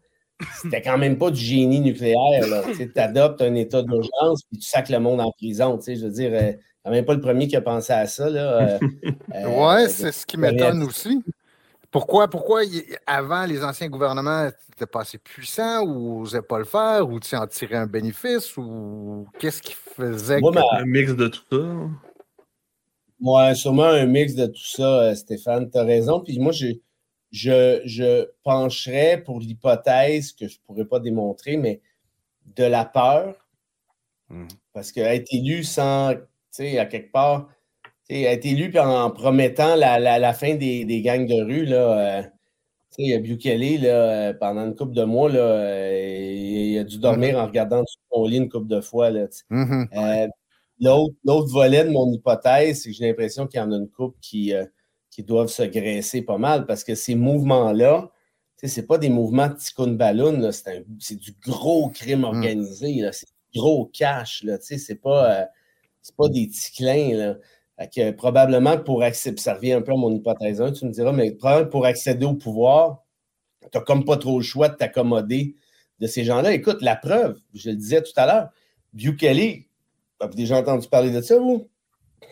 c'était 0.63 0.83
quand 0.83 0.99
même 0.99 1.19
pas 1.19 1.31
du 1.31 1.41
génie 1.41 1.81
nucléaire. 1.81 2.65
Tu 2.77 2.91
adoptes 2.97 3.43
un 3.43 3.55
état 3.55 3.83
d'urgence 3.83 4.43
puis 4.45 4.59
tu 4.59 4.69
sacs 4.69 4.89
le 4.89 5.01
monde 5.01 5.21
en 5.21 5.33
prison. 5.33 5.79
Je 5.85 6.05
veux 6.05 6.11
dire, 6.11 6.31
euh, 6.33 6.53
quand 6.85 6.91
même 6.91 7.05
pas 7.05 7.15
le 7.15 7.21
premier 7.21 7.49
qui 7.49 7.57
a 7.57 7.61
pensé 7.61 7.93
à 7.93 8.07
ça. 8.07 8.29
Là, 8.31 8.61
euh, 8.61 8.79
euh, 9.35 9.49
ouais, 9.49 9.89
c'est 9.89 10.13
ce 10.13 10.25
qui 10.27 10.37
m'étonne 10.37 10.83
aussi. 10.83 11.23
Pourquoi, 11.91 12.29
pourquoi 12.29 12.63
avant, 13.07 13.47
les 13.47 13.65
anciens 13.65 13.89
gouvernements 13.89 14.45
n'étaient 14.45 14.87
pas 14.87 15.01
assez 15.01 15.19
puissants 15.19 15.83
ou 15.85 16.21
n'osaient 16.21 16.43
pas 16.43 16.59
le 16.59 16.65
faire 16.65 17.09
ou 17.09 17.19
tu 17.19 17.35
en 17.35 17.47
tirais 17.47 17.77
un 17.77 17.87
bénéfice 17.87 18.57
ou 18.59 19.27
qu'est-ce 19.39 19.63
qui 19.63 19.75
faisait 19.75 20.39
Un 20.73 20.85
mix 20.85 21.15
de 21.15 21.29
tout 21.29 21.41
ça. 21.51 21.57
Moi, 23.21 23.55
sûrement 23.55 23.85
un 23.85 24.07
mix 24.07 24.35
de 24.35 24.47
tout 24.47 24.67
ça, 24.67 25.15
Stéphane. 25.17 25.69
Tu 25.71 25.79
as 25.79 25.83
raison. 25.83 26.21
Puis 26.21 26.39
moi, 26.39 26.53
j'ai 26.53 26.83
je, 27.31 27.81
je 27.85 28.29
pencherais 28.43 29.23
pour 29.23 29.41
l'hypothèse 29.41 30.33
que 30.33 30.49
je 30.49 30.57
ne 30.57 30.61
pourrais 30.67 30.85
pas 30.85 31.01
démontrer, 31.01 31.57
mais 31.57 31.81
de 32.57 32.65
la 32.65 32.85
peur. 32.85 33.49
Hmm. 34.29 34.47
Parce 34.73 34.93
qu'être 34.93 35.29
élu 35.33 35.65
sans, 35.65 36.15
tu 36.15 36.21
sais, 36.51 36.79
à 36.79 36.87
quelque 36.87 37.13
part, 37.13 37.49
être 38.11 38.47
élu 38.47 38.77
en 38.79 39.11
promettant 39.11 39.77
la, 39.77 39.99
la, 39.99 40.33
fin 40.33 40.55
des, 40.55 40.85
des, 40.85 41.03
gangs 41.03 41.27
de 41.27 41.43
rue, 41.43 41.67
là, 41.67 42.19
euh, 42.19 42.23
tu 42.97 43.07
sais, 43.07 43.19
Bukele, 43.19 43.83
là, 43.83 43.89
euh, 43.89 44.35
pendant 44.35 44.67
une 44.67 44.75
couple 44.75 44.95
de 44.95 45.05
mois, 45.05 45.31
là, 45.31 45.41
euh, 45.41 46.33
il 46.33 46.79
a 46.79 46.85
dû 46.85 46.99
dormir 46.99 47.37
hmm. 47.37 47.41
en 47.41 47.47
regardant 47.47 47.85
son 48.13 48.25
lit 48.25 48.39
une 48.39 48.49
couple 48.49 48.69
de 48.69 48.81
fois. 48.81 49.11
Là, 49.11 49.27
mm-hmm. 49.51 50.31
L'autre 50.81 51.53
volet 51.53 51.85
de 51.85 51.91
mon 51.91 52.11
hypothèse, 52.13 52.83
c'est 52.83 52.91
que 52.91 52.97
j'ai 52.97 53.07
l'impression 53.07 53.47
qu'il 53.47 53.59
y 53.61 53.63
en 53.63 53.73
a 53.73 53.77
une 53.77 53.91
couple 53.91 54.17
qui 54.21 54.55
qui 55.19 55.25
doivent 55.25 55.49
se 55.49 55.65
graisser 55.65 56.23
pas 56.23 56.39
mal 56.39 56.65
parce 56.65 56.85
que 56.85 56.95
ces 56.95 57.17
mouvements-là, 57.17 58.13
ce 58.63 58.67
n'est 58.69 58.87
pas 58.87 58.99
des 58.99 59.09
mouvements 59.09 59.49
de 59.49 59.55
ticoun 59.55 59.97
ballon, 59.97 60.49
c'est 60.53 61.17
du 61.17 61.35
gros 61.45 61.89
crime 61.89 62.21
hmm. 62.21 62.25
organisé, 62.25 63.11
c'est 63.11 63.27
du 63.27 63.59
gros 63.59 63.87
cash. 63.87 64.45
Ce 64.47 64.93
n'est 64.93 64.99
pas, 65.01 65.41
euh, 65.41 65.45
pas 66.17 66.29
des 66.29 66.47
ticlins. 66.47 67.35
Que, 67.93 68.13
probablement 68.13 68.79
pour 68.79 69.03
accéder, 69.03 69.41
ça 69.41 69.55
revient 69.55 69.73
un 69.73 69.83
peu 69.83 69.91
à 69.91 69.97
mon 69.97 70.15
hypothèse 70.15 70.61
1, 70.61 70.71
tu 70.71 70.87
me 70.87 70.93
diras, 70.93 71.11
mais 71.11 71.33
probablement 71.33 71.71
pour 71.71 71.85
accéder 71.85 72.25
au 72.25 72.35
pouvoir, 72.35 73.05
tu 73.63 73.77
n'as 73.77 73.81
comme 73.81 74.05
pas 74.05 74.19
trop 74.19 74.39
le 74.39 74.45
choix 74.45 74.69
de 74.69 74.77
t'accommoder 74.77 75.57
de 75.99 76.07
ces 76.07 76.23
gens-là. 76.23 76.53
Écoute, 76.53 76.81
la 76.81 76.95
preuve, 76.95 77.41
je 77.55 77.71
le 77.71 77.77
disais 77.77 78.03
tout 78.03 78.13
à 78.15 78.27
l'heure, 78.27 78.51
Bukele, 78.93 79.65
avez-vous 80.21 80.37
déjà 80.37 80.59
entendu 80.59 80.87
parler 80.87 81.11
de 81.11 81.21
ça, 81.21 81.41
vous? 81.41 81.69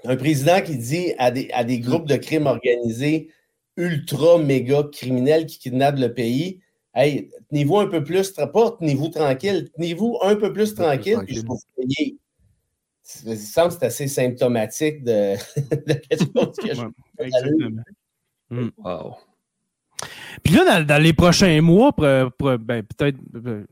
Un 0.04 0.16
président 0.16 0.60
qui 0.60 0.76
dit 0.76 1.12
à 1.18 1.30
des, 1.30 1.48
à 1.52 1.64
des 1.64 1.80
groupes 1.80 2.06
de 2.06 2.16
crimes 2.16 2.46
organisés 2.46 3.30
ultra 3.76 4.38
méga 4.38 4.84
criminels 4.90 5.46
qui 5.46 5.58
kidnappent 5.58 5.98
le 5.98 6.14
pays 6.14 6.60
Hey, 6.96 7.30
tenez-vous 7.50 7.76
un 7.76 7.88
peu 7.88 8.02
plus, 8.02 8.30
pas 8.30 8.70
tenez-vous 8.78 9.08
tranquille, 9.08 9.68
tenez-vous 9.76 10.18
un 10.22 10.34
peu 10.34 10.50
plus 10.50 10.74
tranquille, 10.74 11.18
puis 11.26 11.34
je 11.34 11.40
vais 11.42 11.46
vous 11.46 11.60
payer. 11.76 12.16
Ça 13.02 13.28
me 13.28 13.36
semble 13.36 13.68
que 13.68 13.74
c'est 13.74 13.84
assez 13.84 14.08
symptomatique 14.08 15.04
de, 15.04 15.34
de 15.70 15.92
quelque 15.92 16.24
chose 16.34 16.56
que 16.56 16.74
je 16.74 17.74
hmm. 18.48 18.70
Wow. 18.78 19.16
Puis 20.42 20.54
là, 20.54 20.82
dans, 20.82 21.02
les 21.02 21.12
prochains 21.12 21.60
mois, 21.60 21.92
ben, 21.98 22.30
peut-être 22.38 23.18
euh, 23.34 23.66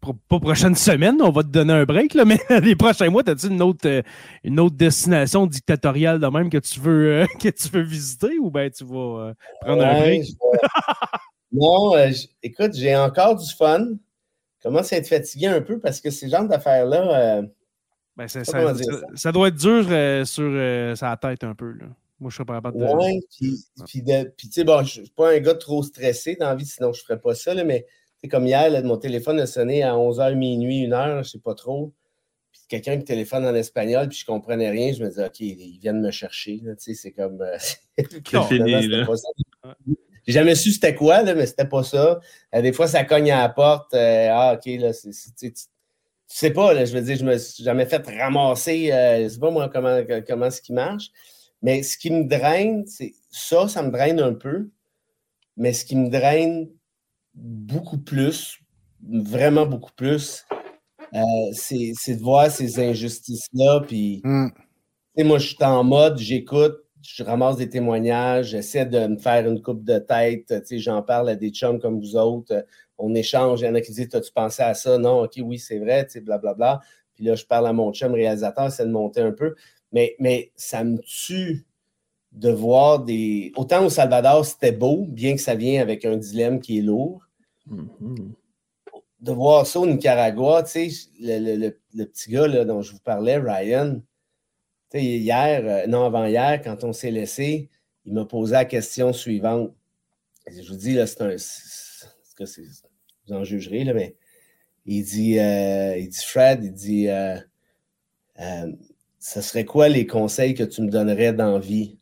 pas 0.00 0.40
prochaine 0.40 0.74
semaine, 0.74 1.20
on 1.20 1.30
va 1.30 1.42
te 1.42 1.48
donner 1.48 1.72
un 1.72 1.84
break, 1.84 2.14
là, 2.14 2.24
mais 2.26 2.38
les 2.60 2.74
prochains 2.76 3.10
mois, 3.10 3.22
as-tu 3.28 3.48
une 3.48 3.62
autre, 3.62 3.86
euh, 3.86 4.02
une 4.44 4.58
autre 4.60 4.76
destination 4.76 5.46
dictatoriale 5.46 6.18
de 6.18 6.26
même 6.26 6.50
que 6.50 6.58
tu 6.58 6.80
veux, 6.80 7.22
euh, 7.22 7.26
que 7.40 7.48
tu 7.48 7.68
veux 7.68 7.82
visiter 7.82 8.38
ou 8.38 8.50
bien 8.50 8.70
tu 8.70 8.84
vas 8.84 9.28
euh, 9.28 9.34
prendre 9.60 9.84
un 9.84 10.00
break? 10.00 10.24
non, 11.52 11.92
écoute, 12.42 12.74
j'ai 12.74 12.96
encore 12.96 13.36
du 13.36 13.54
fun. 13.54 13.86
Je 14.58 14.68
commence 14.68 14.92
à 14.92 14.96
être 14.96 15.08
fatigué 15.08 15.46
un 15.46 15.62
peu 15.62 15.78
parce 15.78 16.00
que 16.00 16.10
ces 16.10 16.28
genres 16.28 16.46
d'affaires-là. 16.46 17.42
Ben, 18.16 18.28
ça, 18.28 18.44
ça, 18.44 19.32
doit 19.32 19.48
être 19.48 19.56
dur 19.56 19.84
sur 20.26 20.96
sa 20.96 21.16
tête 21.16 21.44
un 21.44 21.54
peu. 21.54 21.72
Là. 21.72 21.86
Moi, 22.20 22.28
je 22.28 22.36
serais 22.36 22.44
pas 22.44 22.56
capable 22.56 22.78
de. 22.78 22.84
Oui, 22.84 23.18
puis, 23.86 24.04
tu 24.04 24.50
sais, 24.50 24.64
bon, 24.64 24.82
je 24.84 25.00
suis 25.02 25.10
pas 25.16 25.32
un 25.32 25.38
gars 25.38 25.54
trop 25.54 25.82
stressé 25.82 26.36
dans 26.36 26.48
la 26.48 26.54
vie, 26.54 26.66
sinon 26.66 26.92
je 26.92 27.00
ne 27.00 27.04
ferais 27.04 27.18
pas 27.18 27.34
ça, 27.34 27.54
là, 27.54 27.64
mais 27.64 27.86
c'est 28.22 28.28
comme 28.28 28.46
hier, 28.46 28.84
mon 28.84 28.98
téléphone 28.98 29.40
a 29.40 29.46
sonné 29.46 29.82
à 29.82 29.94
11h, 29.94 30.34
minuit, 30.34 30.86
1h, 30.86 31.12
je 31.12 31.18
ne 31.18 31.22
sais 31.22 31.38
pas 31.38 31.54
trop. 31.54 31.92
Puis 32.52 32.62
quelqu'un 32.68 32.98
qui 32.98 33.04
téléphone 33.04 33.46
en 33.46 33.54
espagnol, 33.54 34.08
puis 34.08 34.18
je 34.18 34.24
ne 34.24 34.34
comprenais 34.34 34.70
rien. 34.70 34.92
Je 34.92 35.02
me 35.02 35.08
disais, 35.08 35.24
OK, 35.24 35.40
ils 35.40 35.78
viennent 35.80 36.02
me 36.02 36.10
chercher. 36.10 36.60
c'est 36.78 37.12
comme. 37.12 37.40
Euh, 37.40 37.56
c'est 37.98 38.42
fini, 38.48 38.88
là. 38.88 39.06
J'ai 40.26 40.34
jamais 40.34 40.54
su 40.54 40.72
c'était 40.72 40.94
quoi, 40.94 41.22
là, 41.22 41.34
mais 41.34 41.46
c'était 41.46 41.64
pas 41.64 41.82
ça. 41.82 42.20
Euh, 42.54 42.60
des 42.60 42.72
fois, 42.72 42.86
ça 42.86 43.04
cogne 43.04 43.30
à 43.30 43.40
la 43.40 43.48
porte. 43.48 43.94
Euh, 43.94 44.28
ah, 44.30 44.54
OK, 44.54 44.66
là, 44.78 44.92
c'est. 44.92 45.10
Tu 45.34 45.52
sais 46.36 46.50
pas, 46.50 46.74
là, 46.74 46.84
je 46.84 46.92
veux 46.92 47.02
dire, 47.02 47.16
je 47.16 47.24
me 47.24 47.38
suis 47.38 47.64
jamais 47.64 47.86
fait 47.86 48.06
ramasser. 48.06 48.86
je 49.22 49.28
sais 49.28 49.40
pas 49.40 49.50
moi 49.50 49.68
comment, 49.68 50.00
comment 50.28 50.50
ce 50.50 50.60
qui 50.60 50.72
marche. 50.72 51.10
Mais 51.62 51.82
ce 51.82 51.98
qui 51.98 52.10
me 52.10 52.24
draine, 52.24 52.86
c'est 52.86 53.14
ça, 53.30 53.66
ça 53.66 53.82
me 53.82 53.90
draine 53.90 54.20
un 54.20 54.34
peu. 54.34 54.68
Mais 55.56 55.72
ce 55.72 55.84
qui 55.84 55.96
me 55.96 56.08
draine 56.08 56.68
beaucoup 57.34 57.98
plus, 57.98 58.58
vraiment 59.02 59.66
beaucoup 59.66 59.92
plus, 59.96 60.44
euh, 61.14 61.52
c'est 61.52 62.16
de 62.16 62.22
voir 62.22 62.50
ces 62.50 62.78
injustices-là. 62.78 63.80
Puis, 63.86 64.20
hmm. 64.24 64.48
moi, 65.18 65.38
je 65.38 65.48
suis 65.48 65.64
en 65.64 65.84
mode, 65.84 66.18
j'écoute, 66.18 66.84
je 67.02 67.22
ramasse 67.22 67.56
des 67.56 67.68
témoignages, 67.68 68.48
j'essaie 68.48 68.86
de 68.86 69.06
me 69.06 69.16
faire 69.16 69.48
une 69.48 69.62
coupe 69.62 69.84
de 69.84 69.98
tête, 69.98 70.52
j'en 70.72 71.02
parle 71.02 71.30
à 71.30 71.36
des 71.36 71.50
chums 71.50 71.80
comme 71.80 71.98
vous 71.98 72.16
autres, 72.16 72.64
on 72.98 73.14
échange, 73.14 73.62
il 73.62 73.64
y 73.64 73.68
en 73.68 73.74
a 73.74 73.80
qui 73.80 73.92
disent 73.92 74.14
As-tu 74.14 74.32
pensé 74.32 74.62
à 74.62 74.74
ça? 74.74 74.98
Non, 74.98 75.22
ok, 75.22 75.40
oui, 75.42 75.58
c'est 75.58 75.78
vrai, 75.78 76.06
blablabla. 76.14 76.38
Bla, 76.38 76.54
bla. 76.54 76.80
Puis 77.14 77.24
là, 77.24 77.34
je 77.34 77.44
parle 77.44 77.66
à 77.66 77.72
mon 77.72 77.92
chum 77.92 78.12
réalisateur, 78.12 78.70
c'est 78.70 78.86
de 78.86 78.90
monter 78.90 79.20
un 79.20 79.32
peu. 79.32 79.54
Mais, 79.92 80.16
mais 80.18 80.52
ça 80.56 80.84
me 80.84 80.98
tue 80.98 81.66
de 82.32 82.50
voir 82.50 83.00
des. 83.00 83.52
Autant 83.56 83.84
au 83.86 83.90
Salvador, 83.90 84.44
c'était 84.44 84.72
beau, 84.72 85.04
bien 85.08 85.34
que 85.34 85.40
ça 85.40 85.54
vienne 85.54 85.80
avec 85.80 86.04
un 86.04 86.16
dilemme 86.16 86.60
qui 86.60 86.78
est 86.78 86.82
lourd. 86.82 87.22
Mm-hmm. 87.68 88.32
De 89.20 89.32
voir 89.32 89.66
ça 89.66 89.80
au 89.80 89.86
Nicaragua, 89.86 90.62
tu 90.62 90.90
sais, 90.90 91.10
le, 91.20 92.04
petit 92.04 92.30
gars 92.30 92.46
là, 92.46 92.64
dont 92.64 92.80
je 92.80 92.92
vous 92.92 93.00
parlais, 93.00 93.36
Ryan, 93.36 94.00
hier, 94.94 95.62
euh, 95.64 95.86
non, 95.86 96.04
avant-hier, 96.06 96.60
quand 96.62 96.84
on 96.84 96.92
s'est 96.92 97.10
laissé, 97.10 97.68
il 98.06 98.14
m'a 98.14 98.24
posé 98.24 98.52
la 98.52 98.64
question 98.64 99.12
suivante. 99.12 99.74
Je 100.50 100.66
vous 100.68 100.76
dis, 100.76 100.94
là, 100.94 101.06
c'est 101.06 101.20
un. 101.20 101.36
vous 102.38 103.34
en 103.34 103.44
jugerez, 103.44 103.84
là, 103.84 103.92
mais 103.92 104.16
il 104.86 105.04
dit, 105.04 105.38
euh, 105.38 105.98
il 105.98 106.08
dit 106.08 106.24
Fred, 106.24 106.64
il 106.64 106.72
dit 106.72 107.08
euh, 107.08 107.36
Ce 109.18 109.42
serait 109.42 109.66
quoi 109.66 109.88
les 109.88 110.06
conseils 110.06 110.54
que 110.54 110.64
tu 110.64 110.80
me 110.80 110.88
donnerais 110.88 111.34
dans 111.34 111.58
vie? 111.58 111.99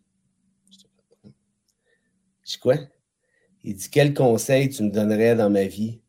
Je 2.48 2.54
dis 2.54 2.58
quoi? 2.60 2.76
Il 3.62 3.76
dit 3.76 3.90
Quel 3.90 4.14
conseil 4.14 4.70
tu 4.70 4.82
me 4.82 4.90
donnerais 4.90 5.36
dans 5.36 5.50
ma 5.50 5.64
vie? 5.64 6.00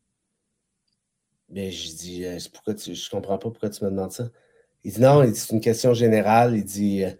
Ben, 1.50 1.70
je 1.70 1.88
dis 1.88 2.24
pourquoi 2.52 2.74
tu, 2.74 2.94
Je 2.94 3.10
comprends 3.10 3.36
pas 3.36 3.50
pourquoi 3.50 3.68
tu 3.68 3.84
me 3.84 3.90
demandes 3.90 4.12
ça. 4.12 4.30
Il 4.82 4.92
dit 4.94 5.00
non, 5.00 5.22
c'est 5.34 5.52
une 5.52 5.60
question 5.60 5.92
générale. 5.92 6.56
Il 6.56 6.64
dit 6.64 7.04
euh, 7.04 7.10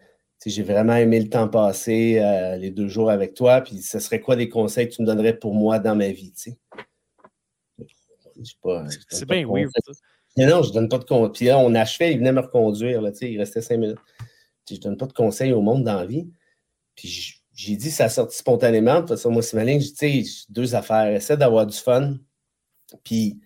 j'ai 0.47 0.63
vraiment 0.63 0.95
aimé 0.95 1.21
le 1.21 1.29
temps 1.29 1.49
passé, 1.49 2.19
euh, 2.19 2.57
les 2.57 2.71
deux 2.71 2.89
jours 2.89 3.11
avec 3.11 3.35
toi, 3.35 3.61
puis 3.61 3.83
ce 3.83 3.99
serait 3.99 4.21
quoi 4.21 4.37
des 4.37 4.49
conseils 4.49 4.89
que 4.89 4.95
tu 4.95 5.03
me 5.03 5.07
donnerais 5.07 5.39
pour 5.39 5.53
moi 5.53 5.79
dans 5.79 5.95
ma 5.95 6.09
vie, 6.09 6.33
tu 6.33 6.55
C'est 9.11 9.29
bien 9.29 9.47
weird, 9.47 9.71
Mais 10.39 10.47
non, 10.47 10.63
je 10.63 10.71
ne 10.71 10.75
donne 10.75 10.89
pas 10.89 10.97
de 10.97 11.05
conseils. 11.05 11.33
Puis 11.35 11.45
là, 11.47 11.59
on 11.59 11.75
achevait, 11.75 12.13
il 12.13 12.19
venait 12.21 12.33
me 12.33 12.41
reconduire, 12.41 13.03
là, 13.03 13.11
il 13.21 13.39
restait 13.39 13.61
cinq 13.61 13.77
minutes. 13.77 13.99
je 14.67 14.77
ne 14.77 14.81
donne 14.81 14.97
pas 14.97 15.07
de 15.07 15.13
conseils 15.13 15.53
au 15.53 15.61
monde 15.61 15.85
dans 15.85 15.97
la 15.97 16.07
vie. 16.07 16.27
Puis 16.95 17.40
j'ai 17.61 17.77
dit, 17.77 17.91
ça 17.91 18.05
a 18.05 18.09
sorti 18.09 18.39
spontanément. 18.39 18.97
De 18.97 19.01
toute 19.01 19.09
façon, 19.11 19.31
moi, 19.31 19.43
c'est 19.43 19.57
malin. 19.57 19.79
Je 19.79 19.93
dis, 19.93 20.47
deux 20.49 20.75
affaires. 20.75 21.15
Essaie 21.15 21.37
d'avoir 21.37 21.67
du 21.67 21.77
fun, 21.77 22.17
puis 23.05 23.39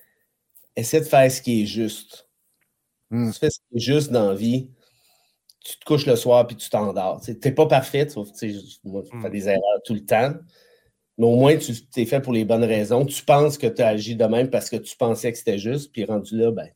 essaie 0.77 1.01
de 1.01 1.07
faire 1.07 1.31
ce 1.31 1.43
qui 1.43 1.62
est 1.62 1.66
juste. 1.66 2.28
Hmm. 3.11 3.32
Tu 3.32 3.39
fais 3.41 3.51
ce 3.51 3.59
qui 3.59 3.77
est 3.77 3.81
juste 3.81 4.12
dans 4.12 4.28
la 4.28 4.35
vie. 4.36 4.70
Tu 5.65 5.78
te 5.78 5.85
couches 5.85 6.07
le 6.07 6.15
soir 6.15 6.47
puis 6.47 6.57
tu 6.57 6.69
t'endors. 6.69 7.23
Tu 7.23 7.32
n'es 7.32 7.53
pas 7.53 7.66
parfait. 7.66 8.07
Tu 8.07 8.16
moi, 8.85 9.03
je 9.05 9.11
fais 9.20 9.28
hmm. 9.28 9.32
des 9.32 9.49
erreurs 9.49 9.82
tout 9.85 9.95
le 9.95 10.05
temps. 10.05 10.35
Mais 11.19 11.27
au 11.27 11.35
moins, 11.36 11.57
tu 11.57 11.85
t'es 11.86 12.07
fait 12.07 12.20
pour 12.20 12.32
les 12.32 12.45
bonnes 12.45 12.65
raisons. 12.65 13.05
Tu 13.07 13.24
penses 13.24 13.59
que 13.59 13.66
tu 13.66 13.82
as 13.82 13.89
agi 13.89 14.15
de 14.15 14.24
même 14.27 14.49
parce 14.49 14.70
que 14.70 14.77
tu 14.77 14.97
pensais 14.97 15.32
que 15.32 15.39
c'était 15.39 15.59
juste. 15.59 15.91
Puis 15.93 16.05
rendu 16.05 16.36
là, 16.36 16.53
ben, 16.53 16.69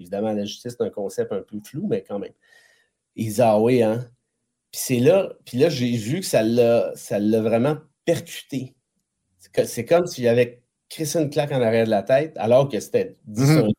évidemment, 0.00 0.32
la 0.32 0.44
justice, 0.44 0.74
c'est 0.76 0.84
un 0.84 0.90
concept 0.90 1.32
un 1.32 1.42
peu 1.42 1.60
flou, 1.64 1.86
mais 1.86 2.02
quand 2.02 2.18
même. 2.18 2.32
Ils 3.14 3.40
ah 3.40 3.60
oui, 3.60 3.82
hein. 3.82 4.10
Puis 4.72 4.80
c'est 4.84 5.00
là, 5.00 5.32
puis 5.44 5.58
là, 5.58 5.68
j'ai 5.68 5.96
vu 5.96 6.20
que 6.20 6.26
ça 6.26 6.42
l'a, 6.42 6.92
ça 6.94 7.18
l'a 7.18 7.40
vraiment 7.40 7.76
percuté. 8.04 8.76
C'est 9.64 9.84
comme 9.84 10.06
si 10.06 10.22
j'avais 10.22 10.62
crissé 10.88 11.20
une 11.20 11.30
claque 11.30 11.52
en 11.52 11.60
arrière 11.60 11.86
de 11.86 11.90
la 11.90 12.02
tête, 12.02 12.36
alors 12.36 12.68
que 12.68 12.78
c'était 12.78 13.16
mm 13.26 13.70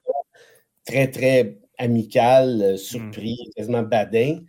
très, 0.86 1.12
très 1.12 1.60
amical, 1.78 2.62
euh, 2.62 2.78
surpris, 2.78 3.38
mm. 3.48 3.52
quasiment 3.56 3.84
badin. 3.84 4.40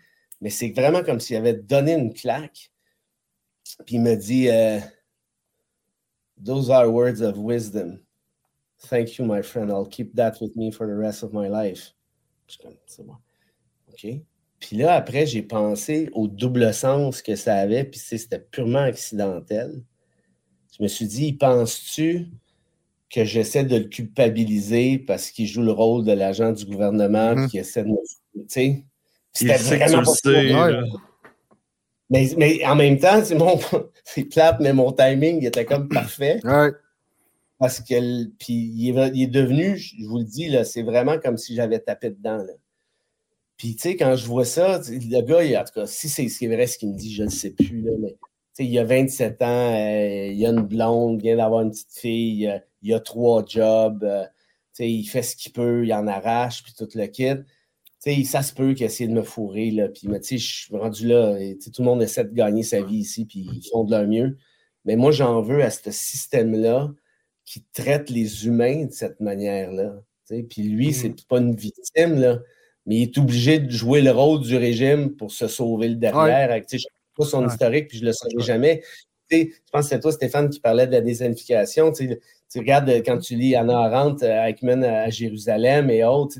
Mais 0.40 0.51
c'est 0.51 0.70
vraiment 0.70 1.02
comme 1.02 1.20
s'il 1.20 1.36
avait 1.36 1.55
donné 1.55 1.93
une 1.93 2.12
claque. 2.12 2.73
Puis 3.86 3.97
il 3.97 4.01
me 4.01 4.16
dit 4.16 4.48
euh, 4.48 4.81
Those 6.44 6.70
are 6.70 6.90
words 6.90 7.20
of 7.20 7.36
wisdom. 7.36 8.01
Thank 8.89 9.19
you, 9.19 9.24
my 9.24 9.43
friend. 9.43 9.70
I'll 9.70 9.86
keep 9.86 10.16
that 10.16 10.40
with 10.40 10.56
me 10.56 10.73
for 10.73 10.86
the 10.86 10.97
rest 10.97 11.23
of 11.23 11.32
my 11.32 11.48
life. 11.48 11.94
c'est 12.86 13.06
bon. 13.06 13.16
OK. 13.89 14.23
Puis 14.62 14.76
là, 14.76 14.94
après, 14.94 15.26
j'ai 15.26 15.43
pensé 15.43 16.09
au 16.12 16.28
double 16.28 16.72
sens 16.72 17.20
que 17.20 17.34
ça 17.34 17.56
avait, 17.56 17.82
puis 17.82 17.98
c'était 17.98 18.39
purement 18.39 18.78
accidentel. 18.78 19.82
Je 20.78 20.84
me 20.84 20.89
suis 20.89 21.06
dit, 21.06 21.32
penses-tu 21.32 22.28
que 23.10 23.24
j'essaie 23.24 23.64
de 23.64 23.76
le 23.76 23.84
culpabiliser 23.84 24.98
parce 24.98 25.32
qu'il 25.32 25.48
joue 25.48 25.62
le 25.62 25.72
rôle 25.72 26.05
de 26.05 26.12
l'agent 26.12 26.52
du 26.52 26.64
gouvernement 26.64 27.34
mm-hmm. 27.34 27.48
qui 27.48 27.59
essaie 27.59 27.82
de 27.82 27.89
me. 27.89 27.97
Tu 27.97 28.44
sais, 28.47 28.84
c'était 29.32 29.56
vraiment 29.56 30.02
pas 30.05 30.82
mais, 32.09 32.30
mais, 32.36 32.64
en 32.64 32.76
même 32.76 32.98
temps, 32.98 33.24
c'est 33.24 33.34
mon 33.34 33.59
c'est 34.05 34.24
plate, 34.24 34.60
mais 34.60 34.72
mon 34.72 34.93
timing 34.93 35.44
était 35.44 35.64
comme 35.64 35.89
parfait. 35.89 36.40
Parce 37.59 37.80
que 37.80 38.24
puis 38.39 38.52
il 38.52 38.97
est, 38.97 39.10
il 39.14 39.22
est, 39.22 39.26
devenu, 39.26 39.76
je 39.76 40.06
vous 40.06 40.18
le 40.18 40.24
dis, 40.24 40.48
là, 40.48 40.64
c'est 40.64 40.82
vraiment 40.82 41.18
comme 41.18 41.36
si 41.36 41.55
j'avais 41.55 41.78
tapé 41.80 42.10
dedans. 42.10 42.39
Là. 42.39 42.52
Puis 43.57 43.77
tu 43.77 43.83
sais, 43.83 43.97
quand 43.97 44.16
je 44.16 44.27
vois 44.27 44.45
ça, 44.45 44.81
le 44.89 45.20
gars, 45.23 45.61
en 45.61 45.65
tout 45.65 45.73
cas, 45.74 45.87
si 45.87 46.09
c'est 46.09 46.47
vrai 46.47 46.66
ce 46.66 46.79
qu'il 46.79 46.91
me 46.91 46.97
dit, 46.97 47.15
je 47.15 47.23
ne 47.23 47.31
sais 47.31 47.51
plus, 47.51 47.83
là, 47.83 47.93
mais 48.01 48.16
il 48.59 48.79
a 48.79 48.85
27 48.85 49.43
ans, 49.43 49.74
euh, 49.74 50.27
il 50.33 50.47
a 50.47 50.51
une 50.51 50.62
blonde, 50.62 51.20
il 51.20 51.23
vient 51.23 51.37
d'avoir 51.37 51.62
une 51.62 51.70
petite 51.70 51.93
fille, 51.93 52.49
euh, 52.49 52.59
il 52.83 52.93
a 52.93 53.01
trois 53.01 53.45
jobs, 53.47 54.05
euh, 54.05 54.24
il 54.79 55.05
fait 55.05 55.23
ce 55.23 55.37
qu'il 55.37 55.53
peut, 55.53 55.85
il 55.85 55.93
en 55.95 56.07
arrache, 56.07 56.62
puis 56.62 56.74
tout 56.77 56.89
le 56.95 57.07
kit. 57.07 58.24
ça 58.24 58.43
se 58.43 58.53
peut 58.53 58.74
qu'il 58.74 58.87
essaie 58.87 59.07
de 59.07 59.12
me 59.12 59.23
fourrer, 59.23 59.70
là, 59.70 59.89
puis 59.89 60.09
je 60.23 60.37
suis 60.37 60.77
rendu 60.77 61.07
là, 61.07 61.37
et, 61.39 61.59
tout 61.59 61.83
le 61.83 61.85
monde 61.85 62.03
essaie 62.03 62.24
de 62.24 62.35
gagner 62.35 62.62
sa 62.62 62.83
vie 62.83 62.99
ici, 62.99 63.27
puis 63.27 63.49
ils 63.53 63.69
font 63.70 63.85
de 63.85 63.93
leur 63.93 64.07
mieux. 64.07 64.37
Mais 64.85 64.97
moi, 64.97 65.12
j'en 65.12 65.41
veux 65.41 65.62
à 65.62 65.70
ce 65.70 65.91
système-là 65.91 66.93
qui 67.45 67.65
traite 67.73 68.11
les 68.11 68.47
humains 68.47 68.87
de 68.87 68.93
cette 68.93 69.20
manière-là. 69.20 70.03
Puis 70.49 70.62
lui, 70.62 70.93
c'est 70.93 71.15
pas 71.27 71.39
une 71.39 71.55
victime, 71.55 72.19
là, 72.19 72.41
mais 72.86 72.96
il 72.96 73.02
est 73.02 73.18
obligé 73.18 73.59
de 73.59 73.70
jouer 73.70 74.00
le 74.00 74.10
rôle 74.10 74.40
du 74.40 74.56
régime 74.56 75.10
pour 75.16 75.30
se 75.30 75.46
sauver 75.48 75.88
le 75.88 75.96
derrière. 75.96 76.50
je 76.68 76.76
ne 76.76 76.78
sais 76.80 76.88
pas 77.16 77.24
son 77.24 77.46
historique, 77.46 77.88
puis 77.88 77.98
je 77.98 78.02
ne 78.02 78.09
le 78.09 78.12
saurai 78.12 78.44
jamais. 78.44 78.82
je 79.30 79.46
pense 79.72 79.84
que 79.84 79.88
c'est 79.90 80.00
toi, 80.00 80.12
Stéphane, 80.12 80.50
qui 80.50 80.60
parlait 80.60 80.86
de 80.86 80.92
la 80.92 81.00
désignification 81.00 81.92
tu 82.52 82.59
regardes 82.59 82.88
euh, 82.90 83.02
quand 83.04 83.18
tu 83.18 83.34
lis 83.34 83.56
Anna 83.56 83.78
Arendt, 83.78 84.24
euh, 84.24 84.46
Eichmann 84.46 84.84
à 84.84 85.09
Jérusalem 85.09 85.90
et 85.90 86.04
autres, 86.04 86.36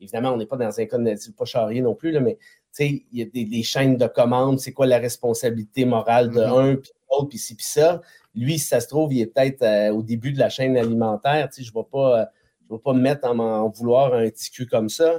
évidemment, 0.00 0.32
on 0.32 0.36
n'est 0.36 0.46
pas 0.46 0.56
dans 0.56 0.78
un 0.78 0.84
cas 0.84 0.98
de 0.98 1.32
pas 1.32 1.44
charrier 1.46 1.80
non 1.80 1.94
plus, 1.94 2.12
là, 2.12 2.20
mais 2.20 2.38
il 2.80 3.02
y 3.12 3.22
a 3.22 3.24
des, 3.24 3.62
chaînes 3.62 3.96
de 3.96 4.06
commandes, 4.06 4.60
c'est 4.60 4.72
quoi 4.72 4.86
la 4.86 4.98
responsabilité 4.98 5.84
morale 5.84 6.30
de 6.30 6.40
mm-hmm. 6.40 6.72
un, 6.72 6.76
puis 6.76 6.92
l'autre, 7.10 7.28
puis 7.28 7.38
ci, 7.38 7.56
puis 7.56 7.66
ça. 7.66 8.02
Lui, 8.34 8.58
si 8.58 8.68
ça 8.68 8.80
se 8.80 8.86
trouve, 8.86 9.12
il 9.12 9.22
est 9.22 9.26
peut-être 9.26 9.62
euh, 9.62 9.90
au 9.92 10.02
début 10.02 10.32
de 10.32 10.38
la 10.38 10.48
chaîne 10.48 10.76
alimentaire. 10.76 11.48
Je 11.56 11.62
ne 11.62 11.74
vais, 11.74 11.86
pas, 11.90 12.28
pas 12.84 12.92
me 12.92 13.00
mettre 13.00 13.26
en, 13.26 13.38
en, 13.38 13.68
vouloir 13.68 14.14
un 14.14 14.28
petit 14.28 14.50
cul 14.50 14.66
comme 14.66 14.88
ça, 14.88 15.18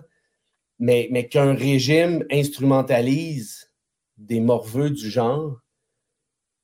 mais, 0.79 1.07
mais 1.11 1.27
qu'un 1.27 1.53
régime 1.53 2.25
instrumentalise 2.31 3.71
des 4.17 4.39
morveux 4.39 4.89
du 4.89 5.09
genre, 5.09 5.59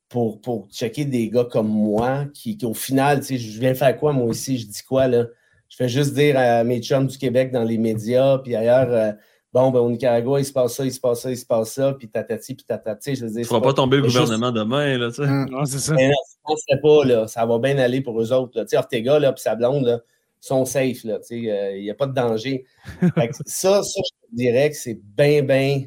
pour, 0.08 0.40
pour 0.40 0.68
checker 0.70 1.04
des 1.04 1.28
gars 1.30 1.44
comme 1.44 1.68
moi 1.68 2.26
qui, 2.32 2.58
au 2.62 2.74
final, 2.74 3.20
tu 3.20 3.26
sais, 3.26 3.38
je 3.38 3.60
viens 3.60 3.74
faire 3.74 3.96
quoi 3.96 4.12
moi 4.12 4.26
aussi? 4.26 4.58
Je 4.58 4.66
dis 4.66 4.82
quoi 4.82 5.08
là? 5.08 5.26
Je 5.68 5.76
fais 5.76 5.88
juste 5.88 6.14
dire 6.14 6.38
à 6.38 6.62
mes 6.62 6.80
chums 6.80 7.08
du 7.08 7.18
Québec 7.18 7.50
dans 7.50 7.64
les 7.64 7.76
médias, 7.76 8.38
puis 8.38 8.54
ailleurs, 8.54 8.88
euh, 8.90 9.12
bon, 9.52 9.72
ben, 9.72 9.80
au 9.80 9.90
Nicaragua, 9.90 10.38
il 10.38 10.44
se 10.44 10.52
passe 10.52 10.74
ça, 10.74 10.84
il 10.84 10.92
se 10.92 11.00
passe 11.00 11.22
ça, 11.22 11.30
il 11.30 11.36
se 11.36 11.44
passe 11.44 11.72
ça, 11.72 11.92
puis 11.92 12.08
tatati, 12.08 12.54
puis 12.54 12.64
tatati. 12.64 13.16
Je 13.16 13.26
veux 13.26 13.32
dire, 13.32 13.52
ne 13.52 13.58
pas, 13.58 13.72
tomber 13.72 13.96
le 13.96 14.04
gouvernement 14.04 14.52
demain, 14.52 14.96
là, 14.96 15.08
tu 15.08 15.16
sais. 15.16 15.26
Non, 15.26 15.64
c'est 15.64 15.80
ça. 15.80 15.94
Mais 15.94 16.08
non, 16.08 16.54
je 16.70 16.76
pas, 16.76 17.04
là. 17.04 17.26
Ça 17.26 17.44
va 17.44 17.58
bien 17.58 17.76
aller 17.78 18.00
pour 18.00 18.20
eux 18.20 18.32
autres. 18.32 18.62
Tu 18.62 18.68
sais, 18.68 18.76
Ortega, 18.76 19.18
là, 19.18 19.32
puis 19.32 19.42
sa 19.42 19.56
blonde, 19.56 19.84
là, 19.84 20.00
sont 20.40 20.64
safe, 20.64 21.04
euh, 21.04 21.18
il 21.30 21.82
n'y 21.82 21.90
a 21.90 21.94
pas 21.94 22.06
de 22.06 22.14
danger. 22.14 22.64
ça, 23.46 23.82
ça, 23.82 24.00
je 24.30 24.36
dirais 24.36 24.70
que 24.70 24.76
c'est 24.76 25.00
bien, 25.02 25.42
bien. 25.42 25.84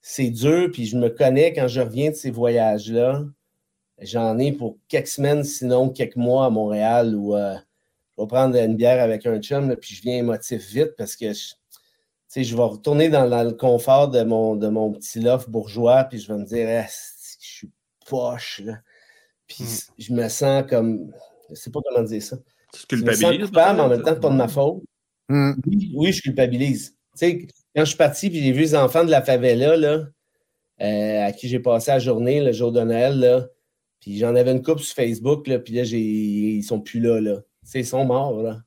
C'est 0.00 0.30
dur, 0.30 0.70
puis 0.72 0.86
je 0.86 0.96
me 0.96 1.08
connais 1.08 1.52
quand 1.52 1.68
je 1.68 1.80
reviens 1.80 2.10
de 2.10 2.16
ces 2.16 2.30
voyages-là 2.30 3.24
J'en 4.02 4.38
ai 4.38 4.52
pour 4.52 4.78
quelques 4.88 5.08
semaines, 5.08 5.44
sinon 5.44 5.88
quelques 5.88 6.16
mois 6.16 6.46
à 6.46 6.50
Montréal 6.50 7.14
où 7.14 7.36
euh, 7.36 7.54
je 8.16 8.22
vais 8.22 8.26
prendre 8.26 8.56
une 8.56 8.76
bière 8.76 9.00
avec 9.00 9.26
un 9.26 9.40
chum, 9.40 9.76
puis 9.76 9.94
je 9.94 10.02
viens 10.02 10.16
émotif 10.16 10.66
vite 10.70 10.96
parce 10.98 11.14
que 11.14 11.32
je, 11.32 11.54
je 12.42 12.56
vais 12.56 12.62
retourner 12.62 13.08
dans, 13.10 13.26
le 13.26 13.52
confort 13.52 14.08
de 14.08 14.24
mon, 14.24 14.56
de 14.56 14.66
mon 14.66 14.92
petit 14.92 15.20
loft 15.20 15.48
bourgeois, 15.48 16.04
puis 16.04 16.18
je 16.18 16.32
vais 16.32 16.38
me 16.38 16.44
dire, 16.44 16.68
ah, 16.68 16.88
je 17.40 17.46
suis 17.46 17.70
poche. 18.06 18.60
Là? 18.64 18.78
Puis 19.46 19.64
hmm. 19.64 19.92
je 19.98 20.12
me 20.12 20.28
sens 20.28 20.64
comme. 20.68 21.12
Je 21.46 21.52
ne 21.52 21.56
sais 21.56 21.70
pas 21.70 21.80
comment 21.86 22.04
dire 22.04 22.22
ça. 22.22 22.36
Tu 22.72 22.86
culpabilises? 22.86 23.20
Je 23.20 23.26
me 23.26 23.32
sens 23.32 23.48
coupable, 23.48 23.76
mais 23.76 23.82
en 23.82 23.88
même 23.88 24.02
temps, 24.02 24.16
pas 24.16 24.30
de 24.30 24.34
ma 24.34 24.48
faute. 24.48 24.82
Hmm. 25.28 25.52
Oui, 25.94 26.12
je 26.12 26.22
culpabilise. 26.22 26.96
sais, 27.14 27.46
quand 27.74 27.84
je 27.84 27.88
suis 27.88 27.96
parti, 27.96 28.30
puis 28.30 28.42
j'ai 28.42 28.52
vu 28.52 28.60
les 28.60 28.74
enfants 28.74 29.04
de 29.04 29.10
la 29.10 29.22
favela, 29.22 29.76
là, 29.76 30.06
euh, 30.80 31.26
à 31.26 31.32
qui 31.32 31.48
j'ai 31.48 31.60
passé 31.60 31.90
la 31.90 31.98
journée, 31.98 32.42
le 32.42 32.52
jour 32.52 32.72
de 32.72 32.82
Noël, 32.82 33.18
là, 33.18 33.46
puis 34.00 34.18
j'en 34.18 34.34
avais 34.34 34.52
une 34.52 34.62
coupe 34.62 34.80
sur 34.80 34.94
Facebook, 34.94 35.46
là, 35.46 35.58
puis 35.58 35.74
là, 35.74 35.82
ils 35.82 36.62
sont 36.64 36.80
plus 36.80 37.00
là, 37.00 37.20
là. 37.20 37.40
ils 37.74 37.86
sont 37.86 38.04
morts, 38.04 38.42
là. 38.42 38.60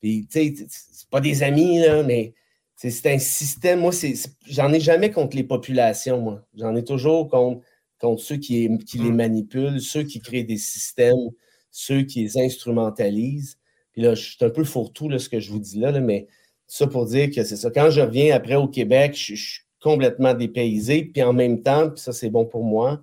Puis, 0.00 0.26
tu 0.30 0.54
sais, 0.54 0.66
c'est 0.68 1.08
pas 1.08 1.20
des 1.20 1.42
amis, 1.42 1.78
là, 1.78 2.02
mais 2.02 2.34
c'est 2.76 3.06
un 3.06 3.18
système. 3.18 3.80
Moi, 3.80 3.92
j'en 4.46 4.72
ai 4.72 4.80
jamais 4.80 5.10
contre 5.10 5.36
les 5.36 5.44
populations, 5.44 6.20
moi. 6.20 6.46
J'en 6.54 6.76
ai 6.76 6.84
toujours 6.84 7.28
contre, 7.28 7.64
contre 7.98 8.22
ceux 8.22 8.36
qui, 8.36 8.68
qui 8.86 8.98
les 8.98 9.10
mm. 9.10 9.16
manipulent, 9.16 9.80
ceux 9.80 10.02
qui 10.02 10.20
créent 10.20 10.44
des 10.44 10.58
systèmes, 10.58 11.30
ceux 11.76 12.02
qui 12.04 12.22
les 12.22 12.38
instrumentalisent. 12.38 13.58
Puis 13.92 14.00
là, 14.00 14.14
je 14.14 14.30
suis 14.30 14.42
un 14.42 14.48
peu 14.48 14.64
fourre-tout, 14.64 15.10
ce 15.18 15.28
que 15.28 15.40
je 15.40 15.50
vous 15.50 15.58
dis 15.58 15.78
là, 15.78 15.92
mais 16.00 16.26
ça 16.66 16.86
pour 16.86 17.04
dire 17.04 17.30
que 17.30 17.44
c'est 17.44 17.56
ça. 17.56 17.70
Quand 17.70 17.90
je 17.90 18.00
reviens 18.00 18.34
après 18.34 18.54
au 18.54 18.66
Québec, 18.66 19.14
je, 19.14 19.34
suis 19.34 19.60
complètement 19.78 20.32
dépaysé. 20.32 21.04
Puis 21.04 21.22
en 21.22 21.34
même 21.34 21.62
temps, 21.62 21.90
puis 21.90 22.00
ça, 22.00 22.14
c'est 22.14 22.30
bon 22.30 22.46
pour 22.46 22.64
moi, 22.64 23.02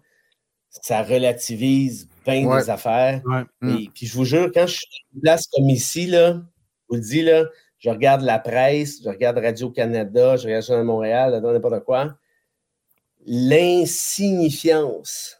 ça 0.70 1.04
relativise 1.04 2.10
bien 2.26 2.58
des 2.58 2.72
affaires. 2.72 3.22
Et, 3.62 3.66
mm. 3.66 3.90
puis 3.94 4.08
je 4.08 4.16
vous 4.16 4.26
jure, 4.26 4.50
quand 4.52 4.66
je 4.66 4.78
suis 4.78 4.88
en 5.18 5.20
place 5.22 5.46
comme 5.54 5.70
ici, 5.70 6.08
là, 6.08 6.34
je 6.34 6.40
vous 6.90 6.96
le 6.96 7.02
dis, 7.02 7.22
là, 7.22 7.46
je 7.78 7.92
regarde 7.92 8.22
la 8.22 8.40
presse, 8.40 9.04
je 9.04 9.10
regarde 9.10 9.38
Radio-Canada, 9.38 10.38
je 10.38 10.46
regarde 10.46 10.66
Journal 10.66 10.86
Montréal, 10.86 11.40
n'importe 11.44 11.84
quoi. 11.84 12.18
L'insignifiance 13.24 15.38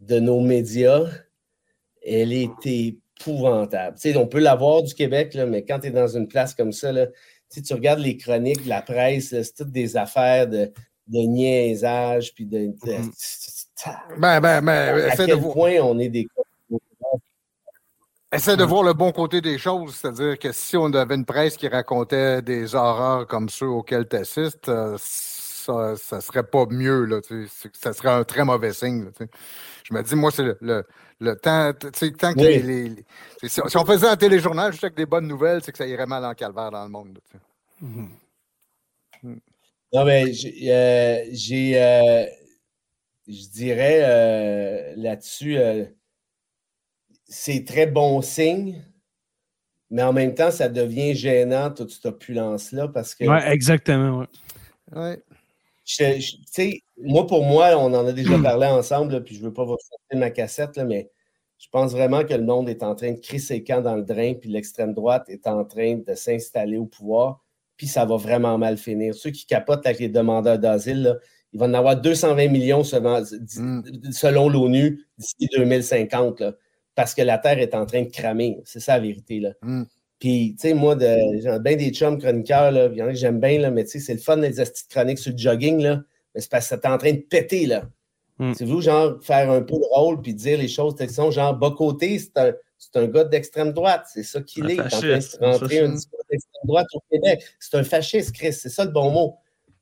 de 0.00 0.18
nos 0.18 0.40
médias, 0.40 1.10
elle 2.08 2.32
est 2.32 2.66
épouvantable. 2.66 3.96
On 4.16 4.26
peut 4.26 4.40
l'avoir 4.40 4.82
du 4.82 4.94
Québec, 4.94 5.34
là, 5.34 5.46
mais 5.46 5.64
quand 5.64 5.80
tu 5.80 5.88
es 5.88 5.90
dans 5.90 6.08
une 6.08 6.28
place 6.28 6.54
comme 6.54 6.72
ça, 6.72 6.92
là, 6.92 7.06
tu, 7.50 7.74
regardes 7.74 8.00
les 8.00 8.16
chroniques 8.16 8.64
de 8.64 8.68
la 8.68 8.82
presse, 8.82 9.28
c'est 9.28 9.54
toutes 9.54 9.72
des 9.72 9.96
affaires 9.96 10.46
de, 10.46 10.70
de 11.06 11.18
niaisage, 11.20 12.34
puis 12.34 12.46
de. 12.46 12.58
Mm-hmm. 12.58 13.10
ben, 14.18 14.40
ben, 14.40 14.60
ben, 14.62 15.10
à 15.10 15.16
quel 15.16 15.40
point 15.40 15.76
on 15.80 15.98
est 15.98 16.08
des 16.08 16.26
Essaie 18.30 18.58
de 18.58 18.64
voir 18.64 18.82
le 18.82 18.92
bon 18.92 19.10
côté 19.10 19.40
des 19.40 19.56
choses, 19.56 19.94
c'est-à-dire 19.94 20.38
que 20.38 20.52
si 20.52 20.76
on 20.76 20.92
avait 20.92 21.14
une 21.14 21.24
presse 21.24 21.56
qui 21.56 21.66
racontait 21.66 22.42
des 22.42 22.74
horreurs 22.74 23.26
comme 23.26 23.48
ceux 23.48 23.68
auxquels 23.68 24.06
tu 24.06 24.16
assistes, 24.16 24.68
euh, 24.68 24.98
ça, 24.98 25.96
ça 25.96 26.20
serait 26.20 26.42
pas 26.42 26.66
mieux, 26.68 27.06
là, 27.06 27.20
ça 27.72 27.94
serait 27.94 28.10
un 28.10 28.24
très 28.24 28.44
mauvais 28.44 28.74
signe. 28.74 29.08
je 29.82 29.94
me 29.94 30.02
dis, 30.02 30.14
moi, 30.14 30.30
c'est 30.30 30.42
le, 30.42 30.58
le, 30.60 30.84
temps, 31.34 31.72
tant 31.72 32.34
que 32.34 32.40
les, 32.40 33.04
si, 33.42 33.60
on 33.76 33.84
faisait 33.84 34.06
un 34.06 34.16
téléjournal 34.16 34.72
juste 34.72 34.84
avec 34.84 34.96
des 34.96 35.06
bonnes 35.06 35.26
nouvelles, 35.26 35.62
c'est 35.62 35.72
que 35.72 35.78
ça 35.78 35.86
irait 35.86 36.06
mal 36.06 36.24
en 36.24 36.34
calvaire 36.34 36.70
dans 36.70 36.84
le 36.84 36.90
monde. 36.90 37.18
Mm-hmm. 37.82 38.08
Mm. 39.22 39.40
Non, 39.92 40.04
mais 40.04 40.32
j'ai, 40.32 40.72
euh, 40.72 41.24
euh, 41.24 42.26
je 43.26 43.48
dirais 43.48 44.94
là-dessus, 44.96 45.58
c'est 47.26 47.64
très 47.64 47.86
bon 47.86 48.20
signe, 48.22 48.84
mais 49.90 50.02
en 50.02 50.12
même 50.12 50.34
temps, 50.34 50.50
ça 50.50 50.68
devient 50.68 51.14
gênant, 51.14 51.70
toute 51.70 51.90
cette 51.90 52.06
opulence-là, 52.06 52.88
parce 52.88 53.14
que. 53.14 53.24
Oui, 53.24 53.38
exactement, 53.46 54.26
ouais. 54.94 55.22
Moi, 57.02 57.26
pour 57.26 57.44
moi, 57.44 57.76
on 57.76 57.92
en 57.94 58.06
a 58.06 58.12
déjà 58.12 58.38
parlé 58.42 58.66
ensemble, 58.66 59.22
puis 59.24 59.34
je 59.34 59.40
ne 59.40 59.46
veux 59.46 59.52
pas 59.52 59.64
vous 59.64 59.76
sortir 59.78 60.18
ma 60.18 60.30
cassette, 60.30 60.76
là, 60.76 60.84
mais 60.84 61.10
je 61.58 61.66
pense 61.70 61.92
vraiment 61.92 62.24
que 62.24 62.34
le 62.34 62.44
monde 62.44 62.68
est 62.68 62.82
en 62.82 62.94
train 62.94 63.12
de 63.12 63.18
crier 63.18 63.40
ses 63.40 63.64
camps 63.64 63.80
dans 63.80 63.96
le 63.96 64.02
drain, 64.04 64.34
puis 64.34 64.50
l'extrême 64.50 64.94
droite 64.94 65.24
est 65.28 65.46
en 65.46 65.64
train 65.64 65.96
de 65.96 66.14
s'installer 66.14 66.76
au 66.76 66.86
pouvoir, 66.86 67.44
puis 67.76 67.86
ça 67.86 68.04
va 68.04 68.16
vraiment 68.16 68.58
mal 68.58 68.76
finir. 68.76 69.14
Ceux 69.14 69.30
qui 69.30 69.46
capotent 69.46 69.86
avec 69.86 69.98
les 69.98 70.08
demandeurs 70.08 70.58
d'asile, 70.58 71.18
il 71.52 71.60
va 71.60 71.66
en 71.66 71.74
avoir 71.74 72.00
220 72.00 72.48
millions 72.48 72.84
selon, 72.84 73.22
mm. 73.22 74.12
selon 74.12 74.48
l'ONU 74.48 75.04
d'ici 75.16 75.48
2050. 75.56 76.40
Là 76.40 76.52
parce 76.98 77.14
que 77.14 77.22
la 77.22 77.38
Terre 77.38 77.60
est 77.60 77.76
en 77.76 77.86
train 77.86 78.02
de 78.02 78.10
cramer. 78.10 78.60
C'est 78.64 78.80
ça 78.80 78.94
la 78.94 78.98
vérité. 78.98 79.38
Là. 79.38 79.52
Mm. 79.62 79.84
Puis, 80.18 80.56
tu 80.60 80.66
sais, 80.66 80.74
moi, 80.74 80.96
j'ai 80.98 81.58
bien 81.60 81.76
des 81.76 81.90
chums 81.92 82.18
chroniqueurs, 82.18 82.72
là, 82.72 82.88
il 82.90 82.98
y 82.98 83.02
en 83.04 83.06
a 83.06 83.10
que 83.10 83.14
j'aime 83.14 83.38
bien, 83.38 83.60
là, 83.60 83.70
mais 83.70 83.84
tu 83.84 83.90
sais, 83.90 83.98
c'est 84.00 84.14
le 84.14 84.18
fun 84.18 84.36
des 84.36 84.52
chroniques 84.90 85.20
sur 85.20 85.30
le 85.30 85.38
jogging, 85.38 85.80
là, 85.80 86.02
mais 86.38 86.42
c'est 86.42 86.50
parce 86.52 86.68
que 86.68 86.76
c'est 86.76 86.86
en 86.86 86.96
train 86.98 87.14
de 87.14 87.18
péter, 87.18 87.66
là. 87.66 87.82
Mm. 88.38 88.52
C'est 88.54 88.64
vous, 88.64 88.80
genre, 88.80 89.18
faire 89.20 89.50
un 89.50 89.60
peu 89.60 89.74
de 89.74 89.92
rôle 89.92 90.22
puis 90.22 90.32
dire 90.34 90.56
les 90.56 90.68
choses 90.68 90.94
telles 90.94 91.10
sont, 91.10 91.32
genre, 91.32 91.52
bas 91.52 91.72
côté, 91.76 92.16
c'est 92.16 92.36
un, 92.36 92.52
un, 92.94 93.06
gars 93.08 93.24
d'extrême 93.24 93.72
droite, 93.72 94.04
c'est 94.14 94.22
ça 94.22 94.40
qu'il 94.40 94.70
est. 94.70 94.74
Il 94.74 94.78
est 94.78 94.82
en 94.84 94.88
train 94.88 95.18
de 95.18 95.44
rentrer 95.44 95.80
un 95.80 95.88
discours 95.88 96.20
d'extrême 96.30 96.62
droite 96.64 96.86
au 96.94 97.02
Québec. 97.10 97.42
C'est 97.58 97.76
un 97.76 97.82
fasciste, 97.82 98.36
Chris, 98.36 98.52
c'est 98.52 98.68
ça 98.68 98.84
le 98.84 98.92
bon 98.92 99.10
mot. 99.10 99.34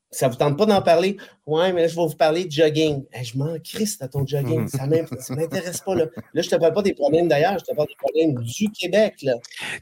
Ça 0.09 0.25
ne 0.25 0.31
vous 0.31 0.37
tente 0.39 0.57
pas 0.57 0.65
d'en 0.65 0.81
parler? 0.81 1.17
Ouais, 1.45 1.71
mais 1.73 1.81
là, 1.81 1.87
je 1.89 1.95
vais 1.95 2.07
vous 2.07 2.15
parler 2.15 2.45
de 2.45 2.51
jogging. 2.51 3.05
je 3.21 3.37
m'en 3.37 3.59
crisse 3.59 4.01
à 4.01 4.07
ton 4.07 4.25
jogging. 4.25 4.67
Ça 4.67 4.87
ne 4.87 5.35
m'intéresse 5.35 5.81
pas. 5.81 5.93
Là. 5.93 6.05
là, 6.33 6.41
je 6.41 6.47
ne 6.47 6.51
te 6.51 6.55
parle 6.55 6.73
pas 6.73 6.81
des 6.81 6.95
problèmes 6.95 7.27
d'ailleurs, 7.27 7.59
je 7.59 7.65
te 7.65 7.75
parle 7.75 7.87
des 7.87 7.95
problèmes 7.99 8.43
du 8.43 8.71
Québec. 8.71 9.23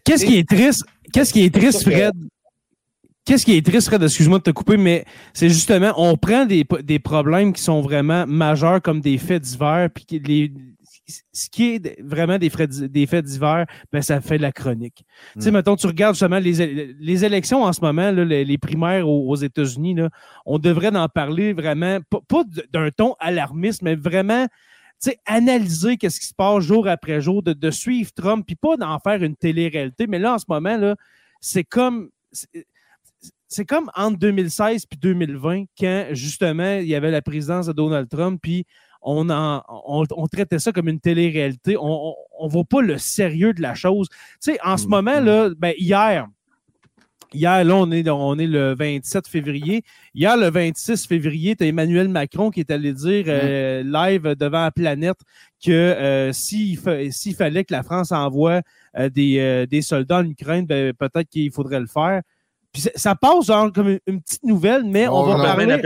Qu'est-ce 0.03 0.25
qui 0.25 0.39
est 0.39 0.49
triste? 0.49 0.83
Qu'est-ce 1.13 1.31
qui 1.31 1.45
est 1.45 1.53
triste, 1.53 1.83
Fred? 1.83 2.11
Qu'est-ce 3.25 3.45
qui 3.45 3.57
est 3.57 3.65
triste, 3.65 3.87
Fred? 3.87 4.03
Excuse-moi 4.03 4.37
de 4.37 4.43
te 4.43 4.51
couper, 4.51 4.77
mais 4.77 5.03
c'est 5.33 5.49
justement, 5.49 5.93
on 5.97 6.15
prend 6.15 6.45
des, 6.45 6.63
des, 6.83 6.99
problèmes 6.99 7.53
qui 7.53 7.61
sont 7.61 7.81
vraiment 7.81 8.27
majeurs 8.27 8.81
comme 8.81 9.01
des 9.01 9.17
faits 9.17 9.41
divers, 9.41 9.89
puis 9.89 10.05
les, 10.19 10.53
ce 11.33 11.49
qui 11.49 11.75
est 11.75 12.01
vraiment 12.01 12.37
des, 12.37 12.49
des 12.87 13.05
faits 13.05 13.25
divers, 13.25 13.65
ben, 13.91 14.01
ça 14.01 14.21
fait 14.21 14.37
de 14.37 14.41
la 14.41 14.51
chronique. 14.51 15.05
Tu 15.33 15.41
sais, 15.41 15.51
hmm. 15.51 15.53
mettons, 15.53 15.75
tu 15.75 15.87
regardes 15.87 16.15
justement 16.15 16.39
les, 16.39 16.93
les 16.99 17.25
élections 17.25 17.63
en 17.63 17.73
ce 17.73 17.81
moment, 17.81 18.11
les, 18.11 18.57
primaires 18.57 19.07
aux, 19.07 19.35
États-Unis, 19.35 19.97
on 20.45 20.59
devrait 20.59 20.95
en 20.95 21.09
parler 21.09 21.53
vraiment, 21.53 21.99
pas, 22.27 22.43
d'un 22.71 22.89
ton 22.91 23.15
alarmiste, 23.19 23.81
mais 23.81 23.95
vraiment 23.95 24.47
analyser 25.27 25.97
qu'est-ce 25.97 26.19
qui 26.19 26.25
se 26.25 26.33
passe 26.33 26.63
jour 26.63 26.87
après 26.87 27.21
jour, 27.21 27.43
de, 27.43 27.71
suivre 27.71 28.11
Trump, 28.13 28.43
puis 28.45 28.55
pas 28.55 28.77
d'en 28.77 28.97
faire 28.99 29.21
une 29.21 29.35
télé-réalité. 29.35 30.07
Mais 30.07 30.19
là, 30.19 30.35
en 30.35 30.39
ce 30.39 30.45
moment, 30.47 30.77
là, 30.77 30.95
c'est 31.41 31.63
comme. 31.63 32.09
C'est 33.47 33.65
comme 33.65 33.89
entre 33.95 34.17
2016 34.19 34.85
puis 34.85 34.99
2020, 34.99 35.65
quand 35.79 36.07
justement 36.11 36.77
il 36.77 36.87
y 36.87 36.95
avait 36.95 37.11
la 37.11 37.21
présidence 37.21 37.67
de 37.67 37.73
Donald 37.73 38.09
Trump, 38.09 38.39
puis 38.41 38.65
on, 39.01 39.29
on, 39.29 40.27
traitait 40.27 40.59
ça 40.59 40.71
comme 40.71 40.89
une 40.89 40.99
télé-réalité. 40.99 41.77
On 41.79 42.15
ne 42.41 42.49
voit 42.49 42.63
pas 42.63 42.81
le 42.81 42.97
sérieux 42.97 43.53
de 43.53 43.61
la 43.61 43.75
chose. 43.75 44.07
Tu 44.09 44.17
sais, 44.39 44.57
en 44.63 44.77
ce 44.77 44.87
mm, 44.87 44.89
moment, 44.89 45.19
là, 45.19 45.49
ben, 45.55 45.73
hier, 45.77 46.27
Hier, 47.33 47.65
là, 47.65 47.75
on 47.75 47.91
est, 47.91 48.07
on 48.09 48.37
est 48.37 48.47
le 48.47 48.75
27 48.75 49.27
février. 49.27 49.83
Hier, 50.13 50.37
le 50.37 50.49
26 50.49 51.05
février, 51.05 51.55
tu 51.55 51.65
as 51.65 51.67
Emmanuel 51.67 52.07
Macron 52.07 52.49
qui 52.49 52.61
est 52.61 52.71
allé 52.71 52.93
dire 52.93 53.25
euh, 53.27 53.83
mm. 53.83 53.91
live 53.91 54.35
devant 54.39 54.61
la 54.63 54.71
planète 54.71 55.17
que 55.63 55.71
euh, 55.71 56.31
s'il, 56.31 56.77
fallait 56.77 57.65
que 57.65 57.73
la 57.73 57.83
France 57.83 58.13
envoie 58.13 58.61
euh, 58.97 59.09
des, 59.09 59.81
soldats 59.81 60.19
en 60.19 60.25
Ukraine, 60.25 60.65
ben, 60.65 60.93
peut-être 60.93 61.27
qu'il 61.29 61.51
faudrait 61.51 61.81
le 61.81 61.87
faire. 61.87 62.21
Puis 62.75 62.89
ça 62.93 63.15
passe 63.15 63.45
genre 63.45 63.71
comme 63.71 63.97
une, 64.05 64.21
petite 64.21 64.43
nouvelle, 64.43 64.83
mais 64.83 65.07
on, 65.07 65.23
va 65.23 65.41
parler. 65.41 65.81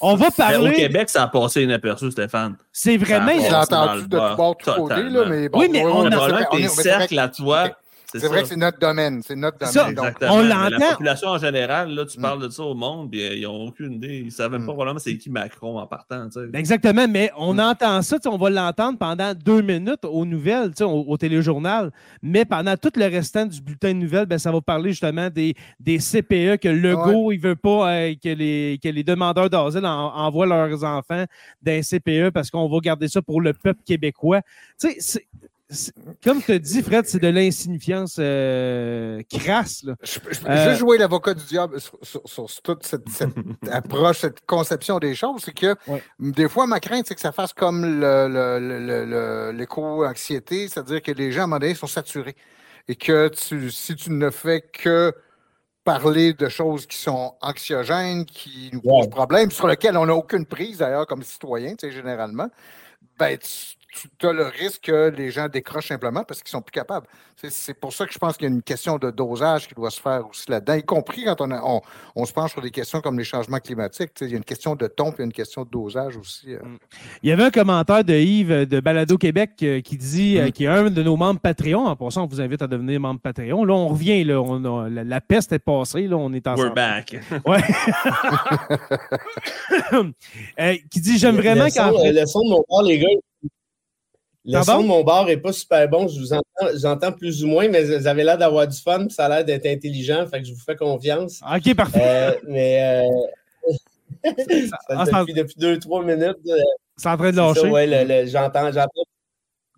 On 0.00 0.14
va 0.14 0.30
parler. 0.30 0.70
au 0.70 0.72
Québec, 0.72 1.10
ça 1.10 1.24
a 1.24 1.28
passé 1.28 1.64
inaperçu, 1.64 2.10
Stéphane. 2.10 2.56
C'est 2.72 2.96
vraiment. 2.96 3.32
J'ai 3.38 3.54
entendu 3.54 4.08
de 4.08 4.16
tout 4.16 4.72
côté, 4.74 5.02
là, 5.02 5.26
mais 5.26 5.50
bon. 5.50 5.58
Oui, 5.58 5.68
mais 5.70 5.84
on, 5.84 6.06
a. 6.06 6.44
tes 6.46 6.68
cercles 6.68 7.18
à 7.18 7.28
toi 7.28 7.68
c'est 8.12 8.26
vrai 8.26 8.42
que 8.42 8.48
c'est 8.48 8.56
notre 8.56 8.78
domaine. 8.78 9.22
C'est 9.22 9.36
notre 9.36 9.58
domaine. 9.58 9.94
Donc, 9.94 10.14
on 10.22 10.42
l'entend. 10.42 10.78
La 10.78 10.90
population 10.92 11.28
en 11.28 11.38
général, 11.38 11.90
là, 11.90 12.06
tu 12.06 12.18
mm. 12.18 12.22
parles 12.22 12.42
de 12.42 12.48
ça 12.48 12.62
au 12.62 12.74
monde, 12.74 13.10
puis 13.10 13.22
euh, 13.22 13.34
ils 13.34 13.42
n'ont 13.42 13.66
aucune 13.66 13.94
idée. 13.94 14.18
Ils 14.18 14.26
ne 14.26 14.30
savent 14.30 14.52
même 14.52 14.64
pas 14.64 14.72
mm. 14.72 14.76
probablement 14.76 14.98
c'est 14.98 15.16
qui 15.18 15.30
Macron 15.30 15.78
en 15.78 15.86
partant. 15.86 16.28
Exactement, 16.54 17.06
mais 17.08 17.30
on 17.36 17.54
mm. 17.54 17.60
entend 17.60 18.02
ça, 18.02 18.16
on 18.26 18.38
va 18.38 18.50
l'entendre 18.50 18.98
pendant 18.98 19.34
deux 19.34 19.62
minutes 19.62 20.04
aux 20.04 20.24
nouvelles, 20.24 20.72
au, 20.80 21.04
au, 21.06 21.16
téléjournal. 21.16 21.90
Mais 22.22 22.44
pendant 22.44 22.76
tout 22.76 22.92
le 22.96 23.04
restant 23.04 23.46
du 23.46 23.60
bulletin 23.60 23.88
de 23.88 23.98
nouvelles, 23.98 24.26
ben, 24.26 24.38
ça 24.38 24.50
va 24.50 24.60
parler 24.60 24.90
justement 24.90 25.28
des, 25.28 25.54
des 25.78 25.98
CPE 25.98 26.60
que 26.60 26.68
Legault, 26.68 27.32
il 27.32 27.38
ne 27.38 27.48
veut 27.48 27.56
pas 27.56 27.92
euh, 27.92 28.14
que, 28.22 28.30
les, 28.30 28.78
que 28.82 28.88
les 28.88 29.04
demandeurs 29.04 29.50
d'asile 29.50 29.84
envoient 29.86 30.46
leurs 30.46 30.84
enfants 30.84 31.24
d'un 31.62 31.80
CPE 31.82 32.30
parce 32.30 32.50
qu'on 32.50 32.68
va 32.68 32.78
garder 32.80 33.08
ça 33.08 33.20
pour 33.22 33.40
le 33.40 33.52
peuple 33.52 33.80
québécois. 33.84 34.40
Tu 34.80 34.90
sais, 34.98 35.26
comme 36.24 36.42
tu 36.42 36.52
as 36.52 36.58
dit, 36.58 36.82
Fred, 36.82 37.04
c'est 37.06 37.18
de 37.18 37.28
l'insignifiance 37.28 38.16
euh, 38.18 39.20
crasse. 39.30 39.84
Je, 40.02 40.18
je, 40.30 40.46
euh, 40.46 40.74
jouer 40.74 40.96
l'avocat 40.96 41.34
du 41.34 41.44
diable 41.44 41.78
sur, 41.80 42.22
toute 42.62 42.86
cette, 42.86 43.04
approche, 43.70 44.20
cette 44.20 44.46
conception 44.46 44.98
des 44.98 45.14
choses. 45.14 45.42
C'est 45.44 45.52
que 45.52 45.74
des 46.18 46.48
fois, 46.48 46.66
ma 46.66 46.80
crainte, 46.80 47.04
c'est 47.06 47.14
que 47.14 47.20
ça 47.20 47.32
fasse 47.32 47.52
comme 47.52 47.84
l'éco-anxiété, 49.52 50.68
c'est-à-dire 50.68 51.02
que 51.02 51.12
les 51.12 51.32
gens, 51.32 51.42
à 51.42 51.44
un 51.44 51.46
moment 51.48 51.60
donné, 51.60 51.74
sont 51.74 51.86
saturés. 51.86 52.36
Et 52.88 52.96
que 52.96 53.30
si 53.34 53.94
tu 53.94 54.10
ne 54.10 54.30
fais 54.30 54.62
que 54.62 55.12
parler 55.84 56.32
de 56.32 56.48
choses 56.48 56.86
qui 56.86 56.96
sont 56.96 57.34
anxiogènes, 57.42 58.24
qui 58.24 58.70
nous 58.72 58.80
posent 58.80 59.10
problème, 59.10 59.50
sur 59.50 59.66
lesquelles 59.66 59.98
on 59.98 60.06
n'a 60.06 60.14
aucune 60.14 60.46
prise 60.46 60.78
d'ailleurs 60.78 61.06
comme 61.06 61.22
citoyen, 61.22 61.74
généralement, 61.82 62.48
ben, 63.18 63.36
tu 63.36 63.77
as 64.22 64.32
le 64.32 64.44
risque 64.44 64.82
que 64.84 65.12
les 65.16 65.30
gens 65.30 65.48
décrochent 65.48 65.88
simplement 65.88 66.22
parce 66.24 66.42
qu'ils 66.42 66.50
sont 66.50 66.60
plus 66.60 66.72
capables. 66.72 67.06
C'est 67.36 67.74
pour 67.74 67.92
ça 67.92 68.04
que 68.04 68.12
je 68.12 68.18
pense 68.18 68.36
qu'il 68.36 68.48
y 68.48 68.50
a 68.50 68.54
une 68.54 68.62
question 68.62 68.98
de 68.98 69.10
dosage 69.10 69.68
qui 69.68 69.74
doit 69.74 69.90
se 69.90 70.00
faire 70.00 70.28
aussi 70.28 70.50
là-dedans, 70.50 70.74
y 70.74 70.82
compris 70.82 71.24
quand 71.24 71.40
on, 71.40 71.80
on, 72.16 72.24
se 72.26 72.32
penche 72.32 72.52
sur 72.52 72.60
des 72.60 72.72
questions 72.72 73.00
comme 73.00 73.16
les 73.16 73.24
changements 73.24 73.60
climatiques. 73.60 74.10
Il 74.20 74.30
y 74.30 74.34
a 74.34 74.36
une 74.36 74.44
question 74.44 74.74
de 74.74 74.88
ton 74.88 75.12
et 75.12 75.22
une 75.22 75.32
question 75.32 75.62
de 75.62 75.70
dosage 75.70 76.16
aussi. 76.16 76.54
Euh. 76.54 76.58
Mm. 76.58 76.78
Il 77.22 77.28
y 77.30 77.32
avait 77.32 77.44
un 77.44 77.50
commentaire 77.50 78.02
de 78.02 78.14
Yves 78.14 78.66
de 78.66 78.80
Balado 78.80 79.16
Québec 79.16 79.52
euh, 79.62 79.80
qui 79.80 79.96
dit 79.96 80.38
mm. 80.40 80.52
qu'il 80.52 80.66
est 80.66 80.68
un 80.68 80.90
de 80.90 81.02
nos 81.02 81.16
membres 81.16 81.40
Patreon. 81.40 81.86
En 81.86 81.94
passant, 81.94 82.24
on 82.24 82.26
vous 82.26 82.40
invite 82.40 82.60
à 82.62 82.66
devenir 82.66 82.98
membre 83.00 83.20
Patreon. 83.20 83.64
Là, 83.64 83.74
on 83.74 83.88
revient. 83.88 84.24
Là, 84.24 84.40
on 84.42 84.88
la, 84.88 85.20
peste 85.20 85.52
est 85.52 85.60
passée. 85.60 86.08
Là, 86.08 86.16
on 86.16 86.32
est 86.32 86.46
ensemble. 86.46 86.68
We're 86.68 86.74
back. 86.74 87.16
Ouais. 87.46 87.62
qui 90.90 91.00
dit 91.00 91.18
J'aime 91.18 91.36
vraiment 91.36 91.66
quand. 91.66 91.92
Le 91.92 92.26
son 92.26 92.40
de 92.40 92.50
mon 92.50 92.80
les 92.82 92.98
gars, 92.98 93.06
le 94.48 94.62
son 94.62 94.82
de 94.82 94.86
mon 94.86 95.04
bar 95.04 95.26
n'est 95.26 95.36
pas 95.36 95.52
super 95.52 95.88
bon. 95.88 96.08
Je 96.08 96.18
vous 96.18 96.32
entends, 96.32 96.78
j'entends 96.80 97.12
plus 97.12 97.44
ou 97.44 97.48
moins, 97.48 97.68
mais 97.68 97.84
vous 97.84 98.06
avez 98.06 98.24
l'air 98.24 98.38
d'avoir 98.38 98.66
du 98.66 98.78
fun, 98.78 99.06
ça 99.10 99.26
a 99.26 99.28
l'air 99.28 99.44
d'être 99.44 99.66
intelligent, 99.66 100.26
fait 100.26 100.40
que 100.40 100.46
je 100.46 100.54
vous 100.54 100.60
fais 100.60 100.74
confiance. 100.76 101.40
OK, 101.42 101.74
parfait. 101.74 102.00
Euh, 102.02 102.34
mais 102.48 103.04
euh, 103.04 104.30
ça, 104.68 104.78
ah, 104.88 105.04
depuis, 105.04 105.34
depuis, 105.34 105.54
deux, 105.58 105.78
trois 105.78 106.02
minutes. 106.02 106.38
Euh, 106.46 106.56
c'est 106.96 107.08
en 107.08 107.16
train 107.16 107.30
de 107.30 107.36
lâcher. 107.36 107.68
Ouais, 107.68 108.26
j'entends, 108.26 108.72
j'entends, 108.72 109.04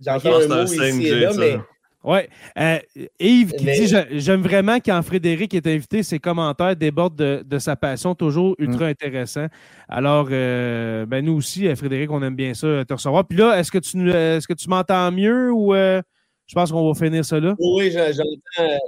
j'entends 0.00 0.40
un 0.40 0.46
mot 0.46 0.64
ici 0.64 1.06
et 1.06 1.20
là, 1.20 1.32
mais 1.36 1.58
oui. 2.02 2.20
Euh, 2.58 2.78
Yves 3.18 3.52
qui 3.52 3.64
dit 3.64 3.94
J'aime 4.12 4.42
vraiment 4.42 4.76
quand 4.76 5.02
Frédéric 5.02 5.52
est 5.54 5.66
invité, 5.66 6.02
ses 6.02 6.18
commentaires 6.18 6.74
débordent 6.74 7.16
de, 7.16 7.58
sa 7.58 7.76
passion, 7.76 8.14
toujours 8.14 8.54
ultra 8.58 8.86
mm. 8.86 8.90
intéressant. 8.90 9.46
Alors, 9.88 10.28
euh, 10.30 11.04
ben 11.04 11.24
nous 11.24 11.34
aussi, 11.34 11.68
euh, 11.68 11.76
Frédéric, 11.76 12.10
on 12.10 12.22
aime 12.22 12.36
bien 12.36 12.54
ça, 12.54 12.84
te 12.86 12.94
recevoir. 12.94 13.26
Puis 13.26 13.36
là, 13.36 13.58
est-ce 13.58 13.70
que 13.70 13.78
tu 13.78 14.10
est-ce 14.10 14.48
que 14.48 14.54
tu 14.54 14.68
m'entends 14.68 15.12
mieux 15.12 15.52
ou 15.52 15.74
je 15.74 16.54
pense 16.54 16.72
qu'on 16.72 16.90
va 16.90 16.94
finir 16.98 17.24
ça 17.24 17.38
là? 17.38 17.54
Oui, 17.58 17.90
j'entends. 17.90 18.78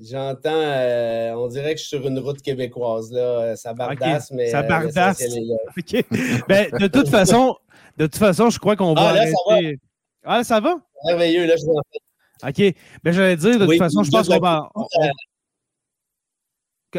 J'entends, 0.00 1.36
on 1.38 1.48
dirait 1.48 1.74
que 1.74 1.80
je 1.80 1.84
suis 1.84 1.98
sur 1.98 2.06
une 2.06 2.18
route 2.18 2.40
québécoise, 2.40 3.12
là. 3.12 3.56
Ça 3.56 3.74
bardasse, 3.74 4.30
mais. 4.30 4.48
Ça 4.48 4.62
bardasse. 4.62 5.18
ben, 6.48 6.70
de 6.80 6.86
toute 6.86 7.08
façon, 7.08 7.56
de 7.98 8.06
toute 8.06 8.16
façon, 8.16 8.48
je 8.50 8.58
crois 8.58 8.76
qu'on 8.76 8.94
va. 8.94 9.08
Ah, 9.08 9.14
là, 9.14 9.26
ça 9.26 9.32
va. 9.48 9.58
Ah, 10.24 10.44
ça 10.44 10.60
va? 10.60 10.76
Merveilleux, 11.08 11.46
là, 11.46 11.56
je 11.56 11.66
vous 11.66 11.72
en 11.72 11.82
OK. 12.42 12.74
Ben, 13.02 13.12
j'allais 13.12 13.36
dire, 13.36 13.58
de 13.58 13.66
toute 13.66 13.78
façon, 13.78 14.02
je 14.02 14.10
pense 14.10 14.28
qu'on 14.28 14.38
va. 14.38 14.68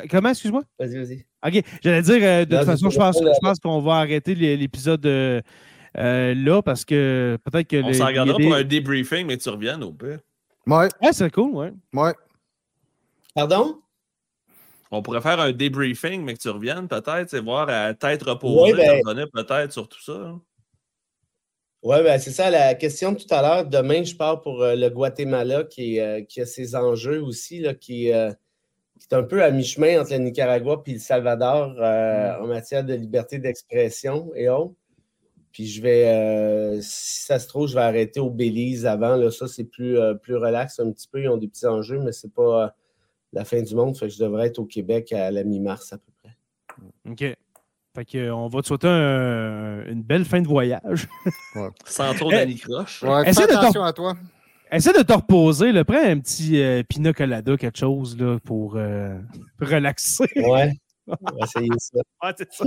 Comment, 0.09 0.29
excuse-moi? 0.29 0.63
Vas-y, 0.79 0.97
vas-y. 0.97 1.25
OK. 1.45 1.63
J'allais 1.83 2.01
dire, 2.01 2.19
euh, 2.21 2.45
de 2.45 2.57
toute 2.57 2.65
façon, 2.65 2.89
je 2.89 2.97
pense, 2.97 3.17
je 3.17 3.39
pense 3.41 3.59
qu'on 3.59 3.81
va 3.81 3.95
arrêter 3.95 4.33
l'épisode 4.33 5.05
euh, 5.05 5.41
euh, 5.97 6.33
là 6.33 6.61
parce 6.61 6.85
que 6.85 7.37
peut-être 7.43 7.67
que. 7.67 7.83
On 7.83 7.93
s'en 7.93 8.07
regardera 8.07 8.37
pour 8.37 8.55
un 8.55 8.63
débriefing, 8.63 9.27
mais 9.27 9.37
tu 9.37 9.49
reviennes 9.49 9.83
au 9.83 9.91
pire. 9.91 10.19
Ouais. 10.65 10.87
Ouais, 11.01 11.13
c'est 11.13 11.31
cool, 11.31 11.51
ouais. 11.51 11.73
Ouais. 11.93 12.13
Pardon? 13.35 13.79
On 14.89 15.01
pourrait 15.01 15.21
faire 15.21 15.39
un 15.39 15.51
débriefing, 15.51 16.23
mais 16.23 16.35
que 16.35 16.39
tu 16.39 16.49
reviennes 16.49 16.87
peut-être, 16.87 17.29
c'est 17.29 17.39
voir 17.39 17.67
à 17.67 17.93
tête 17.95 18.21
reposée, 18.23 18.73
ouais, 18.73 19.01
ben... 19.03 19.27
peut-être 19.33 19.73
sur 19.73 19.87
tout 19.89 20.01
ça. 20.01 20.13
Hein. 20.13 20.41
Oui, 21.84 21.97
ben 22.01 22.18
c'est 22.18 22.31
ça 22.31 22.49
la 22.49 22.76
question 22.76 23.11
de 23.11 23.18
tout 23.18 23.27
à 23.30 23.41
l'heure. 23.41 23.65
Demain, 23.65 24.03
je 24.03 24.15
pars 24.15 24.39
pour 24.39 24.64
euh, 24.64 24.73
le 24.73 24.89
Guatemala 24.89 25.65
qui, 25.65 25.99
euh, 25.99 26.22
qui, 26.23 26.39
a 26.39 26.45
ses 26.45 26.77
enjeux 26.77 27.22
aussi, 27.22 27.60
là, 27.60 27.73
qui, 27.73 28.14
euh, 28.14 28.31
qui, 29.01 29.07
est 29.11 29.14
un 29.14 29.23
peu 29.23 29.43
à 29.43 29.51
mi-chemin 29.51 29.99
entre 29.99 30.14
le 30.14 30.19
Nicaragua 30.19 30.81
et 30.85 30.93
le 30.93 30.99
Salvador 30.99 31.73
mm. 31.73 32.41
en 32.41 32.47
matière 32.47 32.85
de 32.85 32.93
liberté 32.93 33.38
d'expression 33.38 34.31
et 34.34 34.47
autres. 34.47 34.76
Puis 35.51 35.68
je 35.68 35.81
vais, 35.81 36.81
si 36.81 37.26
ça 37.26 37.38
se 37.38 37.47
trouve, 37.47 37.68
je 37.68 37.76
vais 37.76 37.81
arrêter 37.81 38.19
au 38.22 38.31
Belize 38.31 38.85
avant. 38.88 39.18
Là, 39.18 39.30
ça, 39.30 39.47
c'est 39.47 39.65
plus, 39.65 39.99
plus 40.22 40.35
relax 40.35 40.80
un 40.80 40.89
petit 40.91 41.07
peu. 41.07 41.22
Ils 41.22 41.30
ont 41.30 41.38
des 41.38 41.47
petits 41.47 41.68
enjeux, 41.68 41.99
mais 41.99 42.11
c'est 42.11 42.34
pas 42.34 42.73
la 43.34 43.45
fin 43.45 43.61
du 43.61 43.76
monde. 43.76 43.95
Fait 43.95 44.07
que 44.07 44.14
je 44.14 44.19
devrais 44.19 44.47
être 44.47 44.57
au 44.57 44.65
Québec 44.65 45.11
à 45.11 45.30
la 45.30 45.43
mi-mars 45.43 45.93
à 45.93 45.99
peu 45.99 46.11
près. 46.23 46.35
OK. 47.11 47.38
Fait 47.95 48.05
que, 48.05 48.31
on 48.31 48.47
va 48.47 48.61
te 48.61 48.67
souhaiter 48.67 48.87
une 48.87 50.01
belle 50.01 50.25
fin 50.25 50.41
de 50.41 50.47
voyage. 50.47 51.07
Sans 51.85 52.13
trop 52.15 52.31
d'anicroche. 52.31 53.03
Ouais, 53.03 53.27
attention 53.27 53.83
à 53.83 53.93
toi. 53.93 54.15
Essaie 54.71 54.93
de 54.93 55.03
te 55.03 55.13
reposer. 55.13 55.71
Là. 55.71 55.85
Prends 55.85 56.03
un 56.03 56.19
petit 56.19 56.59
euh, 56.59 56.81
pina 56.81 57.13
colada, 57.13 57.55
quelque 57.57 57.77
chose 57.77 58.17
là, 58.17 58.39
pour 58.43 58.73
euh, 58.75 59.15
relaxer. 59.61 60.25
Ouais. 60.35 60.71
On 61.07 61.13
va 61.13 61.45
essayer 61.45 61.67
ça. 61.77 61.99
ça. 62.49 62.65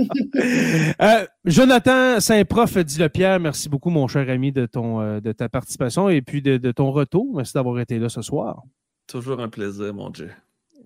euh, 1.01 1.25
Jonathan 1.43 2.19
Saint-Prof, 2.21 2.77
dit 2.77 2.99
le 2.99 3.09
Pierre, 3.09 3.39
merci 3.41 3.67
beaucoup, 3.67 3.89
mon 3.89 4.07
cher 4.07 4.29
ami, 4.29 4.53
de, 4.53 4.65
ton, 4.67 5.01
euh, 5.01 5.19
de 5.19 5.33
ta 5.33 5.49
participation 5.49 6.07
et 6.07 6.21
puis 6.21 6.41
de, 6.41 6.55
de 6.55 6.71
ton 6.71 6.91
retour. 6.91 7.35
Merci 7.35 7.53
d'avoir 7.55 7.77
été 7.81 7.99
là 7.99 8.07
ce 8.07 8.21
soir. 8.21 8.61
Toujours 9.07 9.41
un 9.41 9.49
plaisir, 9.49 9.93
mon 9.93 10.09
Dieu. 10.09 10.29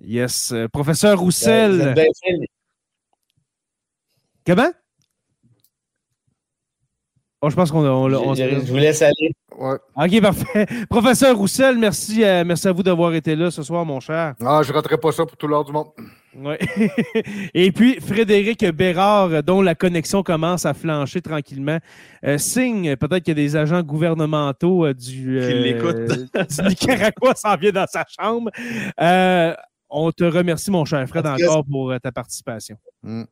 Yes. 0.03 0.53
professeur 0.73 1.19
Roussel. 1.19 1.93
Comment? 4.45 4.71
Oh, 7.43 7.49
je 7.49 7.55
pense 7.55 7.71
qu'on 7.71 7.83
on, 7.83 8.35
je, 8.35 8.43
je, 8.43 8.71
vous 8.71 8.77
laisse 8.77 9.01
aller. 9.01 9.33
OK, 9.57 10.21
parfait. 10.21 10.67
Professeur 10.89 11.35
Roussel, 11.35 11.75
merci, 11.75 12.23
euh, 12.23 12.43
merci 12.45 12.67
à 12.67 12.71
vous 12.71 12.83
d'avoir 12.83 13.15
été 13.15 13.35
là 13.35 13.49
ce 13.49 13.63
soir, 13.63 13.83
mon 13.83 13.99
cher. 13.99 14.35
Ah, 14.45 14.61
je 14.63 14.69
ne 14.69 14.75
raterai 14.75 14.99
pas 14.99 15.11
ça 15.11 15.25
pour 15.25 15.35
tout 15.35 15.47
l'heure 15.47 15.65
du 15.65 15.71
monde. 15.71 15.87
Ouais. 16.35 16.59
Et 17.55 17.71
puis, 17.71 17.99
Frédéric 17.99 18.63
Bérard, 18.65 19.41
dont 19.41 19.63
la 19.63 19.73
connexion 19.73 20.21
commence 20.21 20.67
à 20.67 20.75
flancher 20.75 21.21
tranquillement, 21.21 21.79
euh, 22.25 22.37
signe 22.37 22.95
peut-être 22.95 23.23
qu'il 23.23 23.37
y 23.37 23.41
a 23.41 23.43
des 23.43 23.55
agents 23.55 23.81
gouvernementaux 23.81 24.85
euh, 24.85 24.93
du, 24.93 25.39
du 25.39 26.63
Nicaragua 26.63 27.33
s'en 27.35 27.55
vient 27.55 27.71
dans 27.71 27.87
sa 27.87 28.05
chambre. 28.07 28.51
on 29.89 30.11
te 30.11 30.23
remercie, 30.25 30.69
mon 30.69 30.85
cher 30.85 31.07
Fred, 31.07 31.25
encore 31.25 31.65
pour 31.65 31.91
ta 32.03 32.11
participation. 32.11 32.77
Mm. 33.01 33.23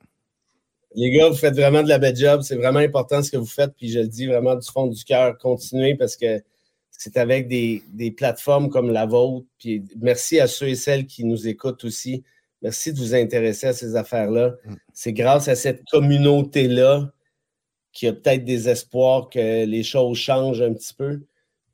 Les 0.96 1.12
gars, 1.12 1.30
vous 1.30 1.36
faites 1.36 1.56
vraiment 1.56 1.84
de 1.84 1.90
la 1.90 2.00
belle 2.00 2.16
job. 2.16 2.42
C'est 2.42 2.56
vraiment 2.56 2.80
important 2.80 3.22
ce 3.22 3.32
que 3.32 3.38
vous 3.38 3.46
faites. 3.46 3.74
Puis 3.78 3.90
je 3.90 4.00
le 4.00 4.08
dis 4.08 4.26
vraiment 4.26 4.56
du 4.56 4.68
fond 4.68 4.88
du 4.88 5.04
cœur. 5.04 5.38
Continuez 5.38 5.96
parce 5.96 6.16
que 6.16 6.42
c'est 6.90 7.18
avec 7.18 7.48
des, 7.48 7.84
plateformes 8.18 8.70
comme 8.70 8.92
la 8.92 9.06
vôtre. 9.06 9.46
Puis 9.58 9.84
merci 10.00 10.40
à 10.40 10.48
ceux 10.48 10.70
et 10.70 10.76
celles 10.76 11.06
qui 11.06 11.24
nous 11.24 11.48
écoutent 11.48 11.84
aussi. 11.84 12.24
Merci 12.62 12.92
de 12.92 12.98
vous 12.98 13.16
intéresser 13.16 13.68
à 13.68 13.74
ces 13.74 13.96
affaires-là. 13.96 14.56
Mm. 14.66 14.74
C'est 14.94 15.14
grâce 15.14 15.48
à 15.48 15.56
cette 15.56 15.84
communauté-là 15.86 17.12
qu'il 17.94 18.08
y 18.08 18.10
a 18.10 18.14
peut-être 18.14 18.44
des 18.44 18.68
espoirs 18.68 19.30
que 19.30 19.66
les 19.66 19.84
choses 19.84 20.18
changent 20.18 20.62
un 20.62 20.74
petit 20.74 20.94
peu. 20.94 21.22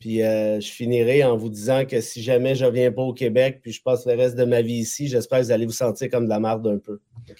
Puis 0.05 0.21
euh, 0.21 0.59
je 0.59 0.71
finirai 0.71 1.23
en 1.23 1.35
vous 1.35 1.49
disant 1.49 1.83
que 1.83 1.99
si 1.99 2.21
jamais 2.21 2.53
je 2.53 2.63
ne 2.63 2.69
reviens 2.69 2.91
pas 2.91 3.01
au 3.01 3.11
Québec, 3.11 3.57
puis 3.63 3.71
je 3.71 3.81
passe 3.81 4.05
le 4.05 4.13
reste 4.13 4.35
de 4.35 4.45
ma 4.45 4.61
vie 4.61 4.75
ici, 4.75 5.07
j'espère 5.07 5.39
que 5.39 5.45
vous 5.45 5.51
allez 5.51 5.65
vous 5.65 5.71
sentir 5.71 6.11
comme 6.11 6.25
de 6.25 6.29
la 6.29 6.39
marde 6.39 6.67
un 6.67 6.77
peu. 6.77 6.99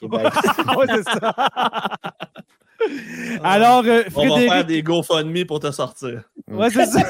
c'est 0.87 1.03
ça. 1.03 2.01
Alors, 3.43 3.83
Frédéric... 3.83 4.17
Euh, 4.17 4.21
On 4.21 4.35
va 4.35 4.55
faire 4.55 4.65
des 4.65 4.83
GoFundMe 4.83 5.45
pour 5.45 5.59
te 5.59 5.71
sortir. 5.71 6.23
Ouais, 6.49 6.69
c'est 6.69 6.85
ça. 6.85 7.01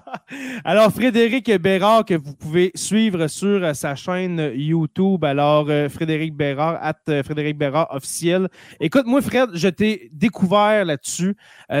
Alors, 0.64 0.92
Frédéric 0.92 1.50
Bérard, 1.60 2.04
que 2.04 2.14
vous 2.14 2.34
pouvez 2.34 2.70
suivre 2.74 3.26
sur 3.26 3.62
euh, 3.62 3.74
sa 3.74 3.94
chaîne 3.94 4.52
YouTube. 4.54 5.24
Alors, 5.24 5.66
Frédéric 5.90 6.34
Bérard, 6.34 6.78
at 6.80 7.22
Frédéric 7.22 7.58
Bérard 7.58 7.88
officiel. 7.90 8.48
Écoute, 8.80 9.06
moi, 9.06 9.20
Fred, 9.22 9.50
je 9.54 9.68
t'ai 9.68 10.10
découvert 10.12 10.84
là-dessus. 10.84 11.36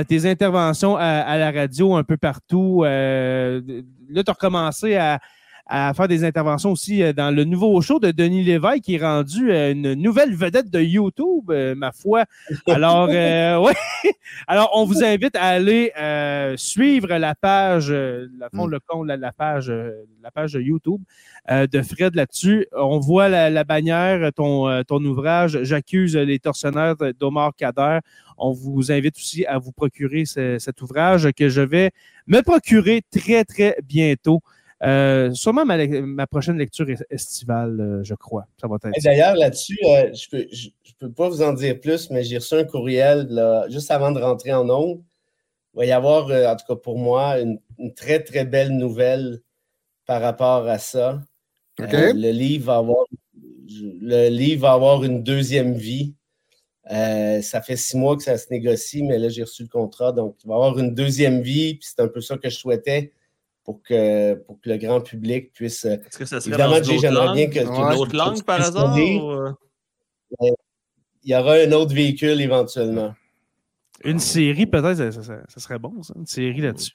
tes 0.08 0.28
interventions 0.28 0.96
à, 0.96 1.36
la 1.36 1.50
radio 1.50 1.94
un 1.94 2.04
peu 2.04 2.16
partout. 2.16 2.82
là, 2.84 3.60
tu 3.60 4.30
as 4.30 4.32
recommencé 4.32 4.96
à, 4.96 5.20
à 5.66 5.92
faire 5.94 6.06
des 6.06 6.24
interventions 6.24 6.70
aussi 6.70 7.02
euh, 7.02 7.12
dans 7.12 7.34
le 7.34 7.44
nouveau 7.44 7.80
show 7.80 7.98
de 7.98 8.12
Denis 8.12 8.44
Lévesque 8.44 8.82
qui 8.82 8.94
est 8.94 9.02
rendu 9.02 9.50
euh, 9.50 9.72
une 9.72 9.94
nouvelle 9.94 10.34
vedette 10.34 10.70
de 10.70 10.80
YouTube, 10.80 11.50
euh, 11.50 11.74
ma 11.74 11.90
foi. 11.92 12.24
Alors, 12.68 13.08
ouais. 13.08 13.74
Alors, 14.46 14.70
on 14.74 14.84
vous 14.84 15.02
invite 15.02 15.34
à 15.34 15.44
aller 15.44 15.92
suivre 16.56 17.08
la 17.08 17.34
page, 17.34 17.90
la, 17.90 18.48
fond, 18.54 18.66
mm. 18.66 18.70
le 18.70 18.80
compte, 18.80 19.06
la, 19.08 19.32
page, 19.32 19.72
la 20.22 20.30
page 20.30 20.52
YouTube 20.52 21.02
de 21.48 21.82
Fred 21.82 22.14
là-dessus. 22.14 22.66
On 22.72 22.98
voit 22.98 23.28
la, 23.28 23.64
bannière, 23.64 24.30
ton, 24.34 24.82
ton 24.84 25.04
ouvrage, 25.04 25.62
J'accuse 25.62 26.16
les 26.16 26.38
tortionnaires 26.38 26.96
d'Omar 27.18 27.54
Kader. 27.56 27.98
On 28.38 28.52
vous 28.52 28.92
invite 28.92 29.16
aussi 29.16 29.46
à 29.46 29.58
vous 29.58 29.72
procurer 29.72 30.24
cet 30.26 30.82
ouvrage 30.82 31.28
que 31.32 31.48
je 31.48 31.62
vais 31.62 31.90
me 32.26 32.40
procurer 32.42 33.02
très, 33.10 33.44
très 33.44 33.76
bientôt. 33.82 34.42
Euh, 34.82 35.32
sûrement 35.32 35.64
ma, 35.64 36.26
prochaine 36.26 36.58
lecture 36.58 36.86
estivale, 37.08 37.80
euh, 37.80 38.04
je 38.04 38.14
crois. 38.14 38.46
Ça 38.60 38.68
va 38.68 38.76
être. 38.76 39.02
D'ailleurs, 39.02 39.34
là-dessus, 39.34 39.78
euh, 39.84 40.12
je 40.12 40.26
ne 40.36 40.42
peux, 40.42 40.48
je, 40.52 40.68
peux 40.98 41.10
pas 41.10 41.28
vous 41.28 41.42
en 41.42 41.54
dire 41.54 41.80
plus, 41.80 42.10
mais 42.10 42.24
j'ai 42.24 42.38
reçu 42.38 42.54
un 42.54 42.64
courriel 42.64 43.28
juste 43.70 43.90
avant 43.90 44.12
de 44.12 44.20
rentrer 44.20 44.52
en 44.52 44.68
ondes. 44.68 45.02
Il 45.74 45.78
va 45.78 45.86
y 45.86 45.92
avoir, 45.92 46.24
en 46.26 46.56
tout 46.56 46.66
cas 46.66 46.76
pour 46.76 46.98
moi, 46.98 47.38
une, 47.38 47.58
très, 47.94 48.22
très 48.22 48.44
belle 48.44 48.70
nouvelle 48.70 49.40
par 50.06 50.20
rapport 50.20 50.66
à 50.68 50.78
ça. 50.78 51.22
le, 51.78 52.30
livre 52.30 52.66
va 52.66 52.76
avoir, 52.76 53.04
le 53.68 54.28
livre 54.28 54.62
va 54.62 54.72
avoir 54.72 55.04
une 55.04 55.22
deuxième 55.22 55.74
vie. 55.74 56.14
Euh, 56.90 57.42
ça 57.42 57.62
fait 57.62 57.76
six 57.76 57.96
mois 57.96 58.16
que 58.16 58.22
ça 58.22 58.38
se 58.38 58.46
négocie, 58.50 59.02
mais 59.02 59.18
là, 59.18 59.28
j'ai 59.28 59.42
reçu 59.42 59.62
le 59.62 59.68
contrat. 59.68 60.12
Donc, 60.12 60.36
il 60.44 60.48
va 60.48 60.54
y 60.54 60.56
avoir 60.56 60.78
une 60.78 60.94
deuxième 60.94 61.40
vie. 61.42 61.74
Puis 61.74 61.88
c'est 61.90 62.02
un 62.02 62.08
peu 62.08 62.20
ça 62.20 62.36
que 62.36 62.48
je 62.48 62.56
souhaitais 62.56 63.12
pour 63.66 63.82
que, 63.82 64.34
pour 64.44 64.58
que 64.60 64.70
le 64.70 64.78
grand 64.78 65.00
public 65.02 65.52
puisse. 65.52 65.84
Euh, 65.84 65.96
Est-ce 65.96 66.18
que 66.18 66.24
ça 66.24 66.40
serait 66.40 66.52
Évidemment, 66.54 66.82
j'aimerais 66.82 67.32
bien 67.34 67.46
que. 67.48 67.98
Autre 67.98 68.12
que- 68.12 68.16
langue, 68.16 68.42
par 68.44 68.62
hasard? 68.62 68.96
ou, 68.96 69.30
euh? 69.30 69.52
Il 70.40 71.32
y 71.32 71.34
aura 71.34 71.54
un 71.54 71.72
autre 71.72 71.92
véhicule 71.94 72.40
éventuellement. 72.40 73.12
Une 74.04 74.18
série, 74.20 74.66
peut-être, 74.66 74.96
ça, 74.96 75.22
ça- 75.22 75.40
ça 75.48 75.60
serait 75.60 75.78
bon, 75.78 76.02
ça, 76.02 76.14
une 76.16 76.26
série 76.26 76.60
là-dessus. 76.60 76.92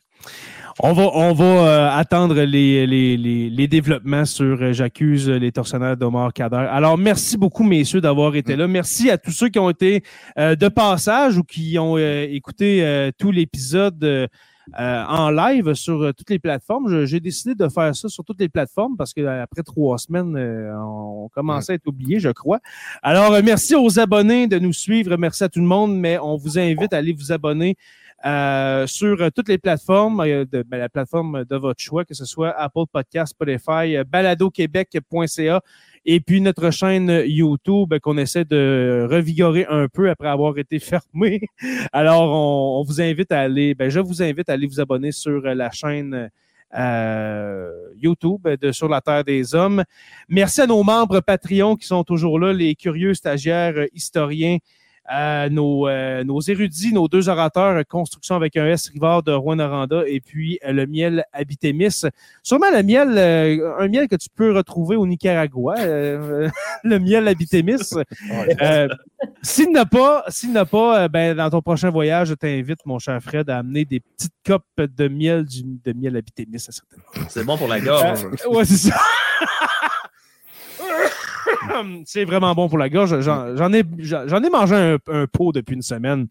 On 0.79 0.93
va, 0.93 1.09
on 1.15 1.33
va 1.33 1.45
euh, 1.45 1.89
attendre 1.99 2.35
les, 2.43 2.85
les, 2.87 3.17
les, 3.17 3.49
les 3.49 3.67
développements 3.67 4.23
sur 4.23 4.61
euh, 4.61 4.71
J'accuse 4.71 5.27
les 5.27 5.51
tortionnaires 5.51 5.97
d'Omar 5.97 6.31
Kader. 6.31 6.67
Alors, 6.69 6.97
merci 6.97 7.37
beaucoup, 7.37 7.63
messieurs, 7.63 7.99
d'avoir 8.01 8.35
été 8.35 8.55
là. 8.55 8.67
Merci 8.67 9.09
à 9.09 9.17
tous 9.17 9.31
ceux 9.31 9.49
qui 9.49 9.59
ont 9.59 9.69
été 9.69 10.03
euh, 10.37 10.55
de 10.55 10.67
passage 10.69 11.37
ou 11.37 11.43
qui 11.43 11.77
ont 11.79 11.97
euh, 11.97 12.25
écouté 12.29 12.85
euh, 12.85 13.11
tout 13.17 13.31
l'épisode 13.31 14.29
euh, 14.77 14.91
euh, 14.91 15.05
en 15.05 15.29
live 15.29 15.73
sur 15.73 16.01
euh, 16.01 16.11
toutes 16.11 16.29
les 16.29 16.39
plateformes. 16.39 17.05
J'ai 17.05 17.19
décidé 17.19 17.55
de 17.55 17.67
faire 17.69 17.95
ça 17.95 18.09
sur 18.09 18.23
toutes 18.23 18.39
les 18.39 18.49
plateformes 18.49 18.97
parce 18.97 19.13
qu'après 19.13 19.63
trois 19.63 19.97
semaines, 19.97 20.35
euh, 20.35 20.73
on 20.77 21.29
commençait 21.29 21.73
à 21.73 21.75
être 21.75 21.87
oublié, 21.87 22.19
je 22.19 22.29
crois. 22.29 22.59
Alors, 23.01 23.33
euh, 23.33 23.41
merci 23.43 23.75
aux 23.75 23.99
abonnés 23.99 24.47
de 24.47 24.59
nous 24.59 24.73
suivre. 24.73 25.17
Merci 25.17 25.43
à 25.43 25.49
tout 25.49 25.59
le 25.59 25.65
monde, 25.65 25.97
mais 25.97 26.17
on 26.17 26.35
vous 26.35 26.59
invite 26.59 26.93
à 26.93 26.97
aller 26.97 27.13
vous 27.13 27.31
abonner 27.31 27.77
euh, 28.25 28.85
sur 28.85 29.19
euh, 29.21 29.29
toutes 29.35 29.49
les 29.49 29.57
plateformes, 29.57 30.19
euh, 30.21 30.45
de, 30.45 30.63
ben, 30.63 30.77
la 30.77 30.89
plateforme 30.89 31.43
de 31.43 31.55
votre 31.55 31.81
choix, 31.81 32.05
que 32.05 32.13
ce 32.13 32.25
soit 32.25 32.51
Apple 32.51 32.85
Podcast, 32.91 33.31
Spotify, 33.31 33.95
euh, 33.95 34.03
baladoquebec.ca 34.03 35.61
et 36.05 36.19
puis 36.19 36.41
notre 36.41 36.71
chaîne 36.71 37.23
YouTube 37.25 37.93
qu'on 37.99 38.17
essaie 38.17 38.45
de 38.45 39.07
revigorer 39.09 39.65
un 39.69 39.87
peu 39.87 40.09
après 40.09 40.27
avoir 40.27 40.57
été 40.57 40.79
fermé. 40.79 41.41
Alors, 41.93 42.31
on, 42.31 42.79
on 42.79 42.83
vous 42.83 43.01
invite 43.01 43.31
à 43.31 43.41
aller, 43.41 43.75
ben, 43.75 43.89
je 43.89 43.99
vous 43.99 44.21
invite 44.21 44.49
à 44.49 44.53
aller 44.53 44.67
vous 44.67 44.79
abonner 44.79 45.11
sur 45.11 45.41
la 45.41 45.71
chaîne 45.71 46.29
euh, 46.77 47.69
YouTube 47.97 48.47
de 48.47 48.71
Sur 48.71 48.87
la 48.87 49.01
Terre 49.01 49.23
des 49.23 49.55
Hommes. 49.55 49.83
Merci 50.29 50.61
à 50.61 50.67
nos 50.67 50.83
membres 50.83 51.19
Patreon 51.19 51.75
qui 51.75 51.85
sont 51.85 52.03
toujours 52.03 52.39
là, 52.39 52.53
les 52.53 52.75
curieux 52.75 53.13
stagiaires 53.13 53.85
historiens, 53.93 54.57
euh, 55.11 55.49
nos, 55.49 55.87
euh, 55.87 56.23
nos 56.23 56.39
érudits, 56.41 56.93
nos 56.93 57.07
deux 57.07 57.27
orateurs, 57.27 57.81
Construction 57.87 58.35
avec 58.35 58.55
un 58.55 58.67
S, 58.67 58.89
Rivard 58.89 59.23
de 59.23 59.31
Rouen-Noranda, 59.31 60.03
et 60.07 60.21
puis 60.21 60.59
euh, 60.65 60.71
le 60.71 60.85
miel 60.85 61.25
Habitémis. 61.33 62.05
Sûrement 62.43 62.69
le 62.71 62.83
miel, 62.83 63.17
euh, 63.17 63.77
un 63.79 63.87
miel 63.87 64.07
que 64.07 64.15
tu 64.15 64.29
peux 64.33 64.55
retrouver 64.55 64.95
au 64.95 65.07
Nicaragua, 65.07 65.75
le 66.83 66.99
miel 66.99 67.27
Habitémis. 67.27 67.81
S'il 69.43 69.71
n'a 69.71 69.85
pas, 69.85 70.23
s'il 70.29 70.51
n'a 70.51 70.65
pas, 70.65 71.07
ben, 71.07 71.35
dans 71.35 71.49
ton 71.49 71.61
prochain 71.61 71.91
voyage, 71.91 72.29
je 72.29 72.33
t'invite, 72.33 72.79
mon 72.85 72.97
cher 72.97 73.21
Fred, 73.21 73.49
à 73.51 73.59
amener 73.59 73.85
des 73.85 73.99
petites 73.99 74.33
copes 74.45 74.63
de 74.77 75.07
miel 75.07 75.45
du, 75.45 75.61
de 75.63 75.93
miel 75.93 76.17
Habitémis, 76.17 76.59
certainement. 76.59 77.27
C'est 77.29 77.43
bon 77.43 77.57
pour 77.57 77.67
la 77.67 77.79
gorge. 77.79 78.25
Ouais, 78.49 78.65
c'est 78.65 78.89
ça. 78.89 78.99
c'est 82.05 82.25
vraiment 82.25 82.53
bon 82.53 82.69
pour 82.69 82.77
la 82.77 82.89
gorge. 82.89 83.19
J'en 83.21 83.73
ai, 83.73 83.79
ai 83.79 84.49
mangé 84.49 84.75
un, 84.75 85.25
pot 85.27 85.51
depuis 85.51 85.75
une 85.75 85.81
semaine. 85.81 86.27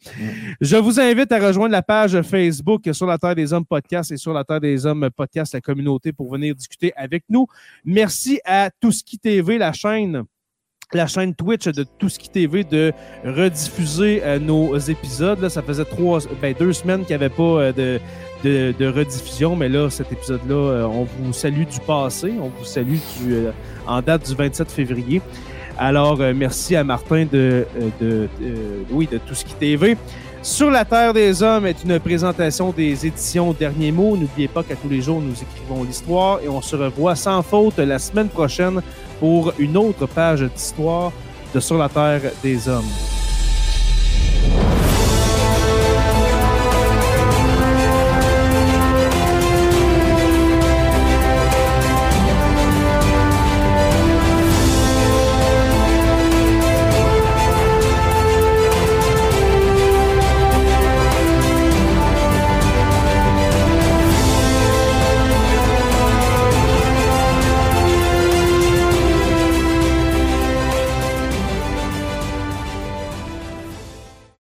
Je 0.60 0.76
vous 0.76 1.00
invite 1.00 1.30
à 1.32 1.38
rejoindre 1.38 1.72
la 1.72 1.82
page 1.82 2.20
Facebook 2.22 2.88
sur 2.92 3.06
la 3.06 3.18
Terre 3.18 3.34
des 3.34 3.52
Hommes 3.52 3.66
podcast 3.66 4.12
et 4.12 4.16
sur 4.16 4.32
la 4.32 4.44
Terre 4.44 4.60
des 4.60 4.86
Hommes 4.86 5.08
podcast, 5.16 5.54
la 5.54 5.60
communauté, 5.60 6.12
pour 6.12 6.30
venir 6.30 6.54
discuter 6.54 6.92
avec 6.96 7.24
nous. 7.28 7.46
Merci 7.84 8.40
à 8.44 8.70
Touski 8.70 9.18
TV, 9.18 9.58
la 9.58 9.72
chaîne 9.72 10.24
la 10.92 11.06
chaîne 11.06 11.34
Twitch 11.34 11.68
de 11.68 11.84
Touski 11.84 12.28
TV 12.28 12.64
de 12.64 12.92
rediffuser 13.24 14.22
euh, 14.24 14.38
nos 14.38 14.76
épisodes. 14.76 15.48
Ça 15.48 15.62
faisait 15.62 15.84
trois, 15.84 16.20
ben, 16.40 16.54
deux 16.58 16.72
semaines 16.72 17.00
qu'il 17.00 17.16
n'y 17.16 17.22
avait 17.22 17.34
pas 17.34 17.42
euh, 17.42 17.72
de, 17.72 18.00
de, 18.44 18.86
rediffusion, 18.86 19.56
mais 19.56 19.68
là, 19.68 19.90
cet 19.90 20.12
épisode-là, 20.12 20.54
euh, 20.54 20.84
on 20.84 21.04
vous 21.04 21.32
salue 21.32 21.64
du 21.64 21.80
passé, 21.86 22.32
on 22.40 22.48
vous 22.48 22.64
salue 22.64 22.96
euh, 23.26 23.50
en 23.86 24.00
date 24.00 24.28
du 24.28 24.34
27 24.34 24.70
février. 24.70 25.20
Alors, 25.78 26.20
euh, 26.20 26.32
merci 26.34 26.76
à 26.76 26.84
Martin 26.84 27.26
de, 27.30 27.66
de, 28.00 28.28
oui, 28.90 29.08
de 29.10 29.18
Touski 29.18 29.54
TV. 29.54 29.96
Sur 30.42 30.70
la 30.70 30.86
Terre 30.86 31.12
des 31.12 31.42
Hommes 31.42 31.66
est 31.66 31.84
une 31.84 32.00
présentation 32.00 32.72
des 32.72 33.06
éditions 33.06 33.52
Dernier 33.52 33.92
Mot. 33.92 34.16
N'oubliez 34.16 34.48
pas 34.48 34.62
qu'à 34.62 34.74
tous 34.74 34.88
les 34.88 35.02
jours, 35.02 35.20
nous 35.20 35.34
écrivons 35.34 35.84
l'histoire 35.84 36.40
et 36.42 36.48
on 36.48 36.62
se 36.62 36.76
revoit 36.76 37.14
sans 37.14 37.42
faute 37.42 37.78
la 37.78 37.98
semaine 37.98 38.28
prochaine 38.28 38.80
pour 39.18 39.52
une 39.58 39.76
autre 39.76 40.06
page 40.06 40.40
d'histoire 40.42 41.12
de 41.54 41.60
Sur 41.60 41.76
la 41.76 41.90
Terre 41.90 42.22
des 42.42 42.68
Hommes. 42.68 42.84